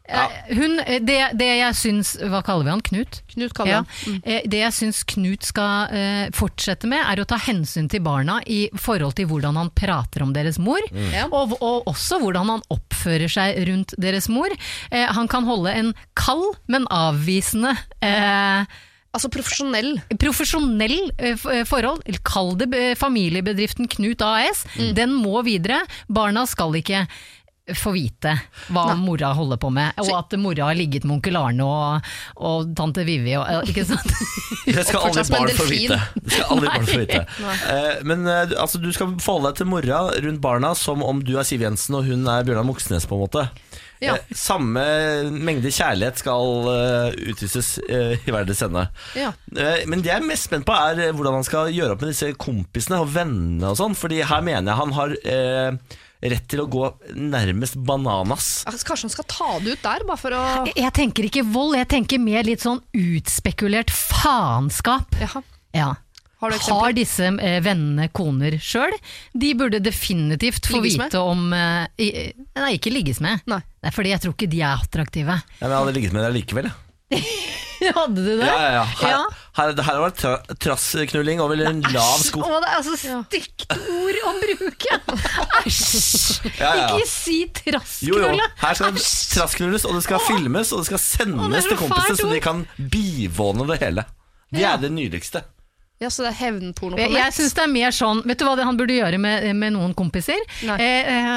Ja. 0.06 0.28
Hun, 0.54 0.80
eh, 0.86 1.00
det, 1.02 1.18
det 1.34 1.48
jeg 1.50 1.76
syns 1.80 2.12
Hva 2.30 2.44
kaller 2.46 2.68
vi 2.68 2.74
han? 2.76 2.82
Knut? 2.86 3.22
Knut 3.34 3.56
kaller 3.58 3.72
Ja. 3.72 3.80
han. 3.82 4.20
Mm. 4.22 4.50
Det 4.52 4.60
jeg 4.60 4.76
syns 4.78 5.02
Knut 5.10 5.48
skal 5.48 5.90
eh, 5.98 6.28
fortsette 6.36 6.90
med, 6.90 7.02
er 7.02 7.22
å 7.22 7.26
ta 7.26 7.40
hensyn 7.42 7.90
til 7.90 8.04
barna 8.06 8.38
i 8.46 8.68
forhold 8.78 9.18
til 9.18 9.30
hvordan 9.32 9.58
han 9.58 9.72
prater 9.74 10.22
om 10.22 10.34
deres 10.36 10.60
mor, 10.62 10.82
mm. 10.92 11.34
og, 11.34 11.56
og 11.58 11.90
også 11.90 12.20
hvordan 12.22 12.54
han 12.54 12.66
oppfører 12.74 13.32
seg 13.32 13.58
rundt 13.68 13.96
deres 13.98 14.30
mor. 14.30 14.54
Eh, 14.92 15.08
han 15.10 15.30
kan 15.32 15.48
holde 15.50 15.74
en 15.74 15.94
kald, 16.14 16.54
men 16.70 16.86
avvisende 16.94 17.74
eh, 18.06 18.70
Altså 19.16 19.32
profesjonell. 19.32 19.94
Profesjonell 20.20 20.98
eh, 21.18 21.40
eh, 21.54 21.64
forhold, 21.68 22.04
kall 22.28 22.54
det 22.60 22.70
familiebedriften 23.00 23.88
Knut 23.96 24.22
AS, 24.26 24.66
den 24.98 25.16
må 25.16 25.40
videre. 25.48 25.82
Barna 26.12 26.44
skal 26.50 26.76
ikke 26.82 27.06
få 27.74 27.96
vite 27.96 28.36
hva 28.70 28.94
mora 29.00 29.32
holder 29.34 29.58
på 29.58 29.72
med, 29.74 29.98
og 30.04 30.12
at 30.20 30.36
mora 30.38 30.68
har 30.70 30.78
ligget 30.78 31.06
med 31.06 31.18
onkel 31.18 31.38
Arne 31.40 31.66
og, 31.66 32.10
og 32.38 32.74
tante 32.78 33.06
Vivi. 33.08 33.34
Og, 33.40 33.46
eh, 33.50 33.72
ikke 33.72 33.86
sant? 33.90 34.12
Det 34.66 34.84
skal 34.86 35.08
aldri 35.08 35.24
barn 35.32 35.52
få 35.58 35.66
vite. 35.70 35.98
Det 36.20 36.36
skal 36.36 36.54
aldri 36.56 36.70
barn 36.70 36.88
få 36.90 37.00
vite. 37.02 37.24
Uh, 37.66 38.06
men 38.10 38.26
uh, 38.30 38.54
altså, 38.62 38.82
du 38.82 38.92
skal 38.94 39.16
forholde 39.22 39.52
deg 39.52 39.62
til 39.62 39.70
mora 39.72 40.04
rundt 40.28 40.42
barna 40.44 40.74
som 40.78 41.04
om 41.06 41.22
du 41.26 41.36
er 41.40 41.48
Siv 41.48 41.66
Jensen 41.66 41.98
og 41.98 42.06
hun 42.10 42.26
er 42.30 42.46
Bjørnar 42.46 42.68
Moxnes, 42.68 43.10
på 43.10 43.18
en 43.18 43.26
måte. 43.26 43.48
Ja. 44.04 44.16
Eh, 44.16 44.34
samme 44.36 44.82
mengde 45.32 45.72
kjærlighet 45.72 46.18
skal 46.20 46.70
eh, 46.72 47.20
utvises 47.32 47.78
eh, 47.88 48.16
i 48.28 48.32
hver 48.34 48.50
ende. 48.68 48.88
Ja. 49.16 49.32
Eh, 49.56 49.86
Men 49.88 50.02
det 50.02 50.12
jeg 50.12 50.22
er 50.22 50.28
mest 50.28 50.50
spent 50.50 50.66
på, 50.68 50.74
er 50.76 51.00
eh, 51.08 51.14
hvordan 51.16 51.40
han 51.40 51.48
skal 51.48 51.72
gjøre 51.72 51.96
opp 51.96 52.02
med 52.04 52.12
disse 52.12 52.34
kompisene 52.36 53.00
og 53.04 53.14
vennene 53.16 53.72
og 53.72 53.78
sånn. 53.80 53.96
Fordi 53.96 54.22
her 54.28 54.42
mener 54.46 54.72
jeg 54.74 54.82
han 54.82 54.94
har 54.98 55.16
eh, 55.24 55.96
rett 56.26 56.48
til 56.50 56.64
å 56.64 56.70
gå 56.72 56.88
nærmest 57.16 57.76
bananas. 57.86 58.64
Altså, 58.66 58.86
Kanskje 58.88 59.06
han 59.10 59.14
skal 59.16 59.28
ta 59.30 59.50
det 59.62 59.76
ut 59.78 59.84
der, 59.84 60.06
bare 60.08 60.18
for 60.18 60.32
å 60.36 60.44
Jeg- 60.66 60.76
Jeg 60.84 60.94
tenker 60.94 61.24
ikke 61.30 61.46
vold, 61.54 61.76
jeg 61.78 61.88
tenker 61.88 62.20
mer 62.20 62.44
litt 62.44 62.62
sånn 62.66 62.82
utspekulert 62.96 63.92
faenskap. 63.94 65.16
Jaha. 65.22 65.44
Ja. 65.76 65.94
Har 66.44 66.52
du 66.52 66.58
Har 66.68 66.92
disse 66.98 67.26
eh, 67.40 67.60
vennene 67.64 68.10
koner 68.12 68.58
sjøl? 68.62 68.92
De 69.34 69.54
burde 69.58 69.80
definitivt 69.84 70.68
få 70.68 70.82
Ligges 70.82 70.98
med? 71.00 71.08
vite 71.14 71.22
om 71.24 71.46
eh, 71.56 71.88
Nei, 72.60 72.72
ikke 72.78 72.92
ligges 72.94 73.22
med. 73.24 73.40
Nei. 73.50 73.62
Nei, 73.86 73.92
fordi 73.96 74.12
jeg 74.12 74.22
tror 74.26 74.34
ikke 74.36 74.50
de 74.52 74.60
er 74.62 74.76
attraktive. 74.84 75.38
Ja, 75.60 75.62
men 75.64 75.72
jeg 75.72 75.80
hadde 75.80 75.96
ligget 76.00 76.14
med 76.18 76.26
deg 76.28 76.36
likevel, 76.42 76.72
jeg. 76.72 76.82
Hadde 77.96 78.16
du 78.24 78.30
det? 78.40 78.46
Ja, 78.48 78.54
ja, 78.56 78.70
ja. 78.72 78.84
Her, 78.98 79.10
Ja. 79.12 79.18
her, 79.60 79.72
her 79.76 79.84
har 79.84 79.98
det 80.00 80.04
vært 80.06 80.20
tra 80.22 80.56
trassknulling 80.64 81.42
over 81.44 81.60
en 81.70 81.82
lav 81.94 82.22
sko. 82.24 82.40
Å, 82.42 82.60
det 82.64 82.70
er 82.72 82.78
altså 82.80 82.96
stygt 82.98 83.66
ord 83.76 84.20
å 84.26 84.32
bruke! 84.40 85.00
Æsj! 85.60 86.48
Ja, 86.58 86.72
ja. 86.80 86.86
Ikke 86.96 87.08
si 87.12 87.36
Jo, 87.44 87.52
jo. 87.52 87.74
trassknulle! 87.76 88.48
Her 88.64 88.80
skal 88.80 88.96
det 88.96 89.04
trassknulles, 89.36 89.86
og 89.90 90.00
det 90.00 90.06
skal 90.08 90.24
filmes, 90.24 90.72
og 90.74 90.82
det 90.82 90.88
skal 90.90 91.04
sendes 91.04 91.46
Åh, 91.46 91.52
det 91.54 91.64
til 91.68 91.82
kompisene, 91.84 92.18
så 92.24 92.32
de 92.32 92.40
kan 92.48 92.64
bivåne 92.96 93.68
det 93.74 93.80
hele. 93.84 94.08
Det 94.56 94.64
Ja. 94.64 94.74
er 94.76 94.82
det 94.88 94.92
nydeligste. 94.96 95.44
Ja, 96.04 96.10
Så 96.12 96.26
det 96.26 96.34
er 96.34 96.40
hevnporno 96.42 96.98
på 96.98 97.00
Jeg, 97.00 97.12
nett? 97.14 97.22
jeg 97.22 97.34
synes 97.38 97.54
det 97.56 97.62
er 97.64 97.70
mer 97.72 97.94
sånn 97.96 98.20
Vet 98.28 98.42
du 98.42 98.44
hva 98.44 98.56
det 98.60 98.66
han 98.68 98.76
burde 98.76 98.98
gjøre 98.98 99.20
med, 99.22 99.46
med 99.56 99.72
noen 99.78 99.94
kompiser? 99.96 100.42
Eh, 100.62 100.82
eh, 100.82 101.30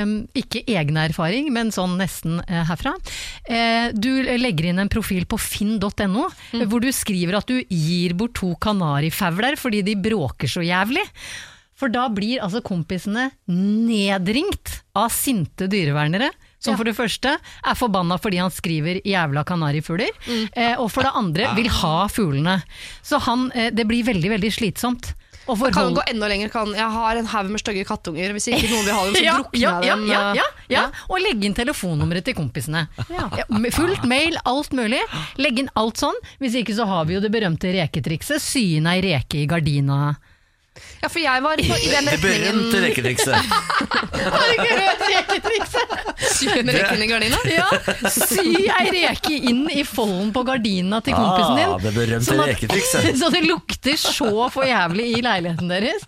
eh, 0.00 0.14
ikke 0.40 0.62
egen 0.72 0.96
erfaring, 0.96 1.50
men 1.52 1.68
sånn 1.74 1.98
nesten 2.00 2.38
eh, 2.48 2.62
herfra. 2.64 2.94
Eh, 3.44 3.90
du 3.92 4.08
legger 4.40 4.70
inn 4.70 4.80
en 4.80 4.88
profil 4.92 5.26
på 5.28 5.36
finn.no 5.40 6.26
Mm. 6.56 6.62
hvor 6.70 6.80
du 6.80 6.88
skriver 6.94 7.36
at 7.36 7.46
du 7.50 7.58
gir 7.68 8.14
bort 8.16 8.34
to 8.38 8.54
kanarifavler 8.62 9.56
fordi 9.60 9.82
de 9.84 9.94
bråker 10.00 10.48
så 10.48 10.62
jævlig. 10.64 11.02
For 11.76 11.92
da 11.92 12.06
blir 12.08 12.40
altså 12.40 12.62
kompisene 12.64 13.28
nedringt 13.52 14.78
av 14.96 15.10
sinte 15.12 15.68
dyrevernere. 15.68 16.30
Som 16.66 16.74
Ja. 16.74 16.78
for 16.82 16.84
det 16.90 16.96
første 16.98 17.36
er 17.38 17.74
forbanna 17.78 18.18
fordi 18.18 18.38
han 18.42 18.50
skriver 18.50 19.00
'jævla 19.06 19.44
kanarifugler', 19.46 20.10
Mm. 20.26 20.48
eh, 20.56 20.74
og 20.80 20.90
for 20.90 21.02
det 21.06 21.12
andre 21.14 21.54
vil 21.54 21.68
ha 21.70 22.08
fuglene. 22.08 22.62
Så 23.02 23.20
han, 23.22 23.50
eh, 23.54 23.70
det 23.70 23.86
blir 23.86 24.02
veldig, 24.04 24.30
veldig 24.34 24.52
slitsomt. 24.52 25.14
å 25.46 25.54
Kan 25.54 25.70
forholde- 25.72 25.94
gå 26.02 26.02
enda 26.10 26.26
lenger. 26.28 26.48
Kan, 26.50 26.72
jeg 26.74 26.90
har 26.90 27.16
en 27.16 27.26
haug 27.26 27.50
med 27.50 27.60
stygge 27.60 27.84
kattunger. 27.86 28.32
Hvis 28.34 28.48
ikke 28.50 28.66
noen 28.68 28.84
vil 28.84 28.94
ha 28.94 29.04
dem, 29.04 29.14
så 29.14 29.22
ja, 29.30 29.34
drukner 29.38 29.60
ja, 29.60 29.80
jeg 29.80 29.86
ja, 29.86 29.94
dem. 29.94 30.06
ja, 30.08 30.34
ja, 30.34 30.42
ja. 30.68 30.90
Og 31.08 31.20
legge 31.22 31.44
inn 31.46 31.54
telefonnummeret 31.54 32.24
til 32.24 32.34
kompisene. 32.34 32.88
Fullt 33.70 34.04
mail, 34.04 34.36
alt 34.44 34.70
mulig. 34.74 34.98
Legg 35.38 35.60
inn 35.60 35.70
alt 35.76 35.94
sånn. 36.02 36.18
Hvis 36.40 36.56
ikke 36.58 36.74
så 36.74 36.84
har 36.88 37.04
vi 37.04 37.14
jo 37.14 37.20
det 37.20 37.30
berømte 37.30 37.70
reketrikset. 37.72 38.40
Sy 38.42 38.76
inn 38.78 38.88
ei 38.88 39.00
reke 39.00 39.38
i 39.42 39.46
gardina. 39.46 40.16
Ja, 41.02 41.08
for 41.12 41.20
jeg 41.20 41.42
var 41.44 41.60
på, 41.60 41.76
i 41.76 41.88
den 41.92 42.06
Det 42.08 42.16
berømte 42.22 42.78
rekketrikset. 42.82 43.34
Har 44.32 44.46
du 44.46 44.54
ikke 44.54 44.78
hørt 44.78 45.02
reketrikset? 45.12 45.92
Sy 46.32 46.48
en 46.56 46.70
rekken 46.72 47.02
i 47.04 47.08
gardina. 47.10 47.40
Ja, 47.52 47.66
Sy 48.10 48.44
ei 48.64 48.86
reke 48.94 49.34
inn 49.50 49.66
i 49.70 49.84
folden 49.86 50.32
på 50.34 50.42
gardina 50.48 51.02
til 51.04 51.14
kompisen 51.18 51.60
din. 51.60 51.74
Ah, 51.74 51.76
det 51.84 51.92
berømte 51.96 52.28
Sånn 52.30 52.42
at- 52.42 52.50
reketrikset. 52.54 53.10
Så 53.20 53.30
det 53.34 53.44
lukter 53.46 53.98
så 54.00 54.30
for 54.54 54.66
jævlig 54.66 55.10
i 55.18 55.22
leiligheten 55.24 55.70
deres. 55.70 56.06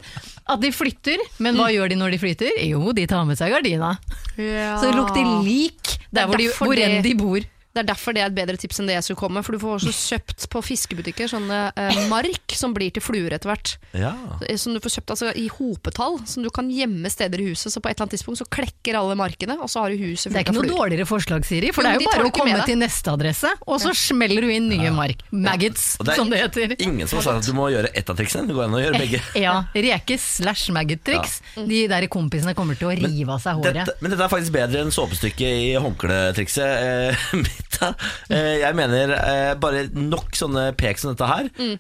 At 0.49 0.63
de 0.65 0.71
flytter. 0.73 1.21
Men 1.45 1.59
hva 1.61 1.69
gjør 1.75 1.93
de 1.93 2.01
når 2.01 2.15
de 2.17 2.19
flytter? 2.25 2.55
Jo, 2.65 2.81
de 2.97 3.05
tar 3.11 3.27
med 3.29 3.37
seg 3.39 3.53
gardina. 3.53 3.93
Så 4.39 4.89
det 4.89 4.95
lukter 4.97 5.29
lik 5.45 5.99
der 6.09 6.25
hvor, 6.31 6.41
de, 6.41 6.49
derfor 6.49 6.71
hvor 6.73 6.81
enn 6.81 7.03
de 7.05 7.13
bor. 7.19 7.45
Det 7.77 7.83
er 7.85 7.89
derfor 7.91 8.15
det 8.17 8.23
er 8.25 8.31
et 8.31 8.37
bedre 8.37 8.57
tips 8.59 8.81
enn 8.81 8.89
det 8.89 8.97
jeg 8.97 9.05
skulle 9.07 9.21
komme 9.21 9.39
med. 9.39 9.47
For 9.47 9.55
du 9.55 9.63
får 9.63 9.75
også 9.77 9.93
kjøpt 9.95 10.47
på 10.51 10.63
fiskebutikker 10.65 11.29
sånne 11.31 11.59
eh, 11.79 11.99
mark 12.11 12.55
som 12.57 12.73
blir 12.75 12.91
til 12.95 13.05
fluer 13.05 13.35
etter 13.37 13.51
hvert. 13.53 13.75
Ja. 13.93 14.15
Som 14.59 14.75
du 14.75 14.81
får 14.83 14.97
kjøpt 14.97 15.13
altså, 15.15 15.33
i 15.39 15.47
hopetall, 15.53 16.19
som 16.27 16.47
du 16.47 16.51
kan 16.55 16.71
gjemme 16.73 17.11
steder 17.13 17.43
i 17.45 17.51
huset. 17.53 17.71
Så 17.75 17.83
på 17.85 17.91
et 17.91 17.95
eller 17.97 18.09
annet 18.09 18.17
tidspunkt 18.17 18.41
så 18.41 18.49
klekker 18.51 18.99
alle 18.99 19.15
markene, 19.19 19.59
og 19.63 19.71
så 19.71 19.85
har 19.85 19.95
du 19.95 20.01
huset 20.01 20.33
Det 20.33 20.41
er 20.41 20.47
ikke 20.47 20.57
noe 20.57 20.65
fluer. 20.67 20.75
dårligere 20.81 21.09
forslag, 21.09 21.47
Siri. 21.47 21.71
For 21.77 21.85
Jo, 21.85 21.93
det 21.93 21.93
er 21.93 22.01
jo 22.01 22.05
de 22.07 22.11
bare 22.11 22.31
å 22.31 22.35
komme 22.35 22.65
til 22.67 22.81
neste 22.81 23.15
adresse, 23.15 23.53
og 23.69 23.79
så 23.85 23.93
smeller 23.97 24.49
du 24.49 24.53
inn 24.55 24.69
nye 24.73 24.93
mark. 24.97 25.23
Maggots, 25.31 25.87
ja. 26.01 26.09
det 26.09 26.15
er 26.15 26.23
som 26.23 26.33
det 26.33 26.43
heter. 26.43 26.75
ingen 26.83 27.07
som 27.11 27.21
har 27.21 27.29
sagt 27.29 27.45
at 27.45 27.51
du 27.53 27.55
må 27.57 27.69
gjøre 27.75 27.93
ett 27.95 28.11
av 28.11 28.19
triksene. 28.19 28.49
Det 28.49 28.57
går 28.57 28.67
an 28.67 28.79
å 28.79 28.83
gjøre 28.83 29.03
begge. 29.05 29.23
Ja, 29.49 29.55
reke 29.77 30.17
slash 30.19 30.73
maggot-triks. 30.75 31.39
De 31.69 31.85
der 31.91 32.09
kompisene 32.11 32.57
kommer 32.59 32.79
til 32.79 32.91
å 32.91 32.97
rive 32.97 33.37
av 33.37 33.43
seg 33.45 33.61
håret. 33.61 33.85
Dette, 33.85 33.95
men 34.03 34.13
dette 34.13 34.25
er 34.27 34.33
faktisk 34.33 34.57
bedre 34.57 34.83
enn 34.83 34.93
såpestykket 34.95 35.63
i 35.69 35.69
håndkletrikset 35.79 37.13
eh, 37.15 37.29
da. 37.81 37.93
Eh, 38.31 38.59
jeg 38.63 38.75
mener 38.79 39.13
eh, 39.17 39.53
bare 39.61 39.85
nok 39.95 40.37
sånne 40.39 40.69
pek 40.79 40.99
som 41.01 41.15
dette 41.15 41.29
her. 41.29 41.49
Mm. 41.59 41.77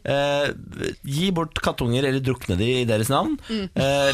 gi 1.05 1.31
bort 1.35 1.59
kattunger 1.65 2.07
eller 2.09 2.21
drukne 2.25 2.57
de 2.59 2.69
i 2.81 2.85
deres 2.89 3.11
navn. 3.13 3.37
Mm. 3.49 3.69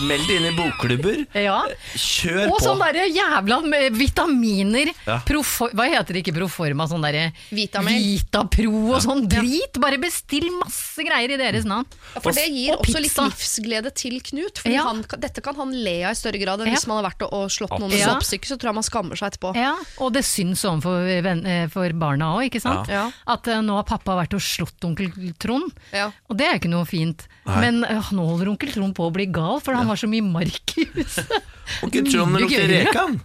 meld 0.08 0.26
de 0.28 0.36
inn 0.38 0.48
i 0.48 0.54
bokklubber. 0.56 1.22
Ja. 1.38 1.60
Kjør 1.94 2.48
Og 2.48 2.56
på. 2.58 2.62
sånn 2.64 2.82
derre 2.82 3.06
jævla 3.10 3.58
vitaminer. 3.94 4.90
Ja. 5.06 5.20
Profor, 5.26 5.72
hva 5.76 5.86
heter 5.90 6.16
det 6.16 6.24
ikke 6.24 6.34
Proforma? 6.38 6.86
Sånn 6.90 7.04
derre 7.04 7.28
Vitapro 7.54 8.72
og 8.94 9.00
sånn 9.04 9.24
drit. 9.30 9.78
Bare 9.82 9.98
bestill 10.02 10.48
masse 10.58 11.04
greier 11.06 11.34
i 11.34 11.38
deres 11.40 11.66
navn. 11.68 11.86
Ja, 12.14 12.22
for 12.24 12.36
det 12.36 12.46
gir 12.50 12.74
Og 12.76 12.84
også 12.86 13.00
litt 13.02 13.18
livsglede 13.18 13.92
til 13.94 14.18
Knut. 14.24 14.58
For 14.62 14.70
Ja. 14.72 14.84
han, 14.88 15.02
dette 15.18 15.42
kan 15.44 15.54
han 15.56 15.72
le 15.72 15.96
av 16.04 16.12
i 16.12 16.18
større 16.18 16.38
grad 16.40 16.60
enn 16.60 16.68
Ja. 16.68 16.74
hvis 16.74 16.86
man 16.86 17.02
har 17.02 17.10
vært 17.10 17.22
og, 17.26 17.32
og 17.32 17.50
slått 17.50 17.78
noen 17.78 17.90
med 17.90 17.98
Ja. 18.00 18.14
soppstykker. 18.14 18.46
Så 18.54 18.56
tror 18.58 18.70
jeg 18.70 18.74
man 18.74 18.82
skammer 18.86 19.16
seg 19.16 19.32
etterpå. 19.32 19.54
Ja, 19.56 19.74
og 19.98 20.12
det 20.12 20.24
syns 20.24 20.64
overfor 20.64 21.04
eh, 21.08 21.66
for 21.74 21.96
barna 21.98 22.32
òg, 22.36 22.48
ikke 22.48 22.62
sant? 22.62 22.90
Ja. 22.92 23.08
At 23.30 23.48
uh, 23.50 23.60
nå 23.64 23.78
har 23.80 23.86
pappa 23.88 24.16
vært 24.18 24.36
og 24.38 24.42
slått 24.44 24.86
onkel 24.86 25.10
Trond. 25.42 25.74
Ja. 25.94 26.10
Og 26.30 26.38
det 26.38 26.48
er 26.48 26.60
ikke 26.60 26.72
noe 26.72 26.86
fint. 26.88 27.26
Nei. 27.48 27.60
Men 27.66 27.82
uh, 27.84 28.12
nå 28.14 28.28
holder 28.30 28.52
onkel 28.54 28.72
Trond 28.74 28.96
på 28.96 29.08
å 29.08 29.14
bli 29.14 29.28
gal, 29.34 29.60
for 29.64 29.76
han 29.76 29.90
har 29.90 30.00
så 30.00 30.10
mye 30.10 30.24
mark 30.24 30.76
i 30.80 30.88
huset. 30.94 31.34
Onkel 31.84 32.10
Trond 32.10 32.36
lukter 32.38 32.68
rekan. 32.68 33.20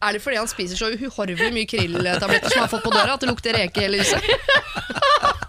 Er 0.00 0.14
det 0.14 0.20
fordi 0.22 0.38
han 0.38 0.48
spiser 0.48 0.78
så 0.78 0.90
uhorvelig 0.92 1.50
mye 1.54 1.68
krilltabletter 1.68 2.48
som 2.50 2.60
han 2.60 2.66
har 2.66 2.72
fått 2.72 2.86
på 2.86 2.92
døra, 2.94 3.14
at 3.16 3.22
det 3.22 3.30
lukter 3.30 3.56
reke 3.56 3.82
i 3.82 3.86
hele 3.88 4.02
huset? 4.02 4.22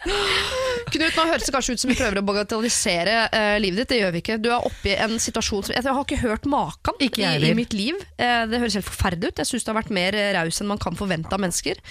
Knut, 0.00 1.12
nå 1.14 1.24
høres 1.28 1.44
det 1.44 1.52
kanskje 1.52 1.74
ut 1.76 1.82
som 1.82 1.90
vi 1.92 1.96
prøver 1.98 2.18
å 2.20 2.24
bagatellisere 2.24 3.16
uh, 3.30 3.56
livet 3.60 3.82
ditt. 3.82 3.90
Det 3.92 3.98
gjør 4.00 4.14
vi 4.14 4.22
ikke. 4.22 4.38
Du 4.42 4.48
er 4.50 4.64
oppe 4.66 4.90
i 4.90 4.96
en 4.96 5.18
situasjon 5.20 5.66
som 5.66 5.74
Jeg 5.76 5.84
har 5.84 6.00
ikke 6.00 6.20
hørt 6.22 6.46
maken 6.50 7.04
Ikke 7.04 7.22
i, 7.22 7.50
i 7.50 7.52
mitt 7.56 7.74
liv. 7.76 7.98
Uh, 8.16 8.48
det 8.50 8.62
høres 8.62 8.78
helt 8.78 8.88
forferdelig 8.88 9.30
ut. 9.30 9.42
Jeg 9.42 9.50
syns 9.50 9.66
du 9.66 9.70
har 9.72 9.78
vært 9.82 9.92
mer 9.94 10.16
raus 10.38 10.60
enn 10.62 10.70
man 10.70 10.80
kan 10.80 10.96
forvente 10.98 11.30
av 11.36 11.42
mennesker. 11.42 11.82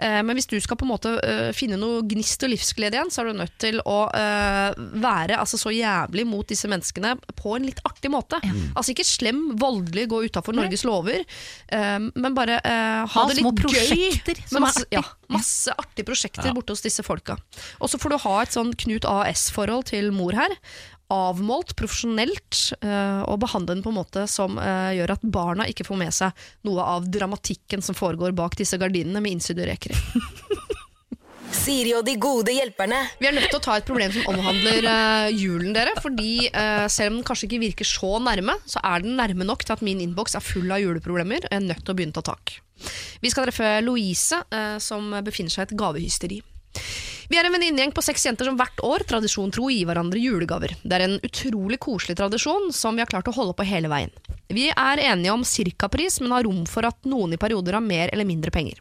Uh, 0.00 0.20
men 0.24 0.38
hvis 0.38 0.48
du 0.50 0.56
skal 0.64 0.80
på 0.80 0.88
en 0.88 0.92
måte 0.94 1.12
finne 1.56 1.78
noe 1.80 2.00
gnist 2.08 2.42
og 2.46 2.52
livsglede 2.52 2.96
igjen, 2.96 3.12
så 3.12 3.22
er 3.22 3.30
du 3.30 3.38
nødt 3.42 3.54
til 3.60 3.80
å 3.84 3.98
være 4.08 5.36
altså, 5.38 5.58
så 5.60 5.70
jævlig 5.72 6.24
mot 6.28 6.46
disse 6.48 6.68
menneskene 6.70 7.14
på 7.36 7.54
en 7.56 7.66
litt 7.66 7.80
artig 7.86 8.10
måte. 8.12 8.40
Altså 8.78 8.92
ikke 8.94 9.06
slem, 9.06 9.40
voldelig, 9.60 10.06
gå 10.10 10.20
utafor 10.28 10.56
Norges 10.56 10.84
lover, 10.88 11.24
men 11.70 12.36
bare 12.36 12.58
ha, 12.62 13.06
Ha 13.12 13.26
det 13.30 13.38
litt 13.40 13.64
gøy. 13.64 13.92
med 14.28 14.42
som 14.50 14.64
masse, 14.64 14.84
ja, 14.94 15.02
masse 15.32 15.74
artige 15.74 16.08
prosjekter 16.08 16.54
borte 16.56 16.76
hos 16.76 16.84
disse 16.84 17.04
folka. 17.06 17.36
Og 17.80 17.90
så 17.90 18.00
får 18.00 18.14
du 18.14 18.20
ha 18.26 18.36
et 18.42 18.54
sånn 18.54 18.72
Knut 18.78 19.08
AS-forhold 19.08 19.88
til 19.92 20.12
mor 20.14 20.36
her. 20.38 20.54
Avmålt, 21.12 21.72
profesjonelt, 21.78 22.74
eh, 22.84 23.22
og 23.24 23.40
behandle 23.40 23.78
den 23.78 23.84
på 23.84 23.92
en 23.92 24.00
måte 24.00 24.26
som 24.28 24.58
eh, 24.60 24.98
gjør 24.98 25.14
at 25.14 25.24
barna 25.24 25.68
ikke 25.70 25.86
får 25.88 26.02
med 26.02 26.12
seg 26.12 26.48
noe 26.68 26.84
av 26.84 27.08
dramatikken 27.08 27.84
som 27.84 27.96
foregår 27.96 28.36
bak 28.36 28.58
disse 28.60 28.76
gardinene 28.80 29.22
med 29.24 29.38
innsydde 29.38 29.70
reker. 29.70 29.96
Siri 31.54 31.94
og 31.96 32.04
de 32.06 32.14
gode 32.20 32.52
hjelperne. 32.52 32.98
Vi 33.20 33.28
er 33.28 33.34
nødt 33.36 33.48
til 33.50 33.58
å 33.58 33.64
ta 33.64 33.78
et 33.78 33.88
problem 33.88 34.12
som 34.12 34.26
omhandler 34.30 34.84
uh, 34.84 35.28
julen, 35.32 35.72
dere. 35.76 35.94
Fordi 36.02 36.48
uh, 36.52 36.86
selv 36.92 37.12
om 37.12 37.18
den 37.18 37.26
kanskje 37.28 37.48
ikke 37.48 37.62
virker 37.62 37.88
så 37.88 38.18
nærme, 38.22 38.58
så 38.68 38.82
er 38.84 39.04
den 39.04 39.16
nærme 39.18 39.46
nok 39.48 39.64
til 39.64 39.76
at 39.76 39.84
min 39.84 40.02
innboks 40.04 40.36
er 40.38 40.44
full 40.44 40.68
av 40.74 40.82
juleproblemer. 40.82 41.46
og 41.46 41.52
Jeg 41.52 41.62
er 41.62 41.68
nødt 41.70 41.84
til 41.84 41.94
å 41.94 41.98
begynne 41.98 42.16
å 42.16 42.20
ta 42.20 42.34
tak. 42.34 42.58
Vi 43.24 43.32
skal 43.32 43.48
treffe 43.48 43.78
Louise, 43.84 44.42
uh, 44.52 44.76
som 44.82 45.10
befinner 45.24 45.54
seg 45.54 45.64
i 45.64 45.68
et 45.70 45.78
gavehysteri. 45.80 46.42
Vi 47.28 47.36
er 47.36 47.44
en 47.44 47.52
venninnegjeng 47.52 47.90
på 47.92 48.00
seks 48.00 48.22
jenter 48.24 48.48
som 48.48 48.56
hvert 48.56 48.80
år 48.88 49.02
tradisjon 49.08 49.50
tro 49.52 49.66
gir 49.68 49.84
hverandre 49.84 50.20
julegaver. 50.22 50.72
Det 50.80 50.96
er 50.96 51.04
en 51.04 51.18
utrolig 51.20 51.76
koselig 51.84 52.16
tradisjon 52.16 52.70
som 52.72 52.96
vi 52.96 53.02
har 53.04 53.10
klart 53.10 53.28
å 53.28 53.34
holde 53.36 53.52
på 53.58 53.66
hele 53.68 53.90
veien. 53.92 54.12
Vi 54.48 54.70
er 54.72 55.00
enige 55.10 55.34
om 55.34 55.42
cirkapris, 55.44 56.22
men 56.22 56.32
har 56.32 56.46
rom 56.46 56.62
for 56.64 56.88
at 56.88 57.04
noen 57.04 57.34
i 57.36 57.40
perioder 57.40 57.76
har 57.76 57.84
mer 57.84 58.08
eller 58.14 58.24
mindre 58.24 58.48
penger. 58.54 58.78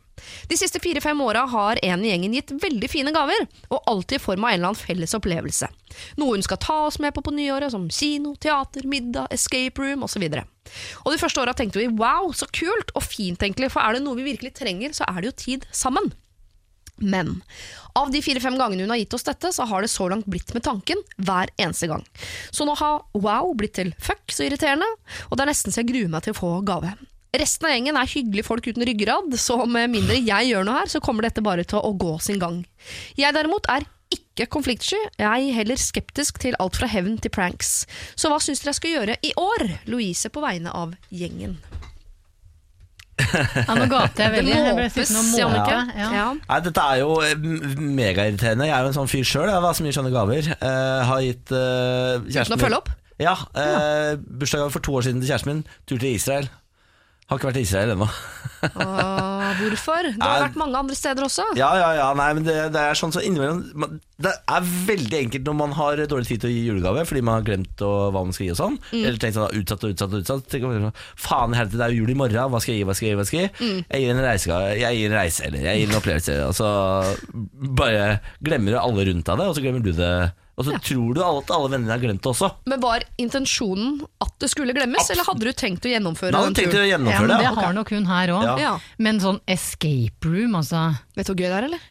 De 0.48 0.56
siste 0.58 0.80
fire-fem 0.80 1.20
åra 1.22 1.42
har 1.52 1.82
en 1.84 2.06
i 2.06 2.08
gjengen 2.14 2.38
gitt 2.38 2.54
veldig 2.64 2.90
fine 2.90 3.12
gaver, 3.12 3.44
og 3.68 3.92
alltid 3.92 4.16
i 4.16 4.24
form 4.24 4.46
av 4.46 4.54
en 4.54 4.56
eller 4.56 4.70
annen 4.70 4.80
felles 4.80 5.16
opplevelse. 5.18 5.68
Noe 6.22 6.38
hun 6.38 6.46
skal 6.48 6.62
ta 6.64 6.78
oss 6.86 7.02
med 7.04 7.12
på 7.18 7.26
på 7.26 7.34
nyåret, 7.36 7.74
som 7.76 7.90
kino, 7.92 8.32
teater, 8.40 8.88
middag, 8.88 9.28
escape 9.36 9.84
room 9.84 10.08
osv. 10.08 10.24
Og 11.04 11.12
de 11.12 11.20
første 11.20 11.44
åra 11.44 11.56
tenkte 11.58 11.84
vi 11.84 11.92
wow, 12.00 12.32
så 12.32 12.48
kult 12.48 12.96
og 12.96 13.04
fint 13.04 13.44
egentlig, 13.44 13.74
for 13.76 13.84
er 13.84 13.98
det 13.98 14.06
noe 14.08 14.16
vi 14.22 14.30
virkelig 14.32 14.56
trenger, 14.56 14.96
så 14.96 15.04
er 15.12 15.20
det 15.20 15.34
jo 15.34 15.38
tid 15.44 15.68
sammen. 15.76 16.16
Men 16.98 17.42
av 17.98 18.12
de 18.14 18.22
fire-fem 18.22 18.58
gangene 18.60 18.86
hun 18.86 18.94
har 18.94 19.02
gitt 19.02 19.14
oss 19.18 19.26
dette, 19.28 19.52
så 19.54 19.66
har 19.70 19.82
det 19.82 19.92
så 19.94 20.08
langt 20.10 20.30
blitt 20.30 20.54
med 20.54 20.66
tanken 20.66 21.02
hver 21.18 21.52
eneste 21.58 21.90
gang. 21.90 22.06
Så 22.52 22.66
nå 22.68 22.76
har 22.78 23.04
wow 23.18 23.54
blitt 23.58 23.78
til 23.80 23.94
fuck, 24.02 24.26
så 24.34 24.46
irriterende, 24.46 24.88
og 25.30 25.38
det 25.38 25.46
er 25.46 25.54
nesten 25.54 25.74
så 25.74 25.84
jeg 25.84 25.92
gruer 25.92 26.12
meg 26.14 26.26
til 26.26 26.36
å 26.36 26.42
få 26.42 26.52
gave. 26.68 26.94
Resten 27.38 27.68
av 27.68 27.74
gjengen 27.74 27.98
er 28.00 28.10
hyggelige 28.10 28.48
folk 28.48 28.70
uten 28.70 28.86
ryggrad, 28.88 29.34
så 29.42 29.60
med 29.70 29.92
mindre 29.94 30.18
jeg 30.18 30.50
gjør 30.52 30.66
noe 30.66 30.80
her, 30.80 30.90
så 30.90 31.02
kommer 31.04 31.28
dette 31.28 31.44
bare 31.46 31.66
til 31.68 31.84
å 31.84 31.94
gå 31.94 32.16
sin 32.24 32.42
gang. 32.42 32.64
Jeg 33.20 33.36
derimot 33.36 33.68
er 33.70 33.86
ikke 34.14 34.48
konfliktsky, 34.54 35.00
jeg 35.20 35.28
er 35.50 35.58
heller 35.58 35.82
skeptisk 35.82 36.40
til 36.42 36.56
alt 36.62 36.78
fra 36.80 36.88
hevn 36.90 37.18
til 37.22 37.34
pranks. 37.34 37.82
Så 38.16 38.32
hva 38.32 38.40
syns 38.42 38.64
dere 38.64 38.72
jeg 38.72 38.80
skal 38.80 38.96
gjøre 38.96 39.20
i 39.26 39.34
år? 39.42 39.68
Louise 39.92 40.32
på 40.32 40.44
vegne 40.46 40.72
av 40.72 40.96
gjengen. 41.10 41.58
Ja, 43.18 43.74
nå 43.78 43.88
gapte 43.92 44.24
jeg 44.24 44.34
veldig. 44.36 44.54
Det 44.54 44.76
måpes, 44.78 45.14
Jannicke. 45.40 45.80
Ja. 45.98 46.10
Ja. 46.14 46.28
Nei, 46.38 46.60
dette 46.68 46.86
er 46.92 47.02
jo 47.02 47.18
eh, 47.26 47.34
megairriterende. 47.80 48.68
Jeg 48.70 48.76
er 48.78 48.86
jo 48.86 48.92
en 48.92 48.98
sånn 49.00 49.12
fyr 49.12 49.26
sjøl 49.28 49.52
så 49.52 49.86
mye 49.86 49.96
sånne 49.96 50.14
gaver. 50.14 50.52
Uh, 50.62 51.02
har 51.10 51.26
gitt 51.26 51.54
uh, 51.54 52.22
kjæresten 52.28 52.54
Uten 52.54 52.60
å 52.60 52.64
følge 52.66 52.80
opp? 52.84 52.94
Ja. 53.22 53.34
Uh, 53.58 54.14
Bursdagsgave 54.22 54.74
for 54.76 54.86
to 54.86 54.98
år 55.00 55.08
siden 55.08 55.24
til 55.24 55.32
kjæresten 55.32 55.54
min. 55.54 55.66
Tur 55.90 55.98
til 55.98 56.14
Israel. 56.14 56.50
Har 57.28 57.40
ikke 57.42 57.50
vært 57.50 57.58
i 57.60 57.64
Israel 57.66 57.90
ennå. 57.92 58.06
Åh, 58.64 59.50
hvorfor? 59.60 60.08
Det 60.16 60.24
har 60.24 60.46
vært 60.46 60.56
mange 60.60 60.80
andre 60.80 60.96
steder 60.96 61.26
også. 61.28 61.44
Ja, 61.60 61.68
ja, 61.76 61.90
ja, 61.98 62.06
nei, 62.16 62.28
men 62.38 62.46
det, 62.48 62.56
det 62.72 62.80
er 62.82 62.96
sånn 62.98 63.12
så 63.14 63.20
innimellom 63.22 63.98
Det 64.24 64.32
er 64.32 64.70
veldig 64.88 65.20
enkelt 65.20 65.46
når 65.50 65.58
man 65.60 65.76
har 65.78 66.00
dårlig 66.10 66.30
tid 66.32 66.42
til 66.46 66.50
å 66.50 66.54
gi 66.56 66.64
julegave 66.70 67.04
fordi 67.10 67.22
man 67.28 67.38
har 67.38 67.46
glemt 67.50 67.84
å, 67.86 67.92
hva 68.16 68.24
man 68.24 68.32
skal 68.36 68.48
gi 68.48 68.54
og 68.56 68.60
sånn. 68.62 68.80
Eller 68.96 69.20
tenkt 69.22 69.38
sånn 69.38 69.60
utsatt 69.60 69.84
og 69.84 69.94
utsatt 69.94 70.16
og 70.16 70.24
utsatt. 70.24 70.48
Tenker 70.56 70.80
sånn, 70.80 71.04
Faen 71.28 71.54
i 71.54 71.60
helvete, 71.60 71.82
det 71.82 71.86
er 71.90 71.98
jo 71.98 72.02
jul 72.08 72.16
i 72.16 72.18
morgen. 72.24 72.52
Hva 72.56 72.64
skal 72.64 72.74
jeg 72.74 72.82
gi, 72.82 72.88
hva 72.88 72.98
skal 72.98 73.10
jeg 73.10 73.14
gi? 73.14 73.20
hva 73.20 73.28
skal 73.30 73.44
Jeg 73.44 73.52
gi? 73.52 73.76
Jeg 73.92 74.06
gir 74.08 74.16
en 74.16 74.26
reisegave, 74.30 74.74
jeg 74.82 75.02
gir 75.02 75.12
en 75.12 75.20
reise, 75.20 75.46
eller 75.52 75.68
jeg 75.68 75.84
gir 75.84 75.92
en 75.92 76.00
opplevelse. 76.02 76.40
Og 76.48 76.58
så 76.58 76.72
bare 77.84 78.10
glemmer 78.48 78.80
alle 78.82 79.10
rundt 79.12 79.36
av 79.36 79.44
det, 79.44 79.52
og 79.52 79.58
så 79.60 79.68
glemmer 79.68 79.84
du 79.84 79.92
det. 80.00 80.14
Og 80.58 80.66
så 80.66 80.74
tror 80.82 81.14
du 81.14 81.20
at 81.22 81.52
alle 81.54 81.70
vennene 81.70 81.92
har 81.94 82.00
glemt 82.02 82.24
det 82.26 82.30
også. 82.32 82.48
Men 82.66 82.80
var 82.82 83.04
intensjonen 83.22 84.00
at 84.26 84.32
det 84.42 84.50
skulle 84.50 84.74
glemmes, 84.74 84.98
Absolutt. 85.04 85.14
eller 85.20 85.28
hadde 85.30 85.46
du 85.46 85.60
tenkt 85.60 85.86
å 85.86 85.92
gjennomføre 85.92 86.32
Nei, 86.34 86.40
hadde 86.42 86.50
den 86.50 86.58
tenkt 86.58 86.80
å 86.80 86.88
gjennomføre 86.88 87.28
Ja, 87.28 87.28
det, 87.28 87.44
det 87.44 87.52
okay. 87.52 87.66
har 87.68 87.76
nok 87.78 87.92
hun 87.94 88.08
her 88.10 88.34
òg. 88.34 88.48
Ja. 88.48 88.56
Ja. 88.64 88.72
Men 88.98 89.22
sånn 89.22 89.38
escape 89.46 90.26
room, 90.32 90.58
altså 90.58 90.88
Vet 91.14 91.30
du 91.30 91.34
hvor 91.36 91.38
gøy 91.44 91.46
det 91.52 91.60
er, 91.60 91.68
eller? 91.70 91.86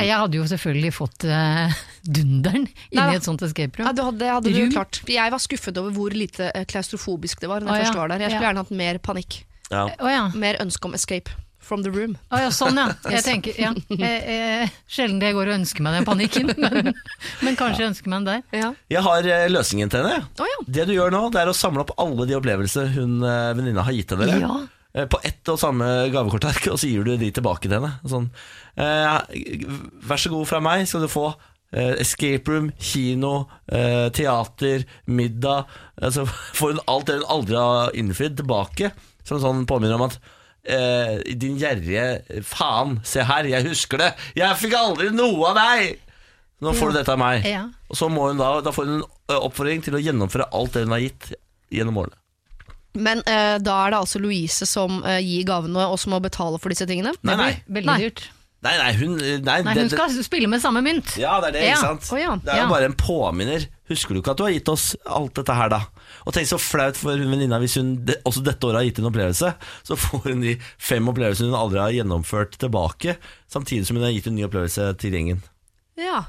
Jeg 0.00 0.16
hadde 0.22 0.38
jo 0.38 0.46
selvfølgelig 0.46 0.92
fått 0.94 1.26
uh, 1.28 1.76
dunderen 2.16 2.64
inni 2.94 3.18
et 3.18 3.26
sånt 3.26 3.42
escape 3.42 3.82
Ja, 3.82 3.90
room. 3.90 3.96
du 3.98 4.02
hadde, 4.06 4.18
det 4.22 4.32
hadde 4.32 4.54
du 4.54 4.60
Rum? 4.62 4.72
klart. 4.78 5.02
Jeg 5.10 5.34
var 5.34 5.42
skuffet 5.42 5.80
over 5.82 5.92
hvor 5.98 6.14
lite 6.14 6.48
eh, 6.54 6.64
klaustrofobisk 6.70 7.42
det 7.42 7.50
var. 7.50 7.60
Når 7.60 7.74
Å, 7.74 7.76
jeg 7.76 7.84
ja. 7.84 7.90
først 7.90 8.00
var 8.00 8.12
der. 8.14 8.24
Jeg 8.24 8.30
skulle 8.32 8.46
Ja. 8.46 8.48
gjerne 8.54 8.64
hatt 8.64 8.74
mer 8.80 9.00
panikk. 9.10 9.40
Ja. 9.68 9.84
Å 9.98 10.12
ja. 10.14 10.24
Mer 10.40 10.56
ønske 10.62 10.88
om 10.88 10.94
escape 10.96 11.34
from 11.70 11.84
the 11.86 11.92
room. 11.94 12.16
Ah, 12.34 12.42
ja, 12.44 12.50
sånn 12.54 12.76
ja. 12.80 12.88
Jeg 13.14 13.22
tenker, 13.26 13.54
ja. 13.62 13.70
Sjelden 14.90 15.20
det 15.22 15.30
går 15.36 15.52
å 15.52 15.56
ønske 15.60 15.84
meg 15.86 16.00
den 16.00 16.08
panikken, 16.08 16.50
men, 16.62 16.90
men 17.46 17.58
kanskje 17.58 17.86
ønsker 17.92 18.10
meg 18.10 18.24
den 18.24 18.28
der. 18.32 18.60
Ja. 18.64 18.72
Jeg 18.90 19.04
har 19.06 19.30
eh, 19.30 19.46
løsningen 19.54 19.92
til 19.92 20.02
henne. 20.02 20.26
Oh, 20.42 20.48
ja. 20.50 20.58
Det 20.80 20.88
du 20.90 20.94
gjør 20.96 21.14
nå, 21.14 21.22
det 21.34 21.44
er 21.44 21.52
å 21.52 21.56
samle 21.56 21.84
opp 21.86 21.94
alle 22.02 22.26
de 22.28 22.36
opplevelser 22.40 22.90
hun 22.98 23.20
eh, 23.22 23.52
venninna 23.58 23.86
har 23.86 23.94
gitt 23.96 24.10
til 24.12 24.20
dere. 24.24 24.40
Ja. 24.42 24.56
eh, 24.98 25.06
På 25.10 25.20
ett 25.26 25.52
og 25.54 25.60
samme 25.62 25.88
gavekortark, 26.12 26.66
og 26.74 26.80
så 26.82 26.90
gir 26.90 27.06
du 27.06 27.14
de 27.20 27.30
tilbake 27.38 27.68
til 27.68 27.78
henne. 27.78 27.94
Sånn, 28.10 28.26
eh, 28.80 29.70
vær 30.10 30.20
så 30.24 30.32
god 30.34 30.50
fra 30.50 30.60
meg, 30.64 30.86
skal 30.90 31.06
du 31.06 31.10
få 31.12 31.28
eh, 31.30 31.94
escape 32.02 32.50
room, 32.50 32.72
kino, 32.82 33.44
eh, 33.70 34.08
teater, 34.16 34.82
middag. 35.06 35.70
Altså, 36.02 36.26
får 36.58 36.74
hun 36.74 36.84
alt 36.90 37.08
det 37.12 37.20
hun 37.20 37.30
aldri 37.38 37.60
har 37.60 37.94
innfridd, 38.02 38.38
tilbake. 38.42 38.90
Som 39.22 39.36
en 39.38 39.44
sånn 39.44 39.66
påminner 39.70 39.98
om 40.00 40.06
at 40.08 40.16
eh, 40.64 41.18
din 41.40 41.58
gjerrige 41.60 42.42
faen, 42.46 42.98
se 43.06 43.24
her, 43.26 43.48
jeg 43.50 43.66
husker 43.68 44.00
det! 44.02 44.12
Jeg 44.38 44.58
fikk 44.60 44.76
aldri 44.78 45.10
noe 45.14 45.50
av 45.52 45.60
deg! 45.60 45.98
Nå 46.60 46.74
får 46.76 46.90
du 46.92 46.98
dette 46.98 47.12
av 47.14 47.20
meg. 47.20 47.46
Ja. 47.48 47.62
Og 47.88 47.96
så 47.96 48.10
må 48.12 48.26
hun 48.28 48.40
da, 48.40 48.58
da 48.60 48.72
får 48.74 48.88
hun 48.88 48.98
en 49.00 49.36
oppfordring 49.40 49.80
til 49.84 49.96
å 49.96 50.02
gjennomføre 50.02 50.50
alt 50.52 50.74
det 50.76 50.82
hun 50.84 50.92
har 50.92 51.00
gitt 51.06 51.30
gjennom 51.72 52.02
årene. 52.02 52.18
Men 53.00 53.22
uh, 53.24 53.56
da 53.62 53.76
er 53.86 53.94
det 53.94 54.00
altså 54.02 54.20
Louise 54.20 54.66
som 54.66 54.98
uh, 55.06 55.16
gir 55.22 55.46
gavene, 55.48 55.86
og 55.86 55.96
som 56.02 56.12
må 56.12 56.18
betale 56.20 56.58
for 56.60 56.74
disse 56.74 56.84
tingene? 56.90 57.14
Nei, 57.24 57.36
nei. 57.38 57.50
Veldig 57.70 57.88
Nei. 57.92 57.98
dyrt. 58.04 58.24
Nei, 58.60 58.74
nei, 58.76 58.90
hun 58.98 59.14
Nei, 59.16 59.36
Nei, 59.64 59.72
det, 59.72 59.86
det, 59.86 59.92
skal 59.94 60.12
spille 60.26 60.50
med 60.50 60.60
samme 60.60 60.82
mynt. 60.84 61.14
Ja, 61.16 61.38
det 61.40 61.54
er 61.54 61.56
det, 61.56 61.62
Ja. 61.64 61.76
ikke 61.78 61.86
sant? 61.86 62.10
Oh, 62.12 62.20
ja. 62.20 62.34
Det 62.44 62.52
er 62.52 62.60
jo 62.60 62.66
Ja. 62.66 62.72
bare 62.74 62.90
en 62.90 62.96
påminner. 62.98 63.64
Husker 63.90 64.14
du 64.14 64.20
ikke 64.20 64.34
at 64.34 64.38
du 64.38 64.44
har 64.46 64.54
gitt 64.54 64.70
oss 64.70 64.92
alt 65.10 65.34
dette 65.40 65.54
her, 65.56 65.70
da? 65.72 65.80
Og 66.22 66.34
tenk 66.36 66.46
så 66.46 66.60
flaut 66.62 66.98
for 66.98 67.18
hun 67.18 67.32
venninna 67.32 67.58
hvis 67.62 67.74
hun 67.80 67.96
også 68.28 68.44
dette 68.46 68.68
året 68.68 68.80
har 68.80 68.86
gitt 68.86 69.00
en 69.02 69.10
opplevelse. 69.10 69.52
Så 69.86 69.98
får 69.98 70.28
hun 70.28 70.44
de 70.44 70.56
fem 70.78 71.10
opplevelsene 71.10 71.50
hun 71.50 71.58
aldri 71.58 71.82
har 71.82 71.96
gjennomført 71.98 72.54
tilbake, 72.62 73.16
samtidig 73.50 73.88
som 73.88 73.98
hun 73.98 74.06
har 74.06 74.14
gitt 74.14 74.30
en 74.30 74.38
ny 74.38 74.46
opplevelse 74.46 74.92
til 75.02 75.16
gjengen. 75.18 75.42
Ja. 76.00 76.24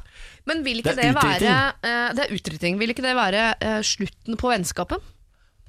Men 0.49 0.63
vil 0.65 0.81
ikke 0.81 0.95
Det 0.97 1.05
det, 1.05 1.15
være 1.15 1.57
eh, 1.85 2.07
Det 2.17 2.23
er 2.25 2.33
utrytting. 2.33 2.79
Vil 2.81 2.93
ikke 2.93 3.05
det 3.05 3.13
være 3.15 3.43
uh, 3.61 3.81
slutten 3.85 4.39
på 4.41 4.49
vennskapet? 4.49 5.03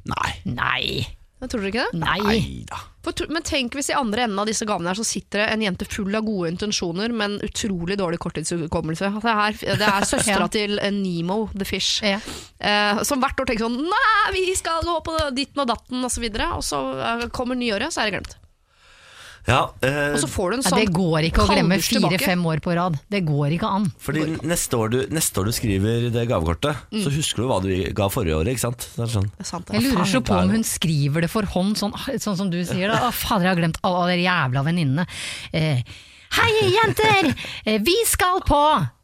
Nei. 0.08 0.30
Nei. 0.48 0.86
Tror 1.42 1.64
dere 1.64 1.70
ikke 1.72 1.84
det? 1.90 1.98
Nei. 1.98 2.64
For, 3.02 3.24
men 3.34 3.42
tenk 3.42 3.74
hvis 3.74 3.88
i 3.90 3.96
andre 3.98 4.22
enden 4.28 4.38
av 4.38 4.46
disse 4.46 4.62
gavene 4.68 4.92
her 4.92 4.98
så 5.00 5.02
sitter 5.06 5.42
det 5.42 5.46
en 5.56 5.64
jente 5.64 5.88
full 5.90 6.14
av 6.14 6.22
gode 6.22 6.52
intensjoner, 6.52 7.10
men 7.10 7.34
utrolig 7.42 7.96
dårlig 7.98 8.20
korttidshukommelse. 8.22 9.10
Det 9.24 9.32
det 9.80 9.88
er 9.88 10.06
søstera 10.12 10.46
Ja. 10.46 10.52
til 10.54 10.78
Nemo 11.00 11.48
the 11.56 11.66
Fish, 11.66 11.98
Ja. 12.06 12.20
eh, 12.62 13.02
som 13.02 13.18
hvert 13.24 13.42
år 13.42 13.50
tenker 13.50 13.66
sånn 13.66 13.80
Nei, 13.90 14.30
vi 14.36 14.54
skal 14.54 14.86
gå 14.86 14.94
på 15.02 15.16
ditten 15.34 15.64
og 15.64 15.72
datten, 15.74 16.04
og 16.06 16.12
så. 16.14 16.52
Og 16.54 16.62
så 16.62 16.78
eh, 17.02 17.26
kommer 17.34 17.58
nyåret, 17.58 17.90
så 17.90 18.04
er 18.04 18.10
det 18.12 18.20
glemt. 18.20 18.38
Ja, 19.42 19.72
eh, 19.82 20.12
Og 20.14 20.20
så 20.22 20.28
får 20.30 20.50
du 20.52 20.54
en 20.56 20.62
Ja, 20.62 20.70
sånn 20.70 20.78
det 20.78 20.92
går 20.94 21.24
ikke 21.26 21.42
å 21.42 21.48
glemme 21.50 21.78
fire-fem 21.82 22.44
år 22.46 22.60
på 22.62 22.76
rad. 22.78 22.98
Det 23.10 23.24
går 23.26 23.56
ikke 23.56 23.70
an. 23.74 23.88
fordi 23.98 24.22
neste 24.46 24.78
år, 24.78 24.92
du, 24.92 24.98
neste 25.10 25.40
år 25.42 25.48
du 25.50 25.52
skriver 25.56 26.06
det 26.14 26.28
gavekortet, 26.30 26.76
så 27.02 27.10
husker 27.10 27.42
du 27.42 27.48
hva 27.50 27.58
du 27.64 27.72
ga 27.98 28.06
forrige 28.12 28.38
året, 28.38 28.52
ikke 28.54 28.66
sant? 28.68 28.86
Det 28.94 29.02
er 29.02 29.10
sånn. 29.16 29.26
Det 29.34 29.42
er 29.42 29.50
sant. 29.50 29.72
Jeg 29.74 29.82
lurer 29.88 30.06
så 30.12 30.20
på 30.22 30.38
om 30.38 30.54
hun 30.54 30.62
skriver 30.62 31.26
det 31.26 31.30
for 31.32 31.42
hånd, 31.56 31.74
sånn, 31.80 31.92
sånn 32.22 32.38
som 32.38 32.50
du 32.54 32.60
sier. 32.62 32.86
da 32.94 33.08
Å, 33.08 33.12
Fader, 33.12 33.48
jeg 33.48 33.54
har 33.56 33.60
glemt 33.64 33.82
alle 33.82 34.14
de 34.14 34.22
jævla 34.28 34.62
venninnene. 34.70 35.06
Eh, 35.52 35.82
Hei, 36.32 36.52
jenter! 36.72 37.34
Eh, 37.66 37.78
vi 37.84 37.98
skal 38.08 38.38
på 38.46 38.62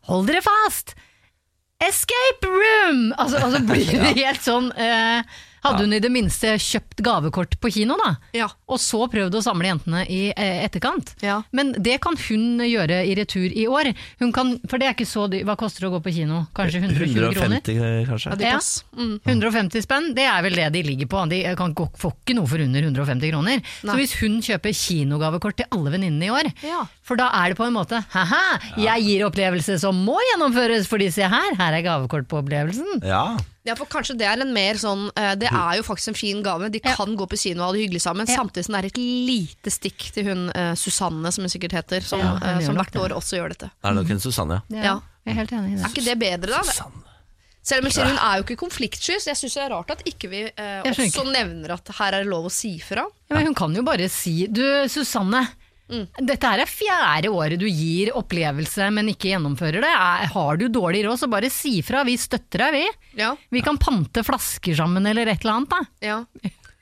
Hold 0.09 0.31
dere 0.31 0.41
fast! 0.41 0.95
Escape 1.83 2.47
room! 2.49 3.13
Altså, 3.19 3.39
altså 3.43 3.61
blir 3.69 3.91
det 3.91 4.15
helt 4.25 4.43
sånn 4.43 4.71
eh, 4.75 5.21
Hadde 5.65 5.85
hun 5.85 5.95
i 5.97 6.01
det 6.03 6.11
minste 6.13 6.55
kjøpt 6.63 7.03
gavekort 7.05 7.57
på 7.63 7.71
kino, 7.75 7.97
da? 8.01 8.15
Ja. 8.37 8.49
Og 8.71 8.81
så 8.83 9.05
prøvd 9.11 9.39
å 9.39 9.43
samle 9.45 9.71
jentene 9.71 10.05
i 10.11 10.21
eh, 10.31 10.63
etterkant. 10.67 11.15
Ja. 11.25 11.41
Men 11.55 11.73
det 11.79 11.99
kan 12.05 12.19
hun 12.29 12.63
gjøre 12.65 13.01
i 13.07 13.15
retur 13.19 13.49
i 13.49 13.67
år. 13.71 13.93
Hun 14.23 14.33
kan, 14.35 14.55
for 14.69 14.81
det 14.81 14.91
er 14.91 14.97
ikke 14.97 15.09
så 15.09 15.27
dyrt. 15.31 15.47
Hva 15.49 15.57
koster 15.61 15.85
det 15.85 15.91
å 15.91 15.95
gå 15.97 16.03
på 16.05 16.15
kino? 16.19 16.45
Kanskje 16.57 16.83
120 16.85 17.35
kroner? 17.37 17.63
150 17.63 18.09
kanskje. 18.09 18.37
Ja. 18.45 18.59
Mm. 18.99 19.17
150 19.25 19.85
spenn, 19.87 20.13
det 20.17 20.27
er 20.29 20.45
vel 20.47 20.59
det 20.59 20.69
de 20.77 20.85
ligger 20.87 21.11
på. 21.11 21.25
De 21.31 21.43
kan 21.59 21.75
får 21.79 22.15
ikke 22.23 22.39
noe 22.39 22.51
for 22.51 22.63
under 22.63 22.89
150 22.91 23.33
kroner. 23.33 23.63
Så 23.83 23.97
hvis 23.99 24.15
hun 24.23 24.39
kjøper 24.45 24.77
kinogavekort 24.77 25.61
til 25.63 25.71
alle 25.75 25.95
venninnene 25.95 26.29
i 26.29 26.35
år, 26.35 26.53
Ja. 26.67 26.85
For 27.09 27.17
da 27.19 27.31
er 27.41 27.55
det 27.55 27.57
på 27.59 27.65
en 27.67 27.73
måte 27.75 28.03
ha-ha, 28.13 28.41
jeg 28.77 29.05
gir 29.07 29.25
opplevelse 29.27 29.79
som 29.81 29.97
må 30.05 30.19
gjennomføres, 30.31 30.85
fordi 30.91 31.09
se 31.15 31.25
her, 31.25 31.55
her 31.57 31.77
er 31.79 31.85
gavekort 31.87 32.29
på 32.29 32.43
opplevelsen. 32.43 33.01
Ja. 33.09 33.23
Ja, 33.69 33.75
for 33.77 33.89
kanskje 33.91 34.15
det 34.21 34.25
er 34.29 34.41
en 34.41 34.53
mer 34.57 34.79
sånn 34.81 35.11
eh, 35.13 35.35
Det 35.37 35.51
er 35.51 35.75
jo 35.77 35.83
faktisk 35.85 36.09
en 36.15 36.17
fin 36.17 36.39
gave. 36.45 36.71
De 36.73 36.81
kan 36.81 37.11
gå 37.21 37.27
på 37.29 37.37
kino 37.37 37.61
og 37.61 37.67
ha 37.67 37.73
det 37.77 37.83
hyggelig 37.83 38.01
sammen, 38.01 38.25
Ja. 38.31 38.39
samtidig 38.41 38.65
som 38.65 38.77
det 38.77 38.81
er 38.81 38.89
et 38.89 39.01
lite 39.29 39.73
stikk 39.75 40.07
til 40.15 40.25
hun 40.31 40.47
eh, 40.55 40.71
Susanne, 40.81 41.33
som 41.35 41.45
hun 41.45 41.53
sikkert 41.53 41.75
heter, 41.77 42.01
som, 42.07 42.23
Ja, 42.23 42.31
hun 42.39 42.47
eh, 42.49 42.55
gjør 42.63 42.67
som 42.71 42.79
nok 42.79 42.87
hvert 42.87 42.97
det. 42.97 43.03
år 43.09 43.17
også 43.19 43.37
gjør 43.41 43.53
dette. 43.57 43.69
Det 43.75 43.91
er 43.91 43.99
nok 43.99 44.15
en 44.17 44.23
Susanne, 44.25 44.63
ja. 44.73 44.87
Ja. 44.87 44.97
Jeg 45.29 45.35
er 45.35 45.39
helt 45.43 45.53
enig 45.59 45.75
i 45.75 45.77
det. 45.77 45.85
Er 45.85 45.93
ikke 45.93 46.07
det 46.09 46.17
bedre, 46.23 46.55
da? 46.55 46.63
Susanne. 46.65 47.05
Selv 47.69 47.83
om 47.85 47.91
jeg 47.91 47.99
sier 47.99 48.07
hun 48.09 48.21
er 48.25 48.39
jo 48.41 48.45
ikke 48.47 48.57
konfliktsky, 48.63 49.19
så 49.21 49.29
jeg 49.35 49.37
syns 49.43 49.59
det 49.59 49.63
er 49.67 49.73
rart 49.75 49.91
at 49.93 50.01
ikke 50.09 50.29
vi 50.33 50.39
eh, 50.49 50.79
Jeg 50.89 50.95
skjønner 50.97 51.11
også 51.13 51.33
nevner 51.35 51.75
at 51.75 51.91
her 51.99 52.15
er 52.17 52.25
det 52.25 52.31
lov 52.33 52.47
å 52.49 52.53
si 52.55 52.71
fra. 52.81 53.05
Ja, 53.29 53.37
men 53.37 53.51
hun 53.51 53.57
kan 53.59 53.77
jo 53.77 53.83
bare 53.85 54.09
si 54.09 54.47
Du, 54.49 54.63
Susanne. 54.89 55.43
Dette 55.89 56.45
her 56.53 56.61
er 56.65 56.69
fjerde 56.69 57.31
året 57.33 57.59
du 57.61 57.65
gir 57.67 58.11
opplevelse, 58.19 58.91
men 58.93 59.09
ikke 59.09 59.31
gjennomfører 59.33 59.81
det. 59.87 59.93
Har 60.35 60.59
du 60.61 60.67
dårlig 60.69 61.05
råd, 61.07 61.19
så 61.23 61.29
bare 61.33 61.49
si 61.53 61.79
fra. 61.83 62.03
Vi 62.05 62.17
støtter 62.21 62.67
deg, 62.67 62.77
vi. 62.77 63.23
Ja, 63.23 63.33
Vi 63.51 63.63
kan 63.65 63.79
pante 63.81 64.21
flasker 64.27 64.77
sammen 64.77 65.07
eller 65.09 65.27
et 65.33 65.41
eller 65.45 65.61
annet. 65.63 65.71
da. 65.73 65.81
ja. 66.05 66.19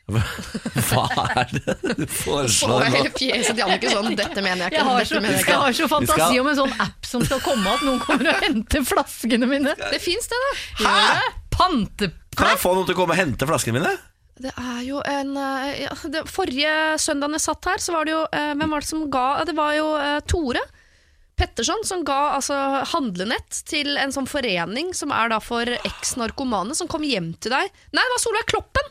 Hva 0.06 1.02
er 1.34 1.48
det 1.50 1.72
du 1.98 2.04
foreslår 2.06 2.84
nå? 2.94 3.00
fjeset 3.18 3.56
til 3.58 3.62
Annike 3.64 3.90
sånn 3.90 4.12
Dette 4.14 4.38
mener 4.44 4.62
jeg 4.68 4.70
ikke. 4.70 4.76
Jeg 4.78 4.86
har, 4.86 5.00
så, 5.08 5.16
jeg 5.18 5.32
jeg 5.32 5.40
ikke. 5.42 5.56
har 5.64 5.72
så 5.74 5.88
fantasi 5.90 6.20
skal- 6.20 6.40
om 6.44 6.50
en 6.52 6.58
sånn 6.60 6.74
app 6.84 7.08
som 7.10 7.24
skal 7.26 7.40
komme, 7.42 7.72
at 7.74 7.82
noen 7.82 7.98
kommer 8.04 8.30
og 8.30 8.44
henter 8.44 8.84
flaskene 8.86 9.48
mine. 9.50 9.74
Det 9.80 9.98
fins 10.04 10.30
det, 10.30 10.38
da. 10.44 10.52
Hæ? 10.84 11.32
Pante... 11.56 12.12
Kan 12.36 12.52
jeg 12.52 12.60
få 12.62 12.74
noen 12.76 12.86
til 12.86 12.94
å 12.94 13.00
komme 13.00 13.16
og 13.16 13.18
hente 13.18 13.48
flaskene 13.50 13.80
mine? 13.80 13.96
Det 14.36 14.52
er 14.52 14.80
jo 14.84 15.00
en 15.08 15.36
eh, 15.40 15.84
ja, 15.86 15.92
det, 16.12 16.26
Forrige 16.28 16.72
søndag 17.00 17.32
jeg 17.38 17.44
satt 17.46 17.68
her, 17.70 17.80
så 17.80 17.94
var 17.94 18.04
det 18.04 18.12
jo 18.12 18.24
eh, 18.36 18.52
Hvem 18.58 18.74
var 18.74 18.84
det 18.84 18.90
som 18.90 19.06
ga 19.12 19.28
Det 19.48 19.54
var 19.56 19.76
jo 19.78 19.86
eh, 19.96 20.18
Tore 20.28 20.60
Petterson 21.36 21.82
som 21.84 22.04
ga 22.04 22.36
altså, 22.38 22.56
handlenett 22.94 23.58
til 23.68 23.98
en 24.00 24.12
sånn 24.12 24.28
forening 24.28 24.94
som 24.96 25.12
er 25.12 25.28
da 25.28 25.36
for 25.44 25.68
eks-narkomane, 25.68 26.72
som 26.72 26.88
kom 26.88 27.04
hjem 27.04 27.34
til 27.44 27.52
deg. 27.52 27.74
Nei, 27.92 28.04
det 28.06 28.14
var 28.14 28.22
Solveig 28.22 28.46
Kloppen! 28.48 28.88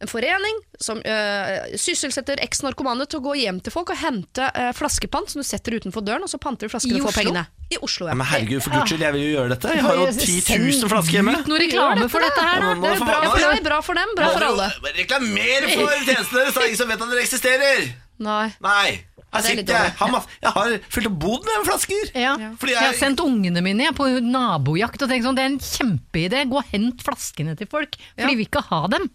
En 0.00 0.06
forening 0.06 0.58
som 0.78 1.00
øh, 1.02 1.72
sysselsetter 1.74 2.38
eks-narkomane 2.44 3.02
til 3.10 3.18
å 3.18 3.24
gå 3.24 3.32
hjem 3.40 3.56
til 3.66 3.72
folk 3.74 3.90
og 3.90 3.98
hente 3.98 4.44
øh, 4.54 4.68
flaskepant 4.78 5.32
som 5.32 5.42
du 5.42 5.46
setter 5.48 5.74
utenfor 5.74 6.04
døren, 6.06 6.22
og 6.22 6.30
så 6.30 6.38
panter 6.38 6.68
du 6.68 6.70
flaskene 6.70 7.00
Oslo? 7.02 7.10
pengene. 7.16 7.42
I 7.74 7.80
Oslo, 7.82 8.06
ja. 8.06 8.12
Ja, 8.14 8.18
men 8.20 8.28
herregud, 8.30 8.62
for 8.62 8.76
guds 8.78 8.92
skyld, 8.92 9.02
jeg 9.04 9.12
vil 9.16 9.24
jo 9.26 9.32
gjøre 9.34 9.50
dette. 9.56 9.72
Jeg 9.74 9.82
har 9.84 9.98
jo 9.98 10.06
10 10.14 10.36
000 10.78 10.92
flasker 10.94 11.18
hjemme. 11.18 11.34
Ut 11.42 11.50
noe 11.50 11.58
reklame 11.64 12.06
for 12.14 12.22
dette 12.24 12.46
her, 12.46 12.62
da. 12.62 12.70
Det 12.78 12.94
er 12.94 13.02
bra 13.02 13.18
for 13.26 13.34
Bra, 13.42 13.50
deg. 13.50 13.66
bra 13.66 13.80
for 13.90 13.98
dem, 14.00 14.14
bra 14.22 14.30
for 14.36 14.46
alle. 14.52 14.70
Reklamer 15.02 15.68
for 15.74 15.98
tjenestene 16.06 16.38
deres, 16.46 16.54
så 16.54 16.64
ingen 16.70 16.80
som 16.80 16.94
vet 16.94 17.02
at 17.04 17.12
dere 17.12 17.26
eksisterer! 17.26 17.86
Nei. 18.22 18.46
Nei. 18.64 18.88
Er 19.28 19.44
litt 19.44 19.60
sitter 19.60 19.76
jeg. 19.76 19.90
Har 19.98 20.08
masse- 20.14 20.38
Jeg 20.40 20.50
har 20.54 20.70
fylt 20.94 21.06
opp 21.10 21.18
boden 21.20 21.50
med 21.52 21.66
flasker. 21.68 22.06
Ja. 22.16 22.32
Fordi 22.58 22.72
Jeg 22.72 22.80
har 22.86 22.96
sendt 22.96 23.20
ungene 23.20 23.60
mine 23.62 23.90
på 23.98 24.06
nabojakt 24.24 25.02
og 25.04 25.10
tenkt 25.12 25.26
sånn, 25.28 25.36
det 25.36 25.44
er 25.44 25.50
en 25.52 25.58
kjempeidé. 25.60 26.46
Gå 26.48 26.62
og 26.62 26.70
hent 26.72 27.04
flaskene 27.04 27.52
til 27.60 27.68
folk, 27.68 27.98
for 28.14 28.24
Ja. 28.24 28.30
de 28.30 28.38
vil 28.40 28.46
ikke 28.48 28.62
ha 28.70 28.86
dem. 28.94 29.10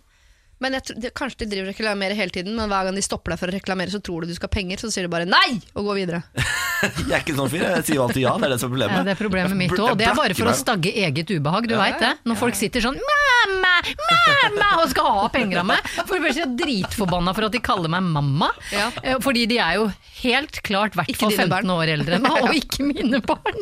Men 0.64 0.78
jeg, 0.80 0.86
tror- 0.88 0.99
det, 1.03 1.11
Kanskje 1.18 1.43
de 1.43 1.49
driver 1.53 1.70
og 1.70 1.74
reklamerer 1.76 2.18
hele 2.18 2.34
tiden, 2.34 2.55
men 2.57 2.72
hver 2.72 2.88
gang 2.89 2.95
de 2.97 3.03
stopper 3.05 3.36
deg 3.36 3.41
for 3.43 3.51
å 3.51 3.55
reklamere, 3.57 3.91
så 3.93 3.99
tror 4.03 4.24
du 4.24 4.32
du 4.32 4.38
skal 4.38 4.49
ha 4.49 4.55
penger, 4.55 4.80
så 4.82 4.91
sier 4.93 5.07
du 5.07 5.11
bare 5.14 5.28
nei 5.30 5.59
og 5.76 5.89
går 5.89 5.99
videre. 6.01 6.24
jeg 6.84 7.11
er 7.11 7.20
ikke 7.22 7.36
sånn 7.38 7.51
fyr. 7.51 7.66
Jeg 7.68 7.86
sier 7.89 7.99
jo 7.99 8.05
alltid 8.07 8.24
ja. 8.26 8.34
Det 8.39 8.47
er 8.47 8.53
det 8.55 8.59
som 8.64 8.70
er 8.70 8.74
problemet. 8.76 8.97
Ja, 8.97 9.03
det 9.07 9.14
er 9.16 9.20
problemet 9.22 9.59
mitt 9.59 9.76
òg. 9.78 9.93
Det 9.99 10.07
er 10.09 10.18
bare 10.18 10.38
for 10.38 10.51
å 10.51 10.55
stagge 10.57 10.93
eget 11.03 11.32
ubehag, 11.36 11.68
du 11.70 11.76
veit 11.80 11.99
det. 12.01 12.14
Når 12.28 12.39
folk 12.39 12.57
sitter 12.59 12.84
sånn 12.88 12.99
mamma, 12.99 13.74
mamma, 14.07 14.70
og 14.82 14.89
skal 14.91 15.09
ha 15.20 15.28
penger 15.34 15.61
av 15.64 15.68
meg. 15.74 15.91
For 16.07 16.16
det 16.18 16.24
første 16.28 16.43
er 16.43 16.47
jeg 16.47 16.57
dritforbanna 16.64 17.34
for 17.36 17.47
at 17.49 17.55
de 17.55 17.61
kaller 17.64 17.91
meg 17.91 18.07
mamma. 18.07 18.49
Ja. 18.74 18.89
Eh, 19.03 19.20
Fordi 19.24 19.45
de 19.51 19.59
er 19.64 19.78
jo 19.80 19.88
helt 20.24 20.59
klart 20.66 20.95
hvert 20.97 21.16
fall 21.20 21.34
15 21.34 21.51
barn. 21.51 21.72
år 21.74 21.91
eldre 21.97 22.18
enn 22.20 22.26
meg, 22.26 22.39
og 22.47 22.55
ikke 22.57 22.88
mine 22.88 23.20
barn. 23.24 23.59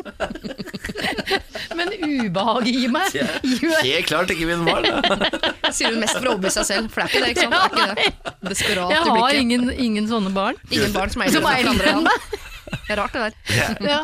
Men 1.78 1.92
ubehaget 1.98 2.70
i 2.72 2.88
meg 2.92 3.14
gjør 3.16 3.78
Helt 3.82 4.08
klart 4.10 4.32
ikke 4.34 4.48
mine 4.48 4.66
barn. 4.66 4.86
Sier 5.72 5.92
hun 5.94 6.00
mest 6.02 6.18
for 6.18 6.28
å 6.28 6.34
overbevise 6.36 6.62
seg 6.62 6.68
selv, 6.72 6.91
for 6.92 7.02
det 7.02 7.08
er 7.08 7.12
ikke 7.12 7.24
det. 7.24 7.30
ikke 7.32 7.42
sant? 7.42 7.74
Det 7.74 7.82
er 7.82 7.90
ikke 7.90 8.12
det. 8.22 8.50
Desperat 8.52 8.90
Jeg 8.92 9.02
har 9.02 9.16
blikket. 9.16 9.40
ingen, 9.42 9.70
ingen 9.88 10.08
sånne 10.10 10.32
barn. 10.36 10.56
Ingen 10.70 10.92
barn 10.94 11.10
som 11.14 11.22
er 11.26 11.32
Som 11.34 11.46
eldre 11.46 11.56
er 11.56 11.92
enn 11.92 12.02
andre. 12.02 12.16
Det 12.72 12.92
er 12.94 12.96
rart, 13.02 13.12
det 13.12 13.20
der. 13.20 13.34
Ja. 13.52 13.68
Ja. 13.92 13.98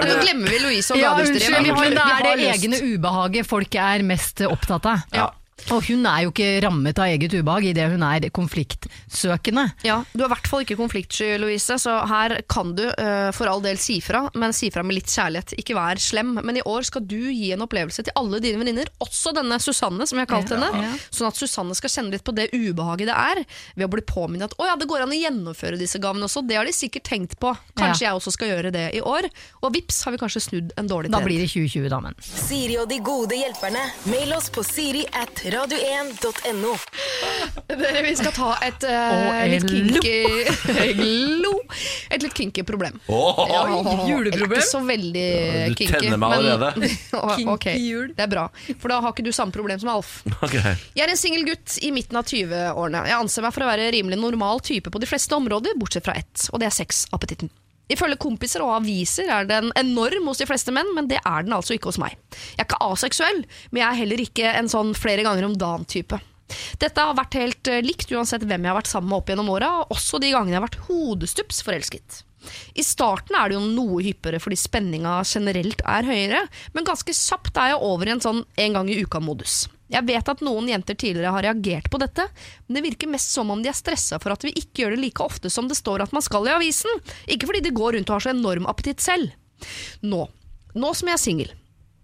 Nå 0.00 0.14
glemmer 0.22 0.48
vi 0.54 0.58
Louise 0.62 0.94
og 0.94 0.98
Ja, 1.00 1.10
har- 1.14 1.24
men 1.24 1.34
det 1.34 2.04
er 2.04 2.22
det 2.38 2.46
egne 2.54 2.78
ubehaget 2.94 3.46
folk 3.46 3.74
er 3.74 4.02
mest 4.06 4.40
opptatt 4.48 4.86
av. 4.86 5.02
Ja. 5.12 5.26
Og 5.72 5.86
hun 5.88 6.04
er 6.08 6.24
jo 6.24 6.32
ikke 6.32 6.48
rammet 6.64 6.98
av 7.00 7.08
eget 7.12 7.32
ubehag 7.38 7.70
idet 7.70 7.86
hun 7.94 8.02
er 8.04 8.26
konfliktsøkende. 8.34 9.66
Ja, 9.86 10.02
Du 10.12 10.22
er 10.24 10.28
i 10.28 10.32
hvert 10.34 10.48
fall 10.50 10.64
ikke 10.64 10.76
konfliktsky, 10.78 11.34
Louise, 11.40 11.78
så 11.80 11.96
her 12.10 12.36
kan 12.50 12.74
du 12.76 12.84
uh, 12.84 13.30
for 13.36 13.48
all 13.50 13.62
del 13.64 13.78
si 13.80 14.00
fra, 14.04 14.24
men 14.34 14.52
si 14.56 14.70
fra 14.74 14.84
med 14.84 14.98
litt 14.98 15.10
kjærlighet. 15.12 15.54
Ikke 15.60 15.76
vær 15.78 16.00
slem. 16.02 16.34
Men 16.44 16.58
i 16.60 16.64
år 16.68 16.84
skal 16.88 17.04
du 17.08 17.18
gi 17.30 17.52
en 17.54 17.64
opplevelse 17.64 18.04
til 18.04 18.16
alle 18.18 18.40
dine 18.44 18.60
venninner, 18.60 18.90
også 19.04 19.32
denne 19.36 19.58
Susanne, 19.62 20.06
som 20.08 20.20
jeg 20.20 20.26
har 20.26 20.32
kalt 20.34 20.52
henne, 20.54 20.70
sånn 21.14 21.30
at 21.30 21.38
Susanne 21.40 21.76
skal 21.78 21.92
kjenne 21.92 22.14
litt 22.14 22.24
på 22.26 22.34
det 22.36 22.50
ubehaget 22.52 23.08
det 23.08 23.16
er, 23.16 23.42
ved 23.78 23.86
å 23.88 23.92
bli 23.92 24.04
påminnet 24.06 24.52
at 24.52 24.58
å 24.60 24.68
ja, 24.68 24.76
det 24.80 24.88
går 24.90 25.04
an 25.04 25.12
å 25.14 25.18
gjennomføre 25.18 25.78
disse 25.80 26.00
gavene 26.02 26.28
også. 26.28 26.44
Det 26.46 26.58
har 26.58 26.68
de 26.68 26.74
sikkert 26.76 27.06
tenkt 27.08 27.38
på. 27.40 27.54
Kanskje 27.78 28.06
jeg 28.06 28.18
også 28.18 28.34
skal 28.34 28.52
gjøre 28.52 28.72
det 28.74 28.86
i 28.98 29.02
år. 29.04 29.28
Og 29.64 29.72
vips 29.74 30.02
har 30.06 30.14
vi 30.14 30.20
kanskje 30.20 30.44
snudd 30.44 30.74
en 30.80 30.90
dårlig 30.90 31.12
Da 31.14 31.20
blir 31.24 31.40
det 31.42 31.48
2020, 31.52 31.88
da, 31.92 32.00
men. 32.04 32.16
Siri 32.24 32.78
og 32.80 32.88
de 32.90 33.00
gode 33.04 33.38
hjelperne. 33.38 33.84
Mail 34.10 34.34
oss 34.36 34.50
på 34.52 34.64
siri 34.66 35.04
at 35.14 35.44
radio1.no. 35.54 36.74
Dere, 37.68 38.02
vi 38.04 38.12
skal 38.18 38.32
ta 38.34 38.50
et 38.66 38.84
uh, 38.88 39.38
litt 39.50 39.66
kinky 39.70 40.14
Glo. 40.98 41.52
Et 42.10 42.22
litt 42.22 42.34
kinky 42.36 42.64
problem. 42.66 42.98
Åh, 43.08 43.40
Ja, 43.50 43.62
juleproblem? 44.08 44.58
Ikke 44.58 44.66
så 44.66 44.80
veldig 44.86 45.26
Du 45.70 45.76
kinky. 45.78 45.90
tenner 45.94 46.20
meg 46.20 46.36
allerede. 46.38 46.90
ok, 47.54 47.66
det 48.14 48.26
er 48.26 48.30
bra. 48.30 48.46
For 48.78 48.92
da 48.92 49.00
har 49.04 49.14
ikke 49.14 49.26
du 49.26 49.32
samme 49.34 49.54
problem 49.54 49.80
som 49.82 49.92
Alf. 49.94 50.16
Okay. 50.44 50.74
Jeg 50.96 51.06
er 51.06 51.14
en 51.14 51.20
singel 51.20 51.46
gutt 51.48 51.78
i 51.84 51.92
midten 51.94 52.18
av 52.20 52.28
20-årene. 52.30 53.04
Jeg 53.10 53.18
anser 53.20 53.46
meg 53.46 53.54
for 53.56 53.66
å 53.66 53.70
være 53.70 53.90
rimelig 53.94 54.18
normal 54.20 54.62
type 54.64 54.90
på 54.92 55.02
de 55.02 55.08
fleste 55.10 55.36
områder, 55.38 55.76
bortsett 55.80 56.06
fra 56.06 56.16
ett, 56.20 56.48
og 56.52 56.60
det 56.62 56.70
er 56.70 56.76
sexappetitten. 56.82 57.50
Ifølge 57.92 58.16
kompiser 58.20 58.64
og 58.64 58.78
aviser 58.78 59.28
er 59.28 59.48
den 59.48 59.70
enorm 59.76 60.30
hos 60.30 60.40
de 60.40 60.48
fleste 60.48 60.72
menn, 60.72 60.88
men 60.96 61.08
det 61.10 61.18
er 61.20 61.44
den 61.44 61.56
altså 61.56 61.76
ikke 61.76 61.90
hos 61.92 62.00
meg. 62.00 62.16
Jeg 62.54 62.62
er 62.62 62.68
ikke 62.68 62.84
aseksuell, 62.86 63.42
men 63.70 63.82
jeg 63.82 63.88
er 63.88 64.00
heller 64.00 64.22
ikke 64.24 64.52
en 64.60 64.70
sånn 64.72 64.94
flere 64.96 65.26
ganger 65.26 65.48
om 65.48 65.58
dagen-type. 65.60 66.20
Dette 66.80 67.00
har 67.00 67.16
vært 67.16 67.36
helt 67.38 67.70
eh, 67.72 67.82
likt 67.84 68.12
uansett 68.12 68.44
hvem 68.44 68.64
jeg 68.64 68.72
har 68.72 68.78
vært 68.78 68.90
sammen 68.90 69.10
med 69.10 69.20
opp 69.20 69.32
gjennom 69.32 69.50
åra, 69.52 69.72
også 69.92 70.20
de 70.22 70.32
gangene 70.32 70.56
jeg 70.56 70.60
har 70.60 70.66
vært 70.68 70.82
hodestups 70.88 71.60
forelsket. 71.66 72.22
I 72.76 72.84
starten 72.84 73.36
er 73.38 73.50
det 73.50 73.56
jo 73.56 73.64
noe 73.64 74.02
hyppigere 74.04 74.40
fordi 74.42 74.58
spenninga 74.60 75.16
generelt 75.28 75.80
er 75.88 76.08
høyere, 76.08 76.42
men 76.76 76.88
ganske 76.88 77.16
kjapt 77.16 77.56
er 77.60 77.72
jeg 77.72 77.84
over 77.88 78.08
i 78.08 78.14
en 78.16 78.24
sånn 78.24 78.42
en 78.66 78.76
gang 78.78 78.90
i 78.92 78.98
uka-modus. 79.00 79.64
Jeg 79.92 80.06
vet 80.08 80.28
at 80.32 80.40
noen 80.44 80.68
jenter 80.70 80.96
tidligere 80.96 81.32
har 81.34 81.44
reagert 81.44 81.90
på 81.92 81.98
dette, 82.00 82.24
men 82.66 82.78
det 82.78 82.84
virker 82.86 83.10
mest 83.12 83.34
som 83.34 83.50
om 83.52 83.60
de 83.62 83.68
er 83.68 83.76
stressa 83.76 84.16
for 84.22 84.32
at 84.32 84.44
vi 84.46 84.54
ikke 84.56 84.84
gjør 84.84 84.94
det 84.96 85.02
like 85.02 85.20
ofte 85.24 85.50
som 85.52 85.68
det 85.68 85.76
står 85.76 86.06
at 86.06 86.14
man 86.16 86.24
skal 86.24 86.48
i 86.48 86.54
avisen, 86.54 87.02
ikke 87.28 87.50
fordi 87.50 87.60
de 87.66 87.74
går 87.76 87.98
rundt 87.98 88.08
og 88.10 88.16
har 88.16 88.24
så 88.24 88.32
enorm 88.32 88.66
appetitt 88.70 89.04
selv. 89.04 89.34
Nå, 90.02 90.24
nå 90.74 90.94
som 90.96 91.10
jeg 91.12 91.18
er 91.18 91.22
singel, 91.22 91.52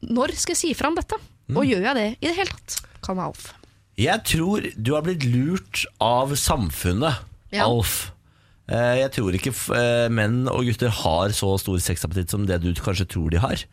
når 0.05 0.37
skal 0.37 0.55
jeg 0.55 0.61
si 0.61 0.75
fra 0.77 0.93
om 0.93 0.99
dette? 1.01 1.17
Og 1.51 1.65
gjør 1.67 1.89
jeg 1.89 1.97
det 1.99 2.09
i 2.21 2.29
det 2.29 2.37
hele 2.37 2.53
tatt? 2.55 2.77
Kan 3.03 3.19
jeg 3.19 3.33
Alf. 3.33 3.49
Jeg 4.01 4.23
tror 4.29 4.69
du 4.77 4.93
har 4.95 5.03
blitt 5.05 5.25
lurt 5.29 5.85
av 6.05 6.37
samfunnet, 6.39 7.27
Ja. 7.51 7.65
Alf. 7.67 8.13
Eh, 8.71 9.01
Jeg 9.03 9.11
tror 9.17 9.35
ikke 9.35 9.51
eh, 9.75 10.07
menn 10.15 10.45
og 10.49 10.63
gutter 10.69 10.93
har 11.01 11.33
så 11.35 11.57
stor 11.59 11.81
sexappetitt 11.83 12.31
som 12.31 12.45
det 12.47 12.61
du 12.63 12.71
kanskje 12.79 13.09
tror 13.11 13.33
de 13.35 13.41
har. 13.43 13.65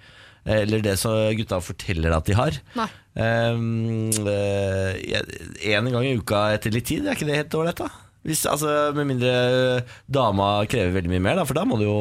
Eller 0.47 0.83
det 0.85 0.95
som 1.01 1.15
gutta 1.35 1.59
forteller 1.63 2.15
at 2.15 2.27
de 2.29 2.35
har. 2.37 2.57
Nei. 2.77 2.89
Um, 3.17 4.11
en 4.23 5.89
gang 5.91 6.05
i 6.05 6.17
uka 6.19 6.43
etter 6.55 6.71
litt 6.75 6.87
tid, 6.87 7.07
er 7.07 7.17
ikke 7.17 7.27
det 7.27 7.39
helt 7.41 7.57
ålreit, 7.57 7.81
da? 7.81 7.89
Hvis, 8.27 8.43
altså, 8.49 8.91
med 8.95 9.07
mindre 9.07 9.33
dama 10.11 10.65
krever 10.67 10.95
veldig 10.97 11.11
mye 11.13 11.23
mer, 11.29 11.39
da, 11.39 11.45
for 11.47 11.55
da 11.57 11.63
må 11.67 11.77
du 11.79 11.85
jo 11.85 11.99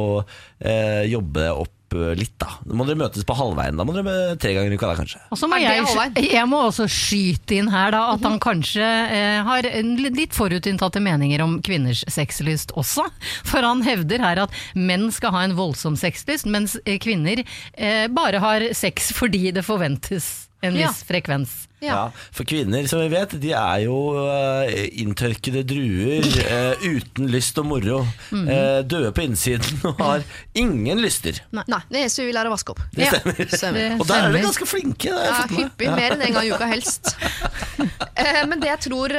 eh, 0.59 1.05
jobbe 1.07 1.45
opp 1.55 1.76
eh, 1.95 2.15
litt. 2.19 2.33
Da 2.43 2.49
Da 2.67 2.75
må 2.75 2.87
dere 2.89 2.99
møtes 2.99 3.25
på 3.29 3.37
halvveien. 3.37 3.77
Da 3.79 3.85
må 3.87 3.95
dere 3.95 4.05
med 4.07 4.41
tre 4.43 4.55
ganger 4.57 4.73
i 4.73 4.79
uka, 4.79 4.89
da, 4.91 4.97
kanskje. 4.99 5.21
Og 5.31 5.39
så 5.39 5.47
må 5.51 5.59
jeg, 5.61 5.85
jeg 6.33 6.49
må 6.51 6.63
også 6.67 6.89
skyte 6.91 7.59
inn 7.61 7.69
her 7.71 7.93
da, 7.95 8.01
at 8.15 8.25
han 8.27 8.41
kanskje 8.43 8.83
eh, 8.87 9.43
har 9.47 9.69
litt 10.17 10.35
forutinntatte 10.37 11.01
meninger 11.05 11.43
om 11.45 11.59
kvinners 11.63 12.03
sexlyst 12.11 12.73
også. 12.77 13.07
For 13.47 13.63
han 13.63 13.83
hevder 13.87 14.19
her 14.25 14.43
at 14.47 14.59
menn 14.75 15.11
skal 15.15 15.33
ha 15.37 15.45
en 15.47 15.55
voldsom 15.59 15.97
sexlyst, 16.01 16.47
mens 16.51 16.77
eh, 16.85 16.99
kvinner 16.99 17.45
eh, 17.75 18.07
bare 18.09 18.43
har 18.43 18.67
sex 18.77 19.13
fordi 19.17 19.53
det 19.55 19.65
forventes 19.67 20.49
en 20.65 20.75
Ja. 20.75 20.89
viss 20.89 21.05
frekvens. 21.07 21.67
Ja, 21.85 22.11
For 22.33 22.45
kvinner, 22.49 22.87
som 22.89 23.03
vi 23.03 23.11
vet, 23.13 23.35
de 23.43 23.51
er 23.53 23.83
jo 23.85 23.97
eh, 24.23 24.87
inntørkede 25.03 25.61
druer 25.69 26.25
eh, 26.25 26.87
uten 26.89 27.29
lyst 27.29 27.59
og 27.61 27.67
moro. 27.69 27.99
Mhm. 28.33 28.47
Eh, 28.49 28.79
døde 28.89 29.11
på 29.13 29.25
innsiden 29.27 29.83
og 29.91 30.01
har 30.01 30.25
ingen 30.57 31.03
lyster. 31.05 31.37
Nei, 31.53 31.81
det 31.93 32.01
er 32.01 32.09
så 32.13 32.23
vi 32.25 32.31
vil 32.31 32.41
er 32.41 32.49
å 32.49 32.55
vaske 32.55 32.73
opp. 32.73 32.81
Det 32.97 33.05
Ja. 33.05 33.13
stemmer. 33.19 33.53
Stemmer. 33.53 34.01
Og 34.01 34.07
der 34.09 34.25
er 34.25 34.33
vi 34.33 34.41
ganske 34.47 34.67
flinke. 34.71 35.13
Det 35.13 35.27
jeg 35.27 35.37
Ja, 35.37 35.45
hyppig, 35.53 35.91
mer 35.97 36.17
enn 36.17 36.23
en 36.27 36.33
gang 36.39 36.49
i 36.49 36.55
uka 36.57 36.71
helst. 36.73 37.13
Eh, 38.17 38.47
Men 38.49 38.59
det 38.63 38.71
jeg 38.71 38.81
tror 38.87 39.13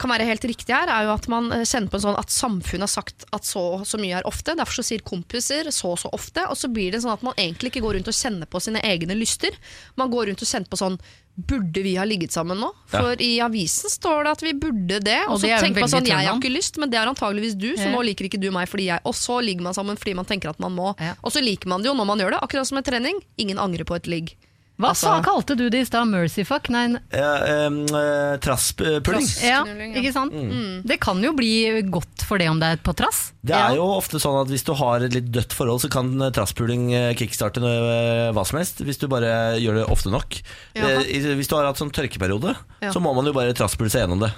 kan 0.00 0.10
være 0.10 0.24
helt 0.24 0.44
riktig 0.48 0.72
her, 0.72 0.88
er 0.88 1.04
jo 1.04 1.12
at 1.12 1.26
man 1.28 1.50
kjenner 1.68 1.90
på 1.92 1.98
en 1.98 2.04
sånn 2.06 2.16
at 2.18 2.32
samfunnet 2.32 2.86
har 2.86 2.90
sagt 2.90 3.26
at 3.36 3.44
så 3.44 3.60
og 3.82 3.84
så 3.86 4.00
mye 4.00 4.16
er 4.22 4.26
ofte. 4.28 4.54
Derfor 4.56 4.80
så 4.80 4.84
sier 4.86 5.04
kompiser 5.04 5.68
så 5.74 5.92
og 5.92 6.00
så 6.00 6.08
ofte, 6.16 6.46
og 6.48 6.56
så 6.56 6.70
blir 6.72 6.90
det 6.94 7.02
sånn 7.04 7.12
at 7.12 7.22
man 7.26 7.36
egentlig 7.36 7.68
ikke 7.72 7.82
går 7.84 7.98
rundt 7.98 8.08
og 8.08 8.16
kjenner 8.16 8.48
på 8.48 8.60
sine 8.64 8.80
egne 8.88 9.14
lyster. 9.18 9.52
Man 10.00 10.10
går 10.12 10.30
rundt 10.32 10.40
og 10.44 10.48
kjenner 10.48 10.72
på 10.72 10.80
sånn 10.80 10.96
Burde 11.34 11.80
vi 11.82 11.94
ha 11.96 12.04
ligget 12.04 12.30
sammen 12.34 12.58
nå? 12.60 12.68
For 12.92 13.16
i 13.24 13.38
avisen 13.40 13.88
står 13.88 14.26
det 14.26 14.32
at 14.36 14.42
vi 14.44 14.52
burde 14.52 14.98
det. 15.00 15.16
Og 15.28 15.38
Og 15.38 15.40
så 15.40 15.48
er 15.48 15.62
tenker 15.64 15.80
man 15.80 15.88
sånn, 15.88 16.04
jeg 16.06 16.28
har 16.28 16.36
ikke 16.36 16.52
lyst, 16.52 16.76
men 16.76 16.90
det 16.92 16.98
er 17.00 17.08
antageligvis 17.08 17.56
du, 17.56 17.70
så 17.72 17.88
Ja. 17.88 17.92
nå 17.96 18.02
liker 18.04 18.28
ikke 18.28 18.40
du 18.40 18.50
meg 18.52 18.68
fordi 18.68 18.84
jeg 18.90 19.00
Og 19.04 19.14
så 19.14 19.40
ligger 19.42 19.62
man 19.62 19.72
sammen 19.74 19.96
fordi 19.96 20.14
man 20.14 20.26
tenker 20.28 20.50
at 20.50 20.60
man 20.60 20.76
må. 20.76 20.94
Ja. 21.00 21.14
Og 21.24 21.32
så 21.32 21.40
liker 21.40 21.68
man 21.68 21.80
det 21.82 21.88
jo 21.88 21.94
når 21.94 22.04
man 22.06 22.18
gjør 22.18 22.30
det, 22.36 22.40
akkurat 22.42 22.66
som 22.68 22.76
med 22.76 22.84
trening. 22.84 23.18
Ingen 23.38 23.56
angrer 23.58 23.84
på 23.84 23.96
et 23.96 24.06
ligg. 24.06 24.36
Hva 24.82 24.90
Altså- 24.90 25.06
sa, 25.12 25.22
kalte 25.22 25.54
du 25.56 25.68
det 25.70 25.84
i 25.84 25.86
stad? 25.86 26.08
Mercyfuck? 26.10 26.68
Nei, 26.74 26.96
Ja, 27.14 27.66
um, 27.68 27.76
eh, 27.86 28.36
Trasspuling. 28.42 29.28
ja, 29.46 29.62
ja. 29.62 29.86
ikke 29.94 30.12
sant? 30.12 30.32
Mm. 30.34 30.82
Det 30.84 30.98
kan 31.00 31.22
jo 31.22 31.30
bli 31.38 31.52
godt 31.86 32.24
for 32.26 32.38
det 32.42 32.48
om 32.50 32.58
det 32.58 32.66
er 32.72 32.82
på 32.82 32.94
trass. 32.98 33.30
Det 33.46 33.54
er 33.54 33.76
jo 33.78 33.86
ofte 33.94 34.18
sånn 34.18 34.40
at 34.42 34.50
hvis 34.50 34.64
du 34.66 34.72
har 34.74 35.00
et 35.06 35.14
litt 35.14 35.30
dødt 35.30 35.54
forhold, 35.54 35.80
så 35.84 35.90
kan 35.92 36.10
trasspuling 36.34 36.90
eh, 36.92 37.14
kickstarte 37.14 37.62
noe, 37.62 37.70
eh, 37.70 38.32
hva 38.34 38.44
som 38.44 38.58
helst. 38.58 38.82
Hvis 38.82 38.98
du 38.98 39.06
bare 39.06 39.54
gjør 39.62 39.80
det 39.82 39.86
ofte 39.88 40.10
nok. 40.10 40.40
Eh, 40.74 40.98
Hvis 41.38 41.48
du 41.48 41.54
har 41.56 41.64
hatt 41.70 41.78
sånn 41.78 41.92
tørkeperiode, 41.94 42.56
Ja. 42.82 42.90
så 42.90 43.00
må 43.00 43.14
man 43.14 43.24
jo 43.24 43.32
bare 43.32 43.54
trasspule 43.54 43.90
seg 43.90 44.02
gjennom 44.08 44.20
det. 44.26 44.32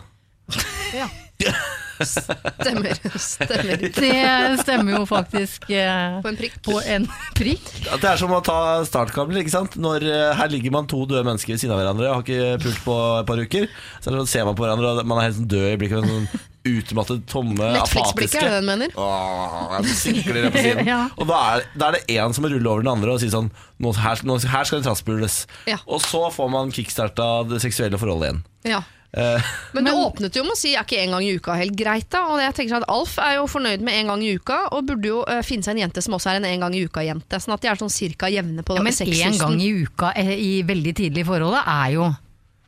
Ja. 0.94 1.08
Stemmer. 2.08 2.94
Stemmer. 3.28 3.84
Det 3.98 4.62
stemmer 4.62 4.96
jo 4.98 5.02
faktisk 5.08 5.68
eh, 5.72 6.18
På 6.24 6.30
en 6.32 6.38
prikk. 6.38 6.56
på 6.64 6.78
en 6.84 7.08
prikk. 7.36 7.68
Det 7.90 8.10
er 8.12 8.20
som 8.20 8.32
å 8.36 8.40
ta 8.44 8.58
startkabler. 8.88 9.42
ikke 9.44 9.54
sant? 9.56 9.76
Når 9.80 10.06
eh, 10.08 10.32
Her 10.38 10.52
ligger 10.52 10.74
man 10.78 10.88
to 10.90 11.04
døde 11.10 11.24
mennesker 11.26 11.54
ved 11.56 11.62
siden 11.64 11.74
av 11.76 11.82
hverandre 11.82 12.10
og 12.10 12.16
har 12.20 12.26
ikke 12.26 12.64
pult 12.64 12.82
på 12.86 12.98
et 13.20 13.30
par 13.30 13.44
uker. 13.44 13.70
Så 14.00 14.12
sånn, 14.14 14.30
ser 14.30 14.48
man 14.48 14.58
på 14.58 14.66
hverandre, 14.66 14.94
og 15.00 15.06
man 15.08 15.20
er 15.22 15.30
helt 15.30 15.40
sånn 15.42 15.50
død 15.54 15.70
i 15.72 15.78
blikket. 15.82 16.10
Sånn 16.10 16.50
utmattet, 16.64 17.26
tomme, 17.28 17.66
Netflix-blikket, 17.74 18.38
er 18.40 18.46
det 18.48 18.52
den 18.62 18.68
mener? 18.70 18.94
Åh, 18.96 19.74
så 19.84 19.96
sikler 20.00 20.46
det 20.46 20.52
på 20.54 20.62
siden. 20.64 20.86
Ja. 20.88 21.02
Og 21.20 21.28
da 21.28 21.40
er, 21.58 21.66
da 21.76 21.90
er 21.90 21.98
det 21.98 22.14
én 22.16 22.32
som 22.32 22.46
må 22.46 22.48
rulle 22.54 22.70
over 22.72 22.80
den 22.80 22.88
andre 22.94 23.12
og 23.12 23.20
si 23.20 23.28
sånn 23.28 23.50
nå, 23.84 23.92
her, 24.00 24.22
nå, 24.24 24.38
her 24.48 24.64
skal 24.64 24.80
det 24.80 24.86
transpules. 24.88 25.42
Ja. 25.68 25.76
Og 25.84 26.00
så 26.00 26.22
får 26.32 26.48
man 26.54 26.72
kickstarta 26.72 27.26
det 27.50 27.60
seksuelle 27.66 28.00
forholdet 28.00 28.30
igjen. 28.30 28.40
Ja. 28.72 28.80
Eh, 29.16 29.50
Men, 29.72 29.86
du 29.86 29.92
åpnet 29.92 30.34
jo 30.34 30.42
med 30.42 30.56
å 30.56 30.58
si 30.58 30.72
er 30.74 30.82
ikke 30.82 30.98
en 31.04 31.12
gang 31.14 31.22
i 31.22 31.34
uka 31.38 31.54
helt 31.58 31.76
greit, 31.78 32.08
da. 32.10 32.24
Og 32.32 32.40
jeg 32.42 32.54
tenker 32.56 32.74
sånn 32.74 32.82
at 32.82 32.90
Alf 32.90 33.14
er 33.22 33.36
jo 33.36 33.46
fornøyd 33.50 33.84
med 33.86 33.94
en 34.00 34.10
gang 34.10 34.24
i 34.26 34.32
uka, 34.34 34.58
og 34.74 34.88
burde 34.88 35.10
jo 35.10 35.20
uh, 35.22 35.38
finne 35.46 35.62
seg 35.66 35.76
en 35.76 35.84
jente 35.84 36.02
som 36.02 36.16
også 36.18 36.32
er 36.32 36.40
en 36.40 36.48
en 36.50 36.66
gang 36.66 36.74
i 36.74 36.82
uka-jente. 36.88 37.38
Sånn 37.42 37.54
at 37.54 37.62
de 37.62 37.70
er 37.70 37.78
sånn 37.78 37.92
cirka 37.94 38.30
jevne 38.32 38.66
på 38.66 38.74
Ja, 38.78 38.82
men 38.82 38.92
én 38.92 38.98
sexlysten. 38.98 39.38
gang 39.38 39.60
i 39.62 39.70
uka 39.84 40.12
eh, 40.18 40.34
i 40.34 40.52
veldig 40.66 40.94
tidlig 40.98 41.22
i 41.22 41.28
forholdet 41.30 41.62
er 41.62 41.94
jo 41.94 42.10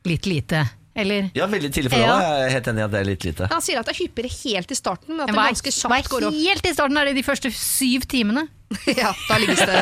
litt 0.06 0.26
lite. 0.30 0.62
Eller? 0.96 1.30
ja, 1.36 1.46
veldig 1.52 1.68
tidlig 1.76 1.90
forhold. 1.92 2.22
Jeg 2.24 2.44
er 2.46 2.52
helt 2.54 2.68
enig 2.72 2.80
i 2.80 2.84
at 2.86 2.92
det 2.94 3.00
er 3.02 3.08
litt 3.10 3.24
lite. 3.26 3.48
Han 3.52 3.64
sier 3.64 3.80
at 3.80 3.88
det 3.88 3.92
er 3.92 3.98
hyppigere 4.00 4.30
helt 4.32 4.70
i 4.72 4.78
starten, 4.78 5.12
men 5.12 5.26
at 5.26 5.32
det 5.32 5.36
er, 5.36 5.50
ganske 5.52 5.72
kjapt 5.76 6.08
går 6.12 6.26
opp. 6.30 6.36
helt 6.40 6.68
i 6.70 6.72
starten? 6.72 7.00
Er 7.00 7.10
det 7.10 7.16
de 7.18 7.24
første 7.26 7.50
syv 7.52 8.06
timene? 8.08 8.46
ja, 8.98 9.12
da 9.28 9.36
ligges 9.38 9.60
det 9.62 9.76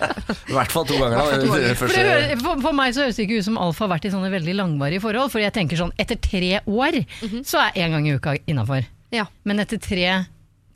I 0.50 0.54
hvert 0.54 0.70
fall 0.70 0.84
to 0.86 0.98
ganger. 1.00 1.16
da. 1.16 1.38
ganger. 1.40 1.74
For, 1.80 1.90
det 1.90 2.04
hører, 2.06 2.34
for, 2.44 2.60
for 2.68 2.76
meg 2.78 2.92
så 2.94 3.06
høres 3.06 3.18
det 3.18 3.24
ikke 3.26 3.40
ut 3.40 3.48
som 3.48 3.56
Alf 3.58 3.80
har 3.82 3.90
vært 3.90 4.06
i 4.06 4.12
sånne 4.12 4.30
veldig 4.30 4.54
langvarige 4.60 5.02
forhold. 5.02 5.32
For 5.32 5.42
jeg 5.42 5.54
tenker 5.56 5.80
sånn, 5.80 5.94
etter 5.98 6.20
tre 6.22 6.60
år 6.62 7.00
så 7.48 7.64
er 7.64 7.80
én 7.82 7.96
gang 7.96 8.06
i 8.06 8.14
uka 8.20 8.36
innafor. 8.44 8.84
Ja. 9.16 9.24
Men 9.48 9.64
etter 9.64 9.80
tre 9.82 10.12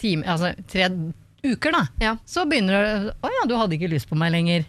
timer, 0.03 0.33
altså 0.35 0.51
tre 0.73 0.89
uker, 1.45 1.77
da, 1.77 1.85
Ja. 2.03 2.17
så 2.27 2.47
begynner 2.49 2.75
det 2.81 3.15
Å 3.21 3.31
ja, 3.31 3.45
du 3.47 3.55
hadde 3.61 3.77
ikke 3.77 3.93
lyst 3.93 4.09
på 4.11 4.17
meg 4.19 4.33
lenger. 4.35 4.65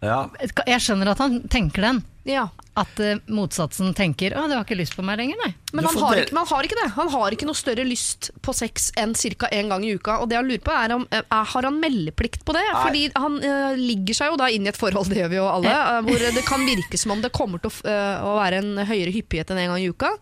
Ja. 0.00 0.24
Jeg 0.66 0.80
skjønner 0.80 1.12
at 1.12 1.20
han 1.22 1.42
tenker 1.52 1.90
den. 1.90 2.02
ja. 2.28 2.48
At 2.78 3.00
uh, 3.02 3.18
motsatsen 3.26 3.90
tenker 3.98 4.32
'Å, 4.32 4.44
du 4.48 4.54
har 4.54 4.62
ikke 4.62 4.76
lyst 4.78 4.94
på 4.96 5.02
meg 5.04 5.18
lenger', 5.18 5.36
nei. 5.42 5.50
Men 5.74 5.84
han 5.84 5.96
har, 6.00 6.20
ikke, 6.22 6.36
han 6.36 6.46
har 6.46 6.68
ikke 6.68 6.78
det. 6.78 6.86
Han 6.94 7.10
har 7.12 7.34
ikke 7.34 7.48
noe 7.48 7.58
større 7.58 7.84
lyst 7.84 8.30
på 8.40 8.54
sex 8.56 8.92
enn 8.96 9.12
ca. 9.18 9.50
én 9.52 9.68
gang 9.68 9.84
i 9.84 9.90
uka. 9.98 10.20
Og 10.22 10.30
det 10.30 10.38
jeg 10.38 10.46
lurer 10.46 10.62
på 10.64 10.72
er 10.72 10.94
om 10.94 11.04
er, 11.10 11.26
Har 11.28 11.66
han 11.66 11.80
meldeplikt 11.82 12.46
på 12.46 12.54
det? 12.56 12.62
Fordi 12.70 13.02
han 13.18 13.40
uh, 13.42 13.74
ligger 13.76 14.16
seg 14.16 14.30
jo 14.32 14.38
da 14.40 14.48
inn 14.48 14.64
i 14.64 14.70
et 14.70 14.78
forhold, 14.78 15.10
det 15.10 15.18
gjør 15.18 15.32
vi 15.34 15.40
jo 15.42 15.48
alle, 15.50 15.74
uh, 15.74 15.98
hvor 16.06 16.24
det 16.38 16.46
kan 16.46 16.64
virke 16.64 16.96
som 16.96 17.16
om 17.18 17.20
det 17.20 17.34
kommer 17.34 17.60
til 17.60 17.74
å, 17.74 17.74
eh, 17.90 18.22
å 18.22 18.38
være 18.38 18.62
en 18.62 18.86
høyere 18.86 19.12
hyppighet 19.18 19.50
enn 19.50 19.60
én 19.60 19.66
en 19.66 19.74
gang 19.74 19.82
i 19.82 19.90
uka. 19.90 20.14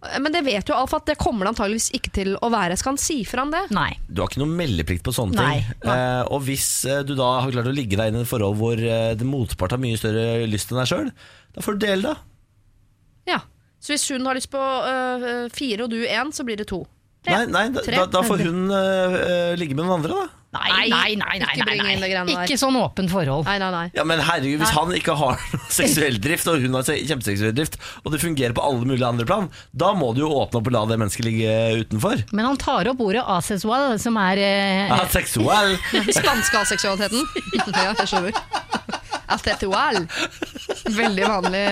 Men 0.00 0.32
det 0.32 0.40
vet 0.46 0.70
jo 0.70 0.76
Alf 0.76 0.94
at 0.96 1.10
det 1.10 1.18
kommer 1.20 1.44
det 1.44 1.52
antageligvis 1.52 1.90
ikke 1.96 2.12
til 2.16 2.32
å 2.40 2.48
være. 2.52 2.76
Skal 2.80 2.94
han 2.94 3.00
si 3.02 3.18
fra 3.28 3.44
om 3.44 3.50
det? 3.52 3.66
Nei. 3.76 3.90
Du 4.08 4.22
har 4.22 4.30
ikke 4.30 4.40
noe 4.40 4.56
meldeplikt 4.56 5.04
på 5.04 5.12
sånne 5.12 5.36
Nei, 5.36 5.58
ting. 5.60 5.90
Eh, 5.92 6.22
og 6.32 6.46
hvis 6.46 6.68
eh, 6.88 7.02
du 7.04 7.12
da 7.18 7.28
har 7.42 7.52
klart 7.52 7.68
å 7.68 7.74
ligge 7.76 7.98
deg 8.00 8.08
inn 8.08 8.22
i 8.22 8.24
et 8.24 8.30
forhold 8.30 8.56
hvor 8.60 8.80
eh, 8.80 9.12
det 9.18 9.28
motpart 9.28 9.76
har 9.76 9.82
mye 9.82 10.00
større 10.00 10.46
lyst 10.48 10.72
enn 10.72 10.80
deg 10.80 10.88
sjøl, 10.88 11.12
da 11.52 11.66
får 11.66 11.76
du 11.76 11.84
dele 11.84 12.14
da. 12.14 12.14
Ja. 13.28 13.42
Så 13.80 13.94
hvis 13.94 14.08
hun 14.12 14.24
har 14.28 14.36
lyst 14.36 14.50
på 14.52 14.60
øh, 14.60 15.46
fire 15.52 15.84
og 15.84 15.92
du 15.92 16.00
én, 16.00 16.32
så 16.36 16.44
blir 16.48 16.60
det 16.60 16.68
to. 16.72 16.82
Nei, 17.28 17.44
nei 17.52 17.66
da, 17.74 17.84
da, 17.84 18.06
da 18.08 18.24
får 18.24 18.46
hun 18.48 18.72
eh, 18.72 19.52
ligge 19.60 19.76
med 19.76 19.84
noen 19.84 19.98
andre, 20.00 20.16
da. 20.16 20.39
Nei, 20.50 20.88
nei, 20.90 21.14
nei, 21.14 21.36
nei, 21.38 21.46
Ikke 21.54 21.62
bring 21.68 21.78
nei, 21.78 21.92
inn 21.94 22.00
det 22.02 22.08
greiene 22.10 22.32
der. 22.34 22.48
Ikke 22.48 22.56
sånn 22.58 22.74
åpent 22.80 23.12
forhold. 23.12 23.44
Nei, 23.46 23.54
nei, 23.62 23.68
nei. 23.70 23.84
Ja, 23.94 24.02
men 24.08 24.18
herregud, 24.26 24.58
Hvis 24.64 24.72
han 24.74 24.90
ikke 24.96 25.14
har 25.20 25.36
noe 25.54 25.60
seksuell 25.70 26.18
drift, 26.18 26.48
og 26.50 26.58
hun 26.64 26.74
har 26.74 26.82
se- 26.88 26.96
kjempeseksuell 27.06 27.54
drift, 27.54 27.76
og 28.02 28.10
det 28.10 28.18
fungerer 28.24 28.56
på 28.56 28.64
alle 28.66 28.82
mulige 28.90 29.06
andre 29.06 29.28
plan, 29.28 29.46
da 29.70 29.92
må 29.94 30.10
du 30.16 30.24
jo 30.24 30.32
åpne 30.40 30.58
opp 30.58 30.66
og 30.72 30.74
la 30.74 30.82
det 30.90 30.98
mennesket 31.04 31.28
ligge 31.28 31.54
utenfor. 31.84 32.24
Men 32.34 32.50
han 32.50 32.58
tar 32.58 32.90
opp 32.90 33.04
ordet 33.06 33.22
asexual, 33.36 33.94
som 34.02 34.18
er 34.18 34.42
eh, 34.42 34.90
Ja, 34.90 34.98
seksuell. 35.14 35.76
Spanske 36.18 36.64
aseksualiteten. 36.64 37.22
ja, 37.70 37.92
jeg 38.02 38.10
skjønner. 38.10 38.42
Atetual. 39.30 40.02
Veldig 40.98 41.30
vanlig 41.30 41.66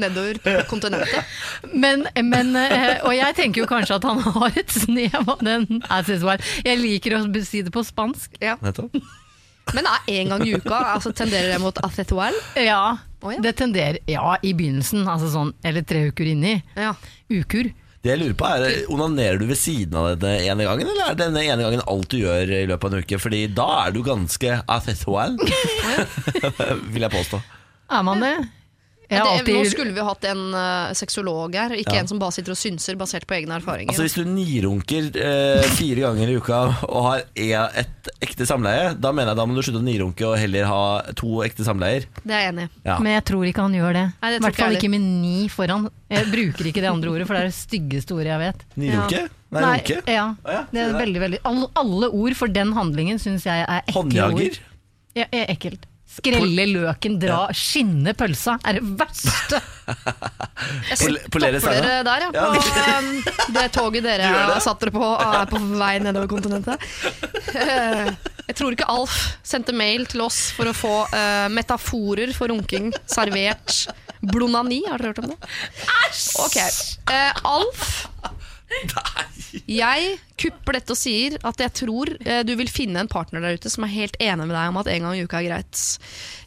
nedover 0.00 0.40
kontinentet. 0.70 1.34
men, 1.72 2.06
men, 2.22 2.54
eh, 2.60 3.02
Og 3.04 3.14
jeg 3.16 3.36
tenker 3.38 3.64
jo 3.64 3.68
kanskje 3.70 3.98
at 3.98 4.08
han 4.08 4.22
har 4.24 4.56
et 4.60 4.72
snev 4.72 5.20
av 5.22 5.44
den. 5.44 5.82
Jeg 6.64 6.80
liker 6.80 7.18
å 7.18 7.26
si 7.44 7.62
det 7.66 7.74
på 7.74 7.84
spansk. 7.86 8.38
Ja. 8.42 8.58
Nettopp. 8.62 8.96
Men 9.72 9.86
er 9.88 10.10
én 10.12 10.28
gang 10.28 10.42
i 10.44 10.52
uka, 10.58 10.76
altså 10.92 11.12
tenderer 11.16 11.54
det 11.54 11.60
mot 11.62 11.78
atetual? 11.86 12.36
Ja, 12.58 12.98
oh, 13.22 13.32
ja. 13.32 13.40
det 13.40 13.54
tenderer 13.56 13.96
Ja, 14.10 14.36
i 14.44 14.52
begynnelsen, 14.56 15.06
altså 15.08 15.30
sånn, 15.32 15.54
eller 15.64 15.86
tre 15.88 16.10
uker 16.10 16.28
inni. 16.34 16.58
Ja. 16.76 16.92
Uker. 17.32 17.70
Det 18.04 18.12
jeg 18.12 18.20
lurer 18.20 18.34
på 18.36 18.48
er, 18.52 18.82
Onanerer 18.92 19.38
du 19.40 19.46
ved 19.48 19.56
siden 19.56 19.96
av 19.96 20.10
denne 20.20 20.42
ene 20.44 20.66
gangen, 20.68 20.90
eller 20.92 21.14
er 21.14 21.16
denne 21.16 21.40
ene 21.40 21.64
gangen 21.64 21.84
alt 21.88 22.10
du 22.12 22.18
gjør 22.20 22.52
i 22.52 22.66
løpet 22.68 22.90
av 22.90 22.92
en 22.98 23.06
uke? 23.06 23.20
Fordi 23.22 23.40
da 23.56 23.68
er 23.86 23.94
du 23.96 24.02
ganske 24.04 24.58
asexual, 24.76 25.38
vil 26.92 27.06
jeg 27.06 27.14
påstå. 27.16 27.40
Er 27.94 28.04
man 28.04 28.20
det? 28.20 28.34
Jeg 29.14 29.24
har 29.24 29.44
Det, 29.46 29.54
nå 29.54 29.64
skulle 29.70 29.94
vi 29.96 30.04
hatt 30.08 30.24
en 30.30 30.42
uh, 30.54 30.92
sexolog 30.96 31.54
her, 31.58 31.74
ikke 31.78 31.94
Ja. 31.94 32.00
en 32.02 32.08
som 32.10 32.18
bare 32.22 32.32
sitter 32.36 32.54
og 32.54 32.58
synser 32.60 32.96
basert 33.00 33.26
på 33.30 33.36
egne 33.38 33.56
erfaringer. 33.60 33.92
Altså 33.94 34.02
Hvis 34.06 34.16
du 34.18 34.24
nirunker 34.28 35.10
uh, 35.14 35.62
fire 35.78 36.04
ganger 36.06 36.32
i 36.32 36.36
uka 36.38 36.60
og 36.88 37.00
har 37.08 37.22
e 37.36 37.50
et 37.54 38.10
ekte 38.24 38.46
samleie, 38.48 38.94
da 38.98 39.12
mener 39.12 39.32
jeg 39.32 39.36
da 39.40 39.46
må 39.46 39.54
du 39.56 39.62
slutte 39.62 39.80
å 39.80 39.86
nirunke 39.86 40.26
og 40.28 40.36
heller 40.38 40.66
ha 40.68 40.82
to 41.16 41.40
ekte 41.46 41.64
samleier. 41.64 42.04
det 42.24 42.34
er 42.34 42.44
jeg 42.46 42.52
enig 42.54 42.66
i. 42.68 42.70
Ja. 42.84 42.98
Men 42.98 43.12
jeg 43.16 43.24
tror 43.30 43.46
ikke 43.48 43.62
han 43.64 43.74
gjør 43.78 43.92
det. 43.96 44.04
Nei, 44.22 44.34
I 44.34 44.38
hvert 44.40 44.52
ikke 44.54 44.64
fall 44.64 44.76
ikke 44.80 44.90
med 44.90 45.00
ni 45.22 45.48
foran. 45.48 45.88
Jeg 46.10 46.26
bruker 46.32 46.68
ikke 46.70 46.82
det 46.84 46.90
andre 46.90 47.10
ordet, 47.14 47.26
for 47.26 47.34
det 47.38 47.42
er 47.46 47.50
det 47.50 47.56
styggeste 47.56 48.14
ordet 48.14 48.30
jeg 48.34 48.42
vet. 48.44 48.66
Nirunke? 48.76 49.24
Nei, 49.54 49.62
runke? 49.78 49.96
ja. 50.10 50.26
Ja, 50.50 50.60
Det 50.72 50.80
er 50.82 50.94
veldig, 50.98 51.20
veldig 51.22 51.38
alle, 51.46 51.68
alle 51.78 52.08
ord 52.10 52.34
for 52.34 52.50
den 52.50 52.72
handlingen 52.74 53.20
syns 53.22 53.44
jeg 53.46 53.62
er 53.68 53.82
ekle 53.84 53.94
Håndjager? 54.00 54.48
ord. 54.50 54.58
Ja, 55.14 55.26
er 55.30 55.46
ekkelt. 55.54 55.84
Skrelle 56.14 56.66
løken, 56.70 57.16
dra, 57.22 57.40
skinne 57.56 58.12
pølsa 58.18 58.56
er 58.62 58.78
det 58.78 58.84
verste. 59.00 59.60
Jeg 60.90 61.16
polere 61.34 61.58
stopper 61.60 61.88
dere 61.88 62.04
der, 62.06 62.26
ja. 62.26 62.30
På 62.34 62.44
um, 62.98 63.08
det 63.56 63.64
toget 63.74 64.06
dere 64.06 64.30
det? 64.52 64.60
satt 64.64 64.84
dere 64.84 64.94
på 64.94 65.02
og 65.02 65.34
er 65.40 65.50
på 65.50 65.60
vei 65.80 65.96
nedover 66.04 66.30
kontinentet. 66.30 66.86
Eh, 67.54 68.14
Jeg 68.44 68.58
tror 68.58 68.74
ikke 68.76 68.86
Alf 68.92 69.14
sendte 69.46 69.72
mail 69.72 70.04
til 70.10 70.20
oss 70.20 70.50
for 70.52 70.68
å 70.68 70.74
få 70.76 70.94
eh, 71.16 71.46
metaforer 71.52 72.32
for 72.36 72.52
runking 72.52 72.90
servert. 73.08 73.86
Blonani, 74.24 74.82
har 74.88 75.00
dere 75.00 75.12
hørt 75.14 75.22
om 75.24 75.30
det? 75.32 75.38
Æsj! 76.04 76.24
Ok. 76.44 76.58
Eh, 77.12 77.32
Alf 79.00 79.50
Jeg 79.70 80.16
kupper 80.40 80.76
dette 80.76 80.92
og 80.92 80.98
sier 80.98 81.36
at 81.46 81.60
jeg 81.62 81.72
tror 81.78 82.10
eh, 82.26 82.42
du 82.46 82.52
vil 82.58 82.70
finne 82.70 83.00
en 83.00 83.10
partner 83.10 83.44
der 83.44 83.58
ute 83.58 83.70
som 83.70 83.86
er 83.86 83.92
helt 83.94 84.16
enig 84.22 84.48
med 84.48 84.54
deg 84.56 84.72
om 84.72 84.80
at 84.80 84.90
en 84.90 85.06
gang 85.06 85.14
i 85.16 85.22
uka 85.24 85.40
er 85.40 85.46
greit. 85.46 85.82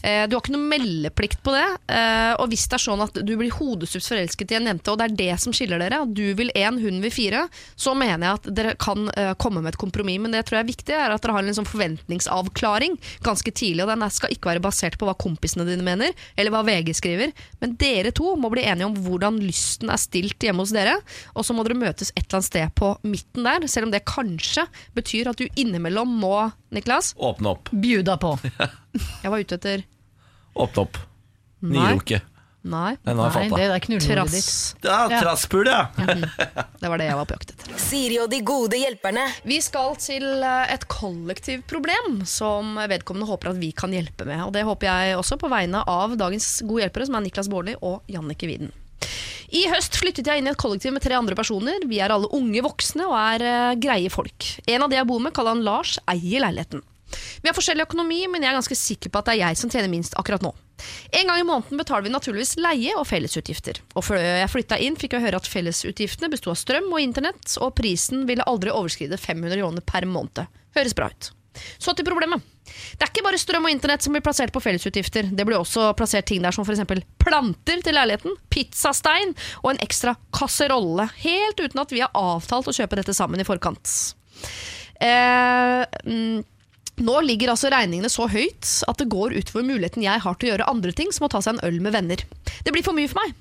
Eh, 0.04 0.26
du 0.28 0.36
har 0.36 0.44
ikke 0.44 0.54
noe 0.54 0.70
meldeplikt 0.70 1.40
på 1.46 1.54
det, 1.56 1.66
eh, 1.96 2.34
og 2.38 2.52
hvis 2.52 2.68
det 2.68 2.78
er 2.78 2.84
sånn 2.84 3.04
at 3.04 3.18
du 3.24 3.34
blir 3.40 3.54
hodesups 3.56 4.10
forelsket 4.12 4.54
i 4.54 4.58
en 4.60 4.70
jente, 4.72 4.92
og 4.92 5.00
det 5.00 5.08
er 5.08 5.16
det 5.22 5.40
som 5.42 5.56
skiller 5.56 5.82
dere, 5.82 6.02
at 6.04 6.14
du 6.16 6.26
vil 6.38 6.52
én, 6.52 6.80
hun 6.84 7.00
vil 7.04 7.14
fire, 7.14 7.46
så 7.80 7.96
mener 7.98 8.28
jeg 8.28 8.42
at 8.42 8.50
dere 8.60 8.76
kan 8.82 9.08
eh, 9.16 9.34
komme 9.40 9.64
med 9.64 9.74
et 9.74 9.82
kompromiss. 9.82 10.20
Men 10.22 10.36
det 10.36 10.44
jeg 10.44 10.50
tror 10.50 10.60
jeg 10.60 10.66
er 10.66 10.72
viktig, 10.74 10.96
er 10.98 11.16
at 11.16 11.24
dere 11.24 11.38
har 11.38 11.44
en 11.44 11.52
liksom 11.52 11.68
forventningsavklaring 11.68 13.00
ganske 13.26 13.52
tidlig, 13.56 13.86
og 13.86 13.92
den 13.94 14.06
skal 14.14 14.36
ikke 14.36 14.52
være 14.52 14.64
basert 14.64 15.00
på 15.00 15.08
hva 15.08 15.16
kompisene 15.20 15.68
dine 15.68 15.86
mener, 15.86 16.16
eller 16.36 16.54
hva 16.54 16.64
VG 16.68 16.94
skriver, 17.00 17.34
men 17.64 17.76
dere 17.80 18.14
to 18.16 18.36
må 18.40 18.52
bli 18.54 18.68
enige 18.68 18.88
om 18.88 19.00
hvordan 19.08 19.40
lysten 19.44 19.92
er 19.94 20.02
stilt 20.02 20.44
hjemme 20.44 20.64
hos 20.64 20.76
dere, 20.76 20.98
og 21.36 21.48
så 21.48 21.56
må 21.56 21.66
dere 21.68 21.80
møtes 21.80 22.14
et 22.18 22.26
eller 22.26 22.40
annet 22.40 22.50
sted 22.50 22.72
på 22.78 22.92
midten 23.08 23.46
der, 23.48 23.68
selv 23.72 23.88
om 23.88 23.94
det 23.94 24.04
kanskje 24.10 24.66
betyr 24.98 25.30
at 25.32 25.40
du 25.40 25.46
innimellom 25.54 26.10
må, 26.22 26.36
Niklas, 26.74 27.14
Åpne 27.18 27.54
opp. 27.56 27.70
Bjuda 27.72 28.18
på. 28.22 28.36
jeg 29.24 29.30
var 29.32 29.38
ute 29.44 29.60
etter 29.62 29.86
Åpne 30.58 30.88
opp. 30.88 30.98
Nei. 31.62 31.78
Nyrunke. 31.78 32.24
Nei, 32.68 32.98
Nei, 33.06 33.14
har 33.16 33.36
jeg 33.40 33.48
det 33.48 33.54
fatta. 33.54 33.76
er 33.78 33.84
knulleordet 33.86 34.32
ditt. 34.34 34.84
Ja, 34.84 34.96
Ja. 35.08 35.20
trasspul, 35.24 35.70
ja. 35.72 35.86
Det 35.96 36.90
var 36.92 37.00
det 37.00 37.06
jeg 37.08 37.16
var 37.16 37.28
på 37.30 37.38
jakt 37.38 37.54
etter. 37.54 37.78
Siri 37.80 38.18
og 38.20 38.28
de 38.34 38.42
gode 38.44 38.76
hjelperne. 38.82 39.24
Vi 39.48 39.62
skal 39.64 39.94
til 40.04 40.26
eh, 40.44 40.74
et 40.74 40.84
kollektivproblem 40.92 42.26
som 42.28 42.76
vedkommende 42.92 43.30
håper 43.30 43.54
at 43.54 43.62
vi 43.62 43.70
kan 43.78 43.94
hjelpe 43.96 44.28
med. 44.28 44.42
Og 44.50 44.52
det 44.58 44.66
håper 44.68 44.90
jeg 44.90 45.16
også 45.22 45.38
på 45.40 45.48
vegne 45.54 45.86
av 45.88 46.18
dagens 46.20 46.50
gode 46.68 46.84
hjelpere, 46.84 47.08
som 47.08 47.16
er 47.22 47.26
Niklas 47.30 47.48
Baarli 47.54 47.78
og 47.80 48.02
Jannike 48.12 48.50
Widen. 48.52 48.74
I 49.48 49.64
høst 49.72 49.96
flyttet 49.96 50.28
jeg 50.28 50.42
inn 50.42 50.50
i 50.50 50.52
et 50.52 50.60
kollektiv 50.60 50.92
med 50.92 51.04
tre 51.04 51.16
andre 51.16 51.36
personer. 51.38 51.86
Vi 51.88 52.02
er 52.04 52.12
alle 52.12 52.28
unge 52.36 52.64
voksne 52.66 53.06
og 53.08 53.16
er 53.16 53.46
eh, 53.48 53.78
greie 53.80 54.12
folk. 54.12 54.50
En 54.68 54.84
av 54.84 54.92
de 54.92 55.00
jeg 55.00 55.08
bor 55.08 55.24
med, 55.24 55.32
kaller 55.36 55.56
han 55.56 55.64
Lars, 55.64 55.96
eier 56.12 56.44
leiligheten. 56.44 56.84
Vi 57.40 57.48
har 57.48 57.56
forskjellig 57.56 57.86
økonomi, 57.86 58.26
men 58.28 58.44
jeg 58.44 58.52
er 58.52 58.58
ganske 58.58 58.76
sikker 58.76 59.14
på 59.14 59.22
at 59.22 59.30
det 59.30 59.38
er 59.38 59.46
jeg 59.46 59.60
som 59.62 59.72
tjener 59.72 59.92
minst 59.92 60.18
akkurat 60.20 60.44
nå. 60.44 60.52
En 61.16 61.32
gang 61.32 61.40
i 61.40 61.48
måneden 61.48 61.80
betaler 61.80 62.06
vi 62.06 62.12
naturligvis 62.12 62.58
leie 62.60 62.98
og 63.00 63.08
fellesutgifter. 63.08 63.80
Og 63.96 64.04
før 64.10 64.20
jeg 64.20 64.52
flytta 64.52 64.82
inn, 64.84 65.00
fikk 65.00 65.16
jeg 65.16 65.24
høre 65.24 65.40
at 65.40 65.48
fellesutgiftene 65.48 66.30
besto 66.34 66.52
av 66.52 66.60
strøm 66.60 66.92
og 66.92 67.02
internett, 67.02 67.56
og 67.64 67.72
prisen 67.80 68.28
ville 68.28 68.46
aldri 68.52 68.76
overskride 68.76 69.18
500 69.22 69.64
kroner 69.64 69.88
per 69.88 70.10
måned. 70.12 70.60
Høres 70.76 70.98
bra 70.98 71.08
ut. 71.14 71.32
Så 71.80 71.94
til 71.98 72.08
problemet. 72.08 72.44
Det 72.68 73.06
er 73.06 73.12
ikke 73.12 73.24
bare 73.26 73.40
strøm 73.40 73.68
og 73.68 73.72
internett 73.72 74.04
som 74.04 74.14
blir 74.16 74.24
plassert 74.26 74.52
på 74.54 74.62
fellesutgifter. 74.64 75.30
Det 75.32 75.46
blir 75.48 75.60
også 75.60 75.92
plassert 75.98 76.28
ting 76.30 76.44
der 76.44 76.56
som 76.56 76.66
f.eks. 76.68 76.84
planter 77.22 77.84
til 77.86 77.96
leiligheten, 77.96 78.36
pizzastein 78.54 79.34
og 79.64 79.72
en 79.74 79.82
ekstra 79.86 80.18
kasserolle. 80.36 81.08
Helt 81.24 81.64
uten 81.64 81.84
at 81.84 81.96
vi 81.96 82.04
har 82.04 82.14
avtalt 82.18 82.70
å 82.70 82.76
kjøpe 82.76 83.00
dette 83.00 83.16
sammen 83.18 83.42
i 83.42 83.48
forkant. 83.48 83.96
Eh, 85.00 85.84
mm, 86.08 86.44
nå 86.98 87.16
ligger 87.22 87.52
altså 87.54 87.70
regningene 87.70 88.10
så 88.10 88.26
høyt 88.32 88.70
at 88.90 88.98
det 88.98 89.10
går 89.14 89.36
utover 89.38 89.66
muligheten 89.68 90.06
jeg 90.06 90.24
har 90.24 90.38
til 90.38 90.50
å 90.50 90.54
gjøre 90.56 90.70
andre 90.72 90.94
ting, 90.98 91.12
som 91.14 91.28
å 91.28 91.32
ta 91.32 91.44
seg 91.46 91.56
en 91.58 91.66
øl 91.70 91.78
med 91.86 91.94
venner. 91.94 92.24
Det 92.66 92.74
blir 92.74 92.86
for 92.86 92.98
mye 92.98 93.10
for 93.12 93.22
meg. 93.22 93.36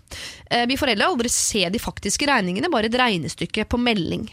Eh, 0.51 0.66
Vi 0.68 0.76
foreldre 0.80 1.09
aldri 1.09 1.32
se 1.32 1.64
de 1.72 1.80
faktiske 1.80 2.28
regningene, 2.28 2.70
bare 2.72 2.90
et 2.90 3.01
regnestykke 3.01 3.64
på 3.64 3.80
melding. 3.80 4.28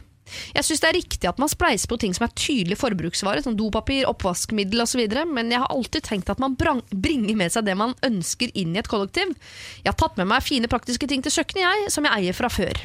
Jeg 0.56 0.66
syns 0.66 0.82
det 0.84 0.90
er 0.90 0.98
riktig 0.98 1.30
at 1.30 1.40
man 1.41 1.52
spleiser 1.52 1.90
på 1.91 1.98
ting 2.02 2.14
som 2.16 2.26
er 2.28 2.34
tydelig 2.38 2.78
forbruksvare, 2.80 3.44
som 3.44 3.58
dopapir, 3.60 4.08
oppvaskmiddel 4.10 4.86
osv., 4.86 5.04
men 5.30 5.52
jeg 5.52 5.62
har 5.64 5.74
alltid 5.74 6.08
tenkt 6.08 6.32
at 6.32 6.41
man 6.41 6.56
bringer 6.58 7.36
med 7.40 7.54
seg 7.54 7.68
det 7.68 7.76
man 7.80 7.95
ønsker 8.06 8.54
inn 8.58 8.76
i 8.76 8.82
et 8.82 8.90
kollektiv. 8.91 9.36
Jeg 9.84 9.91
har 9.91 10.00
tatt 10.00 10.18
med 10.20 10.30
meg 10.32 10.45
fine 10.45 10.72
praktiske 10.72 11.10
ting 11.10 11.24
til 11.26 11.36
kjøkkenet, 11.36 11.64
jeg, 11.66 11.94
som 11.94 12.08
jeg 12.08 12.16
eier 12.20 12.38
fra 12.38 12.50
før. 12.54 12.84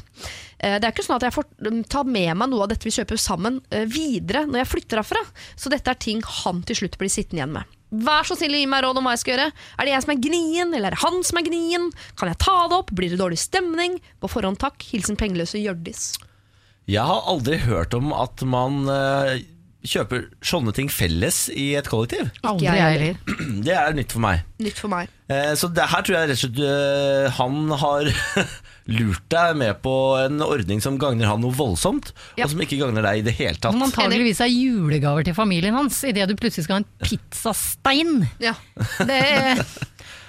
Eh, 0.59 0.79
Det 0.79 0.85
er 0.85 0.93
ikke 0.93 1.07
sånn 1.07 1.19
at 1.21 1.29
jeg 1.29 1.37
får 1.39 1.49
mm, 1.63 1.83
ta 1.91 2.05
med 2.05 2.35
meg 2.37 2.51
noe 2.51 2.67
av 2.67 2.73
dette 2.73 2.89
vi 2.89 2.95
kjøper 2.95 3.21
sammen 3.21 3.61
eh, 3.71 3.87
videre 3.89 4.45
når 4.47 4.65
jeg 4.65 4.73
flytter 4.75 5.03
herfra, 5.03 5.23
så 5.57 5.71
dette 5.73 5.93
er 5.95 6.01
ting 6.03 6.23
han 6.43 6.63
til 6.67 6.83
slutt 6.83 6.99
blir 7.01 7.13
sittende 7.13 7.43
igjen 7.45 7.55
med. 7.61 7.75
Vær 7.89 8.27
så 8.29 8.35
snill 8.37 8.53
gi 8.53 8.67
meg 8.69 8.83
råd 8.85 8.99
om 9.01 9.07
hva 9.07 9.15
jeg 9.15 9.23
skal 9.23 9.33
gjøre. 9.33 9.53
Er 9.81 9.87
det 9.89 9.93
jeg 9.95 10.05
som 10.05 10.11
er 10.13 10.19
gnien, 10.27 10.75
eller 10.77 10.91
er 10.91 10.97
det 10.99 11.05
han 11.07 11.23
som 11.25 11.39
er 11.41 11.47
gnien? 11.47 11.87
Kan 12.21 12.29
jeg 12.29 12.37
ta 12.45 12.57
det 12.69 12.77
opp? 12.83 12.91
Blir 12.93 13.15
det 13.15 13.21
dårlig 13.23 13.39
stemning? 13.41 13.97
På 14.21 14.29
forhånd 14.29 14.61
takk. 14.61 14.85
Hilsen 14.91 15.17
pengeløse 15.17 15.63
Hjørdis. 15.63 16.11
Jeg 16.89 17.05
har 17.05 17.27
aldri 17.29 17.59
hørt 17.67 17.93
om 17.99 18.13
at 18.17 18.41
man 18.49 18.87
eh, 18.89 19.43
kjøper 19.89 20.23
sånne 20.45 20.73
ting 20.75 20.89
felles 20.91 21.45
i 21.53 21.75
et 21.79 21.87
kollektiv. 21.89 22.31
Aldri 22.49 22.65
jeg 22.67 22.81
heller. 22.81 23.19
Det 23.67 23.75
er 23.77 23.93
nytt 23.99 24.15
for 24.17 24.25
meg. 24.25 24.41
Nytt 24.65 24.81
for 24.81 24.93
meg. 24.93 25.11
Eh, 25.29 25.53
Så 25.61 25.69
det 25.77 25.85
her 25.93 26.03
tror 26.07 26.17
jeg 26.17 26.31
rett 26.31 26.39
og 26.39 26.41
slett 26.47 26.63
eh, 26.65 27.29
han 27.37 27.59
har 27.83 28.09
lurt 28.99 29.27
deg 29.35 29.59
med 29.61 29.83
på 29.85 29.93
en 30.23 30.41
ordning 30.47 30.81
som 30.81 30.97
gagner 31.01 31.29
han 31.29 31.43
noe 31.45 31.53
voldsomt, 31.53 32.15
Ja. 32.41 32.47
og 32.47 32.55
som 32.55 32.65
ikke 32.65 32.81
gagner 32.81 33.05
deg 33.05 33.21
i 33.21 33.27
det 33.29 33.37
hele 33.37 33.61
tatt. 33.61 33.77
Som 33.77 33.85
antageligvis 33.85 34.41
er 34.41 34.49
julegaver 34.49 35.29
til 35.29 35.37
familien 35.37 35.77
hans, 35.77 36.01
idet 36.09 36.25
du 36.33 36.35
plutselig 36.41 36.65
skal 36.65 36.81
ha 36.81 36.85
en 36.87 36.91
pizzastein. 37.05 38.25
Ja. 38.41 38.57
Det 39.05 39.21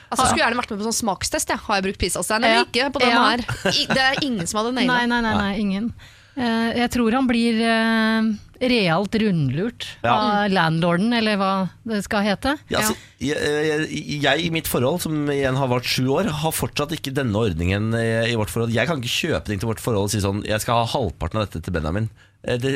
Altså, 0.10 0.24
skulle 0.26 0.42
gjerne 0.42 0.58
vært 0.58 0.72
med 0.74 0.80
på 0.82 0.86
sånn 0.88 0.96
smakstest. 1.04 1.52
Ja. 1.54 1.60
Har 1.68 1.78
jeg 1.78 1.84
brukt 1.86 2.00
pizzastein 2.02 2.42
eller 2.42 2.64
Ja. 2.64 2.64
ikke? 2.66 2.88
på 2.96 3.02
den 3.04 3.12
Ja. 3.14 3.26
her 3.30 3.44
I, 3.70 3.84
Det 3.94 4.06
er 4.10 4.16
ingen 4.26 4.48
som 4.50 4.58
hadde 4.64 4.72
Nei, 4.74 4.88
nei, 4.90 5.06
nei, 5.06 5.22
nei 5.22 5.52
ingen. 5.62 5.92
Eh, 6.38 6.70
jeg 6.78 6.92
tror 6.94 7.12
han 7.18 7.28
blir 7.28 7.58
eh, 7.66 8.30
realt 8.70 9.16
rundlurt 9.22 9.88
Ja. 10.04 10.14
av 10.14 10.52
landlorden, 10.52 11.12
eller 11.16 11.38
hva 11.40 11.52
det 11.90 12.04
skal 12.06 12.24
hete. 12.28 12.54
Ja, 12.72 12.80
altså, 12.84 12.96
jeg, 13.20 13.36
jeg, 13.40 14.22
jeg 14.24 14.46
i 14.46 14.50
mitt 14.54 14.68
forhold, 14.68 15.02
som 15.04 15.28
igjen 15.32 15.56
har 15.60 15.68
vart 15.72 15.88
sju 15.90 16.08
år, 16.16 16.30
har 16.44 16.52
fortsatt 16.56 16.94
ikke 16.96 17.14
denne 17.16 17.36
ordningen 17.36 17.92
i, 17.96 18.36
vårt 18.40 18.52
forhold. 18.54 18.72
Jeg 18.76 18.88
kan 18.88 19.02
ikke 19.02 19.16
kjøpe 19.32 19.46
ting 19.52 19.60
til 19.60 19.72
vårt 19.72 19.84
forhold 19.84 20.08
og 20.08 20.14
si 20.14 20.22
sånn 20.24 20.44
Jeg 20.48 20.62
skal 20.64 20.84
ha 20.84 20.90
halvparten 20.94 21.40
av 21.42 21.48
dette 21.50 21.64
til 21.66 21.74
Benjamin. 21.76 22.10
Eh, 22.44 22.56
Det 22.62 22.76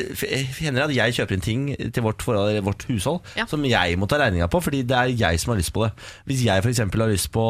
hender 0.60 0.84
at 0.88 0.92
jeg 0.96 1.14
kjøper 1.16 1.38
inn 1.38 1.40
ting 1.44 1.62
til 1.94 2.02
vårt, 2.04 2.20
forhold, 2.20 2.58
vårt 2.66 2.84
hushold 2.90 3.22
Ja. 3.38 3.46
som 3.48 3.64
jeg 3.64 3.96
må 3.96 4.08
ta 4.08 4.18
regninga 4.20 4.50
på, 4.52 4.60
fordi 4.60 4.82
det 4.84 4.96
er 4.98 5.14
jeg 5.14 5.40
som 5.40 5.54
har 5.54 5.60
lyst 5.62 5.72
på 5.72 5.86
det. 5.86 5.92
Hvis 6.28 6.44
jeg 6.44 6.60
f.eks. 6.64 6.78
har 6.84 7.08
lyst 7.08 7.30
på 7.32 7.46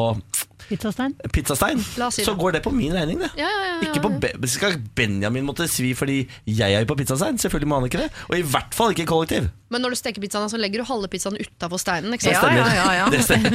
Pizzastein. 0.69 1.13
pizzastein, 1.33 1.79
si 2.11 2.23
så 2.25 2.33
går 2.39 2.55
det 2.57 2.61
på 2.65 2.71
min 2.73 2.93
regning, 2.95 3.19
det. 3.21 3.29
Ja, 3.37 3.45
ja, 3.45 3.65
ja, 3.67 3.73
ja, 3.75 3.89
Ikke 3.89 4.01
på 4.01 4.09
Be 4.19 4.47
Skal 4.49 4.77
Benjamin 4.97 5.45
måtte 5.45 5.67
svi 5.69 5.91
fordi 5.97 6.23
jeg 6.49 6.73
er 6.73 6.85
på 6.89 6.95
pizzastein? 6.97 7.37
Selvfølgelig 7.41 7.69
må 7.69 7.75
han 7.79 7.85
ikke 7.89 8.01
det. 8.01 8.09
Og 8.31 8.39
i 8.39 8.41
hvert 8.41 8.73
fall 8.73 8.95
ikke 8.95 9.05
kollektiv. 9.09 9.49
Men 9.69 9.81
når 9.85 9.89
du 9.93 9.99
steker 9.99 10.21
pizzaen, 10.23 10.49
så 10.49 10.57
legger 10.61 10.81
du 10.81 10.87
halve 10.89 11.09
pizzaen 11.11 11.37
utafor 11.41 11.77
steinen. 11.81 12.13
Ikke 12.15 12.33
sant? 12.33 12.53
ja, 12.57 12.65
ja, 12.73 12.87
ja. 13.01 13.05
Det 13.13 13.21
stemmer. 13.25 13.51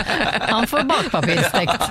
Han 0.54 0.66
får 0.70 0.86
bakpapirstekt. 0.90 1.82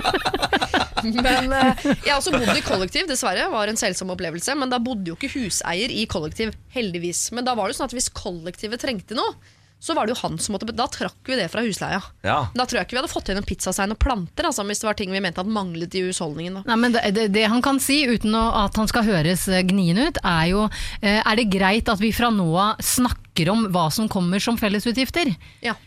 Men 1.24 1.52
eh, 1.52 1.84
Jeg 2.04 2.10
har 2.12 2.18
også 2.18 2.32
bodd 2.34 2.50
i 2.56 2.64
kollektiv, 2.64 3.06
dessverre. 3.08 3.46
var 3.52 3.70
en 3.70 3.78
selsom 3.80 4.12
opplevelse. 4.12 4.56
Men 4.58 4.72
da 4.72 4.80
bodde 4.82 5.12
jo 5.12 5.16
ikke 5.18 5.32
huseier 5.38 5.92
i 5.92 6.04
kollektiv, 6.10 6.52
heldigvis. 6.74 7.30
Men 7.36 7.46
da 7.48 7.54
var 7.58 7.70
det 7.70 7.78
sånn 7.78 7.88
at 7.88 7.96
hvis 7.96 8.10
kollektivet 8.12 8.82
trengte 8.82 9.16
noe, 9.18 9.32
så 9.80 9.94
var 9.96 10.06
det 10.06 10.12
jo 10.12 10.20
han 10.20 10.36
som 10.38 10.54
måtte 10.54 10.68
Da 10.76 10.86
trakk 10.92 11.24
vi 11.24 11.38
det 11.38 11.48
fra 11.48 11.62
husleia. 11.64 12.02
Ja. 12.26 12.38
Da 12.52 12.66
tror 12.68 12.80
jeg 12.80 12.86
ikke 12.86 12.98
vi 12.98 13.00
hadde 13.00 13.12
fått 13.12 13.30
igjen 13.30 13.40
en 13.40 13.48
pizzastein 13.48 13.94
og 13.94 13.98
planter, 14.02 14.46
altså, 14.50 14.64
hvis 14.68 14.82
det 14.82 14.88
var 14.90 14.98
ting 14.98 15.12
vi 15.14 15.22
mente 15.24 15.40
at 15.40 15.48
manglet 15.48 15.96
i 15.96 16.04
husholdningen. 16.04 16.60
Da. 16.60 16.64
Nei, 16.68 16.78
men 16.82 16.96
det, 16.96 17.04
det, 17.16 17.26
det 17.32 17.46
han 17.48 17.64
kan 17.64 17.80
si, 17.80 18.02
uten 18.10 18.36
å, 18.36 18.44
at 18.66 18.76
han 18.76 18.90
skal 18.90 19.08
høres 19.08 19.46
eh, 19.48 19.64
gnien 19.64 19.98
ut, 20.04 20.20
er 20.20 20.50
jo 20.52 20.66
eh, 21.00 21.22
Er 21.24 21.40
det 21.40 21.48
greit 21.52 21.88
at 21.88 22.02
vi 22.02 22.12
fra 22.14 22.28
nå 22.34 22.50
av 22.60 22.82
snakker 22.84 23.48
om 23.52 23.70
hva 23.72 23.88
som 23.94 24.08
kommer 24.12 24.42
som 24.42 24.60
fellesutgifter? 24.60 25.32
Ja. 25.64 25.78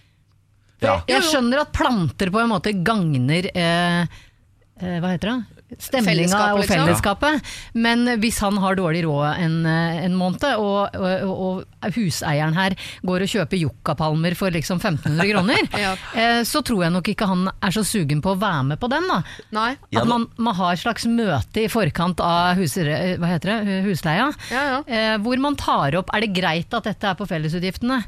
Ja. 0.84 0.98
Jeg 1.08 1.24
skjønner 1.30 1.64
at 1.64 1.74
planter 1.76 2.32
på 2.34 2.42
en 2.42 2.52
måte 2.52 2.74
gagner 2.84 3.48
eh, 3.54 4.02
eh, 4.04 4.98
Hva 5.00 5.14
heter 5.14 5.30
det? 5.30 5.53
Stemninga 5.80 6.40
og 6.54 6.60
liksom. 6.62 6.84
fellesskapet. 6.84 7.52
Men 7.74 8.06
hvis 8.22 8.40
han 8.44 8.58
har 8.62 8.76
dårlig 8.80 9.04
råd 9.06 9.40
en, 9.44 9.56
eh, 9.66 10.04
en 10.06 10.16
måned, 10.20 10.44
og, 10.58 10.96
og, 10.96 11.64
og 11.84 11.92
huseieren 11.96 12.54
her 12.58 12.76
går 13.06 13.26
og 13.26 13.32
kjøper 13.34 13.62
yuccapalmer 13.64 14.36
for 14.40 14.54
liksom 14.54 14.82
1500 14.82 15.30
kroner, 15.32 15.68
Ja. 15.84 15.94
eh, 16.16 16.42
så 16.48 16.62
tror 16.66 16.84
jeg 16.86 16.94
nok 16.96 17.08
ikke 17.14 17.28
han 17.30 17.48
er 17.62 17.76
så 17.76 17.84
sugen 17.88 18.22
på 18.24 18.34
å 18.36 18.40
være 18.40 18.64
med 18.74 18.80
på 18.82 18.90
den. 18.92 19.08
da. 19.10 19.22
Nei. 19.56 19.70
At 19.96 20.08
man, 20.10 20.28
man 20.38 20.56
har 20.60 20.74
et 20.74 20.84
slags 20.84 21.06
møte 21.10 21.64
i 21.66 21.70
forkant 21.72 22.20
av 22.24 22.56
hus, 22.60 22.76
hva 22.78 23.30
heter 23.34 23.54
det, 23.66 23.78
husleia, 23.90 24.32
Ja, 24.52 24.64
ja. 24.76 24.82
eh, 24.88 25.16
hvor 25.24 25.40
man 25.44 25.56
tar 25.60 25.96
opp 26.00 26.10
er 26.14 26.26
det 26.28 26.34
greit 26.36 26.74
at 26.74 26.84
dette 26.90 27.08
er 27.12 27.16
på 27.20 27.28
fellesutgiftene. 27.30 28.04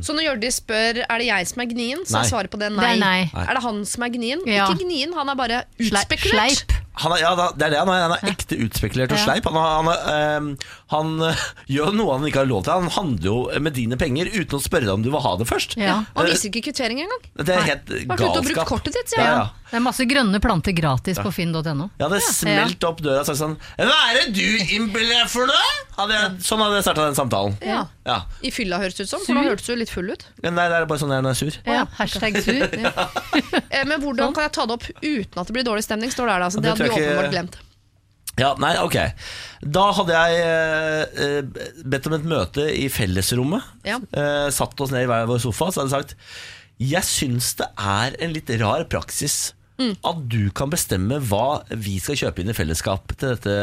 Så 0.00 0.14
når 0.16 0.24
Hjørdis 0.24 0.56
spør 0.62 1.02
er 1.04 1.20
det 1.20 1.26
jeg 1.26 1.48
som 1.50 1.60
er 1.60 1.66
gnien, 1.68 1.98
så 2.08 2.22
er 2.22 2.28
svaret 2.30 2.48
på 2.48 2.56
det 2.56 2.70
Det 2.72 2.86
er 2.94 3.00
nei. 3.02 3.26
Er 3.36 3.50
det 3.58 3.60
han 3.60 3.82
som 3.84 4.06
er 4.06 4.12
gnien? 4.14 4.40
Ja. 4.48 4.70
Ikke 4.72 4.86
gnien, 4.86 5.12
han 5.12 5.28
er 5.28 5.36
bare 5.36 5.58
utspekulert. 5.76 6.62
Sleip. 6.64 6.72
Han 7.00 7.12
er, 7.14 7.22
ja, 7.22 7.30
det 7.56 7.64
er 7.66 7.70
det 7.72 7.78
han 7.80 7.88
er. 7.88 8.02
Han 8.04 8.12
er 8.18 8.26
ekte 8.32 8.58
utspekulert 8.66 9.12
og 9.14 9.18
Ja. 9.18 9.24
sleip. 9.24 9.46
Han, 9.48 9.56
han, 9.56 9.86
han, 9.88 10.12
ehm, 10.12 10.48
han 10.92 11.12
eh, 11.30 11.44
gjør 11.76 11.94
noe 11.96 12.18
han 12.18 12.26
ikke 12.28 12.42
har 12.42 12.50
lov 12.50 12.66
til. 12.66 12.72
Han 12.82 12.92
handler 12.92 13.24
jo 13.30 13.36
med 13.64 13.72
dine 13.78 13.96
penger 13.96 14.28
uten 14.28 14.58
å 14.58 14.62
spørre 14.62 14.84
deg 14.88 14.92
om 14.98 15.02
du 15.06 15.08
vil 15.10 15.24
ha 15.24 15.32
det 15.40 15.48
først. 15.48 15.78
Ja. 15.80 16.02
Han 16.14 16.28
viser 16.28 16.50
ikke 16.50 16.66
kvittering 16.68 17.00
engang. 17.06 17.24
Det 17.40 17.48
er 17.56 17.64
helt 17.70 17.86
brukt 17.88 18.20
galskap. 18.20 18.68
kortet 18.68 18.98
ditt, 18.98 19.08
sier 19.14 19.24
ja, 19.24 19.34
han. 19.40 19.58
Det 19.72 19.78
er 19.78 19.84
masse 19.86 20.04
grønne 20.04 20.36
planter 20.44 20.74
gratis 20.76 21.16
på 21.16 21.30
finn.no. 21.32 21.62
Jeg 21.96 22.04
hadde 22.04 22.20
smelt 22.26 22.84
opp 22.84 23.00
døra 23.00 23.22
og 23.22 23.28
sagt 23.30 23.38
sånn 23.40 23.54
Hva 23.80 23.96
er 24.10 24.18
det 24.18 24.34
du 24.36 24.74
innbiller 24.76 25.22
deg 25.22 25.30
for 25.32 25.48
noe? 25.48 25.70
Hadde 25.96 26.16
jeg, 26.18 26.34
sånn 26.44 26.60
hadde 26.60 26.76
jeg 26.76 26.84
starta 26.84 27.06
den 27.08 27.16
samtalen. 27.16 27.56
Ja. 27.64 27.86
Ja. 28.04 28.18
I 28.44 28.50
fylla 28.52 28.76
høres 28.82 28.96
det 28.98 29.06
ut 29.06 29.12
som, 29.14 29.22
for 29.24 29.36
nå 29.36 29.44
hørtes 29.46 29.68
du 29.70 29.76
litt 29.78 29.92
full 29.92 30.10
ut. 30.12 30.24
Men 30.44 30.56
Nei, 30.58 30.66
det 30.68 30.76
er 30.76 30.86
bare 30.90 31.00
sånn 31.00 31.12
jeg 31.14 31.24
er 31.24 31.38
sur. 31.38 31.56
Ja, 31.68 31.86
hashtag 31.96 32.36
sur. 32.44 32.68
Eh, 33.72 33.86
Men 33.88 34.02
hvordan 34.02 34.34
kan 34.36 34.44
jeg 34.44 34.52
ta 34.52 34.64
det 34.68 34.74
opp 34.74 34.84
uten 35.00 35.38
at 35.40 35.48
det 35.48 35.54
blir 35.56 35.64
dårlig 35.64 35.84
stemning? 35.86 36.10
står 36.12 36.28
det 36.28 36.32
her 36.34 36.42
da, 36.44 36.48
så 36.52 36.60
Det 36.60 36.72
jeg 36.86 36.92
ikke- 36.92 37.12
åpenbart 37.12 37.32
glemt. 37.36 37.56
Ja, 38.38 38.54
nei, 38.56 38.76
ok. 38.80 38.96
Da 39.70 39.92
hadde 39.92 40.12
jeg 40.16 40.38
eh, 40.40 41.02
eh, 41.24 41.42
bedt 41.84 42.06
om 42.08 42.14
et 42.16 42.24
møte 42.24 42.64
i 42.72 42.88
fellesrommet. 42.88 43.62
Ja. 43.84 43.98
Eh, 44.12 44.48
satt 44.50 44.80
oss 44.80 44.90
ned 44.90 45.04
i 45.04 45.06
hver 45.10 45.26
vår 45.28 45.38
sofa, 45.44 45.68
så 45.70 45.82
hadde 45.82 45.90
jeg 45.92 46.00
sagt 46.00 46.14
Jeg 46.80 47.02
syns 47.04 47.54
det 47.60 47.66
er 47.78 48.16
en 48.24 48.32
litt 48.32 48.48
rar 48.58 48.84
praksis 48.90 49.52
at 49.82 50.28
du 50.30 50.48
kan 50.54 50.70
bestemme 50.70 51.18
hva 51.26 51.64
vi 51.74 51.98
skal 51.98 52.14
kjøpe 52.14 52.38
inn 52.40 52.50
i 52.52 52.54
fellesskap 52.54 53.16
til 53.18 53.32
dette, 53.34 53.54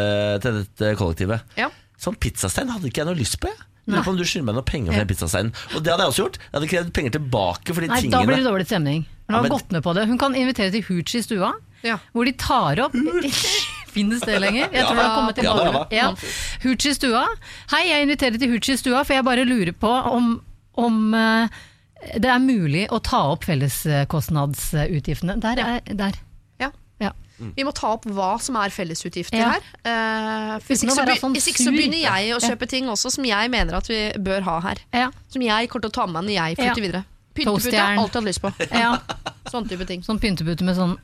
til 0.44 0.58
dette 0.66 0.90
kollektivet. 1.00 1.42
Ja. 1.56 1.70
Sånn 1.98 2.18
pizzastein 2.20 2.68
hadde 2.70 2.90
ikke 2.90 3.02
jeg 3.06 3.08
noe 3.08 3.16
lyst 3.16 3.40
på. 3.40 3.48
jeg. 3.48 3.56
Lurer 3.88 4.04
på 4.04 4.12
om 4.12 4.18
du 4.20 4.24
skylder 4.28 4.46
meg 4.50 4.56
noen 4.60 4.68
penger 4.68 4.92
for 4.92 5.00
den 5.00 5.08
pizzasteinen. 5.08 5.54
Og 5.76 5.82
det 5.84 5.94
hadde 5.94 6.04
jeg 6.04 6.12
også 6.12 6.24
gjort. 6.26 6.38
Jeg 6.44 6.54
hadde 6.60 6.70
krevd 6.74 6.92
penger 6.94 7.12
tilbake 7.18 7.74
for 7.74 7.82
de 7.82 7.88
Nei, 7.88 7.96
da 7.96 8.02
tingene. 8.04 8.28
blir 8.28 8.36
det 8.44 8.46
dårlig 8.52 8.68
stemning. 8.68 9.06
Hun 9.06 9.30
Ja, 9.30 9.36
har 9.36 9.42
men- 9.48 9.52
gått 9.52 9.72
med 9.72 9.84
på 9.84 9.94
det. 9.96 10.08
Hun 10.08 10.18
kan 10.18 10.36
invitere 10.36 10.72
til 10.72 10.84
hooch 10.84 11.16
i 11.16 11.22
stua, 11.24 11.54
Ja. 11.84 11.98
hvor 12.14 12.26
de 12.26 12.34
tar 12.34 12.80
opp 12.86 12.94
Finnes 13.96 14.22
det 14.22 14.36
lenger? 14.42 14.68
Jeg 14.72 14.86
tror 14.86 14.96
det 15.00 15.04
har 15.06 15.16
kommet 15.16 15.38
Ja, 15.42 15.54
tilbake. 15.58 15.96
ja, 15.98 16.10
Hoochie 16.64 16.94
stua. 16.94 17.24
Hei, 17.72 17.88
jeg 17.90 18.06
inviterer 18.06 18.38
til 18.38 18.52
Hoochie 18.52 18.78
stua, 18.78 19.04
for 19.04 19.14
jeg 19.18 19.26
bare 19.26 19.46
lurer 19.50 19.72
på 19.74 19.90
om, 19.90 20.28
om 20.78 21.00
eh, 21.18 21.48
det 22.22 22.30
er 22.30 22.40
mulig 22.44 22.86
å 22.94 23.00
ta 23.04 23.24
opp 23.34 23.44
felleskostnadsutgiftene. 23.50 25.40
Der 25.42 25.60
er 25.64 25.80
der. 25.90 26.20
Ja. 26.62 26.70
Ja. 27.02 27.12
Vi 27.40 27.64
må 27.66 27.74
ta 27.76 27.94
opp 27.96 28.06
hva 28.06 28.34
som 28.44 28.56
er 28.62 28.70
fellesutgifter 28.70 29.40
Ja. 29.40 29.50
her. 29.56 29.64
Eh, 29.88 30.60
hvis, 30.68 30.84
ikke 30.86 30.96
så 30.96 31.06
be- 31.08 31.18
sånn 31.20 31.34
hvis 31.36 31.48
ikke 31.52 31.64
så 31.66 31.72
begynner 31.74 32.02
jeg 32.04 32.34
å 32.36 32.40
Ja. 32.40 32.50
kjøpe 32.50 32.68
ting 32.70 32.86
også 32.92 33.12
som 33.12 33.24
jeg 33.26 33.50
mener 33.50 33.74
at 33.76 33.88
vi 33.90 34.12
bør 34.20 34.42
ha 34.44 34.60
her. 34.70 34.78
Ja. 34.94 35.10
Som 35.30 35.42
jeg 35.42 35.70
kommer 35.70 35.82
til 35.88 35.90
å 35.90 35.94
ta 35.98 36.06
med 36.06 36.14
meg 36.14 36.24
når 36.30 36.36
jeg 36.38 36.58
Ja. 36.58 36.64
flytter 36.74 36.82
videre. 36.86 37.06
Pyntepute 37.40 37.76
har 37.76 37.96
jeg 37.96 38.04
alltid 38.04 38.20
hatt 38.20 38.28
lyst 38.30 38.44
på. 38.44 38.52
ja. 38.84 38.92
Sånn 39.50 39.70
type 39.70 39.88
ting. 39.90 40.04
Sånn 40.06 40.20
pyntepute 40.22 40.68
med 40.68 40.78
sånn 40.78 40.98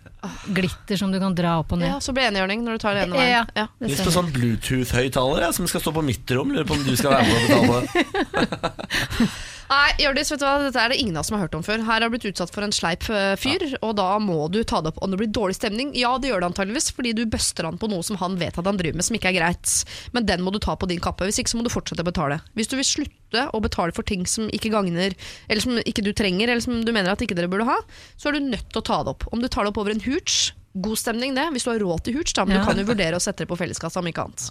glitter 0.57 0.99
som 0.99 1.11
du 1.13 1.19
kan 1.21 1.35
dra 1.37 1.57
opp 1.61 1.73
og 1.75 1.81
ned. 1.81 1.91
Ja, 1.93 1.99
så 2.01 2.13
blir 2.13 2.25
det 2.25 2.33
eniggjørning 2.33 2.63
når 2.65 2.77
du 2.77 2.83
tar 2.83 2.97
det 2.97 3.07
ene 3.07 3.17
veien. 3.17 3.33
Ja. 3.33 3.43
Ja. 3.55 3.65
Det 3.79 3.91
Lyst 3.91 4.05
på 4.05 4.13
sånn 4.13 4.31
Bluetooth-høyttaler 4.35 5.47
ja, 5.47 5.51
som 5.55 5.69
skal 5.69 5.83
stå 5.83 5.95
på 5.95 6.05
mitt 6.05 6.35
rom. 6.37 6.53
Lurer 6.53 6.67
på 6.67 6.77
om 6.77 6.85
du 6.85 6.95
skal 6.97 7.17
være 7.17 7.27
med 7.29 7.35
og 7.57 7.65
betale. 7.65 9.29
Nei, 9.65 9.87
Hjørdis, 9.97 10.29
vet 10.29 10.41
du 10.41 10.45
hva? 10.45 10.57
dette 10.61 10.77
er 10.77 10.91
det 10.93 10.97
ingen 11.01 11.15
av 11.17 11.23
oss 11.23 11.31
som 11.31 11.39
har 11.39 11.47
hørt 11.47 11.55
om 11.57 11.63
før. 11.65 11.81
Her 11.87 11.97
har 11.97 12.05
du 12.05 12.13
blitt 12.13 12.27
utsatt 12.29 12.51
for 12.53 12.65
en 12.65 12.73
sleip 12.75 13.07
eh, 13.09 13.33
fyr, 13.39 13.65
og 13.81 13.95
da 13.97 14.11
må 14.21 14.45
du 14.53 14.59
ta 14.61 14.81
det 14.83 14.91
opp 14.93 15.01
om 15.01 15.09
det 15.09 15.17
blir 15.19 15.31
dårlig 15.33 15.57
stemning. 15.57 15.89
Ja, 15.97 16.13
det 16.21 16.29
gjør 16.29 16.43
det 16.43 16.51
antageligvis, 16.51 16.91
fordi 16.93 17.15
du 17.17 17.23
bøster 17.25 17.65
han 17.65 17.79
på 17.81 17.89
noe 17.89 18.05
som 18.05 18.19
han 18.21 18.37
vet 18.37 18.59
at 18.61 18.69
han 18.69 18.77
driver 18.77 18.99
med, 18.99 19.07
som 19.07 19.17
ikke 19.17 19.31
er 19.33 19.39
greit. 19.39 19.73
Men 20.13 20.29
den 20.29 20.45
må 20.45 20.53
du 20.53 20.61
ta 20.61 20.77
på 20.77 20.89
din 20.91 21.01
kappe. 21.01 21.25
Hvis 21.25 21.41
ikke 21.41 21.55
så 21.55 21.59
må 21.59 21.65
du 21.65 21.73
fortsette 21.73 22.05
å 22.05 22.09
betale. 22.11 22.43
Hvis 22.53 22.69
du 22.69 22.77
vil 22.77 22.85
slutte 22.85 23.24
å 23.51 23.61
betale 23.63 23.95
for 23.95 24.07
ting 24.07 24.25
som 24.29 24.49
ikke 24.55 24.71
gagner, 24.73 25.15
eller 25.49 25.63
som 25.63 25.79
ikke 25.81 26.05
du 26.05 26.11
trenger, 26.15 26.49
eller 26.49 26.63
som 26.63 26.79
du 26.85 26.91
mener 26.91 27.11
at 27.13 27.23
ikke 27.23 27.37
dere 27.37 27.51
burde 27.51 27.67
ha, 27.69 27.79
så 28.15 28.29
er 28.29 28.37
du 28.37 28.51
nødt 28.51 28.69
til 28.71 28.81
å 28.81 28.87
ta 28.87 29.01
det 29.03 29.15
opp. 29.15 29.27
Om 29.35 29.43
du 29.43 29.49
tar 29.51 29.65
det 29.65 29.73
opp 29.73 29.81
over 29.83 29.93
en 29.93 30.05
hooch, 30.07 30.53
god 30.75 30.99
stemning 30.99 31.35
det, 31.35 31.45
hvis 31.55 31.63
du 31.63 31.69
har 31.71 31.79
råd 31.79 32.01
til 32.03 32.17
Hurts, 32.17 32.33
men 32.41 32.51
Ja. 32.55 32.59
du 32.59 32.65
kan 32.67 32.77
jo 32.81 32.83
vurdere 32.89 33.15
å 33.15 33.21
sette 33.23 33.43
det 33.45 33.47
på 33.47 33.55
felleskassa 33.57 33.99
om 34.01 34.07
ikke 34.09 34.25
annet. 34.25 34.49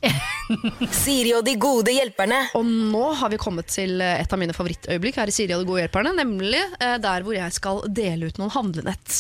Siri 1.05 1.35
og 1.37 1.45
de 1.45 1.55
gode 1.61 1.93
hjelperne. 1.93 2.39
Og 2.57 2.65
nå 2.65 3.03
har 3.21 3.33
vi 3.33 3.39
kommet 3.41 3.69
til 3.73 4.01
eh, 4.01 4.21
et 4.23 4.33
av 4.33 4.41
mine 4.41 4.55
favorittøyeblikk 4.57 5.19
her 5.21 5.29
i 5.29 5.35
Siri 5.37 5.53
og 5.57 5.65
de 5.65 5.69
gode 5.69 5.83
hjelperne, 5.85 6.15
nemlig 6.17 6.61
eh, 6.81 6.97
der 7.03 7.25
hvor 7.27 7.37
jeg 7.37 7.53
skal 7.57 7.83
dele 7.93 8.31
ut 8.31 8.41
noen 8.41 8.53
handlenett. 8.55 9.19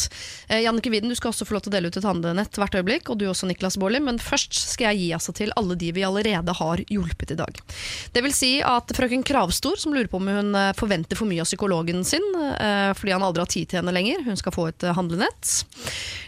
Eh, 0.48 0.62
Jannike 0.64 0.93
Widen, 0.93 1.12
du 1.12 1.18
skal 1.18 1.32
også 1.35 1.47
få 1.48 1.59
lov 1.59 1.64
til 1.66 1.74
å 1.74 1.76
dele 1.76 1.90
ut 1.93 1.98
et 2.01 2.09
handlenett 2.09 2.56
hvert 2.60 2.78
øyeblikk, 2.81 3.10
og 3.12 3.20
du 3.20 3.26
også, 3.28 3.48
Niklas 3.51 3.76
Baarli, 3.81 4.01
men 4.05 4.20
først 4.22 4.56
skal 4.72 4.93
jeg 4.94 5.02
gi 5.05 5.10
altså 5.18 5.35
til 5.36 5.52
alle 5.60 5.76
de 5.81 5.93
vi 5.97 6.05
allerede 6.09 6.56
har 6.56 6.82
hjulpet 6.89 7.35
i 7.36 7.39
dag. 7.40 7.60
Det 8.16 8.24
vil 8.24 8.32
si 8.36 8.52
at 8.64 8.93
frøken 8.97 9.24
Kravstor, 9.26 9.76
som 9.81 9.93
lurer 9.93 10.09
på 10.12 10.20
om 10.22 10.28
hun 10.32 10.56
forventer 10.78 11.18
for 11.18 11.28
mye 11.28 11.43
av 11.44 11.48
psykologen 11.48 12.01
sin, 12.09 12.24
fordi 12.97 13.12
han 13.12 13.24
aldri 13.26 13.43
har 13.44 13.51
tid 13.51 13.68
til 13.70 13.81
henne 13.81 13.93
lenger, 13.94 14.22
hun 14.26 14.39
skal 14.40 14.55
få 14.55 14.68
et 14.70 14.86
handlenett. 14.97 15.52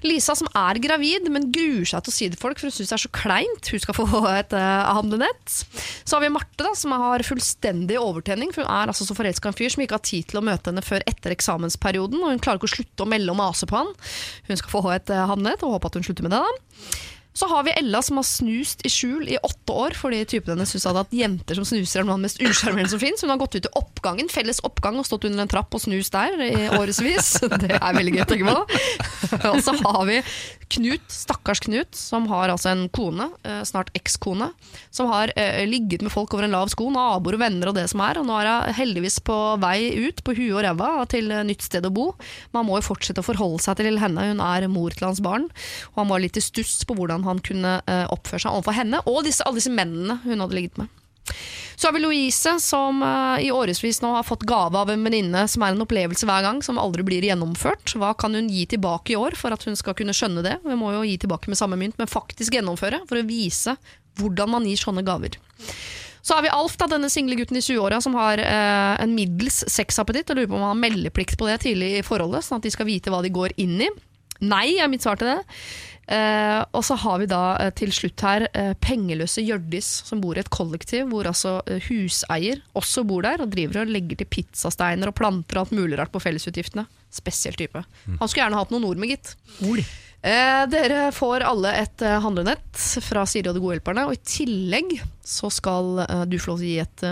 Lisa, 0.06 0.34
som 0.38 0.48
er 0.52 0.65
gravid, 0.82 1.28
men 1.32 1.50
gruer 1.54 1.86
seg 1.86 2.02
til 2.04 2.12
å 2.12 2.16
si 2.16 2.28
det 2.28 2.36
til 2.36 2.42
folk, 2.42 2.58
for 2.58 2.68
hun 2.68 2.74
syns 2.74 2.90
det 2.90 2.96
er 2.96 3.02
så 3.04 3.12
kleint. 3.14 3.70
Hun 3.72 3.82
skal 3.82 3.96
få 3.96 4.22
et 4.32 4.56
uh, 4.56 4.90
handlenett. 4.98 5.56
Så 6.02 6.16
har 6.16 6.24
vi 6.24 6.32
Marte, 6.34 6.62
da, 6.64 6.74
som 6.78 6.94
har 6.96 7.24
fullstendig 7.26 7.98
overtenning. 8.00 8.52
For 8.54 8.64
hun 8.64 8.72
er 8.72 8.92
altså 8.92 9.06
så 9.06 9.16
forelska 9.16 9.52
en 9.52 9.58
fyr 9.58 9.72
som 9.72 9.84
ikke 9.84 9.98
har 9.98 10.06
tid 10.06 10.30
til 10.30 10.40
å 10.40 10.46
møte 10.46 10.72
henne 10.72 10.84
før 10.84 11.06
etter 11.06 11.34
eksamensperioden. 11.36 12.18
Og 12.22 12.34
hun 12.34 12.42
klarer 12.42 12.60
ikke 12.60 12.70
å 12.70 12.76
slutte 12.76 13.06
å 13.06 13.10
melde 13.10 13.34
og 13.34 13.40
mase 13.40 13.68
på 13.70 13.78
han. 13.78 13.92
Hun 14.50 14.62
skal 14.62 14.74
få 14.74 14.84
et 14.96 15.12
uh, 15.14 15.26
handlenett, 15.30 15.62
og 15.62 15.78
håper 15.78 15.92
at 15.92 16.00
hun 16.00 16.08
slutter 16.10 16.26
med 16.26 16.36
det. 16.36 16.42
da. 16.42 17.04
Så 17.36 17.48
har 17.50 17.66
vi 17.66 17.74
Ella 17.76 18.00
som 18.02 18.16
har 18.16 18.24
snust 18.24 18.84
i 18.86 18.90
skjul 18.92 19.28
i 19.28 19.36
åtte 19.44 19.74
år 19.76 19.96
fordi 19.98 20.22
typen 20.24 20.54
hennes 20.54 20.70
syns 20.72 20.86
at 20.88 21.12
jenter 21.12 21.58
som 21.58 21.66
snuser 21.68 22.00
er 22.00 22.06
noe 22.08 22.16
av 22.16 22.22
det 22.22 22.30
mest 22.30 22.40
usjarmerende 22.40 22.92
som 22.94 23.02
fins. 23.02 23.24
Hun 23.24 23.32
har 23.34 23.40
gått 23.42 23.58
ut 23.58 23.68
i 23.68 23.72
oppgangen, 23.76 24.30
felles 24.32 24.62
oppgang 24.64 24.96
og 25.00 25.08
stått 25.08 25.26
under 25.28 25.44
en 25.44 25.52
trapp 25.52 25.76
og 25.76 25.82
snust 25.84 26.16
der 26.16 26.38
i 26.46 26.68
årevis. 26.72 27.34
Det 27.66 27.76
er 27.76 27.96
veldig 27.96 28.14
gøy 28.14 28.22
å 28.24 28.28
tenke 28.30 28.54
på. 28.54 28.80
Og 29.52 29.60
så 29.64 29.74
har 29.80 30.02
vi 30.08 30.20
Knut, 30.72 31.04
stakkars 31.12 31.60
Knut, 31.62 31.94
som 31.94 32.24
har 32.26 32.50
altså 32.50 32.72
en 32.72 32.88
kone, 32.90 33.28
eh, 33.46 33.60
snart 33.68 33.92
ekskone, 33.94 34.48
som 34.90 35.06
har 35.12 35.30
eh, 35.38 35.62
ligget 35.68 36.02
med 36.02 36.10
folk 36.10 36.34
over 36.34 36.46
en 36.46 36.56
lav 36.56 36.72
sko, 36.72 36.88
naboer 36.90 37.36
og 37.36 37.42
venner 37.44 37.70
og 37.70 37.76
det 37.78 37.84
som 37.92 38.02
er. 38.02 38.18
Og 38.18 38.26
nå 38.26 38.34
er 38.40 38.50
hun 38.50 38.74
heldigvis 38.80 39.20
på 39.26 39.36
vei 39.62 39.92
ut, 40.08 40.24
på 40.26 40.34
huet 40.34 40.56
og 40.56 40.64
ræva, 40.66 40.90
til 41.12 41.30
eh, 41.30 41.44
nytt 41.46 41.68
sted 41.68 41.86
å 41.86 41.92
bo. 41.94 42.08
Man 42.56 42.66
må 42.66 42.80
jo 42.80 42.88
fortsette 42.88 43.22
å 43.22 43.28
forholde 43.28 43.62
seg 43.62 43.78
til 43.78 44.00
henne, 44.02 44.26
hun 44.32 44.42
er 44.42 44.66
mor 44.72 44.96
til 44.96 45.06
hans 45.06 45.22
barn. 45.22 45.46
Og 45.94 46.02
han 46.02 46.10
var 46.10 46.24
litt 46.24 46.40
i 46.40 46.44
stuss 46.44 46.80
på 46.88 46.98
hvordan 46.98 47.25
han 47.28 47.42
kunne 47.44 47.78
eh, 47.86 48.06
oppføre 48.12 48.46
seg 48.46 48.54
overfor 48.54 48.78
henne, 48.78 49.02
og 49.06 49.24
disse, 49.26 49.44
alle 49.46 49.60
disse 49.60 49.72
mennene 49.72 50.20
hun 50.24 50.42
hadde 50.44 50.58
ligget 50.58 50.80
med. 50.80 50.92
Så 51.76 51.88
har 51.88 51.92
vi 51.92 52.00
Louise, 52.00 52.54
som 52.60 53.02
eh, 53.02 53.46
i 53.46 53.50
årevis 53.52 54.00
nå 54.00 54.14
har 54.14 54.24
fått 54.24 54.46
gave 54.48 54.78
av 54.80 54.90
en 54.90 55.02
venninne 55.04 55.42
som 55.50 55.64
er 55.66 55.74
en 55.74 55.84
opplevelse 55.84 56.28
hver 56.28 56.46
gang, 56.46 56.62
som 56.64 56.80
aldri 56.80 57.04
blir 57.04 57.26
gjennomført. 57.26 57.92
Hva 58.00 58.14
kan 58.16 58.34
hun 58.36 58.48
gi 58.52 58.64
tilbake 58.72 59.12
i 59.12 59.20
år 59.20 59.36
for 59.36 59.52
at 59.52 59.66
hun 59.68 59.76
skal 59.76 59.96
kunne 59.98 60.16
skjønne 60.16 60.44
det? 60.46 60.56
Vi 60.64 60.78
må 60.78 60.94
jo 60.94 61.04
gi 61.04 61.18
tilbake 61.20 61.52
med 61.52 61.60
samme 61.60 61.78
mynt, 61.80 61.98
men 62.00 62.10
faktisk 62.10 62.56
gjennomføre, 62.56 63.02
for 63.10 63.20
å 63.20 63.28
vise 63.28 63.76
hvordan 64.16 64.54
man 64.54 64.66
gir 64.68 64.80
sånne 64.80 65.04
gaver. 65.04 65.36
Så 66.26 66.34
har 66.34 66.42
vi 66.42 66.50
Alf, 66.50 66.74
da, 66.80 66.88
denne 66.90 67.10
single 67.12 67.36
gutten 67.38 67.60
i 67.60 67.62
20-åra 67.62 68.00
som 68.02 68.16
har 68.18 68.40
eh, 68.42 68.94
en 68.98 69.12
middels 69.14 69.60
sexappetitt. 69.70 70.32
og 70.32 70.40
lurer 70.40 70.48
på 70.50 70.56
om 70.56 70.64
han 70.64 70.72
har 70.72 70.80
meldeplikt 70.88 71.36
på 71.38 71.46
det 71.46 71.60
tidlig 71.62 71.92
i 72.00 72.06
forholdet, 72.06 72.42
sånn 72.42 72.58
at 72.58 72.66
de 72.66 72.72
skal 72.74 72.88
vite 72.88 73.12
hva 73.12 73.20
de 73.22 73.30
går 73.30 73.54
inn 73.62 73.76
i. 73.84 73.92
Nei, 74.42 74.78
er 74.80 74.90
mitt 74.90 75.04
svar 75.04 75.20
til 75.20 75.30
det. 75.30 75.38
Eh, 76.06 76.60
og 76.70 76.84
så 76.86 76.94
har 77.02 77.18
vi 77.18 77.26
da 77.30 77.40
eh, 77.58 77.72
til 77.74 77.90
slutt 77.94 78.22
her 78.22 78.44
eh, 78.52 78.72
pengeløse 78.78 79.42
Hjørdis 79.42 79.88
som 80.06 80.20
bor 80.22 80.38
i 80.38 80.42
et 80.44 80.50
kollektiv 80.54 81.08
hvor 81.10 81.26
altså 81.26 81.56
eh, 81.66 81.82
huseier 81.88 82.60
også 82.78 83.02
bor 83.08 83.26
der 83.26 83.42
og 83.42 83.50
driver 83.50 83.82
og 83.82 83.90
legger 83.90 84.20
til 84.20 84.30
pizzasteiner 84.30 85.10
og 85.10 85.16
planter 85.18 85.58
og 85.58 85.66
alt 85.66 85.74
mulig 85.74 85.98
rart 85.98 86.14
på 86.14 86.22
fellesutgiftene. 86.22 86.86
Spesiell 87.10 87.58
type. 87.58 87.82
Han 88.06 88.28
skulle 88.28 88.44
gjerne 88.44 88.60
hatt 88.60 88.74
noen 88.74 88.86
ord 88.86 89.02
med, 89.02 89.16
gitt. 89.16 89.34
Eh, 90.26 90.62
dere 90.70 91.10
får 91.14 91.46
alle 91.46 91.74
et 91.82 92.06
eh, 92.06 92.20
handlenett 92.22 92.86
fra 93.06 93.26
Siri 93.26 93.50
og 93.50 93.58
de 93.58 93.64
gode 93.64 93.78
hjelperne, 93.78 94.06
og 94.06 94.14
i 94.14 94.22
tillegg 94.26 94.96
så 95.26 95.50
skal 95.54 96.04
eh, 96.06 96.24
du 96.30 96.38
få 96.38 96.54
lov 96.54 96.62
til 96.62 96.66
å 96.66 96.72
gi 96.72 96.80
et 96.86 97.06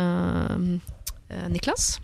Niklas. 1.50 1.96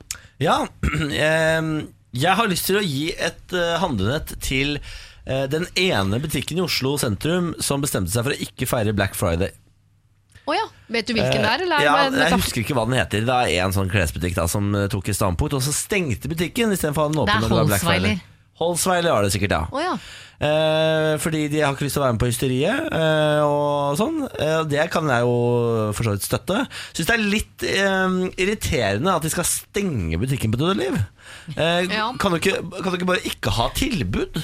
Ja, 0.42 0.64
eh, 1.26 1.72
jeg 2.16 2.34
har 2.34 2.48
lyst 2.50 2.66
til 2.66 2.80
å 2.80 2.84
gi 2.84 3.10
et 3.14 3.52
eh, 3.54 3.76
handlenett 3.78 4.32
til 4.42 4.78
den 5.24 5.66
ene 5.78 6.18
butikken 6.22 6.58
i 6.58 6.62
Oslo 6.64 6.96
sentrum 6.98 7.52
som 7.62 7.82
bestemte 7.84 8.10
seg 8.12 8.24
for 8.26 8.34
å 8.34 8.40
ikke 8.46 8.66
feire 8.70 8.94
Black 8.96 9.14
Friday. 9.18 9.52
Oh 10.48 10.56
ja, 10.56 10.64
vet 10.90 11.06
du 11.06 11.12
hvilken 11.14 11.44
det 11.44 11.50
er? 11.50 11.62
Eller? 11.66 11.78
er 11.78 11.84
ja, 11.86 12.24
jeg 12.24 12.38
husker 12.40 12.64
ikke 12.64 12.74
hva 12.74 12.86
den 12.88 12.96
heter. 12.98 13.22
Det 13.28 13.36
er 13.52 13.60
en 13.66 13.76
sånn 13.76 13.90
klesbutikk 13.92 14.34
da, 14.38 14.48
som 14.50 14.72
eh, 14.74 14.88
tok 14.90 15.12
et 15.12 15.18
standpunkt, 15.18 15.54
og 15.58 15.62
så 15.62 15.74
stengte 15.76 16.30
butikken 16.32 16.74
istedenfor 16.74 17.04
å 17.04 17.06
ha 17.06 17.12
den 17.12 17.22
åpen 17.22 17.36
er 17.36 17.70
det 17.70 17.78
Friday. 17.84 18.16
Holsweiler. 18.18 18.26
Holsweiler 18.60 19.14
var 19.14 19.24
det 19.24 19.30
sikkert, 19.32 19.54
ja. 19.54 19.62
Oh, 19.70 19.80
ja. 19.80 19.94
Eh, 20.40 21.14
fordi 21.20 21.46
de 21.52 21.60
har 21.62 21.74
ikke 21.76 21.84
lyst 21.86 21.96
til 21.98 22.02
å 22.02 22.06
være 22.06 22.16
med 22.16 22.22
på 22.24 22.28
hysteriet 22.32 22.92
eh, 22.96 23.40
og 23.44 23.96
sånn. 24.00 24.18
Eh, 24.40 24.60
det 24.72 24.86
kan 24.92 25.08
jeg 25.12 25.26
jo 25.28 25.34
for 25.96 26.08
så 26.08 26.14
vidt 26.16 26.26
støtte. 26.26 26.62
Syns 26.96 27.10
det 27.10 27.16
er 27.16 27.26
litt 27.36 27.66
eh, 27.70 28.16
irriterende 28.40 29.14
at 29.16 29.24
de 29.26 29.32
skal 29.32 29.48
stenge 29.48 30.20
butikken 30.20 30.52
på 30.56 30.60
døde 30.60 30.78
liv. 30.80 30.96
Eh, 31.54 31.86
Ja. 31.92 32.10
kan, 32.20 32.32
du 32.34 32.40
ikke, 32.40 32.58
kan 32.80 32.90
du 32.90 32.98
ikke 32.98 33.12
bare 33.12 33.28
ikke 33.28 33.54
ha 33.60 33.68
tilbud? 33.76 34.40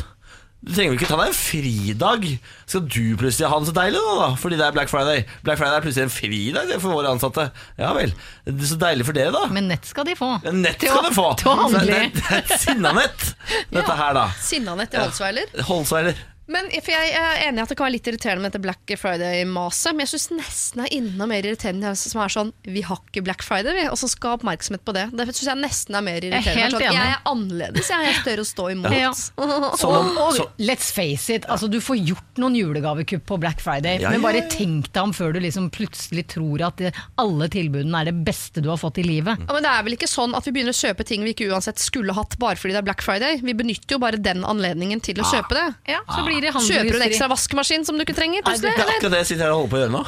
Du 0.65 0.73
trenger 0.73 0.95
vel 0.95 0.99
ikke 0.99 1.09
ta 1.11 1.19
deg 1.21 1.31
en 1.31 1.37
fridag? 1.37 2.25
Skal 2.67 2.85
du 2.89 3.03
plutselig 3.21 3.51
ha 3.53 3.59
det 3.61 3.69
så 3.69 3.75
deilig 3.77 4.01
nå, 4.03 4.15
da? 4.19 4.29
Fordi 4.41 4.57
det 4.59 4.65
er 4.67 4.75
Black 4.75 4.91
Friday. 4.91 5.27
Black 5.47 5.61
Friday 5.61 5.77
er 5.79 5.85
plutselig 5.85 6.07
en 6.07 6.15
fridag 6.15 6.73
for 6.81 6.97
våre 6.97 7.13
ansatte. 7.13 7.45
Ja 7.79 7.93
vel. 7.97 8.15
Det 8.49 8.57
er 8.57 8.71
så 8.73 8.79
deilig 8.81 9.07
for 9.07 9.19
dere, 9.19 9.35
da. 9.37 9.45
Men 9.53 9.69
nett 9.71 9.87
skal 9.87 10.09
de 10.09 10.17
få. 10.19 10.31
Nett 10.57 10.81
skal 10.81 11.05
de 11.07 11.13
få! 11.15 11.27
til 11.39 11.53
å 11.53 11.59
handle 11.61 11.85
det, 11.87 12.01
det 12.17 12.25
er 12.31 12.41
et 12.41 12.57
sinnanett, 12.65 13.29
dette 13.77 13.99
her, 14.01 14.17
da. 14.17 14.25
Sinnanett 14.43 14.95
til 14.95 15.05
Holsweiler. 15.05 15.53
Holsweiler. 15.69 16.25
Men 16.47 16.69
for 16.71 16.93
Jeg 16.95 17.13
er 17.19 17.41
enig 17.49 17.59
i 17.59 17.63
at 17.65 17.71
det 17.73 17.77
kan 17.79 17.87
være 17.89 17.95
litt 17.97 18.09
irriterende 18.11 18.45
med 18.45 18.53
dette 18.53 18.63
Black 18.63 18.93
Friday-maset, 19.01 19.95
men 19.97 20.05
jeg 20.05 20.13
syns 20.15 20.27
nesten 20.37 20.83
er 20.85 20.93
enda 20.95 21.27
mer 21.29 21.47
irriterende 21.47 21.91
det 21.91 21.99
som 21.99 22.21
er 22.23 22.33
sånn 22.33 22.53
Vi 22.67 22.83
har 22.87 23.01
ikke 23.03 23.25
Black 23.27 23.43
Friday, 23.47 23.75
vi, 23.77 23.87
og 23.91 23.99
så 23.99 24.09
skal 24.11 24.35
ha 24.35 24.39
oppmerksomhet 24.39 24.85
på 24.87 24.95
det. 24.97 25.07
Det 25.17 25.27
syns 25.33 25.49
jeg 25.51 25.61
nesten 25.63 25.99
er 25.99 26.05
mer 26.07 26.21
irriterende. 26.21 26.61
helt 26.63 26.77
sånn, 26.77 26.85
jeg 26.87 27.13
er 27.17 27.25
annerledes, 27.33 27.91
jeg, 27.91 28.07
jeg 28.11 28.23
tør 28.29 28.43
å 28.43 28.47
stå 28.47 28.69
imot. 28.77 28.95
Ja. 28.97 29.13
Så, 29.81 29.89
og, 29.91 30.21
Og 30.23 30.63
let's 30.63 30.93
face 30.95 31.35
it, 31.35 31.47
altså 31.51 31.69
du 31.71 31.79
får 31.83 31.99
gjort 32.13 32.41
noen 32.41 32.57
julegavekupp 32.59 33.27
på 33.29 33.39
Black 33.43 33.61
Friday, 33.65 34.01
Ja, 34.03 34.13
men 34.15 34.23
bare 34.25 34.45
tenk 34.53 34.91
deg 34.93 35.03
om 35.03 35.15
før 35.17 35.35
du 35.35 35.41
liksom 35.43 35.69
plutselig 35.75 36.27
tror 36.37 36.63
at 36.69 36.79
det, 36.81 36.93
alle 37.21 37.49
tilbudene 37.53 38.03
er 38.05 38.11
det 38.11 38.17
beste 38.27 38.63
du 38.65 38.71
har 38.71 38.81
fått 38.81 39.01
i 39.03 39.07
livet. 39.07 39.43
Ja, 39.47 39.51
men 39.57 39.67
Det 39.67 39.73
er 39.73 39.85
vel 39.87 39.97
ikke 39.99 40.11
sånn 40.11 40.37
at 40.39 40.47
vi 40.47 40.55
begynner 40.57 40.75
å 40.77 40.79
kjøpe 40.79 41.07
ting 41.09 41.27
vi 41.27 41.35
ikke 41.35 41.51
uansett 41.51 41.83
skulle 41.83 42.15
hatt 42.17 42.39
bare 42.41 42.59
fordi 42.61 42.77
det 42.77 42.81
er 42.83 42.87
Black 42.87 43.03
Friday. 43.05 43.41
Vi 43.43 43.57
benytter 43.57 43.97
jo 43.97 44.03
bare 44.03 44.21
den 44.23 44.45
anledningen 44.47 45.03
til 45.05 45.21
å 45.23 45.27
kjøpe 45.27 45.57
det. 45.59 45.67
Ja, 45.91 46.01
så 46.07 46.23
blir 46.27 46.36
blir 46.37 46.47
det 46.47 46.53
Kjøper 46.67 46.93
du 46.93 46.99
en 47.01 47.07
ekstra 47.09 47.29
vaskemaskin 47.33 47.87
som 47.89 47.99
du 47.99 48.05
ikke 48.05 48.17
trenger? 48.17 48.45
Nei. 48.47 48.55
Det 48.63 48.73
er 48.73 48.85
akkurat 48.85 49.17
det 49.17 49.23
jeg 49.25 49.31
sitter 49.33 49.49
her 49.49 49.55
og 49.57 49.65
holder 49.65 49.73
på 49.73 49.79
å 49.79 49.83
gjøre 49.83 49.95
nå. 49.97 50.03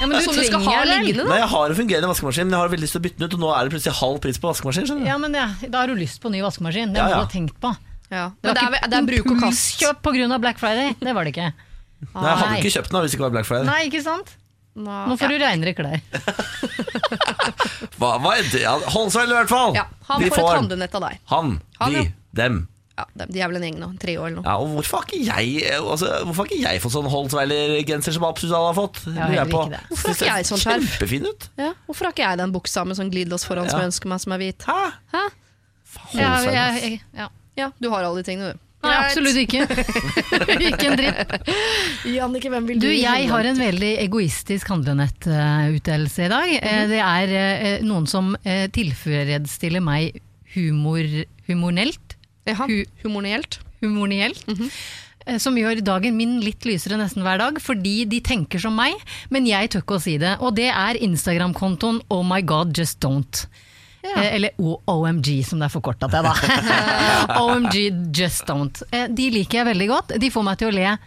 Ja, 0.00 0.06
men 0.06 0.14
du 0.16 0.22
Som 0.26 0.38
du 0.38 0.42
skal 0.46 0.64
ha 0.64 0.74
liggende, 0.80 0.98
liggende? 1.04 1.28
Nei, 1.28 1.38
Jeg 1.42 1.50
har 1.52 1.74
en 1.74 1.78
fungerende 1.82 2.10
vaskemaskin, 2.14 2.48
men 2.48 2.56
jeg 2.56 2.62
har 2.64 2.74
veldig 2.74 2.86
lyst 2.86 2.96
til 2.96 3.02
å 3.02 3.06
bytte 3.06 3.20
den 3.20 3.28
ut, 3.28 3.36
og 3.36 3.44
nå 3.44 3.52
er 3.52 3.68
det 3.68 3.74
plutselig 3.76 3.96
halv 4.00 4.20
pris 4.24 4.40
på 4.40 4.50
vaskemaskin. 4.50 4.88
skjønner 4.88 5.04
du? 5.04 5.10
Ja, 5.10 5.18
men 5.20 5.36
det, 5.36 5.46
Da 5.68 5.84
har 5.84 5.92
du 5.92 6.00
lyst 6.00 6.22
på 6.22 6.32
ny 6.32 6.42
vaskemaskin. 6.46 6.94
Det 6.94 7.02
har 7.02 7.12
du 7.12 7.18
ja. 7.18 7.24
du 7.26 7.34
tenkt 7.34 7.58
på. 7.60 7.74
Ja. 8.10 8.28
Det 8.40 8.48
Men 8.48 8.56
det 8.56 8.62
var 8.64 8.78
er, 8.80 8.90
det 8.90 9.00
er 9.00 9.08
bruk 9.12 9.32
og 9.34 9.42
kast. 9.44 9.76
Kjøp 9.80 10.00
pga. 10.06 10.38
Black 10.42 10.62
Friday. 10.62 10.94
Det 10.98 11.14
var 11.14 11.28
det 11.28 11.34
ikke. 11.36 11.50
Nei, 12.00 12.24
Jeg 12.24 12.36
hadde 12.40 12.60
ikke 12.62 12.72
kjøpt 12.78 12.94
den 12.94 13.02
hvis 13.04 13.12
det 13.12 13.18
ikke 13.18 13.26
var 13.28 13.34
Black 13.36 13.46
Friday. 13.46 13.68
Nei, 13.68 13.80
ikke 13.90 14.02
sant? 14.02 14.36
Nå 14.80 15.16
får 15.20 15.34
du 15.34 15.36
renere 15.42 15.74
klær. 15.76 16.00
Hva, 18.00 18.14
hva 18.22 18.32
er 18.38 18.46
det? 18.48 18.62
Ja, 18.62 18.76
Holsveil 18.94 19.28
i 19.28 19.36
hvert 19.36 19.50
fall! 19.50 19.74
Ja, 19.76 19.84
han 20.08 20.22
De 20.22 20.30
får 20.32 20.40
et 20.40 20.56
handlenett 20.56 20.94
av 20.96 21.02
deg. 21.04 21.18
Han, 21.32 21.50
Han, 21.80 21.92
de, 21.92 22.04
ja. 22.06 22.12
dem. 22.38 22.60
Ja, 23.00 23.26
de 23.26 23.40
er 23.42 23.50
vel 23.50 23.58
en 23.60 23.66
gjeng 23.68 23.80
nå. 23.80 23.88
Tre 24.02 24.14
år 24.20 24.28
eller 24.28 24.36
noe. 24.38 24.46
Ja, 24.46 24.54
og 24.60 24.76
hvorfor 24.76 25.00
har 25.02 25.08
ikke 25.08 25.24
jeg 25.26 25.74
altså, 25.80 26.12
Hvorfor 26.28 26.44
har 26.44 26.52
ikke 26.52 26.62
jeg 26.68 26.82
fått 26.84 26.94
sånn 26.96 27.10
Holtzweiler-genser 27.16 28.16
som 28.18 28.28
absolutt 28.28 28.56
alle 28.60 28.70
har 28.70 28.78
fått? 28.78 29.02
Ja, 29.08 29.12
jeg 29.16 29.40
heller 29.40 29.52
på. 29.56 29.64
ikke 29.66 29.74
det. 29.76 29.82
Hvorfor 29.90 30.08
har 30.12 30.16
ikke 30.20 30.30
jeg 30.36 30.48
sånn 30.52 30.62
skjerf? 30.64 30.88
Kjempefin 30.94 31.28
ut. 31.30 31.50
Ja, 31.64 31.70
hvorfor 31.88 32.08
har 32.10 32.16
ikke 32.16 32.26
jeg 32.28 32.42
den 32.44 32.56
buksa 32.56 32.86
med 32.86 33.00
sånn 33.00 33.12
glidelås 33.12 33.46
foran 33.48 33.68
som 33.70 33.80
jeg 33.82 33.90
ønsker 33.92 34.12
meg, 34.14 34.22
som 34.24 34.36
er 34.36 34.42
hvit? 34.44 34.66
Hæ? 34.70 34.80
Hæ? 35.14 35.24
Ja, 36.14 36.32
jeg, 36.46 36.82
jeg, 36.84 36.98
ja. 37.18 37.30
Ja, 37.58 37.70
du 37.82 37.88
har 37.90 38.04
alle 38.06 38.22
de 38.22 38.28
tingene, 38.30 38.52
du. 38.54 38.66
Nei, 38.80 38.92
absolutt 38.96 39.36
ikke. 39.36 39.66
ikke 40.70 40.86
en 40.88 40.94
dritt. 40.96 41.32
Jannike, 42.08 42.48
hvem 42.48 42.68
vil 42.70 42.78
Du, 42.80 42.86
du 42.88 42.94
jeg 42.96 43.26
har 43.28 43.48
en 43.50 43.58
veldig 43.60 43.90
egoistisk 44.06 44.70
handlenettutdelelse 44.72 46.24
i 46.24 46.30
dag. 46.32 46.52
Eh, 46.62 46.84
Det 46.88 47.00
er 47.04 47.34
eh, 47.42 47.84
noen 47.84 48.08
som 48.08 48.32
eh, 48.40 48.68
tilfredsstiller 48.72 49.84
meg 49.84 50.16
humor, 50.54 51.04
humornelt. 51.50 52.09
Hu- 52.46 52.84
Humornielt. 53.04 53.58
humornielt. 53.82 54.44
eh, 55.26 55.38
Som 55.38 55.54
gjør 55.56 55.80
dagen 55.84 56.16
min 56.16 56.40
litt 56.40 56.64
lysere 56.64 56.96
nesten 56.98 57.22
hver 57.22 57.38
dag, 57.38 57.58
fordi 57.60 58.04
de 58.08 58.20
tenker 58.20 58.58
som 58.60 58.74
meg, 58.76 58.94
men 59.30 59.46
jeg 59.46 59.70
tør 59.70 59.82
ikke 59.84 59.96
å 59.98 60.00
si 60.02 60.16
det. 60.18 60.36
Og 60.40 60.54
det 60.56 60.68
er 60.72 60.94
Instagram-kontoen 61.00 62.00
Oh 62.10 62.22
my 62.22 62.40
god, 62.42 62.74
just 62.76 63.00
don't. 63.00 63.46
Eh, 64.02 64.34
Eller 64.36 64.50
OMG, 64.58 65.44
som 65.44 65.58
det 65.60 65.68
er 65.68 65.74
forkorta 65.80 66.08
til, 66.08 66.22
da. 66.24 66.34
OMG, 67.44 68.12
just 68.16 68.46
don't. 68.48 68.82
Eh, 68.92 69.06
De 69.08 69.30
liker 69.30 69.60
jeg 69.60 69.66
veldig 69.74 69.88
godt. 69.88 70.14
De 70.20 70.30
får 70.30 70.44
meg 70.44 70.58
til 70.58 70.68
å 70.70 70.74
le 70.74 70.98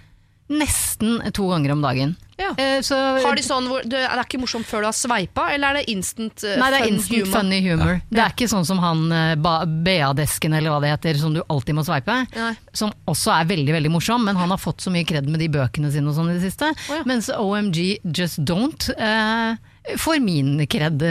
nesten 0.49 1.21
to 1.33 1.47
ganger 1.49 1.71
om 1.71 1.81
dagen. 1.81 2.15
Ja. 2.37 2.49
Eh, 2.57 2.81
Så, 2.81 2.95
Har 3.23 3.35
de 3.37 3.43
sånn 3.45 3.67
hvor, 3.69 3.83
det, 3.87 4.01
er 4.03 4.19
ikke 4.23 4.39
morsomt 4.41 4.65
før 4.67 4.81
du 4.83 4.87
har 4.89 4.95
sveipa, 4.97 5.45
eller 5.53 5.69
er 5.69 5.73
det 5.79 5.93
instant 5.93 6.43
uh, 6.43 6.55
Nei, 6.59 6.69
det 6.73 6.79
er 6.79 6.85
fun 6.87 6.93
instant 6.95 7.19
humor? 7.21 7.33
funny 7.37 7.59
humor. 7.67 8.01
Det 8.09 8.19
er 8.23 8.33
ikke 8.33 8.47
sånn 8.51 8.65
som 8.67 8.79
han 8.83 9.03
eh, 9.13 9.35
ba- 9.39 9.65
BA-desken 9.65 10.53
eller 10.57 10.73
hva 10.73 10.79
det 10.83 10.91
heter, 10.95 11.19
som 11.21 11.33
du 11.37 11.41
alltid 11.47 11.77
må 11.77 11.85
sveipe. 11.87 12.15
Nei. 12.35 12.51
Som 12.73 12.91
også 13.07 13.31
er 13.37 13.45
veldig 13.53 13.75
veldig 13.77 13.91
morsom, 13.93 14.25
men 14.25 14.35
han 14.35 14.49
har 14.51 14.57
fått 14.61 14.81
så 14.83 14.91
mye 14.93 15.05
kred 15.07 15.29
med 15.29 15.39
de 15.39 15.47
bøkene 15.53 15.91
sine 15.93 16.09
og 16.11 16.17
sånn 16.17 16.33
i 16.33 16.39
det 16.39 16.43
siste. 16.49 16.73
ja. 16.89 17.03
Mens 17.05 17.29
OMG 17.29 17.99
Just 18.03 18.41
Don't 18.43 18.89
eh, 18.97 19.55
får 20.01 20.19
min 20.25 20.57
kred, 20.67 21.01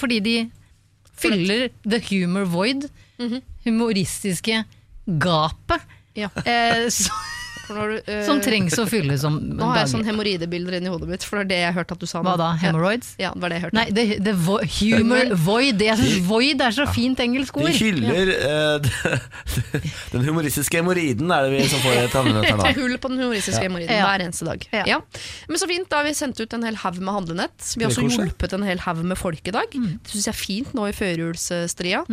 fordi 0.00 0.20
de 0.24 0.36
fyller 1.20 1.68
the 1.84 2.00
humor 2.08 2.44
void, 2.48 2.88
Mhm. 3.20 3.42
humoristiske 3.66 4.62
gapet, 5.20 5.80
Ja. 6.16 6.30
eh, 6.46 6.86
så, 6.88 7.10
du, 7.76 7.96
uh, 8.06 8.20
som 8.26 8.40
trengs 8.42 8.76
å 8.80 8.86
fylle 8.90 9.16
som 9.20 9.36
Nå 9.60 9.70
har 9.70 9.82
jeg 9.82 9.92
sånn 9.94 10.06
hemoroidebilder 10.08 10.78
inni 10.78 10.92
hodet 10.92 11.08
mitt, 11.10 11.26
for 11.26 11.40
det 11.40 11.44
er 11.44 11.50
det 11.50 11.60
jeg 11.60 11.76
hørte 11.78 11.96
at 11.96 12.02
du 12.02 12.08
sa 12.10 12.22
nå. 12.22 12.30
Hva 12.30 12.36
da? 12.40 12.50
Hemorrhoids? 12.62 13.12
Ja, 13.20 13.32
det 13.34 13.44
var 13.44 13.52
det 13.52 13.60
jeg 13.60 13.64
hørte. 13.66 13.78
Nei, 13.78 13.86
det, 13.96 14.04
det 14.24 14.34
vo 14.46 14.58
humor 14.80 15.34
void. 15.46 15.84
Jeg 15.84 16.22
void 16.28 16.64
er 16.66 16.76
så 16.76 16.86
fint 16.90 17.20
engelsk 17.22 17.60
De 17.60 17.74
hyller 17.80 18.32
ja. 18.34 18.60
uh, 18.80 19.88
den 20.14 20.26
humoristiske 20.26 20.80
hemoroiden, 20.80 21.30
er 21.34 21.48
det 21.48 21.56
vi 21.56 21.68
som 21.70 21.82
får 21.84 21.98
her 21.98 22.08
Et 22.10 22.50
nå. 22.60 22.72
hull 22.80 22.96
på 23.00 23.12
den 23.12 23.22
humoristiske 23.24 23.64
hemoroiden 23.66 23.96
Ja. 24.00 24.06
hver 24.08 24.26
eneste 24.26 24.48
dag. 24.48 24.66
Ja. 24.74 24.84
Ja. 24.88 25.00
Men 25.48 25.60
så 25.60 25.68
fint, 25.70 25.88
da 25.90 26.00
har 26.00 26.08
vi 26.08 26.14
sendt 26.16 26.40
ut 26.40 26.54
en 26.56 26.64
hel 26.66 26.78
haug 26.82 27.00
med 27.00 27.14
handlenett. 27.14 27.58
Vi 27.76 27.84
har 27.84 27.92
også 27.92 28.06
hjulpet 28.06 28.54
en 28.56 28.66
hel 28.66 28.82
haug 28.86 29.02
med 29.04 29.18
folk 29.18 29.46
i 29.48 29.54
dag. 29.54 29.74
Mm. 29.74 29.98
Det 30.02 30.14
syns 30.14 30.28
jeg 30.30 30.34
er 30.34 30.40
fint 30.40 30.74
nå 30.76 30.88
i 30.90 30.96
førjulsstria. 30.96 32.04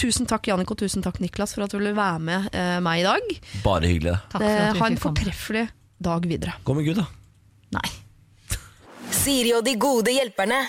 Tusen 0.00 0.28
takk 0.30 0.48
Jannik 0.48 0.70
og 0.72 0.78
tusen 0.80 1.04
takk 1.04 1.18
Niklas 1.22 1.54
for 1.56 1.66
at 1.66 1.72
du 1.72 1.78
ville 1.80 1.92
være 1.96 2.20
med 2.24 2.48
eh, 2.56 2.78
meg 2.84 3.02
i 3.02 3.06
dag. 3.06 3.32
Bare 3.64 3.90
hyggelig. 3.90 4.16
Takk 4.32 4.44
for 4.44 4.48
at 4.50 4.80
ha 4.80 4.89
en 4.96 5.00
fortreffelig 5.00 5.68
dag 6.00 6.26
videre. 6.26 6.56
Gå 6.64 6.74
med 6.74 6.86
Gud, 6.88 7.00
da. 7.00 7.06
Nei. 7.76 7.88
Siri 9.14 9.52
og 9.56 9.64
de 9.66 9.74
gode 9.80 10.14
hjelperne. 10.14 10.62